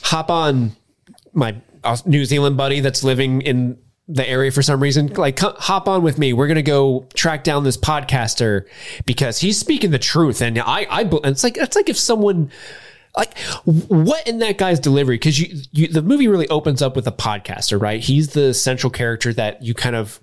hop 0.03 0.29
on 0.29 0.71
my 1.33 1.55
New 2.05 2.23
Zealand 2.23 2.55
buddy 2.55 2.79
that's 2.79 3.03
living 3.03 3.41
in 3.41 3.77
the 4.07 4.27
area 4.27 4.51
for 4.51 4.61
some 4.61 4.81
reason. 4.81 5.07
Like 5.07 5.39
hop 5.39 5.89
on 5.89 6.03
with 6.03 6.17
me. 6.17 6.31
We're 6.31 6.47
to 6.55 6.61
go 6.61 7.07
track 7.15 7.43
down 7.43 7.63
this 7.63 7.75
podcaster 7.75 8.67
because 9.05 9.39
he's 9.39 9.57
speaking 9.57 9.91
the 9.91 9.99
truth 9.99 10.41
and 10.41 10.59
I 10.59 10.85
I 10.89 11.03
bel- 11.03 11.21
it's 11.23 11.43
like 11.43 11.57
it's 11.57 11.75
like 11.75 11.89
if 11.89 11.97
someone 11.97 12.51
like 13.17 13.37
what 13.65 14.27
in 14.27 14.37
that 14.39 14.59
guy's 14.59 14.79
delivery? 14.79 15.15
Because 15.15 15.39
you, 15.39 15.61
you 15.71 15.87
the 15.87 16.03
movie 16.03 16.27
really 16.27 16.47
opens 16.49 16.83
up 16.83 16.95
with 16.95 17.07
a 17.07 17.11
podcaster 17.11 17.81
right? 17.81 17.99
He's 17.99 18.29
the 18.29 18.53
central 18.53 18.91
character 18.91 19.33
that 19.33 19.63
you 19.63 19.73
kind 19.73 19.95
of 19.95 20.21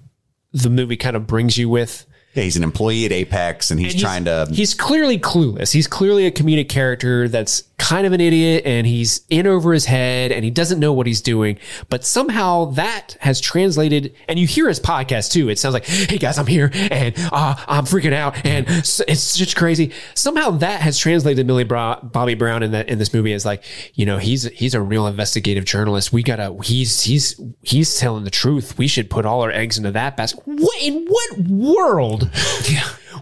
the 0.52 0.70
movie 0.70 0.96
kind 0.96 1.16
of 1.16 1.26
brings 1.26 1.58
you 1.58 1.68
with 1.68 2.06
Yeah, 2.34 2.42
he's 2.42 2.56
an 2.56 2.64
employee 2.64 3.04
at 3.04 3.12
Apex 3.12 3.70
and 3.70 3.78
he's, 3.78 3.94
and 3.94 4.00
trying 4.02 4.24
to. 4.24 4.48
He's 4.50 4.74
clearly 4.74 5.18
clueless. 5.18 5.72
He's 5.72 5.86
clearly 5.86 6.26
a 6.26 6.32
comedic 6.32 6.68
character 6.68 7.28
that's 7.28 7.62
kind 7.84 8.06
of 8.06 8.14
an 8.14 8.20
idiot 8.20 8.62
and 8.64 8.86
he's 8.86 9.26
in 9.28 9.46
over 9.46 9.74
his 9.74 9.84
head 9.84 10.32
and 10.32 10.42
he 10.42 10.50
doesn't 10.50 10.80
know 10.80 10.90
what 10.90 11.06
he's 11.06 11.20
doing. 11.20 11.58
But 11.90 12.02
somehow 12.02 12.66
that 12.72 13.18
has 13.20 13.42
translated, 13.42 14.14
and 14.26 14.38
you 14.38 14.46
hear 14.46 14.68
his 14.68 14.80
podcast 14.80 15.32
too. 15.32 15.50
It 15.50 15.58
sounds 15.58 15.74
like, 15.74 15.84
hey 15.84 16.16
guys, 16.16 16.38
I'm 16.38 16.46
here 16.46 16.70
and 16.72 17.14
uh, 17.30 17.54
I'm 17.68 17.84
freaking 17.84 18.14
out 18.14 18.42
and 18.46 18.64
it's 18.68 19.36
just 19.36 19.54
crazy. 19.54 19.92
Somehow 20.14 20.52
that 20.52 20.80
has 20.80 20.98
translated 20.98 21.46
Millie 21.46 21.64
Bra- 21.64 22.00
Bobby 22.02 22.34
Brown 22.34 22.62
in 22.62 22.70
that 22.70 22.88
in 22.88 22.98
this 22.98 23.12
movie 23.12 23.34
as 23.34 23.44
like, 23.44 23.62
you 23.92 24.06
know, 24.06 24.16
he's 24.16 24.44
he's 24.44 24.72
a 24.72 24.80
real 24.80 25.06
investigative 25.06 25.66
journalist. 25.66 26.10
We 26.10 26.22
gotta 26.22 26.56
he's 26.62 27.02
he's 27.02 27.38
he's 27.62 27.98
telling 27.98 28.24
the 28.24 28.30
truth. 28.30 28.78
We 28.78 28.88
should 28.88 29.10
put 29.10 29.26
all 29.26 29.42
our 29.42 29.50
eggs 29.50 29.76
into 29.76 29.90
that 29.90 30.16
basket. 30.16 30.42
What 30.46 30.82
in 30.82 31.06
what 31.06 31.38
world? 31.38 32.30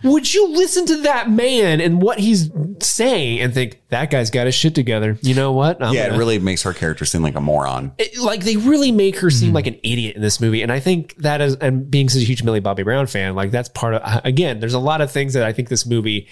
Would 0.03 0.33
you 0.33 0.49
listen 0.49 0.87
to 0.87 1.03
that 1.03 1.31
man 1.31 1.81
and 1.81 2.01
what 2.01 2.19
he's 2.19 2.51
saying 2.81 3.41
and 3.41 3.53
think 3.53 3.81
that 3.89 4.11
guy's 4.11 4.31
got 4.31 4.47
his 4.47 4.55
shit 4.55 4.75
together? 4.75 5.19
You 5.23 5.35
know 5.35 5.53
what? 5.53 5.83
I'm 5.83 5.95
yeah, 5.95 6.05
it 6.05 6.07
gonna- 6.09 6.19
really 6.19 6.39
makes 6.39 6.63
her 6.63 6.73
character 6.73 7.05
seem 7.05 7.23
like 7.23 7.35
a 7.35 7.41
moron. 7.41 7.93
it- 7.99 8.19
like 8.19 8.45
they 8.45 8.57
really 8.57 8.93
make 8.93 9.19
her 9.19 9.31
seem 9.31 9.51
hmm. 9.51 9.55
like 9.55 9.67
an 9.67 9.79
idiot 9.83 10.17
in 10.17 10.23
this 10.23 10.41
movie, 10.41 10.63
and 10.63 10.73
I 10.73 10.81
think 10.81 11.17
that 11.17 11.41
is, 11.41 11.57
and 11.57 11.91
being 11.91 12.09
such 12.09 12.23
a 12.23 12.25
huge 12.25 12.43
Millie 12.43 12.61
Bobby 12.61 12.83
Brown 12.83 13.07
fan, 13.07 13.35
like 13.35 13.51
that's 13.51 13.69
part 13.69 13.95
of. 13.95 14.03
Uh, 14.05 14.21
again, 14.25 14.61
there's 14.61 14.75
a 14.75 14.79
lot 14.79 15.01
of 15.01 15.11
things 15.11 15.35
that 15.35 15.45
I 15.45 15.53
think 15.53 15.69
this 15.69 15.87
movie 15.87 16.29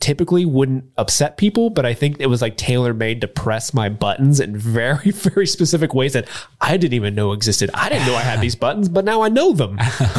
typically 0.00 0.46
wouldn't 0.46 0.84
upset 0.96 1.36
people, 1.36 1.70
but 1.70 1.86
I 1.86 1.94
think 1.94 2.16
it 2.18 2.26
was 2.26 2.42
like 2.42 2.56
tailor 2.56 2.94
made 2.94 3.20
to 3.20 3.28
press 3.28 3.72
my 3.72 3.88
buttons 3.88 4.40
in 4.40 4.56
very, 4.56 5.10
very 5.10 5.46
specific 5.46 5.94
ways 5.94 6.14
that 6.14 6.26
I 6.60 6.76
didn't 6.76 6.94
even 6.94 7.14
know 7.14 7.32
existed. 7.32 7.70
I 7.74 7.88
didn't 7.88 8.06
know 8.06 8.16
I 8.16 8.22
had 8.22 8.40
these 8.40 8.56
buttons, 8.56 8.88
but 8.88 9.04
now 9.04 9.22
I 9.22 9.28
know 9.28 9.52
them. 9.52 9.78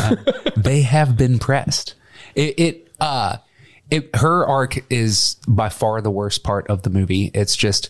they 0.55 0.83
have 0.83 1.17
been 1.17 1.39
pressed. 1.39 1.95
It, 2.35 2.59
it 2.59 2.87
uh, 2.99 3.37
it, 3.89 4.15
her 4.15 4.45
arc 4.45 4.83
is 4.91 5.35
by 5.47 5.69
far 5.69 6.01
the 6.01 6.11
worst 6.11 6.43
part 6.43 6.67
of 6.67 6.83
the 6.83 6.89
movie. 6.89 7.31
It's 7.33 7.55
just 7.55 7.89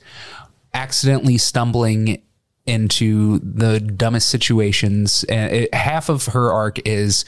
accidentally 0.73 1.37
stumbling 1.37 2.21
into 2.65 3.39
the 3.39 3.79
dumbest 3.79 4.29
situations. 4.29 5.23
And 5.25 5.51
it, 5.51 5.73
half 5.73 6.09
of 6.09 6.25
her 6.27 6.51
arc 6.51 6.85
is, 6.87 7.25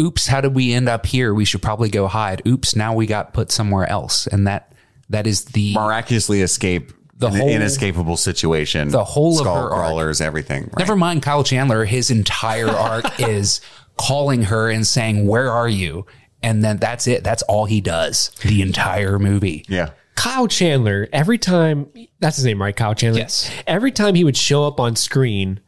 oops, 0.00 0.26
how 0.26 0.40
did 0.40 0.54
we 0.54 0.72
end 0.72 0.88
up 0.88 1.06
here? 1.06 1.34
We 1.34 1.44
should 1.44 1.62
probably 1.62 1.88
go 1.88 2.06
hide. 2.08 2.42
Oops, 2.46 2.74
now 2.76 2.94
we 2.94 3.06
got 3.06 3.32
put 3.32 3.50
somewhere 3.52 3.88
else. 3.88 4.26
And 4.26 4.46
that 4.46 4.72
that 5.08 5.26
is 5.26 5.46
the 5.46 5.74
Miraculously 5.74 6.40
escape 6.40 6.92
The 7.16 7.26
an 7.28 7.34
whole- 7.36 7.48
inescapable 7.48 8.16
situation. 8.16 8.88
the 8.88 9.04
whole 9.04 9.38
of 9.40 9.44
her 9.46 9.50
arc. 9.52 9.72
crawlers, 9.72 10.20
everything. 10.20 10.64
Right? 10.64 10.78
Never 10.78 10.96
mind 10.96 11.22
Kyle 11.22 11.42
Chandler. 11.44 11.84
His 11.84 12.10
entire 12.10 12.70
arc 12.70 13.04
is 13.20 13.60
calling 13.98 14.44
her 14.44 14.70
and 14.70 14.86
saying, 14.86 15.26
"Where 15.26 15.50
are 15.50 15.68
you?" 15.68 16.06
And 16.42 16.64
then 16.64 16.78
that's 16.78 17.06
it. 17.06 17.22
That's 17.22 17.42
all 17.42 17.66
he 17.66 17.80
does 17.80 18.30
the 18.42 18.62
entire 18.62 19.18
movie. 19.18 19.64
Yeah. 19.68 19.90
Kyle 20.14 20.48
Chandler, 20.48 21.08
every 21.12 21.38
time 21.38 21.88
that's 22.18 22.36
his 22.36 22.44
name, 22.44 22.60
right? 22.60 22.76
Kyle 22.76 22.94
Chandler. 22.94 23.20
Yes. 23.20 23.50
Every 23.66 23.90
time 23.90 24.14
he 24.14 24.24
would 24.24 24.36
show 24.36 24.66
up 24.66 24.78
on 24.78 24.96
screen, 24.96 25.60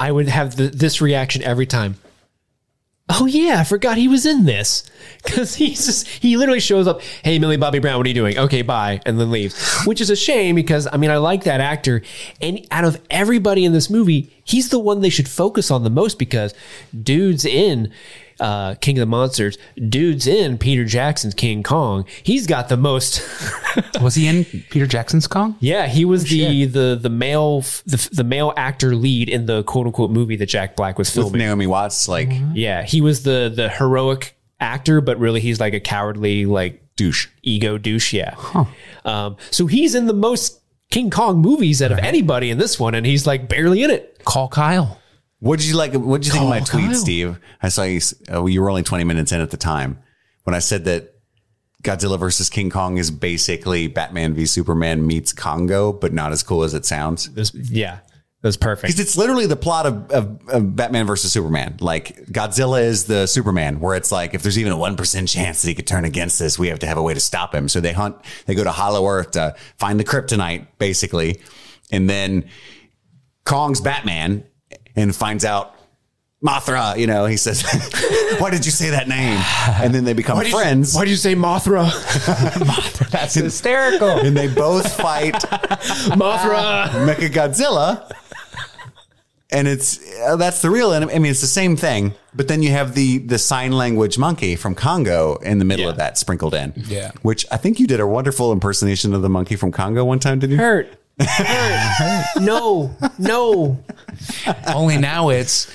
I 0.00 0.12
would 0.12 0.28
have 0.28 0.56
the, 0.56 0.68
this 0.68 1.00
reaction 1.00 1.42
every 1.42 1.66
time. 1.66 1.96
Oh 3.10 3.24
yeah, 3.24 3.60
I 3.60 3.64
forgot 3.64 3.96
he 3.96 4.06
was 4.06 4.26
in 4.26 4.44
this 4.44 4.82
because 5.24 5.54
he's 5.54 5.86
just 5.86 6.06
he 6.06 6.36
literally 6.36 6.60
shows 6.60 6.86
up. 6.86 7.00
Hey, 7.22 7.38
Millie 7.38 7.56
Bobby 7.56 7.78
Brown, 7.78 7.96
what 7.96 8.06
are 8.06 8.08
you 8.08 8.14
doing? 8.14 8.38
Okay, 8.38 8.62
bye, 8.62 9.00
and 9.06 9.18
then 9.18 9.30
leaves, 9.30 9.82
which 9.84 10.00
is 10.00 10.10
a 10.10 10.16
shame 10.16 10.54
because 10.54 10.86
I 10.90 10.98
mean 10.98 11.10
I 11.10 11.16
like 11.16 11.44
that 11.44 11.60
actor, 11.60 12.02
and 12.40 12.66
out 12.70 12.84
of 12.84 13.00
everybody 13.08 13.64
in 13.64 13.72
this 13.72 13.88
movie, 13.88 14.30
he's 14.44 14.68
the 14.68 14.78
one 14.78 15.00
they 15.00 15.08
should 15.10 15.28
focus 15.28 15.70
on 15.70 15.84
the 15.84 15.90
most 15.90 16.18
because 16.18 16.54
dude's 17.02 17.46
in 17.46 17.92
uh, 18.40 18.74
King 18.76 18.98
of 18.98 19.00
the 19.00 19.06
Monsters, 19.06 19.58
dude's 19.88 20.26
in 20.26 20.58
Peter 20.58 20.84
Jackson's 20.84 21.34
King 21.34 21.62
Kong. 21.62 22.04
He's 22.22 22.46
got 22.46 22.68
the 22.68 22.76
most. 22.76 23.20
Was 24.00 24.14
he 24.14 24.26
in 24.26 24.44
Peter 24.70 24.86
Jackson's 24.86 25.26
Kong? 25.26 25.56
Yeah, 25.60 25.86
he 25.86 26.04
was 26.04 26.24
the 26.24 26.64
the 26.66 26.98
the 27.00 27.10
male 27.10 27.60
the, 27.86 28.08
the 28.12 28.24
male 28.24 28.52
actor 28.56 28.94
lead 28.94 29.28
in 29.28 29.46
the 29.46 29.62
quote 29.64 29.86
unquote 29.86 30.10
movie 30.10 30.36
that 30.36 30.46
Jack 30.46 30.76
Black 30.76 30.98
was 30.98 31.10
filming. 31.10 31.32
With. 31.32 31.40
Naomi 31.40 31.66
Watts, 31.66 32.08
like 32.08 32.30
Yeah, 32.54 32.82
he 32.82 33.00
was 33.00 33.22
the 33.22 33.52
the 33.54 33.68
heroic 33.68 34.36
actor, 34.60 35.00
but 35.00 35.18
really 35.18 35.40
he's 35.40 35.60
like 35.60 35.74
a 35.74 35.80
cowardly 35.80 36.46
like 36.46 36.82
douche. 36.96 37.28
ego 37.42 37.78
douche. 37.78 38.12
Yeah. 38.12 38.34
Um, 39.04 39.36
so 39.50 39.66
he's 39.66 39.94
in 39.94 40.06
the 40.06 40.12
most 40.14 40.60
King 40.90 41.10
Kong 41.10 41.38
movies 41.38 41.82
out 41.82 41.92
of 41.92 41.98
anybody 41.98 42.50
in 42.50 42.58
this 42.58 42.78
one, 42.80 42.94
and 42.94 43.04
he's 43.06 43.26
like 43.26 43.48
barely 43.48 43.82
in 43.82 43.90
it. 43.90 44.24
Call 44.24 44.48
Kyle. 44.48 45.00
What 45.40 45.60
did 45.60 45.68
you 45.68 45.76
like? 45.76 45.94
What 45.94 46.22
did 46.22 46.26
you 46.26 46.32
think 46.32 46.44
of 46.44 46.50
my 46.50 46.60
tweet, 46.60 46.86
Kyle. 46.86 46.94
Steve? 46.94 47.38
I 47.62 47.68
saw 47.68 47.84
you. 47.84 48.00
Uh, 48.30 48.44
you 48.46 48.60
were 48.60 48.70
only 48.70 48.82
twenty 48.82 49.04
minutes 49.04 49.30
in 49.30 49.40
at 49.40 49.50
the 49.50 49.56
time 49.56 49.98
when 50.44 50.54
I 50.54 50.58
said 50.58 50.84
that 50.86 51.14
Godzilla 51.84 52.18
versus 52.18 52.50
King 52.50 52.70
Kong 52.70 52.96
is 52.96 53.12
basically 53.12 53.86
Batman 53.86 54.34
v 54.34 54.46
Superman 54.46 55.06
meets 55.06 55.32
Congo, 55.32 55.92
but 55.92 56.12
not 56.12 56.32
as 56.32 56.42
cool 56.42 56.64
as 56.64 56.74
it 56.74 56.84
sounds. 56.84 57.32
This, 57.34 57.54
yeah, 57.54 58.00
that 58.42 58.48
was 58.48 58.56
perfect. 58.56 58.88
Because 58.88 58.98
it's 58.98 59.16
literally 59.16 59.46
the 59.46 59.54
plot 59.54 59.86
of, 59.86 60.10
of, 60.10 60.48
of 60.48 60.74
Batman 60.74 61.06
versus 61.06 61.30
Superman. 61.30 61.76
Like 61.78 62.26
Godzilla 62.26 62.82
is 62.82 63.04
the 63.04 63.26
Superman, 63.26 63.78
where 63.78 63.94
it's 63.94 64.10
like 64.10 64.34
if 64.34 64.42
there's 64.42 64.58
even 64.58 64.72
a 64.72 64.76
one 64.76 64.96
percent 64.96 65.28
chance 65.28 65.62
that 65.62 65.68
he 65.68 65.74
could 65.76 65.86
turn 65.86 66.04
against 66.04 66.40
us, 66.40 66.58
we 66.58 66.66
have 66.66 66.80
to 66.80 66.86
have 66.88 66.98
a 66.98 67.02
way 67.02 67.14
to 67.14 67.20
stop 67.20 67.54
him. 67.54 67.68
So 67.68 67.78
they 67.78 67.92
hunt. 67.92 68.16
They 68.46 68.56
go 68.56 68.64
to 68.64 68.72
Hollow 68.72 69.06
Earth 69.06 69.30
to 69.32 69.54
find 69.76 70.00
the 70.00 70.04
kryptonite, 70.04 70.66
basically, 70.78 71.40
and 71.92 72.10
then 72.10 72.46
Kong's 73.44 73.80
Batman 73.80 74.42
and 75.02 75.14
finds 75.14 75.44
out. 75.44 75.74
Mothra, 76.40 76.96
you 76.96 77.08
know, 77.08 77.26
he 77.26 77.36
says, 77.36 77.62
"Why 78.38 78.50
did 78.50 78.64
you 78.64 78.70
say 78.70 78.90
that 78.90 79.08
name?" 79.08 79.42
And 79.84 79.92
then 79.92 80.04
they 80.04 80.12
become 80.12 80.38
friends, 80.44 80.94
Why 80.94 81.02
did 81.04 81.10
you 81.10 81.16
say 81.16 81.34
Mothra? 81.34 81.90
Mothra, 81.90 83.10
That's 83.10 83.34
hysterical. 83.34 84.08
and 84.10 84.36
they 84.36 84.46
both 84.46 84.92
fight 84.96 85.34
Mothra. 86.14 86.86
Mecha 87.06 87.28
Godzilla. 87.28 88.08
And 89.50 89.66
it's 89.66 89.98
uh, 90.20 90.36
that's 90.36 90.60
the 90.62 90.70
real 90.70 90.92
enemy. 90.92 91.12
I 91.14 91.18
mean, 91.18 91.30
it's 91.32 91.40
the 91.40 91.46
same 91.48 91.74
thing, 91.74 92.12
but 92.34 92.46
then 92.48 92.62
you 92.62 92.70
have 92.70 92.94
the 92.94 93.18
the 93.18 93.38
sign 93.38 93.72
language 93.72 94.16
monkey 94.18 94.54
from 94.56 94.74
Congo 94.76 95.36
in 95.36 95.58
the 95.58 95.64
middle 95.64 95.88
of 95.88 95.96
that 95.96 96.18
sprinkled 96.18 96.54
in. 96.54 96.72
Yeah. 96.86 97.12
which 97.22 97.46
I 97.50 97.56
think 97.56 97.80
you 97.80 97.86
did 97.88 97.98
a 97.98 98.06
wonderful 98.06 98.52
impersonation 98.52 99.12
of 99.14 99.22
the 99.22 99.28
monkey 99.30 99.56
from 99.56 99.72
Congo 99.72 100.04
one 100.04 100.18
time, 100.20 100.38
did 100.38 100.50
you? 100.50 100.56
Hurt. 100.58 100.88
No. 102.40 102.94
No. 103.18 103.78
Only 104.66 104.98
now 104.98 105.30
it's 105.30 105.70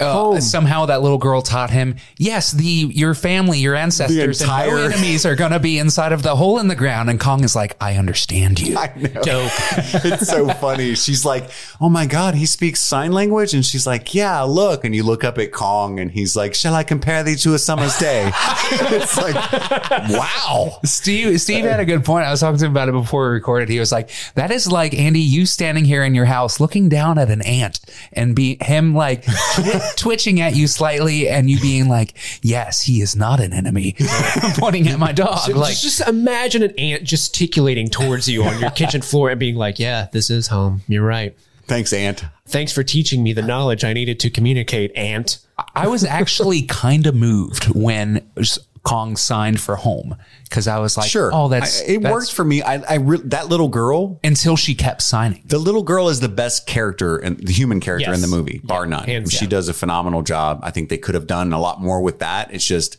uh, 0.00 0.40
somehow 0.40 0.86
that 0.86 1.02
little 1.02 1.18
girl 1.18 1.40
taught 1.40 1.70
him. 1.70 1.96
Yes, 2.18 2.50
the 2.52 2.64
your 2.64 3.14
family, 3.14 3.60
your 3.60 3.74
ancestors, 3.74 4.40
and 4.40 4.50
entire- 4.50 4.70
no 4.70 4.82
enemies 4.86 5.24
are 5.24 5.36
going 5.36 5.52
to 5.52 5.60
be 5.60 5.78
inside 5.78 6.12
of 6.12 6.22
the 6.22 6.34
hole 6.36 6.58
in 6.58 6.68
the 6.68 6.74
ground. 6.74 7.10
And 7.10 7.20
Kong 7.20 7.44
is 7.44 7.54
like, 7.54 7.76
I 7.80 7.96
understand 7.96 8.60
you. 8.60 8.76
I 8.76 8.92
know. 8.96 9.22
Dope. 9.22 9.52
it's 10.04 10.28
so 10.28 10.48
funny. 10.48 10.94
She's 10.94 11.24
like, 11.24 11.48
"Oh 11.80 11.88
my 11.88 12.06
god, 12.06 12.34
he 12.34 12.46
speaks 12.46 12.80
sign 12.80 13.12
language," 13.12 13.54
and 13.54 13.64
she's 13.64 13.86
like, 13.86 14.14
"Yeah, 14.14 14.40
look." 14.42 14.84
And 14.84 14.94
you 14.94 15.04
look 15.04 15.22
up 15.22 15.38
at 15.38 15.52
Kong, 15.52 16.00
and 16.00 16.10
he's 16.10 16.34
like, 16.34 16.54
"Shall 16.54 16.74
I 16.74 16.82
compare 16.82 17.22
thee 17.22 17.36
to 17.36 17.54
a 17.54 17.58
summer's 17.58 17.96
day?" 17.98 18.30
it's 18.72 19.16
like, 19.16 19.34
wow. 20.10 20.78
Steve 20.84 21.40
Steve 21.40 21.64
had 21.64 21.80
a 21.80 21.84
good 21.84 22.04
point. 22.04 22.26
I 22.26 22.30
was 22.30 22.40
talking 22.40 22.58
to 22.58 22.66
him 22.66 22.72
about 22.72 22.88
it 22.88 22.92
before 22.92 23.28
we 23.28 23.34
recorded. 23.34 23.68
He 23.68 23.78
was 23.78 23.92
like, 23.92 24.10
"That 24.34 24.50
is 24.50 24.70
like 24.70 24.94
Andy, 24.94 25.20
you 25.20 25.46
standing 25.46 25.84
here 25.84 26.02
in 26.02 26.14
your 26.14 26.24
house, 26.24 26.58
looking 26.58 26.88
down 26.88 27.18
at 27.18 27.30
an 27.30 27.42
ant, 27.42 27.80
and 28.12 28.34
be 28.34 28.58
him 28.60 28.94
like 28.94 29.24
twitching 29.96 30.40
at 30.40 30.56
you 30.56 30.66
slightly, 30.66 31.28
and 31.28 31.48
you 31.48 31.60
being 31.60 31.88
like, 31.88 32.14
yes, 32.42 32.82
he 32.82 33.00
is 33.00 33.16
not 33.16 33.40
an 33.40 33.52
enemy, 33.52 33.96
pointing 34.58 34.88
at 34.88 34.98
my 34.98 35.12
dog. 35.12 35.48
like, 35.48 35.70
just, 35.70 35.82
just 35.82 36.08
imagine 36.08 36.62
an 36.62 36.78
ant 36.78 37.04
gesticulating 37.04 37.88
towards 37.88 38.28
you 38.28 38.44
on 38.44 38.60
your 38.60 38.70
kitchen 38.72 39.02
floor 39.02 39.30
and 39.30 39.40
being 39.40 39.56
like, 39.56 39.78
"Yeah, 39.78 40.08
this 40.12 40.30
is 40.30 40.48
home. 40.48 40.82
You're 40.88 41.04
right. 41.04 41.36
Thanks, 41.66 41.92
Ant. 41.92 42.24
Thanks 42.46 42.72
for 42.72 42.82
teaching 42.82 43.22
me 43.22 43.32
the 43.32 43.42
knowledge 43.42 43.84
I 43.84 43.92
needed 43.92 44.20
to 44.20 44.30
communicate, 44.30 44.94
ant." 44.96 45.38
I 45.74 45.86
was 45.86 46.04
actually 46.04 46.62
kind 46.62 47.06
of 47.06 47.14
moved 47.14 47.66
when 47.74 48.28
Kong 48.84 49.16
signed 49.16 49.60
for 49.60 49.76
home 49.76 50.14
because 50.44 50.68
I 50.68 50.78
was 50.78 50.96
like, 50.96 51.08
Sure. 51.10 51.30
oh, 51.32 51.48
that's 51.48 51.80
I- 51.80 51.84
it 51.84 52.02
that's- 52.02 52.12
worked 52.12 52.32
for 52.32 52.44
me. 52.44 52.62
I, 52.62 52.74
I 52.82 52.94
re- 52.96 53.20
that 53.24 53.48
little 53.48 53.68
girl 53.68 54.20
until 54.22 54.56
she 54.56 54.74
kept 54.74 55.00
signing. 55.02 55.42
The 55.46 55.58
little 55.58 55.82
girl 55.82 56.08
is 56.10 56.20
the 56.20 56.28
best 56.28 56.66
character 56.66 57.16
and 57.16 57.38
the 57.38 57.52
human 57.52 57.80
character 57.80 58.10
Yes. 58.10 58.22
in 58.22 58.28
the 58.30 58.36
movie, 58.36 58.60
bar 58.62 58.84
none. 58.86 59.04
hands 59.04 59.32
She 59.32 59.46
down. 59.46 59.48
does 59.50 59.68
a 59.68 59.74
phenomenal 59.74 60.20
job. 60.22 60.60
I 60.62 60.70
think 60.70 60.90
they 60.90 60.98
could 60.98 61.14
have 61.14 61.26
done 61.26 61.52
a 61.54 61.58
lot 61.58 61.80
more 61.80 62.02
with 62.02 62.18
that. 62.18 62.52
It's 62.54 62.66
just 62.66 62.98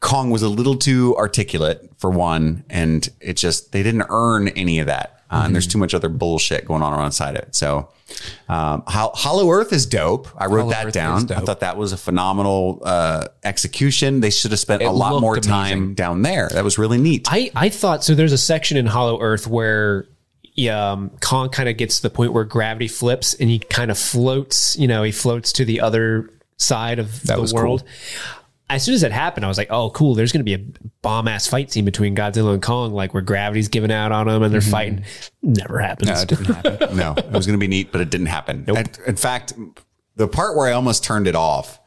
Kong 0.00 0.30
was 0.30 0.42
a 0.42 0.48
little 0.48 0.76
too 0.76 1.16
articulate 1.16 1.90
for 1.98 2.10
one, 2.10 2.64
and 2.70 3.08
it 3.20 3.36
just 3.36 3.72
they 3.72 3.82
didn't 3.82 4.06
earn 4.10 4.48
any 4.48 4.78
of 4.80 4.86
that. 4.86 5.22
Uh, 5.30 5.42
And 5.44 5.54
there's 5.54 5.66
Mm-hmm. 5.66 5.72
too 5.72 5.78
much 5.78 5.94
other 5.94 6.08
bullshit 6.08 6.64
going 6.64 6.82
on 6.82 6.92
alongside 6.92 7.34
it. 7.36 7.54
So, 7.54 7.88
um, 8.48 8.82
Ho- 8.86 9.12
Hollow 9.14 9.50
Earth 9.50 9.72
is 9.72 9.86
dope. 9.86 10.28
I 10.36 10.46
wrote 10.46 10.60
Hollow 10.60 10.70
that 10.72 10.86
Earth 10.86 10.94
down. 10.94 11.30
I 11.32 11.40
thought 11.40 11.60
that 11.60 11.76
was 11.76 11.92
a 11.92 11.96
phenomenal 11.96 12.80
uh, 12.84 13.26
execution. 13.44 14.20
They 14.20 14.30
should 14.30 14.50
have 14.50 14.60
spent 14.60 14.82
It 14.82 14.86
a 14.86 14.90
lot 14.90 15.12
looked 15.12 15.22
more 15.22 15.36
time 15.38 15.78
amazing. 15.78 15.94
down 15.94 16.22
there. 16.22 16.48
That 16.52 16.64
was 16.64 16.78
really 16.78 16.98
neat. 16.98 17.26
I, 17.30 17.50
I 17.54 17.68
thought 17.68 18.02
so. 18.04 18.14
There's 18.14 18.32
a 18.32 18.38
section 18.38 18.76
in 18.76 18.86
Hollow 18.86 19.20
Earth 19.20 19.46
where 19.46 20.06
um, 20.70 21.10
Kong 21.20 21.50
kind 21.50 21.68
of 21.68 21.76
gets 21.76 21.96
to 21.96 22.02
the 22.02 22.10
point 22.10 22.32
where 22.32 22.44
gravity 22.44 22.88
flips 22.88 23.34
and 23.34 23.48
he 23.50 23.58
kind 23.58 23.90
of 23.90 23.98
floats. 23.98 24.76
You 24.78 24.88
know, 24.88 25.02
he 25.02 25.12
floats 25.12 25.52
to 25.54 25.64
the 25.64 25.80
other 25.80 26.30
side 26.56 26.98
of 26.98 27.22
the 27.24 27.40
was 27.40 27.52
cool. 27.52 27.60
world. 27.62 27.84
As 28.70 28.82
soon 28.84 28.94
as 28.94 29.02
it 29.02 29.12
happened, 29.12 29.44
I 29.44 29.48
was 29.48 29.56
like, 29.56 29.70
"Oh, 29.70 29.90
cool! 29.90 30.14
There's 30.14 30.30
going 30.30 30.44
to 30.44 30.44
be 30.44 30.54
a 30.54 30.64
bomb 31.00 31.26
ass 31.26 31.46
fight 31.46 31.72
scene 31.72 31.84
between 31.84 32.14
Godzilla 32.14 32.52
and 32.52 32.62
Kong, 32.62 32.92
like 32.92 33.14
where 33.14 33.22
gravity's 33.22 33.68
giving 33.68 33.90
out 33.90 34.12
on 34.12 34.26
them 34.26 34.42
and 34.42 34.52
they're 34.52 34.60
mm-hmm. 34.60 34.70
fighting." 34.70 35.04
Never 35.42 35.78
happens. 35.78 36.10
No, 36.10 36.20
it 36.20 36.28
didn't 36.28 36.44
happen. 36.46 36.96
no, 36.96 37.14
it 37.16 37.30
was 37.30 37.46
going 37.46 37.58
to 37.58 37.62
be 37.62 37.68
neat, 37.68 37.92
but 37.92 38.00
it 38.00 38.10
didn't 38.10 38.26
happen. 38.26 38.64
In- 38.68 38.86
In 39.06 39.16
fact, 39.16 39.54
the 40.16 40.28
part 40.28 40.56
where 40.56 40.68
I 40.68 40.72
almost 40.72 41.02
turned 41.02 41.26
it 41.26 41.34
off, 41.34 41.80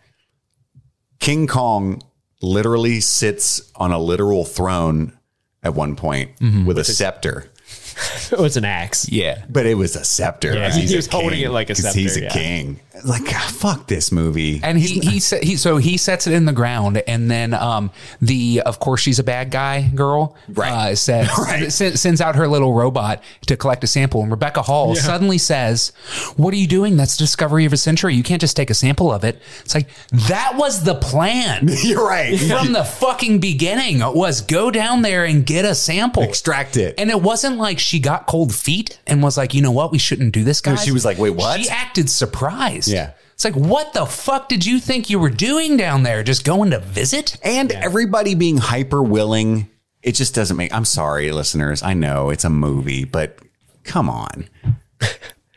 King 1.19 1.45
Kong 1.45 2.01
literally 2.41 2.99
sits 2.99 3.71
on 3.75 3.91
a 3.91 3.99
literal 3.99 4.43
throne 4.45 5.17
at 5.63 5.75
one 5.75 5.95
point 5.95 6.35
mm-hmm. 6.37 6.65
with 6.65 6.79
a 6.79 6.83
scepter. 6.83 7.51
oh, 8.37 8.43
it's 8.45 8.55
an 8.55 8.65
axe. 8.65 9.09
Yeah. 9.09 9.43
But 9.49 9.65
it 9.65 9.75
was 9.75 9.95
a 9.95 10.03
scepter. 10.03 10.53
Yeah, 10.53 10.67
'cause 10.67 10.75
he 10.75 10.81
he's 10.81 10.95
was 10.95 11.07
holding 11.07 11.41
it 11.41 11.51
like 11.51 11.69
a 11.69 11.75
scepter, 11.75 11.99
He's 11.99 12.17
a 12.17 12.21
yeah. 12.23 12.29
king. 12.33 12.79
Like, 13.03 13.23
ah, 13.33 13.51
fuck 13.55 13.87
this 13.87 14.11
movie. 14.11 14.59
And 14.63 14.77
he 14.77 14.99
he 14.99 15.19
said 15.19 15.43
he 15.43 15.55
so 15.55 15.77
he 15.77 15.97
sets 15.97 16.27
it 16.27 16.33
in 16.33 16.45
the 16.45 16.51
ground, 16.53 17.01
and 17.07 17.31
then 17.31 17.53
um 17.55 17.89
the 18.21 18.61
of 18.63 18.79
course 18.79 19.01
she's 19.01 19.17
a 19.17 19.23
bad 19.23 19.49
guy 19.49 19.89
girl 19.95 20.35
Right. 20.49 20.91
uh, 20.91 20.95
says 20.95 21.73
sends, 21.73 21.99
sends 21.99 22.21
out 22.21 22.35
her 22.35 22.47
little 22.47 22.73
robot 22.73 23.23
to 23.47 23.57
collect 23.57 23.83
a 23.83 23.87
sample, 23.87 24.21
and 24.21 24.29
Rebecca 24.29 24.61
Hall 24.61 24.93
suddenly 24.95 25.39
says, 25.39 25.93
"What 26.37 26.53
are 26.53 26.57
you 26.57 26.67
doing? 26.67 26.95
That's 26.97 27.17
the 27.17 27.23
discovery 27.23 27.65
of 27.65 27.73
a 27.73 27.77
century. 27.77 28.13
You 28.13 28.23
can't 28.23 28.41
just 28.41 28.55
take 28.55 28.69
a 28.69 28.75
sample 28.75 29.11
of 29.11 29.23
it." 29.23 29.41
It's 29.61 29.73
like 29.73 29.87
that 30.11 30.55
was 30.57 30.83
the 30.83 30.95
plan 30.95 31.69
You're 31.83 32.05
right. 32.07 32.37
from 32.39 32.73
the 32.73 32.83
fucking 32.83 33.39
beginning. 33.39 33.99
Was 34.01 34.41
go 34.41 34.69
down 34.69 35.01
there 35.01 35.25
and 35.25 35.43
get 35.45 35.65
a 35.65 35.73
sample, 35.73 36.21
Extract 36.23 36.77
it. 36.77 36.95
and 36.99 37.09
it 37.09 37.19
wasn't 37.21 37.57
like 37.57 37.79
she 37.81 37.99
got 37.99 38.27
cold 38.27 38.53
feet 38.53 38.99
and 39.07 39.21
was 39.21 39.37
like, 39.37 39.53
you 39.53 39.61
know 39.61 39.71
what, 39.71 39.91
we 39.91 39.97
shouldn't 39.97 40.33
do 40.33 40.43
this, 40.43 40.61
guys. 40.61 40.83
she 40.83 40.91
was 40.91 41.05
like, 41.05 41.17
"Wait, 41.17 41.31
what?" 41.31 41.61
She 41.61 41.69
acted 41.69 42.09
surprised. 42.09 42.87
Yeah. 42.87 43.11
It's 43.33 43.43
like, 43.43 43.55
what 43.55 43.93
the 43.93 44.05
fuck 44.05 44.49
did 44.49 44.65
you 44.65 44.79
think 44.79 45.09
you 45.09 45.17
were 45.17 45.29
doing 45.29 45.75
down 45.75 46.03
there? 46.03 46.21
Just 46.21 46.45
going 46.45 46.71
to 46.71 46.79
visit? 46.79 47.37
and 47.43 47.71
everybody 47.71 48.35
being 48.35 48.57
hyper 48.57 49.01
willing 49.01 49.67
it 50.03 50.13
just 50.13 50.33
doesn't 50.33 50.57
make. 50.57 50.73
I'm 50.73 50.85
sorry, 50.85 51.31
listeners. 51.31 51.83
I 51.83 51.93
know 51.93 52.29
it's 52.29 52.43
a 52.43 52.49
movie, 52.49 53.05
but 53.05 53.37
come 53.83 54.09
on. 54.09 54.47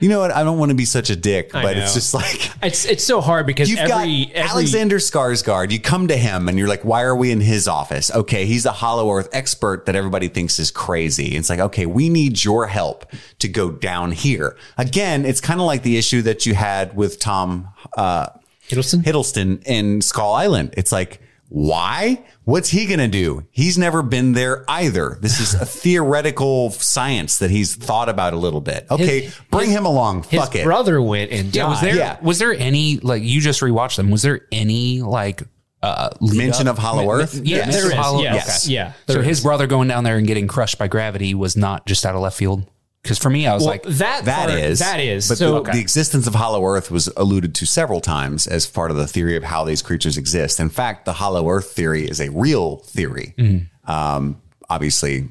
You 0.04 0.10
know 0.10 0.20
what? 0.20 0.32
I 0.32 0.44
don't 0.44 0.58
want 0.58 0.68
to 0.68 0.74
be 0.74 0.84
such 0.84 1.08
a 1.08 1.16
dick, 1.16 1.50
but 1.50 1.78
it's 1.78 1.94
just 1.94 2.12
like 2.12 2.50
It's 2.62 2.84
it's 2.84 3.02
so 3.02 3.22
hard 3.22 3.46
because 3.46 3.70
You've 3.70 3.78
every, 3.78 3.88
got 3.88 4.02
every 4.02 4.50
Alexander 4.50 4.98
Skarsgård. 4.98 5.70
You 5.70 5.80
come 5.80 6.08
to 6.08 6.16
him 6.18 6.46
and 6.46 6.58
you're 6.58 6.68
like, 6.68 6.84
why 6.84 7.04
are 7.04 7.16
we 7.16 7.30
in 7.30 7.40
his 7.40 7.66
office? 7.66 8.10
Okay, 8.10 8.44
he's 8.44 8.66
a 8.66 8.72
Hollow 8.72 9.10
Earth 9.10 9.30
expert 9.32 9.86
that 9.86 9.96
everybody 9.96 10.28
thinks 10.28 10.58
is 10.58 10.70
crazy. 10.70 11.36
It's 11.36 11.48
like, 11.48 11.58
okay, 11.58 11.86
we 11.86 12.10
need 12.10 12.44
your 12.44 12.66
help 12.66 13.06
to 13.38 13.48
go 13.48 13.70
down 13.70 14.12
here. 14.12 14.58
Again, 14.76 15.24
it's 15.24 15.40
kind 15.40 15.58
of 15.58 15.64
like 15.64 15.84
the 15.84 15.96
issue 15.96 16.20
that 16.20 16.44
you 16.44 16.54
had 16.54 16.94
with 16.94 17.18
Tom 17.18 17.70
uh, 17.96 18.26
Hiddleston? 18.68 19.04
Hiddleston 19.04 19.62
in 19.64 20.02
Skull 20.02 20.34
Island. 20.34 20.74
It's 20.76 20.92
like, 20.92 21.22
why? 21.56 22.24
What's 22.42 22.68
he 22.70 22.84
going 22.86 22.98
to 22.98 23.06
do? 23.06 23.46
He's 23.52 23.78
never 23.78 24.02
been 24.02 24.32
there 24.32 24.64
either. 24.68 25.18
This 25.20 25.38
is 25.38 25.54
a 25.54 25.64
theoretical 25.64 26.70
science 26.72 27.38
that 27.38 27.48
he's 27.52 27.76
thought 27.76 28.08
about 28.08 28.32
a 28.32 28.36
little 28.36 28.60
bit. 28.60 28.86
Okay, 28.90 29.20
His- 29.22 29.40
bring 29.52 29.70
him 29.70 29.86
along. 29.86 30.24
his 30.24 30.40
Fuck 30.40 30.56
it. 30.56 30.64
brother 30.64 31.00
went 31.00 31.30
and 31.30 31.54
Yeah, 31.54 31.68
was 31.68 31.80
there 31.80 31.94
Yeah. 31.94 32.16
was 32.20 32.40
there 32.40 32.52
any 32.52 32.96
like 32.98 33.22
you 33.22 33.40
just 33.40 33.60
rewatched 33.60 33.94
them? 33.96 34.10
Was 34.10 34.22
there 34.22 34.40
any 34.50 35.00
like 35.02 35.44
uh 35.80 36.10
Mention 36.20 36.66
up- 36.66 36.76
of 36.76 36.82
Hollow 36.82 37.08
Earth? 37.08 37.34
Yeah, 37.44 37.58
Yes. 37.58 37.72
There 37.74 37.86
is, 37.86 37.92
Hollow- 37.92 38.22
yes, 38.22 38.66
okay. 38.66 38.74
yeah. 38.74 38.92
So 39.06 39.12
there 39.14 39.22
his 39.22 39.40
brother 39.42 39.68
going 39.68 39.86
down 39.86 40.02
there 40.02 40.16
and 40.16 40.26
getting 40.26 40.48
crushed 40.48 40.76
by 40.76 40.88
gravity 40.88 41.34
was 41.34 41.56
not 41.56 41.86
just 41.86 42.04
out 42.04 42.16
of 42.16 42.20
left 42.20 42.36
field. 42.36 42.64
Because 43.04 43.18
for 43.18 43.28
me, 43.28 43.46
I 43.46 43.52
was 43.52 43.64
well, 43.64 43.72
like, 43.72 43.82
that 43.82 44.24
That 44.24 44.48
part- 44.48 44.58
is 44.58 44.78
that 44.78 44.98
is 44.98 45.28
But 45.28 45.36
so 45.36 45.60
the, 45.60 45.72
the 45.72 45.80
existence 45.80 46.26
of 46.26 46.34
Hollow 46.34 46.64
Earth 46.64 46.90
was 46.90 47.06
alluded 47.18 47.54
to 47.56 47.66
several 47.66 48.00
times 48.00 48.46
as 48.46 48.66
part 48.66 48.90
of 48.90 48.96
the 48.96 49.06
theory 49.06 49.36
of 49.36 49.44
how 49.44 49.62
these 49.62 49.82
creatures 49.82 50.16
exist. 50.16 50.58
In 50.58 50.70
fact, 50.70 51.04
the 51.04 51.12
Hollow 51.12 51.50
Earth 51.50 51.70
theory 51.70 52.08
is 52.08 52.18
a 52.18 52.30
real 52.30 52.78
theory. 52.78 53.34
Mm-hmm. 53.36 53.90
Um, 53.90 54.40
obviously, 54.70 55.28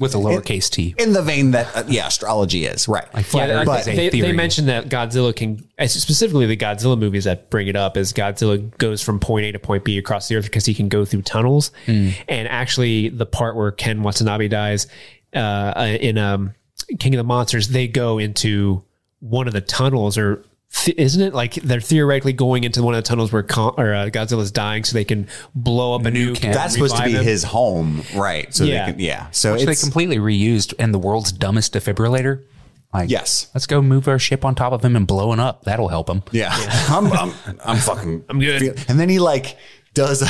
with 0.00 0.14
a 0.16 0.18
lowercase 0.18 0.68
t. 0.68 0.94
in 0.98 1.12
the 1.12 1.22
vein 1.22 1.52
that 1.52 1.74
uh, 1.76 1.84
yeah, 1.86 2.08
astrology 2.08 2.66
is 2.66 2.88
right. 2.88 3.12
Like 3.14 3.24
flat 3.26 3.48
Yeah, 3.48 3.60
Earth 3.60 3.66
but 3.66 3.80
is 3.82 3.88
a 3.88 3.96
they, 3.96 4.20
they 4.20 4.32
mentioned 4.32 4.68
that 4.68 4.88
Godzilla 4.88 5.34
can, 5.34 5.58
specifically 5.86 6.46
the 6.46 6.56
Godzilla 6.56 6.98
movies 6.98 7.24
that 7.24 7.48
bring 7.48 7.68
it 7.68 7.76
up, 7.76 7.96
is 7.96 8.12
Godzilla 8.12 8.76
goes 8.78 9.02
from 9.02 9.20
point 9.20 9.46
A 9.46 9.52
to 9.52 9.60
point 9.60 9.84
B 9.84 9.98
across 9.98 10.26
the 10.26 10.34
earth 10.34 10.44
because 10.44 10.66
he 10.66 10.74
can 10.74 10.88
go 10.88 11.04
through 11.04 11.22
tunnels. 11.22 11.70
Hmm. 11.86 12.10
And 12.28 12.48
actually, 12.48 13.08
the 13.08 13.26
part 13.26 13.54
where 13.54 13.70
Ken 13.70 14.02
Watanabe 14.02 14.48
dies 14.48 14.88
uh, 15.32 15.96
in 16.00 16.18
um, 16.18 16.54
King 16.98 17.14
of 17.14 17.18
the 17.18 17.24
Monsters, 17.24 17.68
they 17.68 17.88
go 17.88 18.18
into 18.18 18.82
one 19.20 19.46
of 19.46 19.52
the 19.52 19.60
tunnels, 19.60 20.16
or 20.16 20.44
th- 20.72 20.96
isn't 20.96 21.20
it 21.22 21.34
like 21.34 21.54
they're 21.54 21.80
theoretically 21.80 22.32
going 22.32 22.64
into 22.64 22.82
one 22.82 22.94
of 22.94 23.02
the 23.02 23.08
tunnels 23.08 23.32
where 23.32 23.42
Con- 23.42 23.74
or, 23.76 23.92
uh, 23.94 24.06
Godzilla's 24.10 24.50
dying, 24.50 24.84
so 24.84 24.94
they 24.94 25.04
can 25.04 25.26
blow 25.54 25.94
up 25.94 26.04
a 26.06 26.10
new. 26.10 26.32
Nuke 26.32 26.38
him. 26.38 26.50
and 26.50 26.54
That's 26.54 26.74
supposed 26.74 26.96
to 26.96 27.04
be 27.04 27.12
him? 27.12 27.24
his 27.24 27.44
home, 27.44 28.02
right? 28.14 28.54
So 28.54 28.64
Yeah. 28.64 28.86
they 28.86 28.92
can, 28.92 29.00
yeah. 29.00 29.26
So 29.32 29.52
which 29.54 29.64
they 29.64 29.72
it's 29.72 29.82
completely 29.82 30.18
reused 30.18 30.74
and 30.78 30.94
the 30.94 30.98
world's 30.98 31.32
dumbest 31.32 31.74
defibrillator. 31.74 32.42
Like, 32.94 33.10
Yes. 33.10 33.48
let's 33.54 33.66
go 33.66 33.82
move 33.82 34.08
our 34.08 34.18
ship 34.18 34.46
on 34.46 34.54
top 34.54 34.72
of 34.72 34.82
him 34.82 34.96
and 34.96 35.06
blow 35.06 35.34
it 35.34 35.38
up. 35.38 35.64
That'll 35.64 35.88
help 35.88 36.08
him. 36.08 36.22
Yeah, 36.32 36.48
I'm, 36.88 37.12
I'm, 37.12 37.34
I'm 37.62 37.76
fucking, 37.76 38.24
I'm 38.30 38.40
good. 38.40 38.82
and 38.88 38.98
then 38.98 39.10
he 39.10 39.18
like 39.18 39.58
does, 39.98 40.22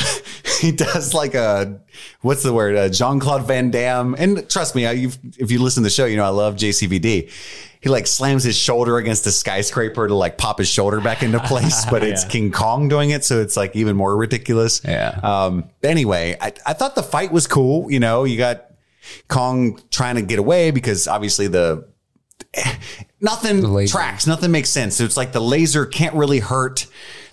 he 0.59 0.71
does 0.71 1.13
like 1.13 1.35
a, 1.35 1.79
what's 2.21 2.43
the 2.43 2.51
word? 2.53 2.75
Uh, 2.75 2.89
Jean 2.89 3.19
Claude 3.19 3.45
Van 3.45 3.69
Damme. 3.71 4.15
And 4.17 4.49
trust 4.49 4.73
me, 4.75 4.85
I, 4.87 4.91
you've, 4.93 5.17
if 5.37 5.51
you 5.51 5.61
listen 5.61 5.83
to 5.83 5.85
the 5.85 5.91
show, 5.91 6.05
you 6.05 6.17
know 6.17 6.25
I 6.25 6.29
love 6.29 6.55
JCVD. 6.55 7.31
He 7.81 7.87
like 7.87 8.07
slams 8.07 8.43
his 8.43 8.57
shoulder 8.57 8.97
against 8.97 9.23
the 9.23 9.31
skyscraper 9.31 10.07
to 10.07 10.13
like 10.15 10.37
pop 10.37 10.57
his 10.57 10.67
shoulder 10.67 10.99
back 10.99 11.23
into 11.23 11.39
place, 11.39 11.85
but 11.85 12.03
it's 12.03 12.23
Yeah. 12.25 12.29
King 12.29 12.51
Kong 12.51 12.89
doing 12.89 13.11
it, 13.11 13.23
so 13.23 13.39
it's 13.39 13.55
like 13.55 13.73
even 13.75 13.95
more 13.95 14.17
ridiculous. 14.17 14.81
Yeah. 14.83 15.17
Um. 15.23 15.69
Anyway, 15.81 16.35
I, 16.41 16.51
I 16.65 16.73
thought 16.73 16.95
the 16.95 17.03
fight 17.03 17.31
was 17.31 17.47
cool. 17.47 17.89
You 17.89 18.01
know, 18.01 18.25
you 18.25 18.37
got 18.37 18.65
Kong 19.29 19.79
trying 19.91 20.15
to 20.15 20.21
get 20.21 20.39
away 20.39 20.71
because 20.71 21.07
obviously 21.07 21.47
the 21.47 21.87
nothing 23.21 23.61
laser. 23.63 23.93
tracks, 23.93 24.27
nothing 24.27 24.51
makes 24.51 24.69
sense. 24.69 24.97
So 24.97 25.05
it's 25.05 25.15
like 25.15 25.31
the 25.31 25.39
laser 25.41 25.85
can't 25.85 26.15
really 26.15 26.39
hurt 26.39 26.85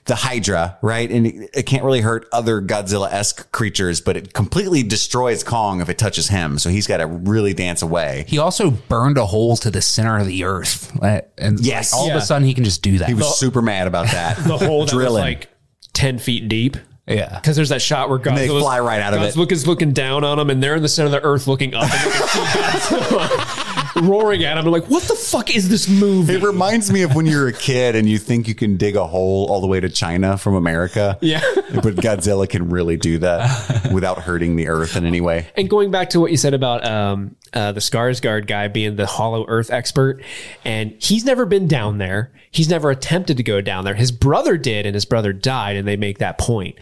the 0.07 0.15
Hydra, 0.15 0.79
right? 0.83 1.11
And 1.11 1.27
it, 1.27 1.51
it 1.53 1.63
can't 1.65 1.85
really 1.85 2.01
hurt 2.01 2.27
other 2.33 2.61
Godzilla 2.63 3.11
esque 3.13 3.51
creatures, 3.53 4.01
but 4.01 4.17
it 4.17 4.33
completely 4.33 4.83
destroys 4.83 5.43
Kong 5.45 5.81
if 5.81 5.89
it 5.89 5.99
touches 5.99 6.29
him. 6.29 6.59
So 6.59 6.71
he's 6.71 6.87
got 6.87 6.99
to 6.99 7.07
really 7.07 7.55
dance 7.55 7.83
away. 7.83 8.25
He 8.29 8.39
also 8.39 8.71
burned 8.71 9.19
a 9.19 9.27
hole 9.27 9.57
to 9.59 9.71
the 9.71 9.83
center 9.83 10.19
of 10.19 10.27
the 10.27 10.45
earth. 10.45 10.97
And 11.39 11.59
Yes. 11.61 11.93
like, 11.93 12.01
all 12.01 12.11
of 12.11 12.17
a 12.17 12.21
sudden 12.21 12.47
he 12.47 12.55
can 12.55 12.65
just 12.65 12.83
do 12.83 12.99
that. 12.99 13.09
He 13.09 13.15
was 13.15 13.39
super 13.39 13.63
mad 13.63 13.87
about 13.89 14.07
that. 14.07 14.37
the 14.47 14.57
hole 14.57 14.79
that 14.81 14.83
was 14.85 14.91
Drilling. 14.93 15.23
like 15.23 15.49
10 15.93 16.19
feet 16.19 16.49
deep. 16.49 16.77
yeah. 17.07 17.39
Because 17.41 17.57
there's 17.57 17.71
that 17.71 17.83
shot 17.83 18.09
where 18.09 18.19
they 18.19 18.47
fly 18.49 18.79
right 18.81 19.01
out 19.01 19.13
of 19.15 19.23
it. 19.23 19.35
Godzilla's 19.35 19.67
looking 19.67 19.93
down 19.93 20.23
on 20.25 20.39
them, 20.39 20.51
and 20.51 20.63
they're 20.63 20.77
in 20.77 20.83
the 20.83 20.89
center 20.89 21.07
of 21.07 21.13
the 21.13 21.23
earth 21.23 21.47
looking 21.47 21.75
up, 21.75 21.83
and 23.97 24.05
you 24.05 24.11
can 24.11 24.15
see 24.15 24.17
Godzilla 24.17 24.23
roaring 24.23 24.45
at 24.45 24.59
him. 24.59 24.67
I'm 24.67 24.73
like, 24.73 24.87
what 24.89 25.03
the 25.05 25.15
fuck 25.15 25.55
is 25.55 25.69
this 25.69 25.89
movie? 25.89 26.35
It 26.35 26.43
reminds 26.43 26.93
me 26.93 27.03
of 27.03 27.15
when 27.15 27.27
you're 27.27 27.49
a 27.49 27.53
kid 27.53 27.97
and 27.97 28.09
you 28.09 28.19
think 28.19 28.49
you 28.49 28.55
can 28.55 28.77
dig 28.77 28.97
a 28.97 29.07
hole 29.07 29.47
all 29.51 29.61
the 29.61 29.67
way 29.67 29.81
to 29.81 29.89
China 29.89 30.37
from 30.39 30.55
America. 30.55 31.19
Yeah. 31.21 31.41
But 31.77 31.97
Godzilla 31.97 32.49
can 32.49 32.71
really 32.71 32.97
do 32.97 33.19
that 33.19 33.91
without 33.93 34.19
hurting 34.21 34.57
the 34.57 34.69
earth 34.69 34.97
in 34.97 35.05
any 35.05 35.21
way. 35.21 35.49
and 35.57 35.69
going 35.69 35.91
back 35.91 36.11
to 36.11 36.21
what 36.21 36.31
you 36.31 36.37
said 36.37 36.55
about 36.55 36.87
um, 36.87 37.37
uh, 37.53 37.73
the 37.73 37.81
Skarsgård 37.81 38.47
guy 38.47 38.69
being 38.69 38.97
the 38.97 39.05
Hollow 39.05 39.45
Earth 39.47 39.71
expert, 39.71 40.23
and 40.65 40.95
he's 41.01 41.25
never 41.25 41.45
been 41.45 41.69
down 41.69 41.99
there. 41.99 42.33
He's 42.51 42.69
never 42.71 42.91
attempted 42.91 43.37
to 43.37 43.43
go 43.43 43.61
down 43.61 43.85
there. 43.85 43.95
His 43.95 44.11
brother 44.11 44.57
did, 44.57 44.87
and 44.87 44.95
his 44.95 45.05
brother 45.05 45.33
died, 45.35 45.77
and 45.77 45.87
they 45.87 45.97
make 45.97 46.19
that 46.19 46.39
point. 46.39 46.77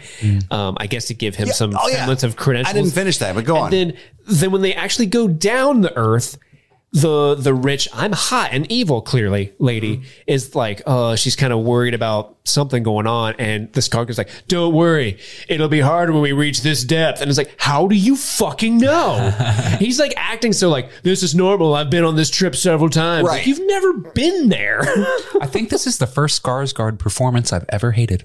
Um, 0.50 0.76
I 0.78 0.86
guess 0.86 1.06
to 1.06 1.14
give 1.14 1.34
him 1.34 1.48
some 1.48 1.74
Oh, 1.76 1.88
yeah. 1.88 2.08
of 2.10 2.36
credentials. 2.36 2.70
I 2.74 2.78
didn't 2.78 2.92
finish 2.92 3.18
that, 3.18 3.34
but 3.34 3.44
go 3.44 3.56
on. 3.56 3.70
Then, 3.70 3.96
then 4.26 4.52
when 4.52 4.62
they 4.62 4.74
actually 4.74 5.06
go 5.06 5.26
down 5.26 5.80
the 5.80 5.96
earth, 5.96 6.38
the 6.94 7.34
the 7.34 7.52
rich, 7.52 7.88
I'm 7.92 8.12
hot 8.12 8.50
and 8.52 8.70
evil, 8.70 9.02
clearly, 9.02 9.52
lady 9.58 10.02
is 10.28 10.54
like, 10.54 10.80
uh, 10.86 11.16
she's 11.16 11.34
kind 11.34 11.52
of 11.52 11.58
worried 11.58 11.92
about 11.92 12.36
something 12.44 12.84
going 12.84 13.08
on, 13.08 13.34
and 13.40 13.72
the 13.72 13.80
Skarsgård's 13.80 14.16
like, 14.16 14.30
"Don't 14.46 14.72
worry, 14.72 15.18
it'll 15.48 15.68
be 15.68 15.80
hard 15.80 16.10
when 16.10 16.22
we 16.22 16.30
reach 16.30 16.62
this 16.62 16.84
depth." 16.84 17.20
And 17.20 17.28
it's 17.28 17.36
like, 17.36 17.52
how 17.58 17.88
do 17.88 17.96
you 17.96 18.14
fucking 18.14 18.78
know? 18.78 19.30
He's 19.80 19.98
like 19.98 20.14
acting 20.16 20.52
so 20.52 20.68
like 20.68 20.88
this 21.02 21.24
is 21.24 21.34
normal. 21.34 21.74
I've 21.74 21.90
been 21.90 22.04
on 22.04 22.14
this 22.14 22.30
trip 22.30 22.54
several 22.54 22.88
times. 22.88 23.26
Right. 23.26 23.38
Like, 23.38 23.46
you've 23.48 23.66
never 23.66 23.92
been 23.94 24.48
there. 24.48 24.82
I 25.40 25.46
think 25.48 25.70
this 25.70 25.88
is 25.88 25.98
the 25.98 26.06
first 26.06 26.40
Skarsgård 26.44 27.00
performance 27.00 27.52
I've 27.52 27.66
ever 27.70 27.90
hated. 27.90 28.22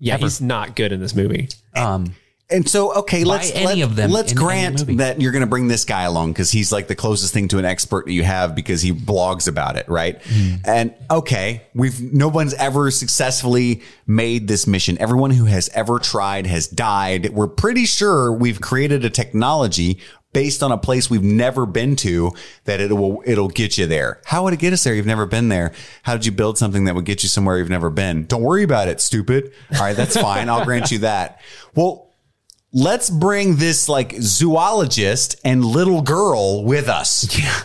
yeah, 0.00 0.16
he's 0.16 0.40
not 0.40 0.74
good 0.74 0.90
in 0.90 0.98
this 0.98 1.14
movie. 1.14 1.48
Um, 1.76 2.16
And 2.50 2.68
so, 2.68 2.94
okay, 2.94 3.24
let's 3.24 3.50
any 3.52 3.66
let, 3.66 3.78
of 3.80 3.96
them 3.96 4.10
Let's 4.10 4.32
grant 4.32 4.98
that 4.98 5.20
you're 5.20 5.32
going 5.32 5.42
to 5.42 5.46
bring 5.46 5.68
this 5.68 5.84
guy 5.84 6.02
along 6.02 6.32
because 6.32 6.50
he's 6.50 6.72
like 6.72 6.88
the 6.88 6.94
closest 6.94 7.32
thing 7.32 7.48
to 7.48 7.58
an 7.58 7.64
expert 7.64 8.06
that 8.06 8.12
you 8.12 8.24
have 8.24 8.54
because 8.54 8.82
he 8.82 8.92
blogs 8.92 9.48
about 9.48 9.76
it, 9.76 9.88
right? 9.88 10.20
Hmm. 10.22 10.54
And 10.64 10.94
okay, 11.10 11.62
we've 11.74 12.00
no 12.12 12.28
one's 12.28 12.54
ever 12.54 12.90
successfully 12.90 13.82
made 14.06 14.48
this 14.48 14.66
mission. 14.66 14.98
Everyone 14.98 15.30
who 15.30 15.44
has 15.44 15.68
ever 15.70 15.98
tried 15.98 16.46
has 16.46 16.66
died. 16.66 17.30
We're 17.30 17.48
pretty 17.48 17.86
sure 17.86 18.32
we've 18.32 18.60
created 18.60 19.04
a 19.04 19.10
technology 19.10 20.00
based 20.32 20.62
on 20.62 20.70
a 20.70 20.78
place 20.78 21.10
we've 21.10 21.22
never 21.22 21.66
been 21.66 21.96
to 21.96 22.32
that 22.64 22.80
it 22.80 22.92
will 22.92 23.22
it'll 23.26 23.48
get 23.48 23.76
you 23.78 23.86
there. 23.86 24.20
How 24.24 24.44
would 24.44 24.54
it 24.54 24.60
get 24.60 24.72
us 24.72 24.84
there? 24.84 24.94
You've 24.94 25.06
never 25.06 25.26
been 25.26 25.48
there. 25.48 25.72
How 26.02 26.14
did 26.14 26.26
you 26.26 26.32
build 26.32 26.58
something 26.58 26.84
that 26.84 26.94
would 26.94 27.04
get 27.04 27.22
you 27.22 27.28
somewhere 27.28 27.58
you've 27.58 27.70
never 27.70 27.90
been? 27.90 28.26
Don't 28.26 28.42
worry 28.42 28.62
about 28.62 28.88
it, 28.88 29.00
stupid. 29.00 29.52
All 29.74 29.80
right, 29.80 29.96
that's 29.96 30.16
fine. 30.16 30.48
I'll 30.48 30.64
grant 30.64 30.90
you 30.90 30.98
that. 30.98 31.40
Well, 31.74 32.09
let's 32.72 33.10
bring 33.10 33.56
this 33.56 33.88
like 33.88 34.14
zoologist 34.20 35.36
and 35.44 35.64
little 35.64 36.02
girl 36.02 36.64
with 36.64 36.88
us. 36.88 37.38
Yeah. 37.38 37.62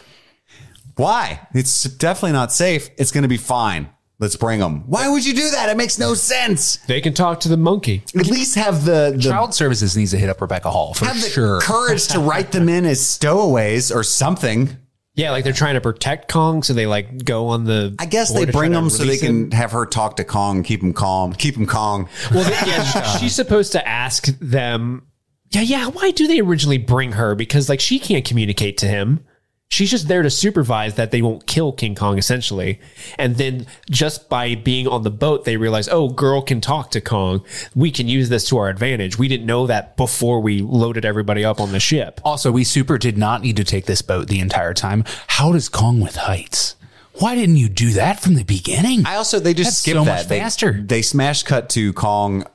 Why? 0.95 1.47
It's 1.53 1.84
definitely 1.84 2.32
not 2.32 2.53
safe. 2.53 2.89
It's 2.97 3.12
going 3.12 3.24
to 3.24 3.28
be 3.28 3.38
fine. 3.38 3.89
Let's 4.18 4.38
bring 4.38 4.62
them. 4.62 4.84
Why 4.88 5.10
would 5.10 5.26
you 5.26 5.34
do 5.34 5.49
that? 5.51 5.68
It 5.68 5.76
makes 5.76 5.99
no 5.99 6.14
sense. 6.14 6.78
They 6.88 7.01
can 7.01 7.14
talk 7.14 7.41
to 7.41 7.49
the 7.49 7.58
monkey. 7.58 8.01
At 8.18 8.27
least 8.27 8.56
have 8.56 8.86
the, 8.86 9.11
the 9.14 9.22
Child 9.22 9.53
Services 9.53 9.98
needs 9.98 10.11
to 10.11 10.18
hit 10.18 10.30
up 10.30 10.40
Rebecca 10.40 10.72
Hall 10.72 10.94
for 10.94 11.03
have 11.06 11.22
the 11.22 11.27
sure. 11.30 11.60
courage 11.60 12.07
to 12.10 12.19
write 12.19 12.53
them 12.53 12.69
in 12.69 12.86
as 12.86 13.06
stowaways 13.06 13.91
or 13.91 14.03
something. 14.03 14.77
Yeah, 15.15 15.31
like 15.31 15.45
they're 15.45 15.53
trying 15.53 15.75
to 15.75 15.81
protect 15.81 16.29
Kong, 16.29 16.61
so 16.61 16.73
they 16.73 16.85
like 16.85 17.23
go 17.23 17.47
on 17.47 17.63
the. 17.63 17.95
I 17.99 18.05
guess 18.05 18.33
they 18.33 18.45
bring 18.45 18.73
them 18.73 18.89
so 18.89 19.05
they 19.05 19.15
him. 19.17 19.49
can 19.49 19.57
have 19.57 19.71
her 19.71 19.85
talk 19.85 20.17
to 20.17 20.25
Kong, 20.25 20.61
keep 20.61 20.83
him 20.83 20.91
calm, 20.93 21.31
keep 21.33 21.55
him 21.55 21.65
Kong. 21.65 22.09
Well, 22.33 22.43
they- 22.43 22.69
yeah, 22.69 22.83
she's 23.19 23.33
supposed 23.33 23.71
to 23.71 23.87
ask 23.87 24.25
them. 24.39 25.07
Yeah, 25.51 25.61
yeah. 25.61 25.87
Why 25.87 26.11
do 26.11 26.27
they 26.27 26.41
originally 26.41 26.77
bring 26.77 27.13
her? 27.13 27.33
Because 27.33 27.69
like 27.69 27.79
she 27.79 27.97
can't 27.97 28.25
communicate 28.25 28.77
to 28.79 28.87
him. 28.87 29.23
She's 29.69 29.91
just 29.91 30.07
there 30.07 30.21
to 30.21 30.29
supervise 30.29 30.93
that 30.95 31.11
they 31.11 31.21
won't 31.21 31.47
kill 31.47 31.73
King 31.73 31.95
Kong, 31.95 32.17
essentially. 32.17 32.79
And 33.17 33.35
then 33.35 33.65
just 33.89 34.29
by 34.29 34.55
being 34.55 34.87
on 34.87 35.03
the 35.03 35.09
boat, 35.11 35.43
they 35.43 35.57
realize, 35.57 35.89
oh, 35.89 36.07
girl 36.09 36.41
can 36.41 36.61
talk 36.61 36.91
to 36.91 37.01
Kong. 37.01 37.43
We 37.75 37.91
can 37.91 38.07
use 38.07 38.29
this 38.29 38.47
to 38.49 38.57
our 38.57 38.69
advantage. 38.69 39.17
We 39.17 39.27
didn't 39.27 39.47
know 39.47 39.67
that 39.67 39.97
before 39.97 40.39
we 40.39 40.61
loaded 40.61 41.03
everybody 41.03 41.43
up 41.43 41.59
on 41.59 41.71
the 41.71 41.79
ship. 41.81 42.21
Also, 42.23 42.51
we 42.51 42.63
super 42.63 42.97
did 42.97 43.17
not 43.17 43.41
need 43.41 43.57
to 43.57 43.63
take 43.65 43.85
this 43.85 44.01
boat 44.01 44.27
the 44.27 44.39
entire 44.39 44.73
time. 44.73 45.03
How 45.27 45.51
does 45.51 45.67
Kong 45.67 45.99
with 45.99 46.15
heights? 46.15 46.75
Why 47.15 47.33
didn't 47.35 47.57
you 47.57 47.67
do 47.67 47.91
that 47.93 48.21
from 48.21 48.35
the 48.35 48.43
beginning? 48.43 49.05
I 49.05 49.15
also 49.15 49.39
they 49.39 49.53
just 49.53 49.69
That's 49.69 49.77
skipped 49.77 49.95
so 49.97 50.03
that. 50.05 50.17
much 50.19 50.27
They- 50.27 50.39
faster. 50.39 50.81
They, 50.85 51.01
smash 51.01 51.43
cut 51.43 51.69
to 51.71 51.91
Kong 51.93 52.45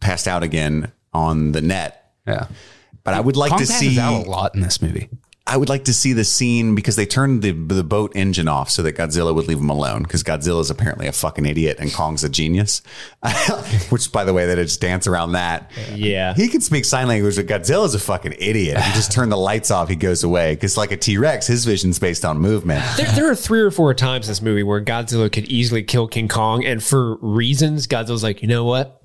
passed 0.00 0.28
out 0.28 0.42
again 0.42 0.92
on 1.12 1.52
the 1.52 1.60
net. 1.62 2.12
yeah. 2.26 2.46
But 3.04 3.14
I 3.14 3.20
would 3.20 3.36
like 3.36 3.50
Kong 3.50 3.60
to 3.60 3.66
see 3.66 3.98
out 3.98 4.26
a 4.26 4.30
lot 4.30 4.54
in 4.54 4.60
this 4.60 4.82
movie. 4.82 5.08
I 5.48 5.56
would 5.56 5.70
like 5.70 5.86
to 5.86 5.94
see 5.94 6.12
the 6.12 6.24
scene 6.24 6.74
because 6.74 6.96
they 6.96 7.06
turned 7.06 7.40
the 7.40 7.52
the 7.52 7.82
boat 7.82 8.12
engine 8.14 8.48
off 8.48 8.68
so 8.68 8.82
that 8.82 8.96
Godzilla 8.96 9.34
would 9.34 9.48
leave 9.48 9.58
him 9.58 9.70
alone 9.70 10.02
because 10.02 10.22
Godzilla 10.22 10.60
is 10.60 10.68
apparently 10.68 11.06
a 11.06 11.12
fucking 11.12 11.46
idiot 11.46 11.78
and 11.80 11.90
Kong's 11.90 12.22
a 12.22 12.28
genius. 12.28 12.82
Which, 13.88 14.12
by 14.12 14.24
the 14.24 14.34
way, 14.34 14.44
they 14.44 14.54
just 14.56 14.80
dance 14.80 15.06
around 15.06 15.32
that. 15.32 15.72
Yeah. 15.94 16.34
he 16.34 16.48
can 16.48 16.60
speak 16.60 16.84
sign 16.84 17.08
language, 17.08 17.36
but 17.36 17.46
Godzilla's 17.46 17.94
a 17.94 17.98
fucking 17.98 18.34
idiot. 18.38 18.76
If 18.76 18.86
you 18.88 18.92
just 18.92 19.10
turn 19.10 19.30
the 19.30 19.38
lights 19.38 19.70
off, 19.70 19.88
he 19.88 19.96
goes 19.96 20.22
away 20.22 20.54
because, 20.54 20.76
like 20.76 20.92
a 20.92 20.98
T 20.98 21.16
Rex, 21.16 21.46
his 21.46 21.64
vision's 21.64 21.98
based 21.98 22.26
on 22.26 22.38
movement. 22.38 22.84
There, 22.98 23.10
there 23.12 23.30
are 23.30 23.34
three 23.34 23.60
or 23.60 23.70
four 23.70 23.94
times 23.94 24.26
in 24.26 24.30
this 24.32 24.42
movie 24.42 24.62
where 24.62 24.84
Godzilla 24.84 25.32
could 25.32 25.46
easily 25.46 25.82
kill 25.82 26.08
King 26.08 26.28
Kong, 26.28 26.62
and 26.66 26.82
for 26.82 27.16
reasons, 27.16 27.86
Godzilla's 27.86 28.22
like, 28.22 28.42
you 28.42 28.48
know 28.48 28.64
what? 28.64 29.02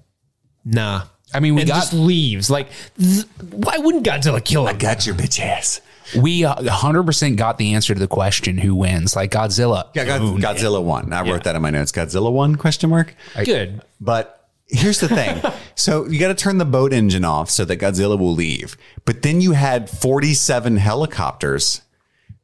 Nah. 0.66 1.04
I 1.34 1.40
mean, 1.40 1.56
we 1.56 1.62
and 1.62 1.70
got 1.70 1.76
just 1.76 1.94
leaves. 1.94 2.50
Like, 2.50 2.68
th- 3.00 3.26
why 3.50 3.78
wouldn't 3.78 4.06
Godzilla 4.06 4.44
kill 4.44 4.68
him? 4.68 4.76
I 4.76 4.78
got 4.78 5.06
your 5.06 5.16
bitch 5.16 5.40
ass. 5.40 5.82
We 6.18 6.46
uh, 6.46 6.56
100% 6.56 7.36
got 7.38 7.58
the 7.58 7.74
answer 7.74 7.94
to 7.94 8.00
the 8.00 8.08
question 8.08 8.58
who 8.58 8.76
wins. 8.76 9.16
Like 9.16 9.32
Godzilla. 9.32 9.90
Yeah, 9.94 10.06
God, 10.06 10.22
Godzilla 10.42 10.84
won. 10.84 11.14
I 11.14 11.22
wrote 11.30 11.44
that 11.44 11.56
in 11.56 11.62
my 11.62 11.70
notes. 11.70 11.92
Godzilla 11.92 12.32
won? 12.32 12.56
Question 12.56 12.90
mark. 12.90 13.16
Good. 13.44 13.82
But 14.00 14.50
here's 14.68 15.00
the 15.00 15.08
thing. 15.08 15.42
so 15.76 16.06
you 16.08 16.20
got 16.20 16.30
to 16.30 16.36
turn 16.36 16.58
the 16.58 16.66
boat 16.66 16.94
engine 16.94 17.26
off 17.26 17.50
so 17.50 17.66
that 17.66 17.78
Godzilla 17.78 18.18
will 18.18 18.34
leave. 18.34 18.78
But 19.06 19.22
then 19.22 19.42
you 19.42 19.52
had 19.54 19.90
47 19.90 20.78
helicopters 20.78 21.82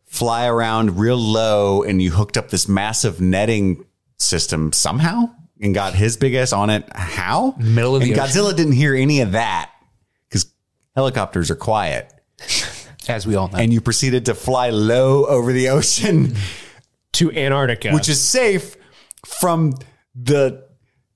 fly 0.05 0.47
around 0.47 0.97
real 0.97 1.17
low 1.17 1.83
and 1.83 2.01
you 2.01 2.11
hooked 2.11 2.37
up 2.37 2.49
this 2.49 2.67
massive 2.67 3.21
netting 3.21 3.85
system 4.17 4.73
somehow 4.73 5.29
and 5.61 5.73
got 5.73 5.93
his 5.93 6.17
big 6.17 6.33
ass 6.33 6.53
on 6.53 6.69
it. 6.69 6.83
How? 6.93 7.55
Middle 7.59 7.95
of 7.95 8.01
the 8.01 8.11
and 8.11 8.19
ocean. 8.19 8.41
Godzilla 8.43 8.55
didn't 8.55 8.73
hear 8.73 8.95
any 8.95 9.21
of 9.21 9.33
that 9.33 9.71
because 10.27 10.51
helicopters 10.95 11.51
are 11.51 11.55
quiet. 11.55 12.11
as 13.07 13.25
we 13.25 13.35
all 13.35 13.47
know. 13.47 13.57
And 13.57 13.71
you 13.73 13.81
proceeded 13.81 14.25
to 14.25 14.35
fly 14.35 14.69
low 14.69 15.25
over 15.25 15.51
the 15.53 15.69
ocean 15.69 16.35
To 17.13 17.31
Antarctica. 17.31 17.91
which 17.91 18.07
is 18.09 18.21
safe 18.21 18.75
from 19.25 19.73
the 20.15 20.67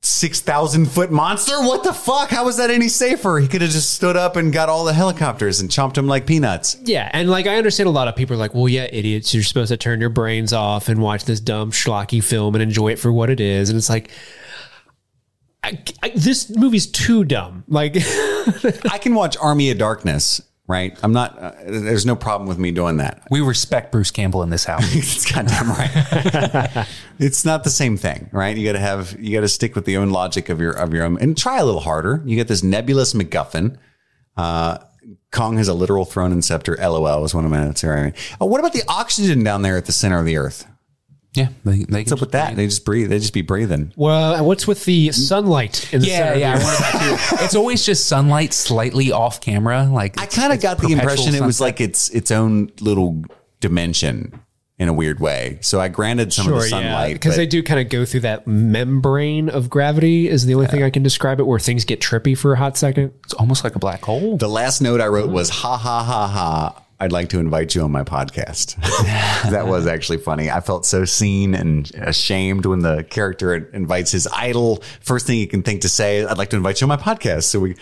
6,000 0.02 0.88
foot 0.88 1.12
monster. 1.12 1.54
What 1.62 1.84
the 1.84 1.94
fuck? 1.94 2.30
How 2.30 2.44
was 2.44 2.58
that 2.58 2.70
any 2.70 2.90
safer? 2.90 3.40
He 3.40 3.48
could 3.48 3.62
have 3.62 3.72
just 3.72 3.94
stood 3.94 4.18
up 4.18 4.36
and 4.36 4.52
got 4.52 4.68
all 4.68 4.84
the 4.84 4.92
helicopters 4.94 5.62
and 5.62 5.70
chomped 5.70 5.94
them 5.94 6.08
like 6.08 6.26
peanuts. 6.26 6.76
Yeah, 6.84 7.10
and 7.14 7.30
like 7.30 7.48
I 7.48 7.56
understand 7.56 7.88
a 7.88 7.92
lot 7.92 8.08
of 8.10 8.16
people 8.16 8.34
are 8.36 8.40
like, 8.40 8.54
well, 8.54 8.68
yeah, 8.68 8.88
idiots, 8.92 9.34
you're 9.34 9.44
supposed 9.44 9.70
to 9.70 9.78
turn 9.78 10.02
your 10.02 10.10
brains 10.10 10.52
off 10.52 10.90
and 10.90 11.02
watch 11.02 11.24
this 11.26 11.40
dumb 11.40 11.72
schlocky 11.72 12.22
film 12.22 12.54
and 12.56 12.62
enjoy 12.62 12.90
it 12.90 13.00
for 13.00 13.14
what 13.14 13.30
it 13.30 13.40
is. 13.40 13.70
And 13.70 13.78
it's 13.78 13.90
like, 13.90 14.12
I, 15.64 15.82
I, 16.02 16.10
this 16.16 16.50
movie's 16.50 16.88
too 16.88 17.24
dumb. 17.24 17.64
Like, 17.70 17.96
I 18.92 18.98
can 19.00 19.16
watch 19.16 19.38
Army 19.38 19.72
of 19.72 19.78
Darkness, 19.78 20.42
right? 20.74 20.98
I'm 21.04 21.14
not, 21.14 21.38
uh, 21.38 21.52
there's 21.68 22.06
no 22.06 22.16
problem 22.16 22.50
with 22.50 22.58
me 22.58 22.72
doing 22.72 22.98
that. 22.98 23.22
we 23.30 23.42
respect 23.42 23.92
Bruce 23.92 24.10
Campbell 24.10 24.42
in 24.42 24.50
this 24.50 24.66
house. 24.66 24.84
It's 24.96 25.32
goddamn 25.32 25.70
right. 25.70 26.88
it's 27.20 27.46
not 27.46 27.64
the 27.64 27.70
same 27.70 27.96
thing, 27.96 28.28
right? 28.32 28.58
You 28.58 28.66
got 28.66 28.74
to 28.74 28.80
have, 28.80 29.16
you 29.20 29.38
got 29.38 29.42
to 29.42 29.48
stick 29.48 29.76
with 29.76 29.86
the 29.86 29.98
own 29.98 30.10
logic 30.10 30.50
of 30.50 30.60
your, 30.60 30.72
of 30.72 30.92
your 30.92 31.04
own 31.06 31.20
and 31.20 31.38
try 31.38 31.60
a 31.60 31.66
little 31.66 31.82
harder. 31.82 32.24
You 32.26 32.36
get 32.36 32.48
this 32.48 32.64
nebulous 32.64 33.14
MacGuffin. 33.14 33.78
Uh, 34.36 34.80
Kong 35.32 35.58
has 35.58 35.68
a 35.68 35.76
literal 35.76 36.06
throne 36.06 36.32
and 36.32 36.44
scepter. 36.44 36.76
LOL 36.78 37.22
was 37.22 37.36
one 37.36 37.46
of 37.46 37.52
my 37.52 37.64
notes 37.64 37.82
here. 37.82 38.12
Oh, 38.42 38.48
what 38.48 38.60
about 38.60 38.74
the 38.74 38.84
oxygen 38.88 39.44
down 39.44 39.62
there 39.62 39.78
at 39.78 39.86
the 39.86 39.92
center 39.92 40.20
of 40.20 40.26
the 40.26 40.38
earth? 40.38 40.66
Yeah. 41.36 41.50
They, 41.66 41.80
they 41.84 42.00
What's 42.02 42.12
up 42.12 42.20
with 42.22 42.32
that? 42.34 42.56
They 42.56 42.66
just 42.66 42.86
breathe. 42.86 43.10
They 43.10 43.20
just 43.20 43.34
be 43.34 43.42
breathing. 43.42 43.92
well, 43.96 44.36
uh, 44.36 44.44
what's 44.44 44.68
with 44.68 44.86
the 44.86 45.12
sunlight 45.12 45.92
in 45.94 46.02
the 46.02 46.08
Yeah, 46.08 46.18
center? 46.34 46.40
yeah. 46.40 46.50
I 46.52 46.64
wanted 46.64 46.80
that 46.80 47.28
too. 47.40 47.44
It's 47.46 47.56
always 47.56 47.86
just 47.86 48.06
sunlight 48.08 48.54
slightly 48.54 49.12
off 49.12 49.42
camera. 49.42 49.84
Like 49.92 50.20
I 50.20 50.26
kind 50.28 50.54
of 50.54 50.62
got 50.62 50.78
the 50.78 50.84
perpetual 50.90 51.00
impression 51.00 51.36
it 51.36 51.42
was 51.46 51.60
like 51.62 51.82
its 51.82 52.10
its 52.10 52.32
own 52.32 52.72
little 52.82 53.24
dimension 53.60 54.40
in 54.80 54.88
a 54.90 54.94
weird 54.94 55.20
way. 55.20 55.60
So 55.62 55.80
I 55.80 55.88
granted 55.88 56.34
some 56.34 56.48
of 56.48 56.54
the 56.56 56.68
Sure, 56.68 56.80
yeah, 56.80 56.84
sunlight 56.84 57.14
because 57.14 57.34
but- 57.34 57.38
they 57.38 57.46
do 57.46 57.62
kind 57.64 57.80
of 57.80 57.90
go 57.90 58.06
through 58.06 58.22
that 58.22 58.46
membrane 58.48 59.48
of 59.50 59.70
gravity 59.70 60.28
is 60.28 60.46
the 60.46 60.56
only 60.56 60.68
thing 60.68 60.84
I 60.84 60.90
can 60.90 61.04
describe 61.04 61.40
it 61.40 61.44
where 61.44 61.60
things 61.60 61.86
get 61.86 62.02
trippy 62.02 62.38
for 62.38 62.54
a 62.54 62.58
hot 62.58 62.76
second. 62.76 63.14
it's 63.24 63.34
almost 63.36 63.64
like 63.64 63.76
a 63.76 63.80
black 63.80 64.04
hole. 64.04 64.36
The 64.38 64.50
last 64.50 64.82
note 64.82 65.00
I 65.00 65.08
wrote 65.08 65.30
was 65.30 65.50
ha 65.50 65.78
ha 65.78 66.04
ha 66.04 66.28
ha. 66.28 66.83
I'd 67.04 67.12
like 67.12 67.28
to 67.30 67.40
invite 67.40 67.76
you 67.76 67.82
on 67.82 67.92
my 67.92 68.04
podcast. 68.06 68.76
that 69.52 69.68
was 69.68 69.86
actually 69.86 70.20
funny. 70.20 70.50
I 70.50 70.62
felt 70.62 70.86
so 70.86 71.04
seen 71.04 71.54
and 71.54 71.92
ashamed 71.96 72.66
when 72.66 72.80
the 72.80 73.04
character 73.04 73.54
invites 73.54 74.12
his 74.12 74.26
idol. 74.28 74.82
First 75.02 75.28
thing 75.28 75.36
he 75.36 75.46
can 75.46 75.64
think 75.64 75.82
to 75.82 75.90
say, 75.90 76.24
I'd 76.24 76.38
like 76.38 76.50
to 76.52 76.56
invite 76.56 76.80
you 76.80 76.86
on 76.86 76.90
my 76.90 76.96
podcast. 76.96 77.44
So 77.44 77.60
we, 77.60 77.76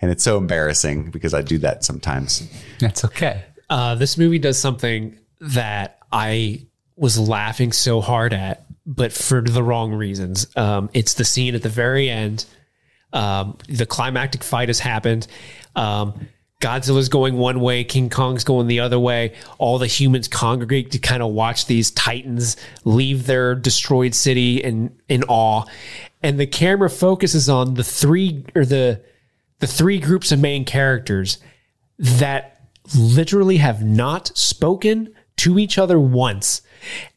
and 0.00 0.12
it's 0.12 0.22
so 0.22 0.38
embarrassing 0.38 1.10
because 1.10 1.34
I 1.34 1.42
do 1.42 1.58
that 1.58 1.82
sometimes. 1.82 2.48
That's 2.78 3.04
okay. 3.04 3.46
Uh, 3.68 3.96
this 3.96 4.16
movie 4.16 4.38
does 4.38 4.60
something 4.60 5.18
that 5.40 5.98
I 6.12 6.68
was 6.94 7.18
laughing 7.18 7.72
so 7.72 8.00
hard 8.00 8.32
at, 8.32 8.64
but 8.86 9.12
for 9.12 9.42
the 9.42 9.62
wrong 9.64 9.92
reasons. 9.92 10.46
Um, 10.56 10.88
it's 10.94 11.14
the 11.14 11.24
scene 11.24 11.56
at 11.56 11.64
the 11.64 11.68
very 11.68 12.08
end. 12.08 12.44
Um, 13.12 13.58
the 13.68 13.86
climactic 13.86 14.44
fight 14.44 14.68
has 14.68 14.78
happened. 14.78 15.26
Um, 15.74 16.28
Godzilla's 16.60 17.08
going 17.08 17.36
one 17.36 17.60
way, 17.60 17.84
King 17.84 18.10
Kong's 18.10 18.42
going 18.42 18.66
the 18.66 18.80
other 18.80 18.98
way. 18.98 19.34
All 19.58 19.78
the 19.78 19.86
humans 19.86 20.26
congregate 20.26 20.90
to 20.90 20.98
kind 20.98 21.22
of 21.22 21.30
watch 21.30 21.66
these 21.66 21.92
titans 21.92 22.56
leave 22.84 23.26
their 23.26 23.54
destroyed 23.54 24.14
city 24.14 24.56
in 24.56 24.96
in 25.08 25.22
awe. 25.24 25.64
And 26.20 26.40
the 26.40 26.46
camera 26.46 26.90
focuses 26.90 27.48
on 27.48 27.74
the 27.74 27.84
three 27.84 28.44
or 28.56 28.64
the 28.64 29.00
the 29.60 29.68
three 29.68 30.00
groups 30.00 30.32
of 30.32 30.40
main 30.40 30.64
characters 30.64 31.38
that 31.98 32.60
literally 32.96 33.58
have 33.58 33.84
not 33.84 34.36
spoken 34.36 35.14
to 35.36 35.58
each 35.60 35.78
other 35.78 36.00
once 36.00 36.62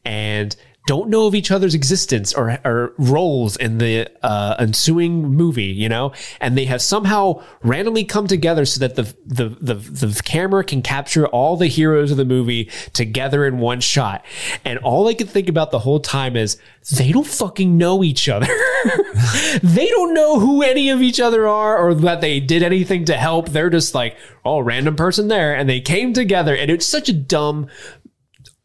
and 0.04 0.54
don't 0.86 1.08
know 1.08 1.26
of 1.26 1.34
each 1.34 1.50
other's 1.50 1.74
existence 1.74 2.34
or, 2.34 2.58
or 2.64 2.92
roles 2.98 3.56
in 3.56 3.78
the 3.78 4.10
uh, 4.22 4.56
ensuing 4.58 5.28
movie, 5.28 5.64
you 5.64 5.88
know, 5.88 6.12
and 6.40 6.58
they 6.58 6.64
have 6.64 6.82
somehow 6.82 7.42
randomly 7.62 8.04
come 8.04 8.26
together 8.26 8.64
so 8.64 8.80
that 8.80 8.96
the, 8.96 9.14
the 9.24 9.48
the 9.60 9.74
the 9.74 10.22
camera 10.24 10.64
can 10.64 10.82
capture 10.82 11.26
all 11.28 11.56
the 11.56 11.68
heroes 11.68 12.10
of 12.10 12.16
the 12.16 12.24
movie 12.24 12.68
together 12.92 13.46
in 13.46 13.58
one 13.58 13.80
shot. 13.80 14.24
And 14.64 14.78
all 14.80 15.06
I 15.08 15.14
could 15.14 15.30
think 15.30 15.48
about 15.48 15.70
the 15.70 15.78
whole 15.78 16.00
time 16.00 16.36
is 16.36 16.58
they 16.90 17.12
don't 17.12 17.26
fucking 17.26 17.78
know 17.78 18.02
each 18.02 18.28
other. 18.28 18.46
they 19.62 19.86
don't 19.86 20.14
know 20.14 20.40
who 20.40 20.62
any 20.62 20.90
of 20.90 21.00
each 21.00 21.20
other 21.20 21.46
are 21.46 21.78
or 21.78 21.94
that 21.94 22.20
they 22.20 22.40
did 22.40 22.62
anything 22.62 23.04
to 23.04 23.16
help. 23.16 23.50
They're 23.50 23.70
just 23.70 23.94
like, 23.94 24.16
oh, 24.44 24.58
random 24.58 24.96
person 24.96 25.28
there. 25.28 25.54
And 25.54 25.68
they 25.68 25.80
came 25.80 26.12
together. 26.12 26.56
And 26.56 26.70
it's 26.70 26.86
such 26.86 27.08
a 27.08 27.12
dumb, 27.12 27.68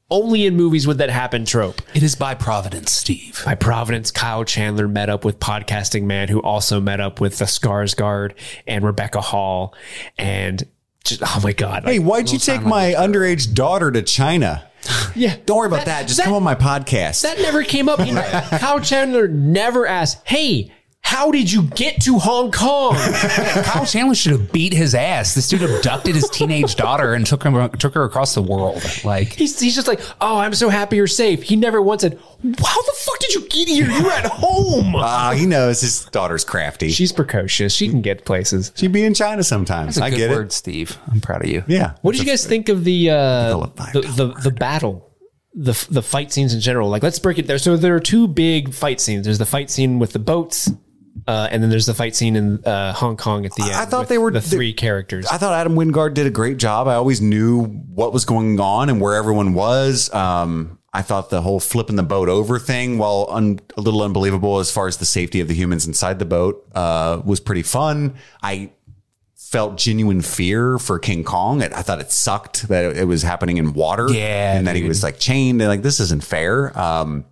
only 0.10 0.46
in 0.46 0.56
movies 0.56 0.88
would 0.88 1.00
that 1.00 1.10
happen 1.10 1.46
trope. 1.46 1.82
It 1.94 2.04
is 2.04 2.16
by 2.16 2.34
Providence, 2.34 2.92
Steve. 2.92 3.42
By 3.46 3.56
Providence, 3.56 4.12
Kyle 4.12 4.44
Chandler 4.44 4.88
met 4.88 5.10
up 5.10 5.26
with 5.26 5.40
Podcasting 5.40 6.04
Man, 6.04 6.30
who 6.30 6.42
also 6.42 6.80
met 6.80 7.00
up 7.00 7.20
with 7.20 7.38
the 7.38 7.46
Skarsgård 7.46 8.34
and 8.66 8.86
Rebecca 8.86 9.22
Hall. 9.22 9.76
And 10.18 10.66
just, 11.04 11.22
oh 11.24 11.42
my 11.44 11.54
God. 11.54 11.84
Hey, 11.84 12.00
like, 12.00 12.08
why'd 12.08 12.32
you 12.32 12.40
take 12.40 12.64
my 12.64 12.94
underage 12.94 13.54
daughter 13.54 13.92
to 13.92 14.02
China? 14.02 14.70
yeah. 15.16 15.36
Don't 15.46 15.58
worry 15.58 15.68
about 15.68 15.86
that. 15.86 16.04
Just 16.04 16.18
that- 16.18 16.26
come 16.26 16.34
on 16.34 16.44
my 16.44 16.56
podcast. 16.56 17.24
That 17.24 17.40
never 17.40 17.64
came 17.64 17.90
up. 17.90 18.00
He, 18.00 18.12
Kyle 18.58 18.80
Chandler 18.80 19.28
never 19.28 19.86
asked, 19.86 20.26
hey, 20.26 20.72
how 21.08 21.32
did 21.32 21.50
you 21.50 21.64
get 21.64 22.02
to 22.02 22.20
Hong 22.20 22.52
Kong? 22.52 22.94
Kyle 23.64 23.86
Chandler 23.86 24.14
should 24.14 24.34
have 24.34 24.52
beat 24.52 24.74
his 24.74 24.94
ass. 24.94 25.34
This 25.36 25.48
dude 25.48 25.64
abducted 25.64 26.16
his 26.16 26.30
teenage 26.30 26.76
daughter 26.76 27.14
and 27.14 27.26
took 27.26 27.44
him 27.44 27.70
took 27.78 27.94
her 27.94 28.04
across 28.04 28.36
the 28.36 28.42
world. 28.42 28.84
Like 29.06 29.30
He's, 29.34 29.58
he's 29.58 29.74
just 29.74 29.88
like, 29.88 30.02
oh, 30.20 30.38
I'm 30.38 30.54
so 30.54 30.68
happy 30.68 30.98
you're 30.98 31.08
safe. 31.08 31.44
He 31.44 31.56
never 31.56 31.82
once 31.82 32.02
said, 32.02 32.14
how 32.16 32.82
the 32.82 32.94
fuck 32.98 33.20
did 33.20 33.34
you 33.36 33.48
get 33.48 33.70
here? 33.70 33.90
You're 33.90 34.12
at 34.12 34.26
home. 34.26 34.96
Ah, 35.10 35.32
he 35.34 35.46
knows 35.46 35.80
his 35.82 36.06
daughter's 36.06 36.44
crafty. 36.44 36.90
She's 36.90 37.12
precocious. 37.14 37.74
She 37.74 37.88
can 37.88 38.02
get 38.02 38.26
places. 38.26 38.74
She'd 38.76 38.92
be 38.92 39.04
in 39.06 39.14
China 39.14 39.44
sometimes. 39.44 39.96
that's 39.96 40.04
a 40.04 40.06
I 40.06 40.10
good 40.10 40.18
get 40.18 40.30
word, 40.30 40.48
it. 40.48 40.52
Steve. 40.52 40.98
I'm 41.10 41.22
proud 41.22 41.44
of 41.44 41.50
you. 41.50 41.64
Yeah. 41.68 41.94
What 42.02 42.12
did 42.12 42.20
you 42.22 42.28
guys 42.28 42.46
think 42.46 42.68
of 42.70 42.84
the 42.84 43.10
uh, 43.12 43.58
the, 43.94 44.02
the 44.16 44.34
the 44.44 44.52
battle, 44.52 45.10
the 45.54 45.74
the 45.90 46.02
fight 46.02 46.32
scenes 46.34 46.54
in 46.54 46.60
general? 46.60 46.90
Like, 46.90 47.02
let's 47.04 47.20
break 47.20 47.38
it 47.40 47.48
there. 47.48 47.58
So 47.58 47.78
there 47.78 47.96
are 47.96 48.00
two 48.02 48.28
big 48.28 48.74
fight 48.74 49.00
scenes. 49.00 49.24
There's 49.26 49.38
the 49.38 49.46
fight 49.46 49.70
scene 49.70 49.98
with 50.00 50.12
the 50.14 50.20
boats, 50.20 50.70
uh, 51.26 51.48
and 51.50 51.64
then 51.64 51.70
there's 51.70 51.86
the 51.86 51.94
fight 51.94 52.16
scene 52.16 52.36
in 52.36 52.64
uh, 52.66 52.94
Hong 52.94 53.18
Kong 53.18 53.46
at 53.46 53.54
the 53.56 53.64
end. 53.64 53.74
I 53.74 53.86
thought 53.86 54.08
they 54.10 54.18
were- 54.18 54.32
the 54.32 54.42
three 54.42 54.74
characters. 54.74 55.26
I 55.28 55.38
thought 55.38 55.54
Adam 55.54 55.76
Wingard 55.76 56.14
did 56.14 56.28
a 56.28 56.30
great 56.30 56.58
job. 56.58 56.88
I 56.88 56.96
always 56.96 57.22
knew 57.22 57.64
what 57.66 58.14
was 58.14 58.26
going 58.26 58.60
on 58.60 58.90
and 58.90 59.00
where 59.02 59.16
everyone 59.16 59.54
was. 59.54 60.14
Um, 60.14 60.80
I 60.94 61.02
thought 61.02 61.30
the 61.30 61.42
whole 61.42 61.60
flipping 61.60 61.96
the 61.96 62.04
boat 62.04 62.28
over 62.30 62.58
thing, 62.60 62.98
while 62.98 63.28
un- 63.30 63.60
a 63.78 63.82
little 63.82 64.02
unbelievable 64.02 64.60
as 64.60 64.72
far 64.72 64.88
as 64.88 64.98
the 64.98 65.06
safety 65.06 65.40
of 65.42 65.48
the 65.48 65.54
humans 65.54 65.86
inside 65.88 66.18
the 66.20 66.26
boat, 66.26 66.66
uh, 66.76 67.22
was 67.24 67.40
pretty 67.40 67.64
fun. 67.64 68.16
I 68.42 68.72
felt 69.36 69.78
genuine 69.78 70.22
fear 70.22 70.78
for 70.78 70.98
King 71.00 71.24
Kong. 71.24 71.62
I 71.62 71.68
I 71.68 71.82
thought 71.82 72.00
it 72.02 72.12
sucked 72.12 72.68
that 72.70 72.98
it 72.98 73.06
was 73.08 73.22
happening 73.22 73.58
in 73.58 73.74
water. 73.74 74.10
Yeah, 74.10 74.58
and 74.58 74.68
that 74.68 74.76
he 74.76 74.84
was 74.84 75.04
like 75.04 75.20
chained 75.20 75.62
and 75.62 75.70
like 75.70 75.82
this 75.84 76.00
isn't 76.00 76.24
fair. 76.24 76.78
Um, 76.78 77.26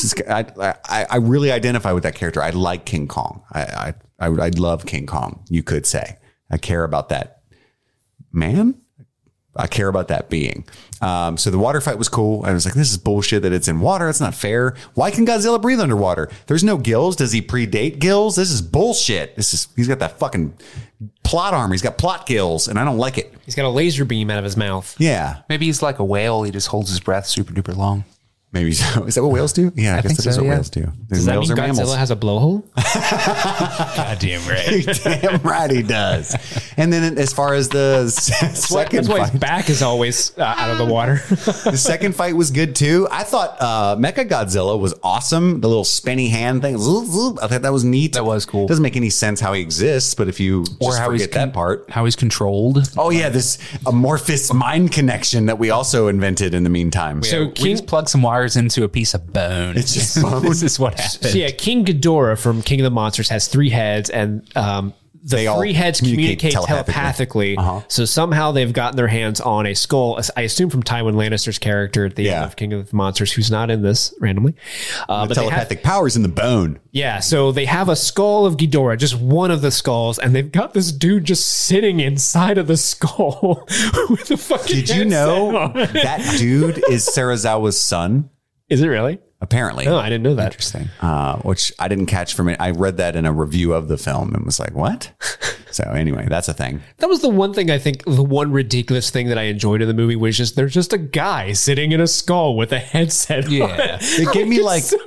'cause 0.00 0.14
I, 0.28 0.74
I, 0.88 1.06
I 1.10 1.16
really 1.16 1.50
identify 1.52 1.92
with 1.92 2.02
that 2.04 2.14
character. 2.14 2.42
I 2.42 2.50
like 2.50 2.84
King 2.84 3.08
Kong. 3.08 3.42
I, 3.52 3.60
I, 3.62 3.94
I, 4.20 4.26
I 4.26 4.48
love 4.50 4.86
King 4.86 5.06
Kong. 5.06 5.44
You 5.48 5.62
could 5.62 5.86
say 5.86 6.18
I 6.50 6.58
care 6.58 6.84
about 6.84 7.08
that 7.10 7.42
man, 8.32 8.74
I 9.56 9.66
care 9.68 9.86
about 9.88 10.08
that 10.08 10.28
being. 10.28 10.66
Um, 11.00 11.36
so 11.36 11.50
the 11.50 11.58
water 11.58 11.80
fight 11.80 11.98
was 11.98 12.08
cool. 12.08 12.44
I 12.44 12.52
was 12.52 12.64
like, 12.64 12.74
this 12.74 12.90
is 12.90 12.96
bullshit 12.98 13.42
that 13.42 13.52
it's 13.52 13.68
in 13.68 13.78
water. 13.78 14.08
It's 14.08 14.20
not 14.20 14.34
fair. 14.34 14.74
Why 14.94 15.10
can 15.12 15.24
Godzilla 15.26 15.62
breathe 15.62 15.78
underwater? 15.80 16.28
There's 16.46 16.64
no 16.64 16.76
gills. 16.76 17.14
Does 17.14 17.30
he 17.30 17.40
predate 17.40 18.00
gills? 18.00 18.34
This 18.34 18.50
is 18.50 18.60
bullshit. 18.62 19.36
This 19.36 19.54
is 19.54 19.68
he's 19.76 19.86
got 19.86 20.00
that 20.00 20.18
fucking 20.18 20.54
plot 21.22 21.54
armor. 21.54 21.72
He's 21.74 21.82
got 21.82 21.98
plot 21.98 22.26
gills, 22.26 22.66
and 22.66 22.78
I 22.80 22.84
don't 22.84 22.98
like 22.98 23.18
it. 23.18 23.32
He's 23.44 23.54
got 23.54 23.64
a 23.66 23.68
laser 23.68 24.04
beam 24.04 24.30
out 24.30 24.38
of 24.38 24.44
his 24.44 24.56
mouth. 24.56 24.96
Yeah, 24.98 25.42
Maybe 25.48 25.66
he's 25.66 25.82
like 25.82 26.00
a 26.00 26.04
whale. 26.04 26.42
He 26.42 26.50
just 26.50 26.66
holds 26.68 26.90
his 26.90 26.98
breath 26.98 27.26
super 27.26 27.52
duper 27.52 27.76
long. 27.76 28.04
Maybe 28.54 28.72
so. 28.72 29.04
Is 29.06 29.16
that 29.16 29.22
what 29.22 29.32
whales 29.32 29.52
do? 29.52 29.72
Yeah, 29.74 29.96
I, 29.96 30.00
guess 30.00 30.06
think 30.06 30.18
that 30.18 30.26
is 30.28 30.34
so, 30.36 30.40
what 30.42 30.46
yeah. 30.46 30.54
whales 30.54 30.70
do. 30.70 30.92
Does 31.08 31.26
that 31.26 31.32
whales 31.32 31.48
mean 31.50 31.58
Godzilla 31.58 31.76
mammals. 31.76 31.96
has 31.96 32.10
a 32.10 32.16
blowhole? 32.16 32.64
Goddamn 33.96 34.48
right. 34.48 35.00
Damn 35.22 35.42
right 35.42 35.70
he 35.70 35.82
does. 35.82 36.34
And 36.76 36.92
then 36.92 37.18
as 37.18 37.32
far 37.32 37.54
as 37.54 37.68
the 37.68 38.04
s- 38.06 38.66
second 38.66 39.06
That's 39.06 39.08
fight, 39.08 39.30
his 39.30 39.40
back 39.40 39.68
is 39.68 39.82
always 39.82 40.36
uh, 40.38 40.42
out 40.44 40.70
of 40.70 40.78
the 40.78 40.86
water. 40.86 41.16
the 41.28 41.76
second 41.76 42.14
fight 42.14 42.36
was 42.36 42.50
good 42.50 42.74
too. 42.76 43.08
I 43.10 43.24
thought 43.24 43.56
uh, 43.60 43.96
Mecha 43.96 44.28
Godzilla 44.28 44.78
was 44.78 44.94
awesome. 45.02 45.60
The 45.60 45.68
little 45.68 45.84
spinny 45.84 46.28
hand 46.28 46.62
thing, 46.62 46.78
zoop, 46.78 47.06
zoop. 47.06 47.38
I 47.42 47.48
thought 47.48 47.62
that 47.62 47.72
was 47.72 47.84
neat. 47.84 48.14
That 48.14 48.24
was 48.24 48.46
cool. 48.46 48.66
Doesn't 48.66 48.82
make 48.82 48.96
any 48.96 49.10
sense 49.10 49.40
how 49.40 49.52
he 49.52 49.60
exists, 49.60 50.14
but 50.14 50.28
if 50.28 50.40
you 50.40 50.64
Or 50.80 50.90
just 50.90 50.98
how 51.00 51.10
he's 51.10 51.22
forget 51.22 51.48
that 51.48 51.52
part. 51.52 51.90
How 51.90 52.04
he's 52.04 52.16
controlled. 52.16 52.90
Oh 52.96 53.10
yeah, 53.10 53.28
this 53.28 53.58
amorphous 53.86 54.52
mind 54.52 54.92
connection 54.92 55.46
that 55.46 55.58
we 55.58 55.70
also 55.70 56.08
invented 56.08 56.54
in 56.54 56.62
the 56.62 56.70
meantime. 56.70 57.22
so 57.22 57.46
we 57.46 57.52
King, 57.52 57.70
just 57.72 57.86
plug 57.86 58.08
some 58.08 58.22
wires 58.22 58.43
into 58.56 58.84
a 58.84 58.88
piece 58.88 59.14
of 59.14 59.32
bone. 59.32 59.76
It's 59.76 59.94
just 59.94 60.20
bone. 60.22 60.42
this 60.42 60.62
is 60.62 60.78
what 60.78 60.98
happens. 61.00 61.32
so 61.32 61.38
yeah, 61.38 61.50
King 61.50 61.84
Ghidorah 61.84 62.38
from 62.40 62.62
King 62.62 62.80
of 62.80 62.84
the 62.84 62.90
Monsters 62.90 63.28
has 63.30 63.48
three 63.48 63.70
heads, 63.70 64.10
and 64.10 64.46
um, 64.56 64.92
the 65.26 65.36
They 65.36 65.46
all 65.46 65.58
three 65.58 65.72
heads 65.72 66.00
communicate 66.00 66.38
communicate 66.52 66.68
telepathically. 66.68 67.56
Uh-huh. 67.56 67.80
So 67.88 68.04
somehow 68.04 68.52
they've 68.52 68.70
gotten 68.72 68.98
their 68.98 69.08
hands 69.08 69.40
on 69.40 69.64
a 69.66 69.72
skull. 69.72 70.20
I 70.36 70.42
assume 70.42 70.68
from 70.68 70.82
Tywin 70.82 71.14
Lannister's 71.14 71.58
character 71.58 72.04
at 72.04 72.14
the 72.14 72.24
Yeah. 72.24 72.36
end 72.42 72.44
of 72.44 72.56
King 72.56 72.74
of 72.74 72.90
the 72.90 72.94
Monsters, 72.96 73.32
who's 73.32 73.50
not 73.50 73.70
in 73.70 73.80
this 73.80 74.12
randomly. 74.20 74.54
Uh, 75.08 75.26
but 75.26 75.34
they 75.34 75.42
have, 75.44 75.50
telepathic 75.50 75.82
powers 75.82 76.14
in 76.16 76.22
the 76.22 76.28
bone. 76.28 76.78
yeah, 76.92 77.20
so 77.20 77.52
they 77.52 77.64
have 77.64 77.88
a 77.88 77.96
skull 77.96 78.44
of 78.44 78.58
Ghidorah, 78.58 78.98
just 78.98 79.18
one 79.18 79.50
of 79.50 79.62
the 79.62 79.70
skulls, 79.70 80.18
and 80.18 80.34
they've 80.34 80.52
got 80.52 80.74
this 80.74 80.92
dude 80.92 81.24
just 81.24 81.46
sitting 81.48 82.00
inside 82.00 82.58
of 82.58 82.66
the 82.66 82.76
skull 82.76 83.64
with 84.10 84.30
a 84.30 84.36
fucking. 84.36 84.76
Did 84.84 84.90
you 84.90 85.06
know 85.06 85.56
on. 85.56 85.72
that 85.72 86.36
dude 86.38 86.84
is 86.90 87.06
Serizawa's 87.08 87.80
son? 87.80 88.28
Is 88.74 88.82
it 88.82 88.88
really? 88.88 89.20
Apparently. 89.40 89.84
No, 89.84 89.96
I 89.98 90.08
didn't 90.08 90.24
know 90.24 90.34
that. 90.34 90.46
Interesting. 90.46 90.88
uh, 91.00 91.36
which 91.42 91.72
I 91.78 91.86
didn't 91.86 92.06
catch 92.06 92.34
from 92.34 92.48
it. 92.48 92.56
I 92.60 92.70
read 92.72 92.96
that 92.96 93.14
in 93.14 93.24
a 93.24 93.32
review 93.32 93.72
of 93.72 93.86
the 93.86 93.96
film 93.96 94.34
and 94.34 94.44
was 94.44 94.58
like, 94.58 94.74
what? 94.74 95.12
so 95.74 95.84
anyway, 95.84 96.26
that's 96.28 96.48
a 96.48 96.54
thing. 96.54 96.80
That 96.98 97.08
was 97.08 97.20
the 97.20 97.28
one 97.28 97.52
thing 97.52 97.70
I 97.70 97.78
think 97.78 98.04
the 98.04 98.22
one 98.22 98.52
ridiculous 98.52 99.10
thing 99.10 99.28
that 99.28 99.38
I 99.38 99.42
enjoyed 99.44 99.82
in 99.82 99.88
the 99.88 99.94
movie 99.94 100.16
was 100.16 100.36
just 100.36 100.56
there's 100.56 100.72
just 100.72 100.92
a 100.92 100.98
guy 100.98 101.52
sitting 101.52 101.92
in 101.92 102.00
a 102.00 102.06
skull 102.06 102.56
with 102.56 102.72
a 102.72 102.78
headset. 102.78 103.48
Yeah. 103.50 103.64
on. 103.64 103.98
It 104.00 104.32
gave 104.32 104.48
me 104.48 104.62
like 104.62 104.82
so. 104.82 104.98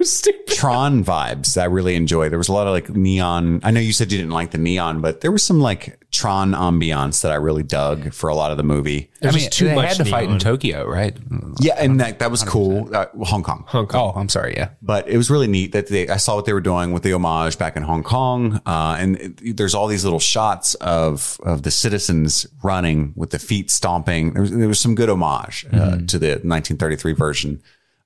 Tron 0.48 1.04
vibes 1.04 1.54
that 1.56 1.62
I 1.62 1.66
really 1.66 1.96
enjoyed. 1.96 2.32
There 2.32 2.38
was 2.40 2.50
a 2.50 2.54
lot 2.54 2.68
of 2.68 2.74
like 2.74 2.90
neon. 2.90 3.62
I 3.64 3.72
know 3.72 3.80
you 3.80 3.94
said 3.94 4.12
you 4.12 4.18
didn't 4.18 4.32
like 4.32 4.52
the 4.52 4.58
neon, 4.58 5.02
but 5.02 5.22
there 5.22 5.32
was 5.32 5.44
some 5.44 5.60
like 5.60 6.00
Tron 6.12 6.54
ambiance 6.54 7.22
that 7.22 7.32
I 7.32 7.36
really 7.36 7.64
dug 7.64 8.14
for 8.14 8.30
a 8.30 8.36
lot 8.36 8.52
of 8.52 8.58
the 8.58 8.64
movie. 8.64 9.12
I 9.22 9.28
mean, 9.28 9.34
just 9.34 9.54
too 9.54 9.66
they 9.66 9.76
much 9.76 9.90
had 9.90 9.98
to 9.98 10.06
fight 10.06 10.30
in. 10.30 10.40
Tokyo, 10.40 10.88
right? 10.88 11.16
Yeah, 11.60 11.76
and 11.78 12.00
that 12.00 12.20
that 12.20 12.32
was 12.32 12.44
cool. 12.44 12.90
Uh, 12.96 13.08
Hong 13.24 13.44
Kong. 13.44 13.66
Hong 13.68 13.88
Kong. 13.88 14.14
Oh, 14.16 14.20
I'm 14.20 14.30
sorry. 14.30 14.56
Yeah. 14.56 14.70
but 14.82 15.08
it 15.08 15.18
was 15.18 15.30
really 15.30 15.48
neat 15.48 15.74
that 15.74 15.88
they 15.88 16.08
I 16.08 16.18
saw 16.18 16.36
what 16.36 16.46
they 16.46 16.54
were 16.54 16.62
doing 16.62 16.92
with 16.92 17.04
the 17.04 17.14
homage 17.14 17.58
back 17.58 17.76
in 17.76 17.84
Hong 17.84 18.04
Kong, 18.04 18.62
uh, 18.66 18.96
and 19.00 19.18
it, 19.18 19.58
there's 19.58 19.76
all 19.76 19.88
these 19.88 20.04
little 20.06 20.20
shots 20.20 20.57
of 20.76 21.40
of 21.44 21.64
the 21.64 21.72
citizens 21.72 22.46
running 22.64 23.14
with 23.16 23.32
the 23.32 23.40
feet 23.40 23.72
stomping. 23.72 24.34
There 24.34 24.42
was, 24.42 24.52
there 24.52 24.68
was 24.68 24.80
some 24.80 24.96
good 24.96 25.10
homage 25.10 25.66
uh, 25.72 25.98
to 26.08 26.20
the 26.20 26.30
1933 26.44 27.14
version, 27.14 27.62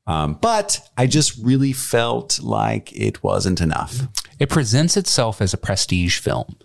um, 0.08 0.38
but 0.42 0.80
I 0.98 1.08
just 1.08 1.38
really 1.44 1.74
felt 1.74 2.40
like 2.42 2.92
it 2.94 3.24
wasn't 3.24 3.62
enough. 3.62 4.02
It 4.40 4.50
presents 4.50 4.98
itself 4.98 5.42
as 5.42 5.54
a 5.54 5.58
prestige 5.58 6.20
film 6.20 6.56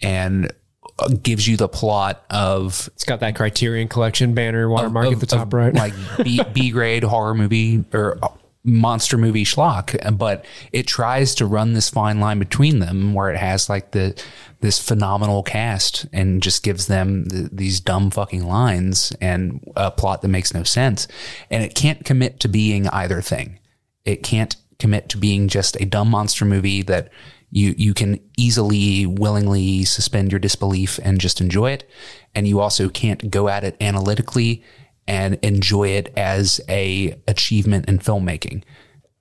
and 0.00 0.52
uh, 0.98 1.08
gives 1.22 1.46
you 1.46 1.56
the 1.56 1.68
plot 1.68 2.24
of 2.30 2.88
It's 2.94 3.04
got 3.04 3.20
that 3.20 3.36
Criterion 3.36 3.88
Collection 3.88 4.34
banner 4.34 4.68
watermark 4.68 5.08
of- 5.08 5.12
at 5.14 5.20
the 5.20 5.26
top 5.26 5.48
of, 5.48 5.52
right. 5.52 5.74
like 5.74 5.94
B, 6.22 6.40
B 6.52 6.70
grade 6.70 7.02
horror 7.02 7.34
movie 7.34 7.84
or 7.92 8.18
uh, 8.22 8.28
monster 8.64 9.16
movie 9.16 9.44
schlock, 9.44 9.96
but 10.18 10.44
it 10.72 10.86
tries 10.86 11.34
to 11.36 11.46
run 11.46 11.72
this 11.72 11.88
fine 11.88 12.20
line 12.20 12.38
between 12.38 12.80
them 12.80 13.14
where 13.14 13.30
it 13.30 13.38
has 13.38 13.68
like 13.68 13.92
the 13.92 14.20
this 14.60 14.80
phenomenal 14.80 15.42
cast 15.42 16.06
and 16.12 16.42
just 16.42 16.62
gives 16.62 16.86
them 16.86 17.28
th 17.28 17.48
these 17.52 17.80
dumb 17.80 18.10
fucking 18.10 18.44
lines 18.46 19.12
and 19.20 19.60
a 19.76 19.90
plot 19.90 20.22
that 20.22 20.28
makes 20.28 20.52
no 20.52 20.64
sense, 20.64 21.08
and 21.50 21.62
it 21.62 21.74
can't 21.74 22.04
commit 22.04 22.40
to 22.40 22.48
being 22.48 22.88
either 22.88 23.22
thing. 23.22 23.58
It 24.04 24.22
can't 24.22 24.56
commit 24.78 25.08
to 25.10 25.18
being 25.18 25.48
just 25.48 25.76
a 25.80 25.84
dumb 25.84 26.10
monster 26.10 26.44
movie 26.44 26.82
that 26.82 27.10
you 27.50 27.74
you 27.78 27.94
can 27.94 28.20
easily 28.36 29.06
willingly 29.06 29.84
suspend 29.84 30.32
your 30.32 30.38
disbelief 30.38 30.98
and 31.02 31.20
just 31.20 31.40
enjoy 31.40 31.70
it 31.70 31.88
and 32.34 32.46
you 32.46 32.60
also 32.60 32.88
can't 32.88 33.30
go 33.30 33.48
at 33.48 33.64
it 33.64 33.76
analytically 33.80 34.62
and 35.08 35.34
enjoy 35.42 35.88
it 35.88 36.12
as 36.16 36.60
a 36.68 37.20
achievement 37.26 37.88
in 37.88 37.98
filmmaking 37.98 38.62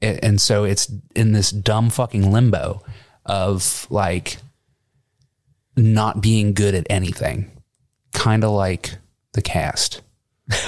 and 0.02 0.40
so 0.40 0.64
it's 0.64 0.92
in 1.16 1.32
this 1.32 1.50
dumb 1.50 1.90
fucking 1.90 2.32
limbo 2.32 2.84
of 3.26 3.88
like 3.90 4.38
not 5.76 6.22
being 6.22 6.54
good 6.54 6.76
at 6.76 6.86
anything 6.92 7.50
kind 8.14 8.44
of 8.44 8.52
like 8.52 8.96
the 9.34 9.42
cast 9.42 10.02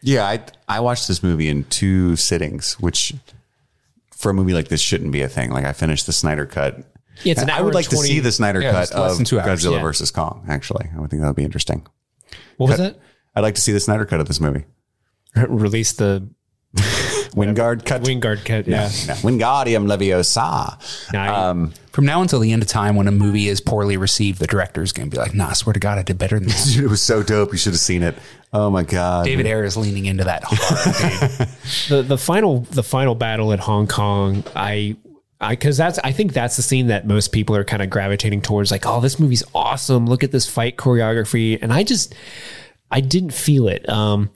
Yeah, 0.00 0.26
I 0.26 0.40
I 0.68 0.80
watched 0.80 1.08
this 1.08 1.22
movie 1.22 1.48
in 1.48 1.64
two 1.64 2.16
sittings, 2.16 2.74
which 2.80 3.14
for 4.14 4.30
a 4.30 4.34
movie 4.34 4.54
like 4.54 4.68
this 4.68 4.80
shouldn't 4.80 5.12
be 5.12 5.22
a 5.22 5.28
thing. 5.28 5.50
Like 5.50 5.64
I 5.64 5.72
finished 5.72 6.06
the 6.06 6.12
Snyder 6.12 6.46
cut. 6.46 6.78
Yeah, 7.24 7.32
it's 7.32 7.42
an 7.42 7.50
I 7.50 7.60
would 7.60 7.68
and 7.68 7.74
like 7.74 7.88
to 7.88 7.96
see 7.96 8.20
the 8.20 8.30
Snyder 8.30 8.60
Yeah, 8.60 8.70
cut 8.70 8.82
it's 8.84 8.94
less 8.94 9.32
of 9.32 9.38
hours, 9.38 9.64
Godzilla 9.64 9.72
yeah. 9.76 9.82
versus 9.82 10.10
Kong. 10.10 10.44
Actually, 10.48 10.88
I 10.94 11.00
would 11.00 11.10
think 11.10 11.22
that 11.22 11.28
would 11.28 11.36
be 11.36 11.44
interesting. 11.44 11.86
what 12.58 12.68
was 12.68 12.78
that? 12.78 12.98
I'd 13.38 13.42
like 13.42 13.54
to 13.54 13.60
see 13.60 13.70
the 13.70 13.78
Snyder 13.78 14.04
cut 14.04 14.18
of 14.18 14.26
this 14.26 14.40
movie. 14.40 14.64
Release 15.36 15.92
the 15.92 16.28
Wingard 16.74 17.86
cut. 17.86 18.02
Wingard 18.02 18.44
cut. 18.44 18.66
Yeah. 18.66 18.88
No, 19.06 19.14
Wingardium 19.22 19.86
Leviosa. 19.86 21.14
Um, 21.14 21.72
from 21.92 22.04
now 22.04 22.20
until 22.20 22.40
the 22.40 22.50
end 22.50 22.62
of 22.62 22.68
time 22.68 22.96
when 22.96 23.06
a 23.06 23.12
movie 23.12 23.46
is 23.46 23.60
poorly 23.60 23.96
received 23.96 24.40
the 24.40 24.48
director 24.48 24.82
is 24.82 24.92
going 24.92 25.08
to 25.08 25.16
be 25.16 25.20
like 25.20 25.34
nah 25.34 25.50
I 25.50 25.52
swear 25.52 25.72
to 25.72 25.80
god 25.80 25.98
i 25.98 26.02
did 26.02 26.16
better 26.16 26.38
than 26.38 26.48
this 26.48 26.76
it 26.78 26.86
was 26.88 27.00
so 27.00 27.22
dope. 27.22 27.52
You 27.52 27.58
should 27.58 27.72
have 27.72 27.80
seen 27.80 28.02
it. 28.02 28.16
Oh 28.52 28.70
my 28.70 28.82
god, 28.82 29.24
david 29.24 29.46
ayer 29.46 29.62
is 29.62 29.76
leaning 29.76 30.06
into 30.06 30.24
that 30.24 30.42
hard 30.44 31.48
the 31.88 32.02
the 32.02 32.18
final 32.18 32.60
the 32.70 32.82
final 32.82 33.14
battle 33.14 33.52
at 33.52 33.60
Hong 33.60 33.86
Kong, 33.86 34.42
I 34.56 34.96
I 35.40 35.50
because 35.52 35.76
that's 35.76 35.98
I 36.00 36.12
think 36.12 36.32
that's 36.32 36.56
the 36.56 36.62
scene 36.62 36.88
that 36.88 37.06
most 37.06 37.28
people 37.32 37.54
are 37.54 37.64
kind 37.64 37.82
of 37.82 37.90
gravitating 37.90 38.42
towards. 38.42 38.70
Like, 38.70 38.86
oh, 38.86 39.00
this 39.00 39.20
movie's 39.20 39.44
awesome. 39.54 40.06
Look 40.06 40.24
at 40.24 40.32
this 40.32 40.48
fight 40.48 40.76
choreography, 40.76 41.58
and 41.62 41.72
I 41.72 41.84
just 41.84 42.14
I 42.90 43.00
didn't 43.00 43.32
feel 43.32 43.68
it. 43.68 43.88
Um, 43.88 44.30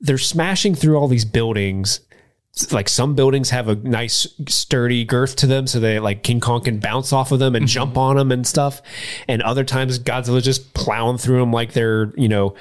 they're 0.00 0.18
smashing 0.18 0.74
through 0.74 0.96
all 0.96 1.08
these 1.08 1.24
buildings. 1.24 2.00
Like 2.70 2.88
some 2.88 3.16
buildings 3.16 3.50
have 3.50 3.68
a 3.68 3.74
nice 3.74 4.28
sturdy 4.48 5.04
girth 5.04 5.34
to 5.36 5.46
them, 5.46 5.66
so 5.66 5.80
they 5.80 5.98
like 5.98 6.22
King 6.22 6.40
Kong 6.40 6.62
can 6.62 6.78
bounce 6.78 7.12
off 7.12 7.32
of 7.32 7.40
them 7.40 7.56
and 7.56 7.66
jump 7.66 7.96
on 7.96 8.16
them 8.16 8.30
and 8.30 8.46
stuff. 8.46 8.80
And 9.26 9.42
other 9.42 9.64
times 9.64 9.98
Godzilla 9.98 10.40
just 10.40 10.72
plowing 10.72 11.18
through 11.18 11.40
them 11.40 11.52
like 11.52 11.72
they're 11.72 12.12
you 12.16 12.28
know 12.28 12.54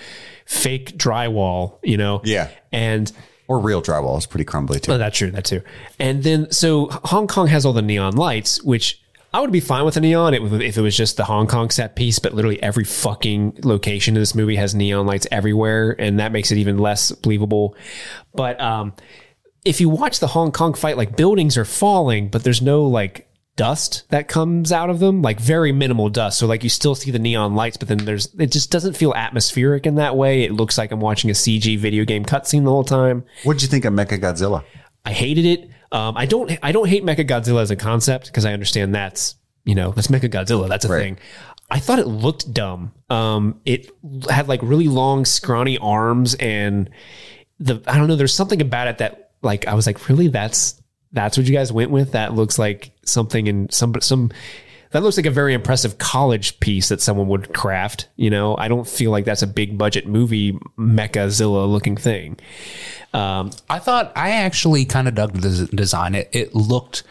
fake 0.46 0.98
drywall, 0.98 1.78
you 1.84 1.98
know. 1.98 2.22
Yeah. 2.24 2.50
And 2.72 3.12
or 3.48 3.60
real 3.60 3.82
drywall 3.82 4.18
is 4.18 4.26
pretty 4.26 4.46
crumbly 4.46 4.80
too. 4.80 4.94
Oh, 4.94 4.98
that's 4.98 5.18
true. 5.18 5.32
That 5.32 5.46
too. 5.46 5.62
And 6.00 6.24
then, 6.24 6.52
so 6.52 6.88
Hong 7.06 7.28
Kong 7.28 7.48
has 7.48 7.66
all 7.66 7.74
the 7.74 7.82
neon 7.82 8.16
lights, 8.16 8.64
which 8.64 9.03
I 9.34 9.40
would 9.40 9.52
be 9.52 9.60
fine 9.60 9.84
with 9.84 9.98
a 9.98 10.00
neon 10.00 10.36
if 10.36 10.78
it 10.78 10.82
was 10.82 10.96
just 10.96 11.18
the 11.18 11.24
Hong 11.24 11.48
Kong 11.48 11.72
set 11.72 11.96
piece, 11.96 12.20
but 12.20 12.36
literally 12.36 12.62
every 12.62 12.84
fucking 12.84 13.62
location 13.64 14.16
in 14.16 14.22
this 14.22 14.36
movie 14.36 14.58
has 14.58 14.76
neon 14.76 15.08
lights 15.08 15.26
everywhere, 15.32 15.96
and 15.98 16.20
that 16.20 16.32
makes 16.32 16.52
it 16.52 16.60
even 16.60 16.78
less 16.78 17.12
believable. 17.12 17.76
But 18.36 18.62
um, 18.62 18.94
if 19.66 19.82
you 19.82 19.90
watch 19.90 20.20
the 20.20 20.28
Hong 20.28 20.52
Kong 20.52 20.76
fight, 20.76 20.98
like 20.98 21.18
buildings 21.18 21.58
are 21.58 21.66
falling, 21.66 22.30
but 22.30 22.44
there's 22.44 22.62
no 22.62 22.84
like 22.84 23.28
dust 23.56 24.04
that 24.10 24.28
comes 24.28 24.72
out 24.72 24.92
of 24.92 25.00
them, 25.00 25.24
like 25.24 25.40
very 25.40 25.72
minimal 25.72 26.10
dust. 26.10 26.38
So 26.38 26.46
like 26.46 26.64
you 26.64 26.70
still 26.70 26.94
see 26.94 27.10
the 27.10 27.18
neon 27.18 27.56
lights, 27.56 27.78
but 27.78 27.88
then 27.88 28.00
there's 28.00 28.34
it 28.36 28.52
just 28.52 28.70
doesn't 28.70 28.96
feel 28.96 29.16
atmospheric 29.16 29.88
in 29.88 29.96
that 29.96 30.16
way. 30.16 30.44
It 30.44 30.52
looks 30.52 30.78
like 30.78 30.92
I'm 30.92 31.00
watching 31.00 31.32
a 31.32 31.34
CG 31.34 31.80
video 31.80 32.06
game 32.06 32.24
cutscene 32.24 32.66
the 32.66 32.70
whole 32.70 32.84
time. 32.84 33.24
What 33.44 33.54
did 33.54 33.64
you 33.64 33.68
think 33.68 33.86
of 33.86 33.94
Mecha 33.94 34.20
Godzilla? 34.20 34.64
I 35.06 35.12
hated 35.12 35.46
it. 35.46 35.70
Um, 35.94 36.18
I 36.18 36.26
don't. 36.26 36.52
I 36.64 36.72
don't 36.72 36.90
hate 36.90 37.06
Mecha 37.06 37.26
Godzilla 37.26 37.62
as 37.62 37.72
a 37.72 37.76
concept 37.76 38.26
because 38.26 38.46
I 38.46 38.52
understand 38.52 38.94
that's 38.94 39.36
you 39.64 39.76
know 39.76 39.92
that's 39.92 40.08
Mecha 40.08 40.30
Godzilla. 40.30 40.68
That's 40.68 40.86
a 40.86 40.90
thing. 40.90 41.18
I 41.70 41.80
thought 41.80 42.00
it 42.00 42.08
looked 42.08 42.52
dumb. 42.52 42.92
Um, 43.10 43.62
it 43.64 43.90
had 44.30 44.48
like 44.48 44.62
really 44.64 44.88
long, 44.88 45.24
scrawny 45.24 45.78
arms, 45.78 46.34
and 46.36 46.90
the 47.60 47.82
I 47.88 47.98
don't 47.98 48.08
know. 48.08 48.16
There's 48.16 48.34
something 48.34 48.62
about 48.62 48.88
it 48.88 48.98
that 48.98 49.32
like 49.44 49.68
I 49.68 49.76
was 49.76 49.86
like, 49.86 50.10
really, 50.10 50.28
that's 50.28 50.82
that's 51.12 51.38
what 51.38 51.48
you 51.48 51.54
guys 51.54 51.72
went 51.72 51.92
with. 51.92 52.14
That 52.14 52.34
looks 52.34 52.58
like 52.58 52.92
something 53.06 53.48
in 53.48 53.70
some 53.70 53.94
some 54.02 54.32
that 54.94 55.02
looks 55.04 55.18
like 55.18 55.26
a 55.26 55.32
very 55.32 55.54
impressive 55.54 55.98
college 55.98 56.60
piece 56.60 56.90
that 56.90 57.02
someone 57.02 57.28
would 57.28 57.54
craft. 57.54 58.08
You 58.16 58.30
know, 58.30 58.56
I 58.58 58.68
don't 58.68 58.88
feel 58.88 59.12
like 59.12 59.26
that's 59.26 59.42
a 59.42 59.48
big 59.48 59.78
budget 59.78 60.08
movie 60.08 60.54
Mechazilla 60.78 61.68
looking 61.68 61.98
thing. 61.98 62.40
Um, 63.14 63.52
I 63.70 63.80
thought 63.80 64.14
I 64.16 64.32
actually 64.32 64.86
kind 64.86 65.08
of 65.08 65.16
dug 65.16 65.34
the 65.34 65.68
design. 65.74 66.16
It 66.16 66.30
it 66.32 66.56
looked 66.56 67.04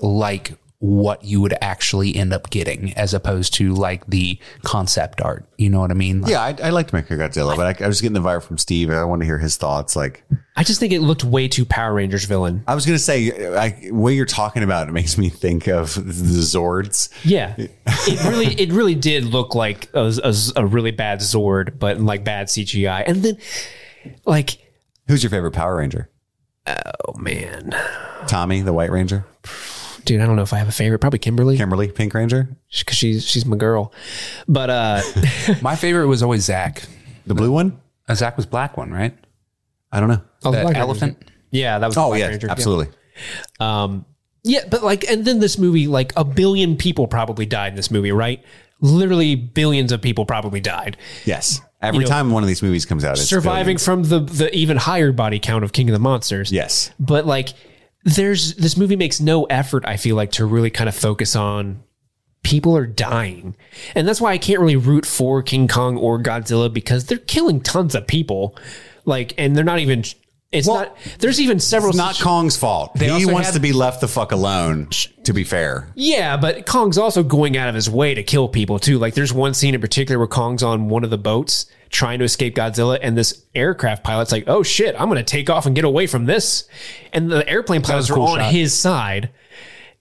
like 0.00 0.52
what 0.82 1.22
you 1.22 1.42
would 1.42 1.52
actually 1.60 2.16
end 2.16 2.32
up 2.32 2.48
getting 2.48 2.94
as 2.94 3.12
opposed 3.12 3.52
to 3.52 3.74
like 3.74 4.06
the 4.06 4.38
concept 4.62 5.20
art. 5.20 5.44
You 5.58 5.68
know 5.68 5.78
what 5.80 5.90
I 5.90 5.94
mean? 5.94 6.22
Like, 6.22 6.30
Yeah, 6.30 6.40
I, 6.42 6.56
I 6.68 6.70
liked 6.70 6.92
Mechagodzilla, 6.92 7.54
but 7.54 7.80
I, 7.80 7.84
I 7.84 7.86
was 7.86 8.00
getting 8.00 8.14
the 8.14 8.26
vibe 8.26 8.42
from 8.42 8.56
Steve. 8.56 8.88
I 8.90 9.04
want 9.04 9.20
to 9.20 9.26
hear 9.26 9.36
his 9.36 9.58
thoughts. 9.58 9.94
Like, 9.94 10.24
I 10.56 10.64
just 10.64 10.80
think 10.80 10.94
it 10.94 11.00
looked 11.00 11.22
way 11.22 11.48
too 11.48 11.66
Power 11.66 11.92
Rangers 11.92 12.24
villain. 12.24 12.64
I 12.66 12.74
was 12.74 12.86
going 12.86 12.96
to 12.96 13.02
say, 13.02 13.54
I, 13.54 13.90
what 13.90 14.14
you're 14.14 14.24
talking 14.24 14.62
about, 14.62 14.88
it 14.88 14.92
makes 14.92 15.18
me 15.18 15.28
think 15.28 15.68
of 15.68 15.94
the 15.94 16.02
Zords. 16.40 17.10
Yeah, 17.24 17.54
it 17.58 18.24
really, 18.24 18.46
it 18.46 18.72
really 18.72 18.94
did 18.94 19.26
look 19.26 19.54
like 19.54 19.90
a, 19.92 20.10
a, 20.24 20.34
a 20.56 20.64
really 20.66 20.92
bad 20.92 21.20
Zord, 21.20 21.78
but 21.78 21.98
in 21.98 22.06
like 22.06 22.24
bad 22.24 22.46
CGI. 22.46 23.04
And 23.06 23.22
then, 23.22 23.36
like, 24.24 24.56
Who's 25.08 25.22
your 25.22 25.30
favorite 25.30 25.52
Power 25.52 25.76
Ranger? 25.76 26.08
oh 26.66 27.12
man, 27.18 27.74
Tommy, 28.26 28.62
the 28.62 28.72
White 28.72 28.90
Ranger? 28.90 29.26
Dude, 30.10 30.20
I 30.20 30.26
don't 30.26 30.34
know 30.34 30.42
if 30.42 30.52
I 30.52 30.58
have 30.58 30.68
a 30.68 30.72
favorite. 30.72 30.98
Probably 30.98 31.20
Kimberly, 31.20 31.56
Kimberly, 31.56 31.88
Pink 31.88 32.14
Ranger? 32.14 32.48
because 32.76 32.96
she's 32.96 33.24
she's 33.24 33.46
my 33.46 33.56
girl. 33.56 33.92
But 34.48 34.68
uh, 34.68 35.02
My 35.62 35.76
favorite 35.76 36.08
was 36.08 36.22
always 36.22 36.44
Zach. 36.44 36.82
The 37.26 37.34
blue 37.34 37.52
one? 37.52 37.80
Uh, 38.08 38.14
Zach 38.16 38.36
was 38.36 38.44
black 38.44 38.76
one, 38.76 38.90
right? 38.90 39.16
I 39.92 40.00
don't 40.00 40.08
know. 40.08 40.20
oh, 40.44 40.50
The 40.50 40.62
Black 40.62 40.74
Ranger. 40.74 40.80
elephant. 40.80 41.30
Yeah, 41.52 41.78
that 41.78 41.86
was. 41.86 41.96
Oh, 41.96 42.08
Black 42.08 42.20
yeah, 42.20 42.26
Ranger, 42.26 42.50
absolutely. 42.50 42.88
Um, 43.60 44.04
yeah, 44.42 44.64
but 44.68 44.82
like, 44.82 45.04
and 45.08 45.24
then 45.24 45.38
this 45.38 45.58
movie, 45.58 45.86
like 45.86 46.12
a 46.16 46.24
billion 46.24 46.76
people 46.76 47.06
probably 47.06 47.46
died 47.46 47.68
in 47.68 47.76
this 47.76 47.90
movie, 47.90 48.10
right? 48.10 48.42
Literally 48.80 49.36
billions 49.36 49.92
of 49.92 50.02
people 50.02 50.24
probably 50.24 50.60
died. 50.60 50.96
Yes. 51.24 51.60
Every 51.82 52.00
know, 52.00 52.06
time 52.06 52.30
one 52.30 52.42
of 52.42 52.48
these 52.48 52.62
movies 52.62 52.84
comes 52.84 53.04
out, 53.04 53.12
it's 53.12 53.28
surviving 53.28 53.76
billions. 53.76 53.84
from 53.84 54.02
the 54.04 54.18
the 54.20 54.54
even 54.54 54.76
higher 54.76 55.12
body 55.12 55.38
count 55.38 55.62
of 55.64 55.72
King 55.72 55.88
of 55.88 55.92
the 55.92 55.98
Monsters. 55.98 56.50
Yes. 56.50 56.90
But 56.98 57.26
like 57.26 57.50
there's 58.04 58.54
this 58.56 58.76
movie 58.76 58.96
makes 58.96 59.20
no 59.20 59.44
effort, 59.44 59.84
I 59.86 59.96
feel 59.96 60.16
like, 60.16 60.32
to 60.32 60.44
really 60.46 60.70
kind 60.70 60.88
of 60.88 60.94
focus 60.94 61.36
on 61.36 61.82
people 62.42 62.76
are 62.76 62.86
dying. 62.86 63.54
And 63.94 64.08
that's 64.08 64.20
why 64.20 64.32
I 64.32 64.38
can't 64.38 64.60
really 64.60 64.76
root 64.76 65.04
for 65.04 65.42
King 65.42 65.68
Kong 65.68 65.96
or 65.98 66.18
Godzilla 66.18 66.72
because 66.72 67.06
they're 67.06 67.18
killing 67.18 67.60
tons 67.60 67.94
of 67.94 68.06
people. 68.06 68.56
Like 69.04 69.34
and 69.38 69.54
they're 69.56 69.64
not 69.64 69.78
even 69.80 70.04
it's 70.52 70.66
Well, 70.66 70.76
not 70.80 70.96
there's 71.20 71.40
even 71.40 71.60
several 71.60 71.90
It's 71.90 71.96
not 71.98 72.18
Kong's 72.18 72.56
fault. 72.56 72.98
He 72.98 73.24
wants 73.26 73.48
had- 73.48 73.54
to 73.54 73.60
be 73.60 73.72
left 73.72 74.00
the 74.00 74.08
fuck 74.08 74.32
alone, 74.32 74.88
to 75.24 75.32
be 75.32 75.44
fair. 75.44 75.88
Yeah, 75.94 76.36
but 76.36 76.66
Kong's 76.66 76.98
also 76.98 77.22
going 77.22 77.56
out 77.56 77.68
of 77.68 77.74
his 77.74 77.88
way 77.88 78.14
to 78.14 78.22
kill 78.22 78.48
people 78.48 78.78
too. 78.78 78.98
Like 78.98 79.14
there's 79.14 79.32
one 79.32 79.54
scene 79.54 79.74
in 79.74 79.80
particular 79.80 80.18
where 80.18 80.26
Kong's 80.26 80.62
on 80.62 80.88
one 80.88 81.04
of 81.04 81.10
the 81.10 81.18
boats 81.18 81.66
trying 81.90 82.18
to 82.20 82.24
escape 82.24 82.54
Godzilla 82.56 82.98
and 83.02 83.16
this 83.18 83.44
aircraft 83.54 84.04
pilot's 84.04 84.32
like, 84.32 84.44
"Oh 84.46 84.62
shit, 84.62 84.94
I'm 84.98 85.08
going 85.08 85.18
to 85.18 85.22
take 85.24 85.50
off 85.50 85.66
and 85.66 85.74
get 85.74 85.84
away 85.84 86.06
from 86.06 86.26
this." 86.26 86.68
And 87.12 87.30
the 87.30 87.46
airplane 87.48 87.82
pilots 87.82 88.08
a 88.10 88.14
are 88.14 88.18
on 88.20 88.38
shot. 88.38 88.52
his 88.52 88.72
side 88.78 89.30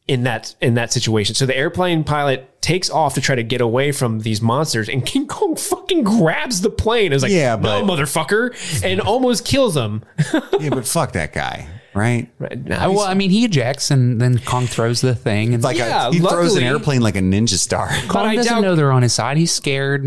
in 0.08 0.24
that 0.24 0.56
in 0.62 0.74
that 0.76 0.92
situation. 0.94 1.36
So 1.36 1.46
the 1.46 1.56
airplane 1.58 2.04
pilot 2.04 2.62
takes 2.62 2.90
off 2.90 3.14
to 3.14 3.22
try 3.22 3.36
to 3.36 3.44
get 3.44 3.62
away 3.62 3.92
from 3.92 4.20
these 4.20 4.42
monsters 4.42 4.90
and 4.90 5.06
King 5.06 5.28
Kong 5.28 5.56
fucking 5.56 6.04
grabs 6.04 6.62
the 6.62 6.70
plane. 6.70 7.14
Is 7.14 7.24
like, 7.24 7.32
Yeah, 7.32 7.56
"No, 7.56 7.62
but- 7.62 7.84
motherfucker." 7.86 8.84
And 8.84 9.02
almost 9.02 9.46
kills 9.46 9.76
him. 9.76 10.04
Yeah, 10.60 10.70
but 10.70 10.86
fuck 10.88 11.14
that 11.14 11.32
guy, 11.34 11.68
right? 11.94 12.30
Uh, 12.42 12.48
well, 12.68 13.00
I 13.02 13.14
mean, 13.14 13.30
he 13.30 13.46
ejects 13.46 13.92
and 13.92 14.20
then 14.20 14.40
Kong 14.40 14.68
throws 14.68 15.02
the 15.02 15.16
thing. 15.16 15.54
And 15.54 15.64
Like 15.64 15.78
Yeah, 15.78 16.08
a, 16.08 16.12
he 16.12 16.20
throws 16.20 16.56
an 16.56 16.64
airplane 16.64 17.02
like 17.02 17.16
a 17.16 17.20
ninja 17.22 17.58
star. 17.58 17.90
Kong 18.08 18.26
I 18.26 18.36
doesn't 18.36 18.54
doubt- 18.54 18.62
know 18.62 18.76
they're 18.76 18.92
on 18.92 19.02
his 19.04 19.14
side. 19.14 19.38
He's 19.38 19.52
scared, 19.52 20.06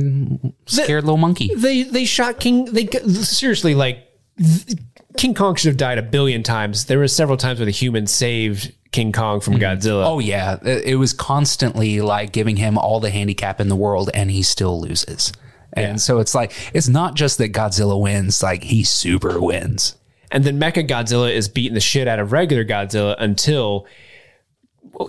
scared 0.66 1.04
little 1.04 1.16
monkey. 1.16 1.54
they 1.54 1.82
they 1.82 2.04
shot 2.04 2.40
King. 2.40 2.66
They 2.66 2.86
seriously 2.86 3.74
like 3.74 4.08
King 5.16 5.34
Kong 5.34 5.54
should 5.56 5.68
have 5.68 5.76
died 5.76 5.98
a 5.98 6.02
billion 6.02 6.42
times. 6.42 6.86
There 6.86 6.98
were 6.98 7.08
several 7.08 7.36
times 7.36 7.58
where 7.58 7.66
the 7.66 7.70
human 7.72 8.06
saved 8.06 8.72
King 8.92 9.12
Kong 9.12 9.40
from 9.40 9.54
Godzilla. 9.54 10.04
Oh 10.06 10.18
yeah, 10.18 10.58
it 10.62 10.84
it 10.84 10.96
was 10.96 11.12
constantly 11.12 12.00
like 12.00 12.32
giving 12.32 12.56
him 12.56 12.78
all 12.78 13.00
the 13.00 13.10
handicap 13.10 13.60
in 13.60 13.68
the 13.68 13.76
world, 13.76 14.10
and 14.14 14.30
he 14.30 14.42
still 14.42 14.80
loses. 14.80 15.32
And 15.74 15.98
so 16.00 16.18
it's 16.18 16.34
like 16.34 16.52
it's 16.74 16.88
not 16.88 17.14
just 17.14 17.38
that 17.38 17.52
Godzilla 17.52 17.98
wins; 18.00 18.42
like 18.42 18.62
he 18.64 18.84
super 18.84 19.40
wins. 19.40 19.96
And 20.32 20.44
then 20.44 20.58
Mecha 20.58 20.88
Godzilla 20.88 21.32
is 21.32 21.48
beating 21.48 21.74
the 21.74 21.80
shit 21.80 22.08
out 22.08 22.18
of 22.18 22.32
regular 22.32 22.64
Godzilla 22.64 23.14
until 23.18 23.86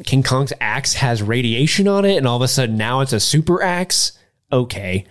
King 0.04 0.22
Kong's 0.22 0.54
axe 0.62 0.94
has 0.94 1.24
radiation 1.24 1.88
on 1.88 2.06
it, 2.06 2.18
and 2.18 2.28
all 2.28 2.36
of 2.36 2.42
a 2.44 2.48
sudden 2.48 2.78
now 2.78 3.00
it's 3.00 3.14
a 3.14 3.20
super 3.20 3.64
axe. 3.64 4.12
Okay, 4.52 5.08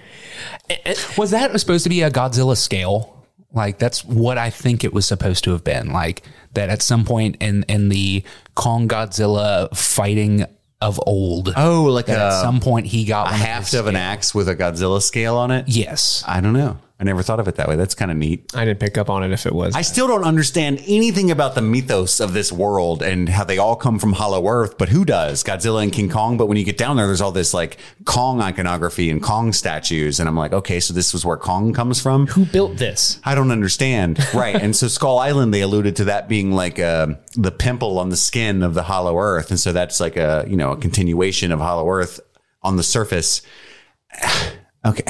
Was 1.16 1.32
that 1.32 1.59
supposed 1.59 1.84
to 1.84 1.90
be 1.90 2.02
a 2.02 2.10
Godzilla 2.10 2.56
scale? 2.56 3.26
Like 3.52 3.78
that's 3.78 4.05
what 4.05 4.39
I 4.39 4.51
think 4.51 4.84
it 4.84 4.93
was 4.93 5.05
supposed 5.06 5.44
to 5.44 5.51
have 5.52 5.64
been. 5.64 5.93
Like 5.93 6.22
that 6.55 6.68
at 6.68 6.82
some 6.82 7.05
point 7.05 7.36
in 7.40 7.64
in 7.64 7.89
the 7.89 8.22
Kong 8.55 8.89
Godzilla 8.89 9.74
fighting 9.76 10.47
of 10.80 11.01
old. 11.06 11.52
Oh, 11.56 11.84
like 11.84 12.06
that 12.06 12.18
at 12.18 12.40
some 12.40 12.60
point 12.60 12.86
he 12.86 13.05
got 13.05 13.28
a 13.28 13.30
one 13.30 13.40
haft 13.40 13.70
his 13.72 13.80
of 13.80 13.86
an 13.86 13.97
axe 13.97 14.34
with 14.34 14.48
a 14.48 14.56
Godzilla 14.56 15.02
scale 15.02 15.36
on 15.36 15.51
it. 15.51 15.66
Yes. 15.68 16.24
I 16.26 16.40
don't 16.40 16.55
know. 16.55 16.78
I 17.02 17.04
never 17.04 17.24
thought 17.24 17.40
of 17.40 17.48
it 17.48 17.56
that 17.56 17.66
way. 17.66 17.74
That's 17.74 17.96
kind 17.96 18.12
of 18.12 18.16
neat. 18.16 18.52
I 18.54 18.64
didn't 18.64 18.78
pick 18.78 18.96
up 18.96 19.10
on 19.10 19.24
it 19.24 19.32
if 19.32 19.44
it 19.44 19.52
was. 19.52 19.74
I 19.74 19.82
still 19.82 20.06
don't 20.06 20.22
understand 20.22 20.80
anything 20.86 21.32
about 21.32 21.56
the 21.56 21.60
mythos 21.60 22.20
of 22.20 22.32
this 22.32 22.52
world 22.52 23.02
and 23.02 23.28
how 23.28 23.42
they 23.42 23.58
all 23.58 23.74
come 23.74 23.98
from 23.98 24.12
Hollow 24.12 24.46
Earth, 24.46 24.78
but 24.78 24.88
who 24.88 25.04
does? 25.04 25.42
Godzilla 25.42 25.82
and 25.82 25.92
King 25.92 26.08
Kong. 26.08 26.36
But 26.36 26.46
when 26.46 26.58
you 26.58 26.64
get 26.64 26.78
down 26.78 26.96
there, 26.96 27.08
there's 27.08 27.20
all 27.20 27.32
this 27.32 27.52
like 27.52 27.78
Kong 28.04 28.40
iconography 28.40 29.10
and 29.10 29.20
Kong 29.20 29.52
statues. 29.52 30.20
And 30.20 30.28
I'm 30.28 30.36
like, 30.36 30.52
okay, 30.52 30.78
so 30.78 30.94
this 30.94 31.12
was 31.12 31.24
where 31.24 31.36
Kong 31.36 31.72
comes 31.72 32.00
from? 32.00 32.28
Who 32.28 32.46
built 32.46 32.76
this? 32.76 33.18
I 33.24 33.34
don't 33.34 33.50
understand. 33.50 34.24
Right. 34.32 34.54
and 34.54 34.76
so 34.76 34.86
Skull 34.86 35.18
Island, 35.18 35.52
they 35.52 35.62
alluded 35.62 35.96
to 35.96 36.04
that 36.04 36.28
being 36.28 36.52
like 36.52 36.78
uh, 36.78 37.14
the 37.34 37.50
pimple 37.50 37.98
on 37.98 38.10
the 38.10 38.16
skin 38.16 38.62
of 38.62 38.74
the 38.74 38.84
Hollow 38.84 39.18
Earth. 39.18 39.50
And 39.50 39.58
so 39.58 39.72
that's 39.72 39.98
like 39.98 40.16
a, 40.16 40.44
you 40.46 40.56
know, 40.56 40.70
a 40.70 40.76
continuation 40.76 41.50
of 41.50 41.58
Hollow 41.58 41.90
Earth 41.90 42.20
on 42.62 42.76
the 42.76 42.84
surface. 42.84 43.42
okay. 44.86 45.02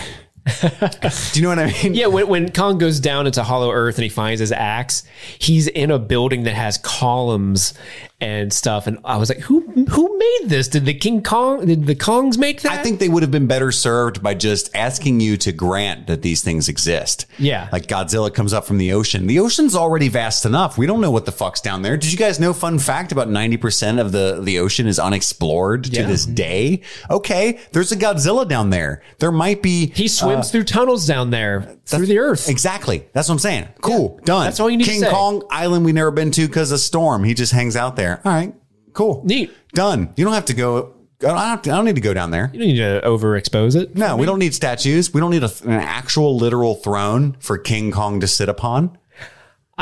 Do 0.44 1.40
you 1.40 1.42
know 1.42 1.48
what 1.50 1.58
I 1.58 1.72
mean? 1.82 1.94
Yeah, 1.94 2.06
when, 2.06 2.26
when 2.26 2.52
Kong 2.52 2.78
goes 2.78 2.98
down 2.98 3.26
into 3.26 3.42
Hollow 3.42 3.70
Earth 3.70 3.96
and 3.96 4.02
he 4.02 4.08
finds 4.08 4.40
his 4.40 4.50
axe, 4.50 5.04
he's 5.38 5.68
in 5.68 5.90
a 5.90 5.98
building 5.98 6.42
that 6.44 6.54
has 6.54 6.78
columns 6.78 7.74
and 8.22 8.52
stuff. 8.52 8.86
And 8.86 8.98
I 9.04 9.16
was 9.16 9.28
like, 9.28 9.40
who 9.40 9.60
who 9.60 10.18
made 10.18 10.48
this? 10.48 10.68
Did 10.68 10.84
the 10.84 10.94
King 10.94 11.22
Kong 11.22 11.66
did 11.66 11.86
the 11.86 11.96
Kongs 11.96 12.38
make 12.38 12.62
that? 12.62 12.72
I 12.72 12.82
think 12.82 13.00
they 13.00 13.08
would 13.08 13.22
have 13.22 13.32
been 13.32 13.48
better 13.48 13.72
served 13.72 14.22
by 14.22 14.34
just 14.34 14.74
asking 14.76 15.18
you 15.20 15.36
to 15.38 15.50
grant 15.50 16.06
that 16.06 16.22
these 16.22 16.40
things 16.42 16.68
exist. 16.68 17.26
Yeah. 17.38 17.68
Like 17.72 17.86
Godzilla 17.88 18.32
comes 18.32 18.52
up 18.52 18.64
from 18.64 18.78
the 18.78 18.92
ocean. 18.92 19.26
The 19.26 19.40
ocean's 19.40 19.74
already 19.74 20.08
vast 20.08 20.46
enough. 20.46 20.78
We 20.78 20.86
don't 20.86 21.00
know 21.00 21.10
what 21.10 21.26
the 21.26 21.32
fuck's 21.32 21.60
down 21.60 21.82
there. 21.82 21.96
Did 21.96 22.12
you 22.12 22.18
guys 22.18 22.38
know 22.38 22.52
fun 22.52 22.78
fact 22.78 23.10
about 23.10 23.28
90% 23.28 24.00
of 24.00 24.12
the, 24.12 24.40
the 24.40 24.60
ocean 24.60 24.86
is 24.86 25.00
unexplored 25.00 25.84
to 25.84 26.04
this 26.04 26.24
day? 26.24 26.82
Okay. 27.10 27.58
There's 27.72 27.90
a 27.90 27.96
Godzilla 27.96 28.48
down 28.48 28.70
there. 28.70 29.02
There 29.18 29.32
might 29.32 29.62
be. 29.62 29.86
he 29.88 30.06
swims 30.06 30.48
uh, 30.48 30.52
through 30.52 30.64
tunnels 30.64 31.06
down 31.06 31.30
there 31.30 31.76
through 31.86 32.06
the 32.06 32.18
earth. 32.18 32.48
Exactly. 32.48 33.06
That's 33.12 33.28
what 33.28 33.34
I'm 33.34 33.38
saying. 33.40 33.68
Cool. 33.80 34.20
Done. 34.24 34.44
That's 34.44 34.60
all 34.60 34.70
you 34.70 34.76
need 34.76 34.84
to 34.84 34.90
King. 34.90 35.04
Kong 35.04 35.42
Island 35.50 35.84
we 35.84 35.92
never 35.92 36.10
been 36.10 36.30
to 36.32 36.46
because 36.46 36.70
of 36.70 36.80
storm. 36.80 37.24
He 37.24 37.34
just 37.34 37.52
hangs 37.52 37.76
out 37.76 37.96
there. 37.96 38.11
All 38.24 38.32
right. 38.32 38.54
Cool. 38.92 39.22
Neat. 39.24 39.52
Done. 39.72 40.12
You 40.16 40.24
don't 40.24 40.34
have 40.34 40.46
to 40.46 40.54
go. 40.54 40.94
I 41.20 41.26
don't, 41.26 41.38
have 41.38 41.62
to, 41.62 41.70
I 41.70 41.76
don't 41.76 41.84
need 41.84 41.94
to 41.94 42.00
go 42.00 42.12
down 42.12 42.32
there. 42.32 42.50
You 42.52 42.58
don't 42.58 42.68
need 42.68 42.76
to 42.78 43.00
overexpose 43.04 43.80
it. 43.80 43.96
No, 43.96 44.16
we 44.16 44.26
don't 44.26 44.40
need 44.40 44.54
statues. 44.54 45.14
We 45.14 45.20
don't 45.20 45.30
need 45.30 45.44
a, 45.44 45.50
an 45.62 45.70
actual 45.70 46.36
literal 46.36 46.74
throne 46.74 47.36
for 47.38 47.58
King 47.58 47.92
Kong 47.92 48.18
to 48.20 48.26
sit 48.26 48.48
upon. 48.48 48.98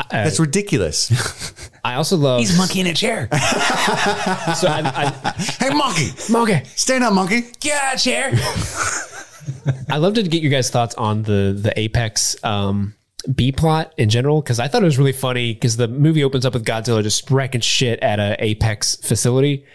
That's 0.09 0.39
ridiculous. 0.39 1.69
I 1.83 1.95
also 1.95 2.17
love. 2.17 2.39
He's 2.39 2.55
a 2.55 2.57
monkey 2.57 2.79
in 2.79 2.87
a 2.87 2.93
chair. 2.93 3.27
so 3.31 4.67
I, 4.67 4.81
I, 4.95 5.33
hey, 5.59 5.69
monkey, 5.73 6.11
okay. 6.33 6.63
stand 6.75 7.03
up, 7.03 7.13
monkey. 7.13 7.45
Get 7.59 7.81
out 7.81 7.95
of 7.95 8.01
chair. 8.01 8.31
I 9.89 9.97
love 9.97 10.13
to 10.15 10.23
get 10.23 10.41
your 10.41 10.51
guys' 10.51 10.69
thoughts 10.69 10.95
on 10.95 11.23
the 11.23 11.57
the 11.59 11.77
Apex 11.77 12.41
um, 12.43 12.95
B 13.23 13.51
plot 13.51 13.93
in 13.97 14.09
general 14.09 14.41
because 14.41 14.59
I 14.59 14.67
thought 14.67 14.81
it 14.81 14.85
was 14.85 14.97
really 14.97 15.11
funny 15.11 15.53
because 15.53 15.77
the 15.77 15.87
movie 15.87 16.23
opens 16.23 16.45
up 16.45 16.53
with 16.53 16.65
Godzilla 16.65 17.03
just 17.03 17.29
wrecking 17.29 17.61
shit 17.61 17.99
at 17.99 18.19
a 18.19 18.35
Apex 18.43 18.95
facility. 18.97 19.65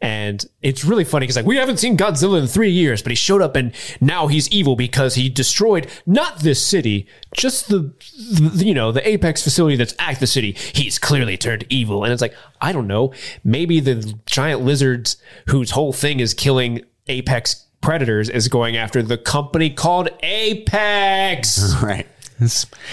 And 0.00 0.44
it's 0.60 0.84
really 0.84 1.04
funny 1.04 1.24
because 1.24 1.36
like 1.36 1.46
we 1.46 1.56
haven't 1.56 1.78
seen 1.78 1.96
Godzilla 1.96 2.38
in 2.38 2.46
three 2.46 2.70
years, 2.70 3.02
but 3.02 3.10
he 3.10 3.16
showed 3.16 3.40
up 3.40 3.56
and 3.56 3.72
now 4.00 4.26
he's 4.26 4.46
evil 4.50 4.76
because 4.76 5.14
he 5.14 5.30
destroyed 5.30 5.86
not 6.04 6.40
this 6.40 6.62
city, 6.62 7.06
just 7.34 7.68
the, 7.68 7.94
the 8.30 8.64
you 8.64 8.74
know 8.74 8.92
the 8.92 9.06
Apex 9.08 9.42
facility 9.42 9.74
that's 9.76 9.94
at 9.98 10.20
the 10.20 10.26
city. 10.26 10.52
He's 10.52 10.98
clearly 10.98 11.38
turned 11.38 11.64
evil, 11.70 12.04
and 12.04 12.12
it's 12.12 12.20
like 12.20 12.34
I 12.60 12.72
don't 12.72 12.86
know, 12.86 13.14
maybe 13.42 13.80
the 13.80 14.14
giant 14.26 14.60
lizards 14.60 15.16
whose 15.48 15.70
whole 15.70 15.94
thing 15.94 16.20
is 16.20 16.34
killing 16.34 16.84
Apex 17.08 17.66
predators 17.80 18.28
is 18.28 18.48
going 18.48 18.76
after 18.76 19.02
the 19.02 19.16
company 19.16 19.70
called 19.70 20.08
Apex 20.22 21.74
Right. 21.82 22.06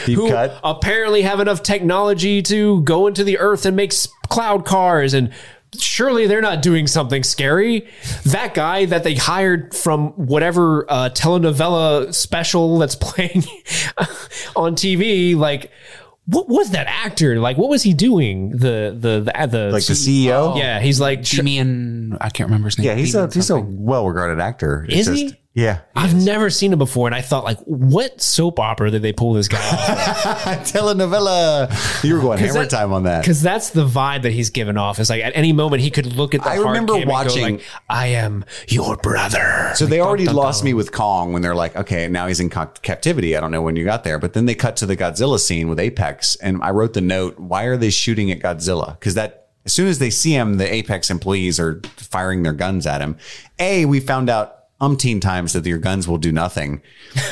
Deep 0.06 0.18
who 0.18 0.30
cut. 0.30 0.60
apparently 0.64 1.22
have 1.24 1.40
enough 1.40 1.64
technology 1.64 2.42
to 2.44 2.82
go 2.84 3.08
into 3.08 3.24
the 3.24 3.38
earth 3.40 3.66
and 3.66 3.76
make 3.76 3.94
cloud 4.30 4.66
cars 4.66 5.14
and 5.14 5.32
surely 5.80 6.28
they're 6.28 6.42
not 6.42 6.62
doing 6.62 6.88
something 6.88 7.24
scary. 7.24 7.88
That 8.26 8.54
guy 8.54 8.86
that 8.86 9.04
they 9.04 9.16
hired 9.16 9.74
from 9.76 10.10
whatever 10.12 10.86
uh, 10.90 11.10
telenovela 11.10 12.14
special 12.14 12.78
that's 12.78 12.96
playing 13.00 13.44
on 14.56 14.76
TV, 14.76 15.36
like. 15.36 15.72
What 16.26 16.48
was 16.48 16.70
that 16.72 16.88
actor 16.88 17.38
like? 17.42 17.58
What 17.58 17.70
was 17.70 17.84
he 17.84 17.94
doing? 17.94 18.52
The 18.52 18.96
the 18.98 19.30
the, 19.30 19.48
the 19.48 19.72
Like 19.74 19.86
the 19.86 19.92
CEO? 19.92 20.58
Yeah, 20.58 20.80
he's 20.80 21.02
like 21.02 21.20
Demian, 21.20 22.16
I 22.22 22.30
can't 22.30 22.48
remember 22.48 22.68
his 22.70 22.78
name. 22.78 22.88
Yeah, 22.88 22.96
he's 22.96 23.14
a 23.14 23.28
Demian 23.28 23.34
he's 23.34 23.50
a 23.50 23.60
well 23.60 24.08
regarded 24.08 24.40
actor. 24.40 24.86
It's 24.88 25.10
Is 25.10 25.20
he? 25.20 25.36
Yeah. 25.56 25.82
I've 25.96 26.16
never 26.16 26.50
seen 26.50 26.74
it 26.74 26.80
before, 26.80 27.08
and 27.08 27.14
I 27.14 27.22
thought 27.22 27.44
like, 27.44 27.60
what 27.60 28.20
soap 28.20 28.60
opera 28.60 28.90
did 28.90 29.04
they 29.04 29.14
pull 29.14 29.34
this 29.34 29.48
guy 29.48 29.60
off? 29.60 29.78
Telenovela. 30.74 32.04
You 32.04 32.16
were 32.16 32.22
going 32.22 32.40
hammer 32.40 32.54
that- 32.54 32.70
time 32.70 32.92
on 32.92 33.04
that. 33.04 33.22
Because 33.22 33.42
that's 33.42 33.70
the 33.70 33.86
vibe 33.86 34.24
that 34.24 34.32
he's 34.32 34.50
given 34.50 34.78
off. 34.78 35.00
It's 35.00 35.10
like 35.10 35.24
at 35.24 35.36
any 35.36 35.54
moment 35.54 35.84
he 35.84 35.92
could 35.92 36.08
look 36.16 36.34
at 36.34 36.42
the 36.44 36.50
I 36.50 36.56
remember 36.56 36.94
cam 36.94 37.02
and 37.04 37.10
go 37.10 37.14
watching- 37.14 37.56
like, 37.58 37.66
"I 37.90 38.08
am 38.08 38.46
your 38.68 38.96
brother." 38.98 39.72
So 39.76 39.86
they 39.86 40.00
already 40.02 40.26
dun, 40.26 40.36
dun, 40.36 40.44
lost 40.44 40.62
dun. 40.62 40.66
me 40.66 40.74
with 40.74 40.92
Kong 40.92 41.34
when 41.34 41.42
they're 41.42 41.56
like, 41.56 41.76
okay, 41.76 42.08
now 42.08 42.28
he's 42.28 42.40
in 42.40 42.50
captivity. 42.50 43.38
I 43.38 43.40
don't 43.40 43.52
know 43.52 43.62
when 43.62 43.76
you 43.76 43.86
got 43.86 44.04
there, 44.04 44.18
but 44.20 44.34
then 44.34 44.46
they 44.48 44.56
cut 44.56 44.76
to 44.78 44.86
the 44.88 44.98
Godzilla 44.98 45.40
scene 45.40 45.70
with 45.70 45.80
Apex, 45.80 46.36
and 46.38 46.62
I 46.64 46.72
wrote 46.72 46.94
the 46.94 47.02
note: 47.02 47.40
Why 47.40 47.66
are 47.66 47.78
they 47.78 47.92
shooting 47.92 48.32
at 48.32 48.40
Godzilla? 48.40 48.98
Because 49.00 49.14
that 49.14 49.50
as 49.66 49.74
soon 49.74 49.88
as 49.88 50.00
they 50.00 50.10
see 50.10 50.34
him, 50.34 50.58
the 50.58 50.74
Apex 50.74 51.10
employees 51.12 51.60
are 51.60 51.80
firing 51.98 52.42
their 52.44 52.54
guns 52.54 52.86
at 52.88 53.02
him. 53.02 53.18
A, 53.60 53.86
we 53.86 54.00
found 54.00 54.30
out 54.30 54.56
umpteen 54.84 55.20
times 55.22 55.54
that 55.54 55.66
your 55.66 55.78
guns 55.80 56.08
will 56.08 56.18
do 56.18 56.32
nothing. 56.32 56.82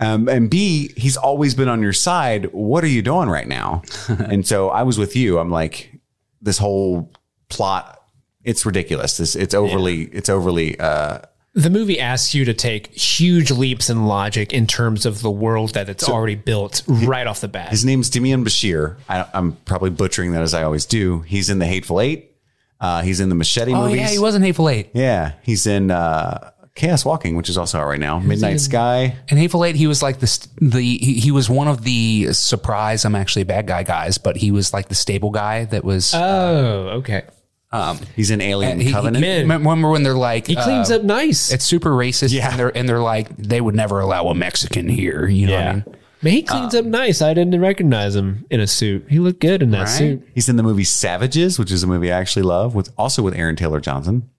Um, 0.00 0.28
and 0.28 0.50
B, 0.50 0.90
he's 0.96 1.16
always 1.16 1.54
been 1.54 1.68
on 1.68 1.80
your 1.80 1.92
side. 1.92 2.46
What 2.52 2.82
are 2.82 2.88
you 2.88 3.00
doing 3.00 3.28
right 3.28 3.46
now? 3.46 3.82
and 4.08 4.44
so 4.44 4.68
I 4.68 4.82
was 4.82 4.98
with 4.98 5.14
you. 5.14 5.38
I'm 5.38 5.50
like, 5.50 5.92
this 6.42 6.58
whole 6.58 7.12
plot, 7.48 8.02
it's 8.42 8.66
ridiculous. 8.66 9.16
This 9.18 9.36
it's 9.36 9.54
overly, 9.54 10.02
it's 10.06 10.28
overly 10.28 10.78
uh 10.80 11.20
The 11.54 11.70
movie 11.70 12.00
asks 12.00 12.34
you 12.34 12.44
to 12.44 12.52
take 12.52 12.88
huge 12.88 13.52
leaps 13.52 13.88
in 13.88 14.06
logic 14.06 14.52
in 14.52 14.66
terms 14.66 15.06
of 15.06 15.22
the 15.22 15.30
world 15.30 15.74
that 15.74 15.88
it's 15.88 16.08
already 16.08 16.34
built 16.34 16.82
right 16.88 17.28
off 17.28 17.40
the 17.40 17.48
bat. 17.48 17.70
His 17.70 17.84
name's 17.84 18.10
Demian 18.10 18.44
Bashir. 18.44 18.96
I, 19.08 19.26
I'm 19.32 19.52
probably 19.64 19.90
butchering 19.90 20.32
that 20.32 20.42
as 20.42 20.54
I 20.54 20.64
always 20.64 20.86
do. 20.86 21.20
He's 21.20 21.48
in 21.48 21.60
the 21.60 21.66
Hateful 21.66 22.00
Eight. 22.00 22.32
Uh, 22.80 23.00
he's 23.02 23.20
in 23.20 23.28
the 23.28 23.34
Machete 23.36 23.72
Oh 23.72 23.84
movies. 23.84 24.00
yeah, 24.00 24.08
he 24.08 24.18
was 24.18 24.34
in 24.34 24.42
Hateful 24.42 24.68
Eight. 24.68 24.90
Yeah, 24.92 25.34
he's 25.42 25.66
in 25.68 25.92
uh, 25.92 26.50
Chaos 26.74 27.04
Walking, 27.04 27.36
which 27.36 27.48
is 27.48 27.56
also 27.56 27.78
out 27.78 27.86
right 27.86 28.00
now. 28.00 28.18
Midnight 28.18 28.60
Sky. 28.60 29.16
In 29.28 29.36
Hateful 29.38 29.64
Eight, 29.64 29.76
he 29.76 29.86
was 29.86 30.02
like 30.02 30.18
the 30.18 30.48
the 30.60 30.80
he, 30.80 31.14
he 31.20 31.30
was 31.30 31.48
one 31.48 31.68
of 31.68 31.84
the 31.84 32.32
surprise. 32.32 33.04
I'm 33.04 33.14
actually 33.14 33.42
a 33.42 33.46
bad 33.46 33.66
guy 33.66 33.84
guys, 33.84 34.18
but 34.18 34.36
he 34.36 34.50
was 34.50 34.72
like 34.72 34.88
the 34.88 34.94
stable 34.96 35.30
guy 35.30 35.66
that 35.66 35.84
was. 35.84 36.12
oh, 36.14 36.88
okay. 36.98 37.22
Um, 37.70 37.98
He's 38.14 38.30
an 38.30 38.40
Alien 38.40 38.78
he, 38.78 38.86
he, 38.86 38.92
Covenant. 38.92 39.24
he- 39.24 39.40
remember 39.42 39.90
when 39.90 40.04
they're 40.04 40.14
like 40.14 40.46
He 40.46 40.54
cleans 40.54 40.92
uh, 40.92 40.96
up 40.96 41.02
nice. 41.02 41.52
It's 41.52 41.64
super 41.64 41.90
racist. 41.90 42.32
Yeah. 42.32 42.50
and 42.50 42.58
they're 42.58 42.76
and 42.76 42.88
they're 42.88 43.00
like 43.00 43.36
they 43.36 43.60
would 43.60 43.74
never 43.74 43.98
allow 44.00 44.26
a 44.28 44.34
Mexican 44.34 44.88
here. 44.88 45.26
You 45.26 45.48
know 45.48 45.52
what 45.56 45.66
I 45.66 45.72
mean? 45.72 45.84
Man, 46.22 46.32
he 46.32 46.42
cleans 46.42 46.74
up 46.74 46.84
nice. 46.86 47.20
I 47.20 47.34
didn't 47.34 47.60
recognize 47.60 48.14
him 48.16 48.46
in 48.48 48.60
a 48.60 48.66
suit. 48.68 49.06
He 49.10 49.18
looked 49.18 49.40
good 49.40 49.60
in 49.62 49.72
that 49.72 49.80
Right. 49.80 49.88
suit. 49.88 50.28
He's 50.34 50.48
in 50.48 50.56
the 50.56 50.62
movie 50.62 50.84
Savages, 50.84 51.58
which 51.58 51.70
is 51.72 51.82
a 51.82 51.86
movie 51.86 52.10
I 52.12 52.18
actually 52.18 52.44
love, 52.44 52.74
with 52.76 52.90
also 52.96 53.22
with 53.22 53.34
Aaron 53.34 53.56
Taylor 53.56 53.80
Johnson. 53.80 54.30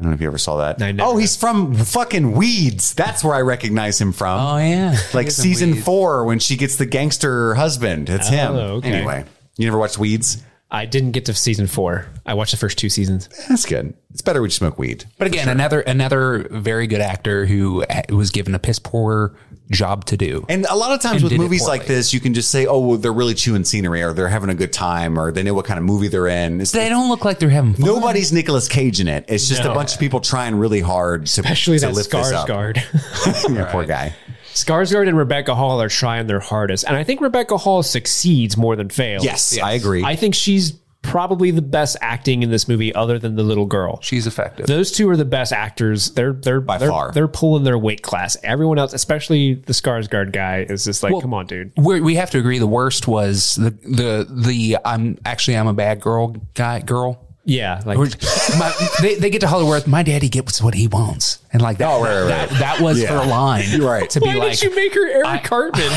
I 0.00 0.02
don't 0.02 0.12
know 0.12 0.14
if 0.14 0.22
you 0.22 0.28
ever 0.28 0.38
saw 0.38 0.56
that. 0.58 0.78
Never 0.78 1.02
oh, 1.02 1.18
he's 1.18 1.36
from 1.36 1.74
fucking 1.74 2.32
Weeds. 2.32 2.94
That's 2.94 3.22
where 3.22 3.34
I 3.34 3.42
recognize 3.42 4.00
him 4.00 4.12
from. 4.12 4.40
Oh 4.40 4.56
yeah, 4.56 4.96
like 5.12 5.30
season 5.30 5.82
four 5.82 6.24
when 6.24 6.38
she 6.38 6.56
gets 6.56 6.76
the 6.76 6.86
gangster 6.86 7.54
husband. 7.54 8.08
It's 8.08 8.28
him. 8.28 8.52
okay. 8.52 8.92
Anyway, 8.92 9.26
you 9.58 9.66
never 9.66 9.76
watched 9.76 9.98
Weeds? 9.98 10.42
I 10.72 10.86
didn't 10.86 11.10
get 11.12 11.24
to 11.26 11.34
season 11.34 11.66
four. 11.66 12.06
I 12.24 12.34
watched 12.34 12.52
the 12.52 12.56
first 12.56 12.78
two 12.78 12.88
seasons. 12.88 13.28
That's 13.48 13.66
good. 13.66 13.92
It's 14.12 14.22
better 14.22 14.40
when 14.40 14.50
you 14.50 14.54
smoke 14.54 14.78
weed. 14.78 15.04
But 15.18 15.26
again, 15.26 15.48
another 15.48 15.80
another 15.80 16.46
very 16.50 16.86
good 16.86 17.00
actor 17.00 17.44
who 17.46 17.82
uh, 17.84 18.02
was 18.10 18.30
given 18.30 18.54
a 18.54 18.58
piss 18.60 18.78
poor 18.78 19.34
job 19.72 20.04
to 20.06 20.16
do. 20.16 20.44
And 20.48 20.66
a 20.66 20.76
lot 20.76 20.92
of 20.92 21.00
times 21.00 21.24
with 21.24 21.32
movies 21.32 21.66
like 21.66 21.86
this, 21.86 22.12
you 22.14 22.20
can 22.20 22.34
just 22.34 22.50
say, 22.52 22.66
"Oh, 22.66 22.78
well, 22.80 22.98
they're 22.98 23.12
really 23.12 23.34
chewing 23.34 23.64
scenery, 23.64 24.02
or 24.02 24.12
they're 24.12 24.28
having 24.28 24.48
a 24.50 24.54
good 24.54 24.72
time, 24.72 25.18
or 25.18 25.32
they 25.32 25.42
know 25.42 25.54
what 25.54 25.64
kind 25.64 25.78
of 25.78 25.84
movie 25.84 26.06
they're 26.08 26.28
in." 26.28 26.60
It's, 26.60 26.70
They 26.70 26.88
don't 26.88 27.08
look 27.08 27.24
like 27.24 27.40
they're 27.40 27.48
having 27.50 27.74
fun. 27.74 27.86
nobody's 27.86 28.32
Nicolas 28.32 28.68
Cage 28.68 29.00
in 29.00 29.08
it. 29.08 29.24
It's 29.28 29.48
just 29.48 29.64
a 29.64 29.74
bunch 29.74 29.94
of 29.94 29.98
people 30.00 30.20
trying 30.20 30.54
really 30.54 30.80
hard 30.80 31.26
to, 31.26 31.40
Especially 31.40 31.78
to 31.80 31.86
that 31.86 31.94
lift 31.94 32.12
this 32.12 32.30
up. 32.32 32.48
Skarsgård. 32.48 33.54
yeah, 33.56 33.72
poor 33.72 33.84
guy. 33.86 34.14
Skarsgård 34.54 35.08
and 35.08 35.16
Rebecca 35.16 35.54
Hall 35.54 35.80
are 35.80 35.88
trying 35.88 36.26
their 36.26 36.40
hardest. 36.40 36.84
And 36.84 36.96
I 36.96 37.04
think 37.04 37.20
Rebecca 37.20 37.56
Hall 37.56 37.82
succeeds 37.82 38.56
more 38.56 38.76
than 38.76 38.88
fails. 38.88 39.24
Yes, 39.24 39.58
I 39.58 39.72
agree. 39.72 40.04
I 40.04 40.16
think 40.16 40.34
she's 40.34 40.80
probably 41.02 41.50
the 41.50 41.62
best 41.62 41.96
acting 42.00 42.42
in 42.42 42.50
this 42.50 42.68
movie 42.68 42.94
other 42.94 43.18
than 43.18 43.34
the 43.34 43.42
little 43.42 43.66
girl. 43.66 44.00
She's 44.02 44.26
effective. 44.26 44.66
Those 44.66 44.92
two 44.92 45.08
are 45.08 45.16
the 45.16 45.24
best 45.24 45.52
actors. 45.52 46.10
They're 46.10 46.32
they're 46.32 46.60
By 46.60 46.78
they're, 46.78 46.90
far. 46.90 47.12
They're 47.12 47.28
pulling 47.28 47.64
their 47.64 47.78
weight 47.78 48.02
class. 48.02 48.36
Everyone 48.42 48.78
else, 48.78 48.92
especially 48.92 49.54
the 49.54 49.72
Skarsgård 49.72 50.32
guy, 50.32 50.66
is 50.68 50.84
just 50.84 51.02
like, 51.02 51.12
Well, 51.12 51.22
come 51.22 51.34
on, 51.34 51.46
dude. 51.46 51.72
We're, 51.76 52.02
we 52.02 52.16
have 52.16 52.30
to 52.30 52.38
agree. 52.38 52.58
The 52.58 52.66
worst 52.66 53.08
was 53.08 53.56
the 53.56 53.70
the 53.70 54.26
the 54.30 54.78
I'm 54.84 55.18
actually 55.24 55.56
I'm 55.56 55.68
a 55.68 55.74
bad 55.74 56.00
girl 56.00 56.36
guy 56.54 56.80
girl. 56.80 57.26
Yeah, 57.44 57.80
like 57.86 57.96
Which- 57.98 58.16
my, 58.58 58.72
they, 59.00 59.14
they 59.14 59.30
get 59.30 59.40
to 59.40 59.48
Hollywood. 59.48 59.86
My 59.86 60.02
daddy 60.02 60.28
gets 60.28 60.60
what 60.60 60.74
he 60.74 60.86
wants, 60.88 61.38
and 61.52 61.62
like 61.62 61.78
that. 61.78 61.88
Oh, 61.90 62.02
right, 62.02 62.20
right, 62.20 62.28
that, 62.28 62.50
right. 62.50 62.60
that 62.60 62.80
was 62.80 63.00
Yeah. 63.00 63.08
her 63.18 63.26
line. 63.28 63.64
You're 63.70 63.88
right. 63.90 64.08
To 64.10 64.20
why 64.20 64.32
be 64.34 64.38
like, 64.38 64.58
did 64.58 64.62
you 64.70 64.76
make 64.76 64.92
her 64.94 65.08
Eric 65.08 65.44
Cartman? 65.44 65.90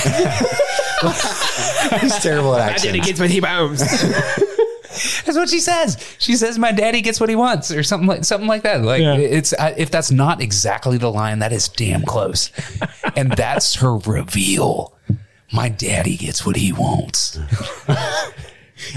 He's 1.99 2.17
terrible 2.19 2.55
at 2.55 2.59
My 2.71 2.77
daddy 2.77 2.99
accents. 2.99 3.07
gets 3.07 3.19
what 3.19 3.29
he 3.29 3.41
wants. 3.41 3.81
That's 5.25 5.35
what 5.37 5.49
she 5.49 5.59
says. 5.59 5.97
She 6.19 6.35
says, 6.35 6.59
"My 6.59 6.71
daddy 6.71 7.01
gets 7.01 7.19
what 7.19 7.27
he 7.27 7.35
wants," 7.35 7.71
or 7.71 7.81
something 7.81 8.07
like 8.07 8.23
something 8.23 8.47
like 8.47 8.61
that. 8.61 8.83
Like 8.83 9.01
Yeah. 9.01 9.15
it's 9.15 9.51
uh, 9.53 9.73
if 9.75 9.89
that's 9.89 10.11
not 10.11 10.39
exactly 10.39 10.99
the 10.99 11.11
line, 11.11 11.39
that 11.39 11.51
is 11.51 11.67
damn 11.67 12.03
close, 12.03 12.51
and 13.15 13.31
that's 13.31 13.73
her 13.77 13.97
reveal. 13.97 14.95
My 15.51 15.69
daddy 15.69 16.15
gets 16.15 16.45
what 16.45 16.57
he 16.57 16.71
wants. 16.73 17.39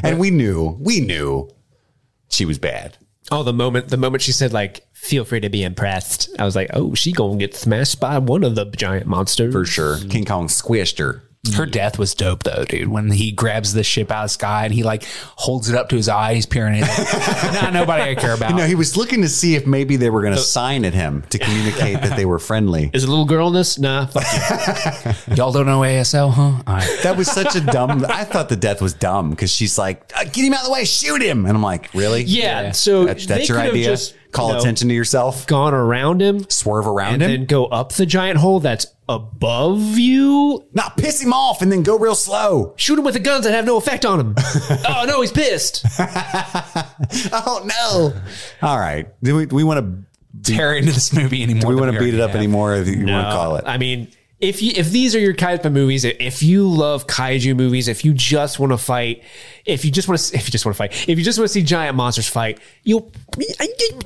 And 0.03 0.19
we 0.19 0.31
knew, 0.31 0.77
we 0.81 1.01
knew 1.01 1.49
she 2.29 2.45
was 2.45 2.59
bad. 2.59 2.97
oh, 3.31 3.43
the 3.43 3.53
moment 3.53 3.89
the 3.89 3.97
moment 3.97 4.23
she 4.23 4.33
said 4.33 4.53
like, 4.53 4.87
"Feel 4.93 5.25
free 5.25 5.41
to 5.41 5.49
be 5.49 5.63
impressed," 5.63 6.29
I 6.39 6.45
was 6.45 6.55
like, 6.55 6.71
"Oh, 6.73 6.95
she 6.95 7.13
gonna 7.13 7.37
get 7.39 7.55
smashed 7.55 7.99
by 8.01 8.19
one 8.19 8.45
of 8.45 8.55
the 8.55 8.67
giant 8.67 9.07
monsters 9.07 9.53
For 9.53 9.65
sure. 9.65 9.99
King 10.09 10.25
Kong 10.25 10.49
squished 10.49 10.99
her. 10.99 11.23
Her 11.55 11.67
death 11.67 11.99
was 11.99 12.15
dope 12.15 12.43
though, 12.43 12.65
dude. 12.65 12.89
When 12.89 13.11
he 13.11 13.33
grabs 13.33 13.73
the 13.73 13.83
ship 13.85 14.11
out 14.11 14.25
of 14.25 14.25
the 14.27 14.35
sky 14.35 14.65
and 14.65 14.75
he 14.75 14.83
like 14.83 15.05
holds 15.37 15.69
it 15.69 15.77
up 15.77 15.89
to 15.91 15.97
his 15.97 16.09
eye, 16.09 16.35
he's 16.35 16.47
peering 16.47 16.81
at 16.83 16.89
it. 16.89 17.53
Not 17.63 17.73
nobody 17.73 18.03
I 18.11 18.15
care 18.15 18.35
about. 18.35 18.55
No, 18.55 18.67
he 18.67 18.75
was 18.75 18.97
looking 18.97 19.23
to 19.23 19.29
see 19.29 19.55
if 19.55 19.67
maybe 19.67 19.97
they 19.97 20.11
were 20.11 20.23
going 20.23 20.35
to 20.35 20.41
sign 20.41 20.85
at 20.85 20.95
him 20.95 21.23
to 21.31 21.39
communicate 21.39 22.01
that 22.03 22.17
they 22.17 22.25
were 22.25 22.39
friendly. 22.39 22.91
Is 22.93 23.05
a 23.05 23.09
little 23.09 23.25
girl 23.25 23.49
in 23.49 23.55
this? 23.55 23.79
Nah, 23.79 24.07
fuck 24.07 24.25
you. 25.29 25.35
Y'all 25.37 25.53
don't 25.53 25.67
know 25.67 25.81
ASL, 25.81 26.33
huh? 26.33 26.43
All 26.43 26.63
right. 26.67 26.99
That 27.03 27.17
was 27.17 27.31
such 27.31 27.55
a 27.57 27.61
dumb. 27.61 28.05
I 28.09 28.25
thought 28.25 28.49
the 28.49 28.57
death 28.57 28.81
was 28.83 28.95
dumb 28.95 29.31
because 29.31 29.51
she's 29.51 29.79
like, 29.79 30.13
"Uh, 30.17 30.25
"Get 30.25 30.45
him 30.45 30.53
out 30.55 30.61
of 30.61 30.67
the 30.67 30.73
way, 30.73 30.85
shoot 30.85 31.23
him," 31.23 31.47
and 31.47 31.57
I'm 31.57 31.63
like, 31.63 31.93
"Really? 31.95 32.23
Yeah, 32.23 32.73
so 32.73 33.05
That- 33.05 33.19
they 33.19 33.25
that's 33.27 33.49
your 33.49 33.59
could 33.59 33.65
have 33.67 33.75
idea. 33.75 33.87
just, 33.89 34.15
Call 34.33 34.49
you 34.49 34.55
know, 34.55 34.61
attention 34.61 34.89
to 34.89 34.95
yourself. 34.95 35.47
Gone 35.47 35.75
around 35.75 36.21
him 36.21 36.49
Swerve 36.51 36.87
around 36.87 37.15
and 37.15 37.23
him. 37.23 37.31
then 37.31 37.47
go 37.47 37.67
up 37.67 37.93
the 37.93 38.07
giant 38.07 38.39
hole 38.39 38.61
that's 38.61 38.87
above 39.09 39.99
you. 39.99 40.65
Not 40.73 40.97
piss 40.97 41.23
him 41.23 41.33
off 41.33 41.63
and 41.63 41.71
then 41.71 41.83
go 41.83 41.99
real 41.99 42.15
slow. 42.15 42.75
Shoot 42.77 42.99
him 42.99 43.05
with 43.05 43.15
the 43.15 43.21
guns 43.21 43.45
that 43.45 43.53
have 43.53 43.65
no 43.65 43.77
effect 43.77 44.05
on 44.05 44.21
him. 44.21 44.35
oh 44.89 45.05
no, 45.07 45.21
he's 45.21 45.33
pissed. 45.33 45.85
Oh 47.33 47.65
no! 47.65 48.13
All 48.63 48.79
right. 48.79 49.09
Do 49.23 49.37
we, 49.37 49.47
we 49.47 49.65
want 49.65 49.81
to? 49.81 50.07
Tear 50.43 50.75
into 50.75 50.93
this 50.93 51.15
movie 51.15 51.43
anymore. 51.43 51.63
Do 51.63 51.69
we 51.69 51.77
want 51.77 51.93
to 51.95 51.99
beat 51.99 52.13
it 52.13 52.21
up 52.21 52.31
have. 52.31 52.37
anymore? 52.37 52.75
If 52.75 52.87
you 52.89 53.07
want 53.07 53.27
to 53.27 53.33
call 53.33 53.57
it? 53.57 53.65
I 53.67 53.79
mean, 53.79 54.09
if 54.39 54.61
you 54.61 54.73
if 54.77 54.91
these 54.91 55.15
are 55.15 55.19
your 55.19 55.33
type 55.33 55.65
of 55.65 55.73
movies, 55.73 56.05
if 56.05 56.43
you 56.43 56.69
love 56.69 57.07
kaiju 57.07 57.57
movies, 57.57 57.89
if 57.89 58.05
you 58.05 58.13
just 58.13 58.59
want 58.59 58.73
to 58.73 58.79
fight, 58.79 59.23
if 59.65 59.85
you 59.85 59.91
just 59.91 60.09
want 60.09 60.21
to, 60.21 60.37
if 60.37 60.47
you 60.47 60.53
just 60.53 60.67
want 60.67 60.75
to 60.75 60.79
fight, 60.79 61.09
if 61.09 61.19
you 61.19 61.25
just 61.25 61.39
want 61.39 61.49
to 61.49 61.53
see 61.53 61.63
giant 61.63 61.97
monsters 61.97 62.29
fight, 62.29 62.61
you'll 62.83 63.11
you, 63.39 63.47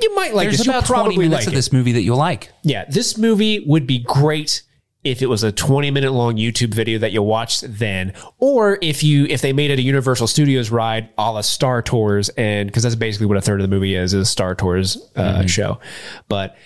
you 0.01 0.15
might 0.15 0.35
like 0.35 0.47
There's 0.47 0.59
this. 0.59 0.67
You'll 0.67 0.77
about 0.77 0.87
20 0.87 1.17
minutes 1.19 1.35
like 1.35 1.47
of 1.49 1.53
it. 1.53 1.57
this 1.57 1.73
movie 1.73 1.93
that 1.93 2.03
you'll 2.03 2.17
like. 2.17 2.53
Yeah, 2.63 2.85
this 2.89 3.19
movie 3.19 3.65
would 3.67 3.87
be 3.87 3.99
great 3.99 4.63
if 5.03 5.23
it 5.23 5.27
was 5.27 5.43
a 5.43 5.51
20 5.51 5.91
minute 5.91 6.13
long 6.13 6.37
YouTube 6.37 6.75
video 6.75 6.99
that 6.99 7.11
you 7.11 7.23
watched 7.23 7.65
then, 7.67 8.13
or 8.39 8.79
if 8.83 9.03
you 9.03 9.27
if 9.27 9.41
they 9.41 9.53
made 9.53 9.73
it 9.73 9.79
a 9.81 9.83
Universal 9.83 10.29
Studios 10.29 10.71
ride 10.71 11.09
a 11.19 11.33
la 11.33 11.41
Star 11.41 11.83
Tours, 11.83 12.29
and 12.31 12.69
because 12.69 12.85
that's 12.85 12.95
basically 12.95 13.27
what 13.27 13.37
a 13.37 13.41
third 13.41 13.61
of 13.61 13.69
the 13.69 13.75
movie 13.75 13.97
is 13.97 14.15
is 14.15 14.23
a 14.23 14.27
Star 14.27 14.55
Tours 14.55 15.11
uh, 15.17 15.45
show. 15.47 15.81
But 16.29 16.57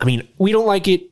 I 0.00 0.04
mean, 0.04 0.28
we 0.36 0.52
don't 0.52 0.66
like 0.66 0.86
it. 0.88 1.10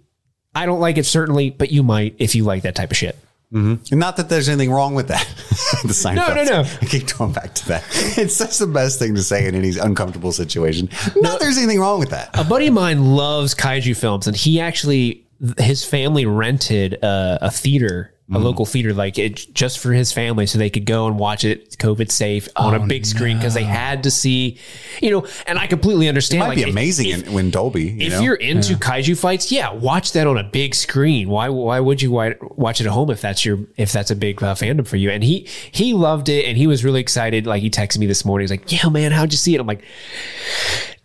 I 0.55 0.67
don't 0.67 0.81
like 0.81 0.99
it 0.99 1.07
certainly, 1.07 1.51
but 1.51 1.71
you 1.73 1.83
might 1.83 2.15
if 2.19 2.35
you 2.35 2.45
like 2.45 2.63
that 2.63 2.75
type 2.75 2.91
of 2.91 2.97
shit. 2.97 3.17
Mm-hmm. 3.53 3.93
And 3.93 4.01
not 4.01 4.17
that 4.17 4.29
there's 4.29 4.49
anything 4.49 4.73
wrong 4.73 4.95
with 4.95 5.09
that. 5.09 5.25
the 5.83 5.93
Seinfeld. 5.93 6.17
No, 6.17 6.35
no, 6.35 6.45
no. 6.45 6.69
I 6.83 6.87
keep 6.87 7.17
going 7.17 7.33
back 7.33 7.55
to 7.55 7.69
that. 7.69 7.85
It's 8.17 8.35
such 8.35 8.59
the 8.59 8.67
best 8.67 8.99
thing 8.99 9.15
to 9.15 9.23
say 9.23 9.47
in 9.47 9.55
any 9.55 9.77
uncomfortable 9.79 10.33
situation. 10.33 10.89
Not 11.17 11.41
there's 11.41 11.59
anything 11.59 11.81
wrong 11.81 12.01
with 12.01 12.11
that. 12.11 12.31
A 12.35 12.45
buddy 12.45 12.69
of 12.69 12.75
mine 12.75 13.05
loves 13.15 13.55
kaiju 13.55 13.97
films, 13.97 14.27
and 14.27 14.37
he 14.37 14.61
actually 14.61 15.25
his 15.59 15.85
family 15.85 16.27
rented 16.27 16.99
a 17.03 17.51
theater 17.51 18.14
a 18.33 18.39
local 18.39 18.65
theater 18.65 18.95
like 18.95 19.19
it 19.19 19.37
just 19.53 19.79
for 19.79 19.93
his 19.93 20.11
family 20.11 20.47
so 20.47 20.57
they 20.59 20.71
could 20.71 20.87
go 20.87 21.07
and 21.07 21.19
watch 21.19 21.45
it 21.45 21.77
COVID 21.77 22.11
safe 22.11 22.49
on 22.57 22.75
a 22.75 22.81
big 22.87 23.05
screen 23.05 23.37
because 23.37 23.53
they 23.53 23.65
had 23.65 24.05
to 24.05 24.11
see, 24.11 24.59
you 25.03 25.11
know, 25.11 25.27
and 25.47 25.59
I 25.59 25.67
completely 25.67 26.09
understand. 26.09 26.39
It 26.43 26.47
Might 26.47 26.57
like, 26.57 26.65
be 26.65 26.71
amazing 26.71 27.09
if- 27.11 27.27
in, 27.27 27.35
when 27.35 27.51
Dolby. 27.51 27.85
You 27.85 28.07
if 28.07 28.13
know? 28.15 28.21
you're 28.21 28.35
into 28.37 28.77
kaiju 28.77 29.19
fights, 29.19 29.53
yeah, 29.53 29.71
watch 29.73 30.13
that 30.13 30.27
on 30.27 30.39
a 30.39 30.43
big 30.43 30.75
screen. 30.75 31.29
Why 31.29 31.51
why 31.51 31.81
would 31.81 32.01
you 32.01 32.11
watch 32.13 32.81
it 32.81 32.87
at 32.87 32.93
home 32.93 33.11
if 33.11 33.21
that's 33.21 33.45
your 33.45 33.59
if 33.77 33.93
that's 33.93 34.11
a 34.11 34.17
big 34.17 34.43
uh, 34.43 34.55
fandom 34.55 34.87
for 34.87 34.97
you? 34.97 35.11
And 35.11 35.23
he 35.23 35.47
he 35.71 35.93
loved 35.93 36.31
it 36.31 36.47
and 36.47 36.57
he 36.57 36.67
was 36.67 36.83
really 36.83 37.01
excited. 37.01 37.47
Like 37.47 37.61
he 37.61 37.69
texted 37.69 37.99
me 37.99 38.07
this 38.07 38.25
morning. 38.25 38.45
He's 38.45 38.51
like, 38.51 38.73
"Yeah, 38.73 38.89
man, 38.89 39.13
how'd 39.13 39.33
you 39.33 39.39
see 39.39 39.55
it?" 39.55 39.61
I'm 39.61 39.67
like, 39.67 39.85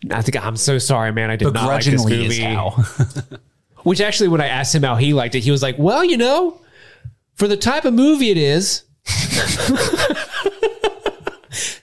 "I 0.10 0.22
think 0.22 0.44
I'm 0.44 0.56
so 0.56 0.78
sorry, 0.78 1.12
man. 1.12 1.30
I 1.30 1.36
did 1.36 1.54
not 1.54 1.68
like 1.68 1.84
this 1.84 2.06
movie." 2.06 2.46
Which 3.84 4.00
actually, 4.02 4.30
when 4.30 4.42
I 4.42 4.48
asked 4.48 4.74
him 4.74 4.84
how 4.84 4.96
he 4.96 5.14
liked 5.14 5.36
it, 5.36 5.42
he 5.42 5.52
was 5.52 5.62
like, 5.62 5.76
"Well, 5.78 6.04
you 6.04 6.18
know, 6.18 6.62
for 7.40 7.48
the 7.48 7.58
type 7.58 7.86
of 7.86 7.94
movie 7.96 8.30
it 8.30 8.38
is." 8.38 8.84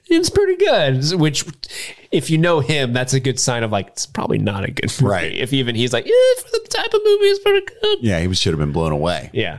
It's 0.09 0.31
pretty 0.31 0.57
good. 0.57 1.21
Which, 1.21 1.45
if 2.13 2.31
you 2.31 2.39
know 2.39 2.61
him, 2.61 2.93
that's 2.93 3.13
a 3.13 3.21
good 3.21 3.41
sign 3.41 3.65
of 3.65 3.73
like 3.73 3.89
it's 3.89 4.07
probably 4.07 4.39
not 4.39 4.65
a 4.65 4.71
good 4.71 4.91
movie. 5.01 5.05
Right. 5.05 5.33
If 5.35 5.53
even 5.53 5.75
he's 5.75 5.93
like, 5.93 6.07
yeah, 6.07 6.43
for 6.43 6.49
the 6.53 6.67
type 6.71 6.95
of 6.95 7.01
movie, 7.05 7.25
it's 7.25 7.41
pretty 7.41 7.67
good. 7.83 7.99
yeah, 8.03 8.21
he 8.21 8.33
should 8.35 8.53
have 8.53 8.61
been 8.61 8.73
blown 8.73 8.93
away. 8.93 9.31
Yeah. 9.33 9.59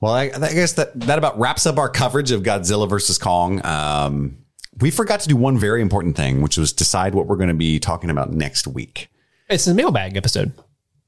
Well, 0.00 0.12
I, 0.12 0.24
I 0.34 0.52
guess 0.52 0.72
that, 0.74 0.98
that 1.00 1.18
about 1.18 1.38
wraps 1.38 1.66
up 1.66 1.76
our 1.78 1.88
coverage 1.90 2.30
of 2.30 2.42
Godzilla 2.42 2.88
versus 2.88 3.18
Kong. 3.18 3.64
Um, 3.64 4.38
we 4.80 4.90
forgot 4.90 5.20
to 5.20 5.28
do 5.28 5.36
one 5.36 5.58
very 5.58 5.82
important 5.82 6.16
thing, 6.16 6.40
which 6.40 6.56
was 6.56 6.72
decide 6.72 7.14
what 7.14 7.26
we're 7.26 7.36
going 7.36 7.48
to 7.48 7.54
be 7.54 7.78
talking 7.78 8.08
about 8.10 8.32
next 8.32 8.66
week. 8.66 9.08
It's 9.48 9.66
a 9.66 9.74
mailbag 9.74 10.16
episode. 10.16 10.52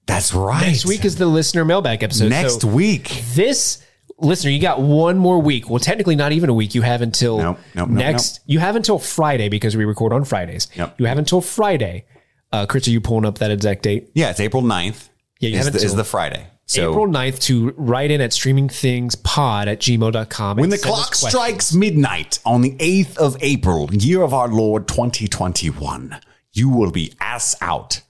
That's 0.06 0.32
right. 0.34 0.60
Next 0.66 0.86
week 0.86 1.04
is 1.04 1.16
the 1.16 1.26
listener 1.26 1.64
mailbag 1.64 2.02
episode. 2.02 2.28
next 2.30 2.60
So 2.60 2.68
week. 2.68 3.22
this 3.34 3.82
listener, 4.18 4.50
you 4.50 4.60
got 4.60 4.80
one 4.80 5.18
more 5.18 5.40
week. 5.40 5.68
Well, 5.70 5.78
technically 5.78 6.16
not 6.16 6.32
even 6.32 6.50
a 6.50 6.54
week. 6.54 6.74
You 6.74 6.82
have 6.82 7.02
until 7.02 7.38
Nope, 7.38 7.58
nope, 7.74 7.88
nope, 7.88 7.98
next. 7.98 8.40
You 8.46 8.58
have 8.58 8.76
until 8.76 8.98
Friday 8.98 9.48
because 9.48 9.76
we 9.76 9.84
record 9.84 10.12
on 10.12 10.24
Fridays. 10.24 10.68
Yep. 10.74 11.00
You 11.00 11.06
have 11.06 11.18
until 11.18 11.40
Friday. 11.40 12.06
Uh, 12.52 12.66
Chris, 12.66 12.88
are 12.88 12.90
you 12.90 13.00
pulling 13.00 13.26
up 13.26 13.38
that 13.38 13.50
exact 13.50 13.82
date? 13.82 14.10
Yeah, 14.14 14.30
it's 14.30 14.40
April 14.40 14.62
9th. 14.62 15.08
Yeah, 15.40 15.50
you 15.50 15.58
is, 15.58 15.64
have 15.64 15.74
the, 15.74 15.80
is 15.80 15.94
the 15.94 16.04
Friday. 16.04 16.46
So 16.66 16.90
April 16.90 17.06
9th 17.06 17.40
to 17.44 17.72
write 17.76 18.10
in 18.10 18.20
at 18.20 18.30
streamingthingspod 18.30 19.66
at 19.68 19.80
gmail.com. 19.80 20.56
when 20.58 20.68
the 20.68 20.78
clock 20.78 21.14
strikes 21.14 21.72
midnight 21.72 22.40
on 22.44 22.60
the 22.60 22.72
8th 22.76 23.16
of 23.16 23.36
April, 23.40 23.92
year 23.94 24.22
of 24.22 24.34
our 24.34 24.48
Lord 24.48 24.86
2021, 24.86 26.20
you 26.52 26.68
will 26.68 26.90
be 26.90 27.14
ass 27.20 27.56
out. 27.60 28.02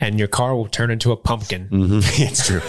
And 0.00 0.18
your 0.18 0.28
car 0.28 0.54
will 0.54 0.68
turn 0.68 0.90
into 0.90 1.10
a 1.12 1.16
pumpkin. 1.16 1.68
Mm-hmm. 1.68 1.98
it's 2.22 2.46
true. 2.46 2.60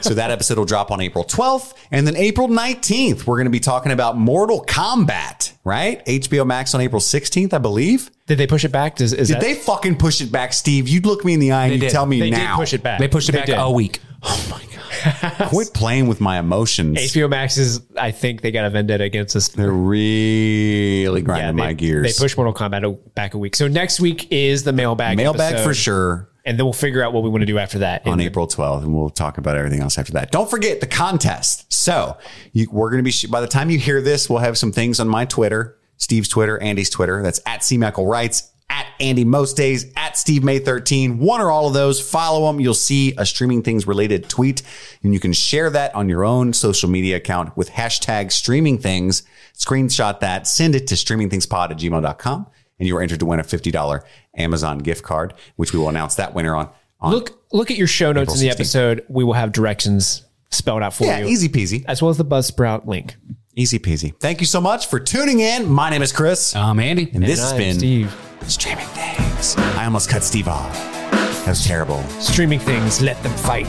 so 0.00 0.14
that 0.14 0.30
episode 0.30 0.58
will 0.58 0.64
drop 0.64 0.90
on 0.90 1.00
April 1.00 1.24
12th. 1.24 1.74
And 1.90 2.06
then 2.06 2.16
April 2.16 2.48
19th, 2.48 3.26
we're 3.26 3.36
going 3.36 3.46
to 3.46 3.50
be 3.50 3.60
talking 3.60 3.90
about 3.90 4.16
Mortal 4.16 4.64
Kombat, 4.64 5.52
right? 5.64 6.04
HBO 6.06 6.46
Max 6.46 6.74
on 6.74 6.80
April 6.80 7.00
16th, 7.00 7.52
I 7.52 7.58
believe. 7.58 8.10
Did 8.26 8.38
they 8.38 8.46
push 8.46 8.64
it 8.64 8.72
back? 8.72 8.96
Does, 8.96 9.12
is 9.12 9.28
Did 9.28 9.36
that, 9.36 9.40
they 9.40 9.54
fucking 9.54 9.96
push 9.96 10.20
it 10.20 10.30
back, 10.30 10.52
Steve? 10.52 10.88
You'd 10.88 11.06
look 11.06 11.24
me 11.24 11.34
in 11.34 11.40
the 11.40 11.52
eye 11.52 11.66
and 11.66 11.74
you 11.74 11.80
did. 11.80 11.90
tell 11.90 12.06
me 12.06 12.20
they 12.20 12.30
now. 12.30 12.56
did 12.56 12.60
push 12.60 12.74
it 12.74 12.82
back. 12.82 13.00
They 13.00 13.08
pushed 13.08 13.28
it 13.28 13.32
back 13.32 13.46
did. 13.46 13.56
a 13.58 13.70
week. 13.70 14.00
Oh 14.22 14.46
my 14.50 14.58
God. 14.58 15.48
Quit 15.48 15.72
playing 15.74 16.08
with 16.08 16.20
my 16.20 16.38
emotions. 16.38 16.98
HBO 16.98 17.30
Max 17.30 17.56
is, 17.56 17.80
I 17.96 18.10
think 18.10 18.40
they 18.40 18.50
got 18.50 18.64
a 18.64 18.70
vendetta 18.70 19.04
against 19.04 19.36
us. 19.36 19.48
They're 19.48 19.70
really 19.70 21.22
grinding 21.22 21.56
they, 21.56 21.62
my 21.62 21.72
gears. 21.72 22.16
They 22.16 22.22
pushed 22.22 22.36
Mortal 22.36 22.52
Kombat 22.52 23.14
back 23.14 23.34
a 23.34 23.38
week. 23.38 23.54
So 23.54 23.68
next 23.68 24.00
week 24.00 24.30
is 24.32 24.64
the 24.64 24.72
mailbag. 24.72 25.16
Mailbag 25.16 25.54
episode, 25.54 25.64
for 25.64 25.74
sure 25.74 26.28
And 26.44 26.58
then 26.58 26.64
we'll 26.64 26.72
figure 26.72 27.02
out 27.02 27.12
what 27.12 27.22
we 27.22 27.28
want 27.28 27.42
to 27.42 27.46
do 27.46 27.58
after 27.58 27.80
that. 27.80 28.06
on 28.06 28.20
April 28.20 28.46
12th, 28.46 28.82
and 28.84 28.94
we'll 28.94 29.10
talk 29.10 29.36
about 29.38 29.56
everything 29.56 29.80
else 29.80 29.98
after 29.98 30.12
that. 30.12 30.30
Don't 30.30 30.48
forget 30.48 30.80
the 30.80 30.86
contest. 30.86 31.70
So 31.72 32.16
you, 32.52 32.68
we're 32.70 32.90
going 32.90 33.04
to 33.04 33.10
be, 33.10 33.30
by 33.30 33.40
the 33.40 33.46
time 33.46 33.70
you 33.70 33.78
hear 33.78 34.00
this, 34.00 34.30
we'll 34.30 34.38
have 34.38 34.56
some 34.56 34.72
things 34.72 34.98
on 34.98 35.08
my 35.08 35.24
Twitter, 35.26 35.76
Steve's 35.98 36.28
Twitter, 36.28 36.58
Andy's 36.62 36.90
Twitter. 36.90 37.22
That's 37.22 37.40
at 37.44 37.64
C. 37.64 37.76
Michael 37.76 38.06
Writes, 38.06 38.50
at 38.70 38.86
Andy 39.00 39.24
Most 39.24 39.56
Days, 39.56 39.92
at 39.96 40.16
Steve 40.16 40.44
May 40.44 40.58
13. 40.58 41.18
One 41.18 41.40
or 41.40 41.50
all 41.50 41.66
of 41.66 41.74
those. 41.74 42.00
Follow 42.06 42.46
them. 42.46 42.60
You'll 42.60 42.74
see 42.74 43.14
a 43.16 43.24
streaming 43.24 43.62
things 43.62 43.86
related 43.86 44.28
tweet, 44.28 44.62
and 45.02 45.14
you 45.14 45.20
can 45.20 45.32
share 45.32 45.70
that 45.70 45.94
on 45.94 46.08
your 46.08 46.24
own 46.24 46.52
social 46.52 46.88
media 46.90 47.16
account 47.16 47.56
with 47.56 47.70
hashtag 47.70 48.30
streaming 48.30 48.78
things. 48.78 49.22
Screenshot 49.54 50.20
that, 50.20 50.46
send 50.46 50.74
it 50.74 50.86
to 50.88 50.94
streamingthingspod 50.94 51.70
at 51.70 51.78
gmail.com, 51.78 52.46
and 52.78 52.86
you 52.86 52.96
are 52.96 53.02
entered 53.02 53.20
to 53.20 53.26
win 53.26 53.40
a 53.40 53.44
$50 53.44 54.02
Amazon 54.36 54.78
gift 54.78 55.02
card, 55.02 55.34
which 55.56 55.72
we 55.72 55.78
will 55.78 55.88
announce 55.88 56.14
that 56.16 56.34
winner 56.34 56.54
on. 56.54 56.70
on 57.00 57.12
look, 57.12 57.38
look 57.52 57.70
at 57.70 57.76
your 57.76 57.86
show 57.86 58.12
notes 58.12 58.34
in 58.34 58.40
the 58.40 58.48
16th. 58.48 58.54
episode. 58.54 59.06
We 59.08 59.24
will 59.24 59.32
have 59.34 59.52
directions 59.52 60.24
spelled 60.50 60.82
out 60.82 60.94
for 60.94 61.04
yeah, 61.04 61.18
you. 61.20 61.26
easy 61.26 61.48
peasy. 61.48 61.84
As 61.86 62.00
well 62.00 62.10
as 62.10 62.16
the 62.16 62.24
Buzzsprout 62.24 62.86
link. 62.86 63.16
Easy 63.54 63.78
peasy. 63.78 64.14
Thank 64.20 64.40
you 64.40 64.46
so 64.46 64.60
much 64.60 64.86
for 64.88 65.00
tuning 65.00 65.40
in. 65.40 65.68
My 65.68 65.90
name 65.90 66.02
is 66.02 66.12
Chris. 66.12 66.54
I'm 66.54 66.78
Andy. 66.78 67.10
and 67.12 67.22
this 67.24 67.40
has 67.40 67.52
been 67.52 67.76
Steve. 67.76 68.14
Streaming 68.46 68.86
Things. 68.86 69.56
I 69.76 69.84
almost 69.84 70.08
cut 70.08 70.22
Steve 70.22 70.46
off. 70.48 70.72
That 70.72 71.48
was 71.48 71.64
terrible. 71.66 72.02
Streaming 72.20 72.60
things, 72.60 73.00
let 73.02 73.20
them 73.22 73.32
fight. 73.32 73.66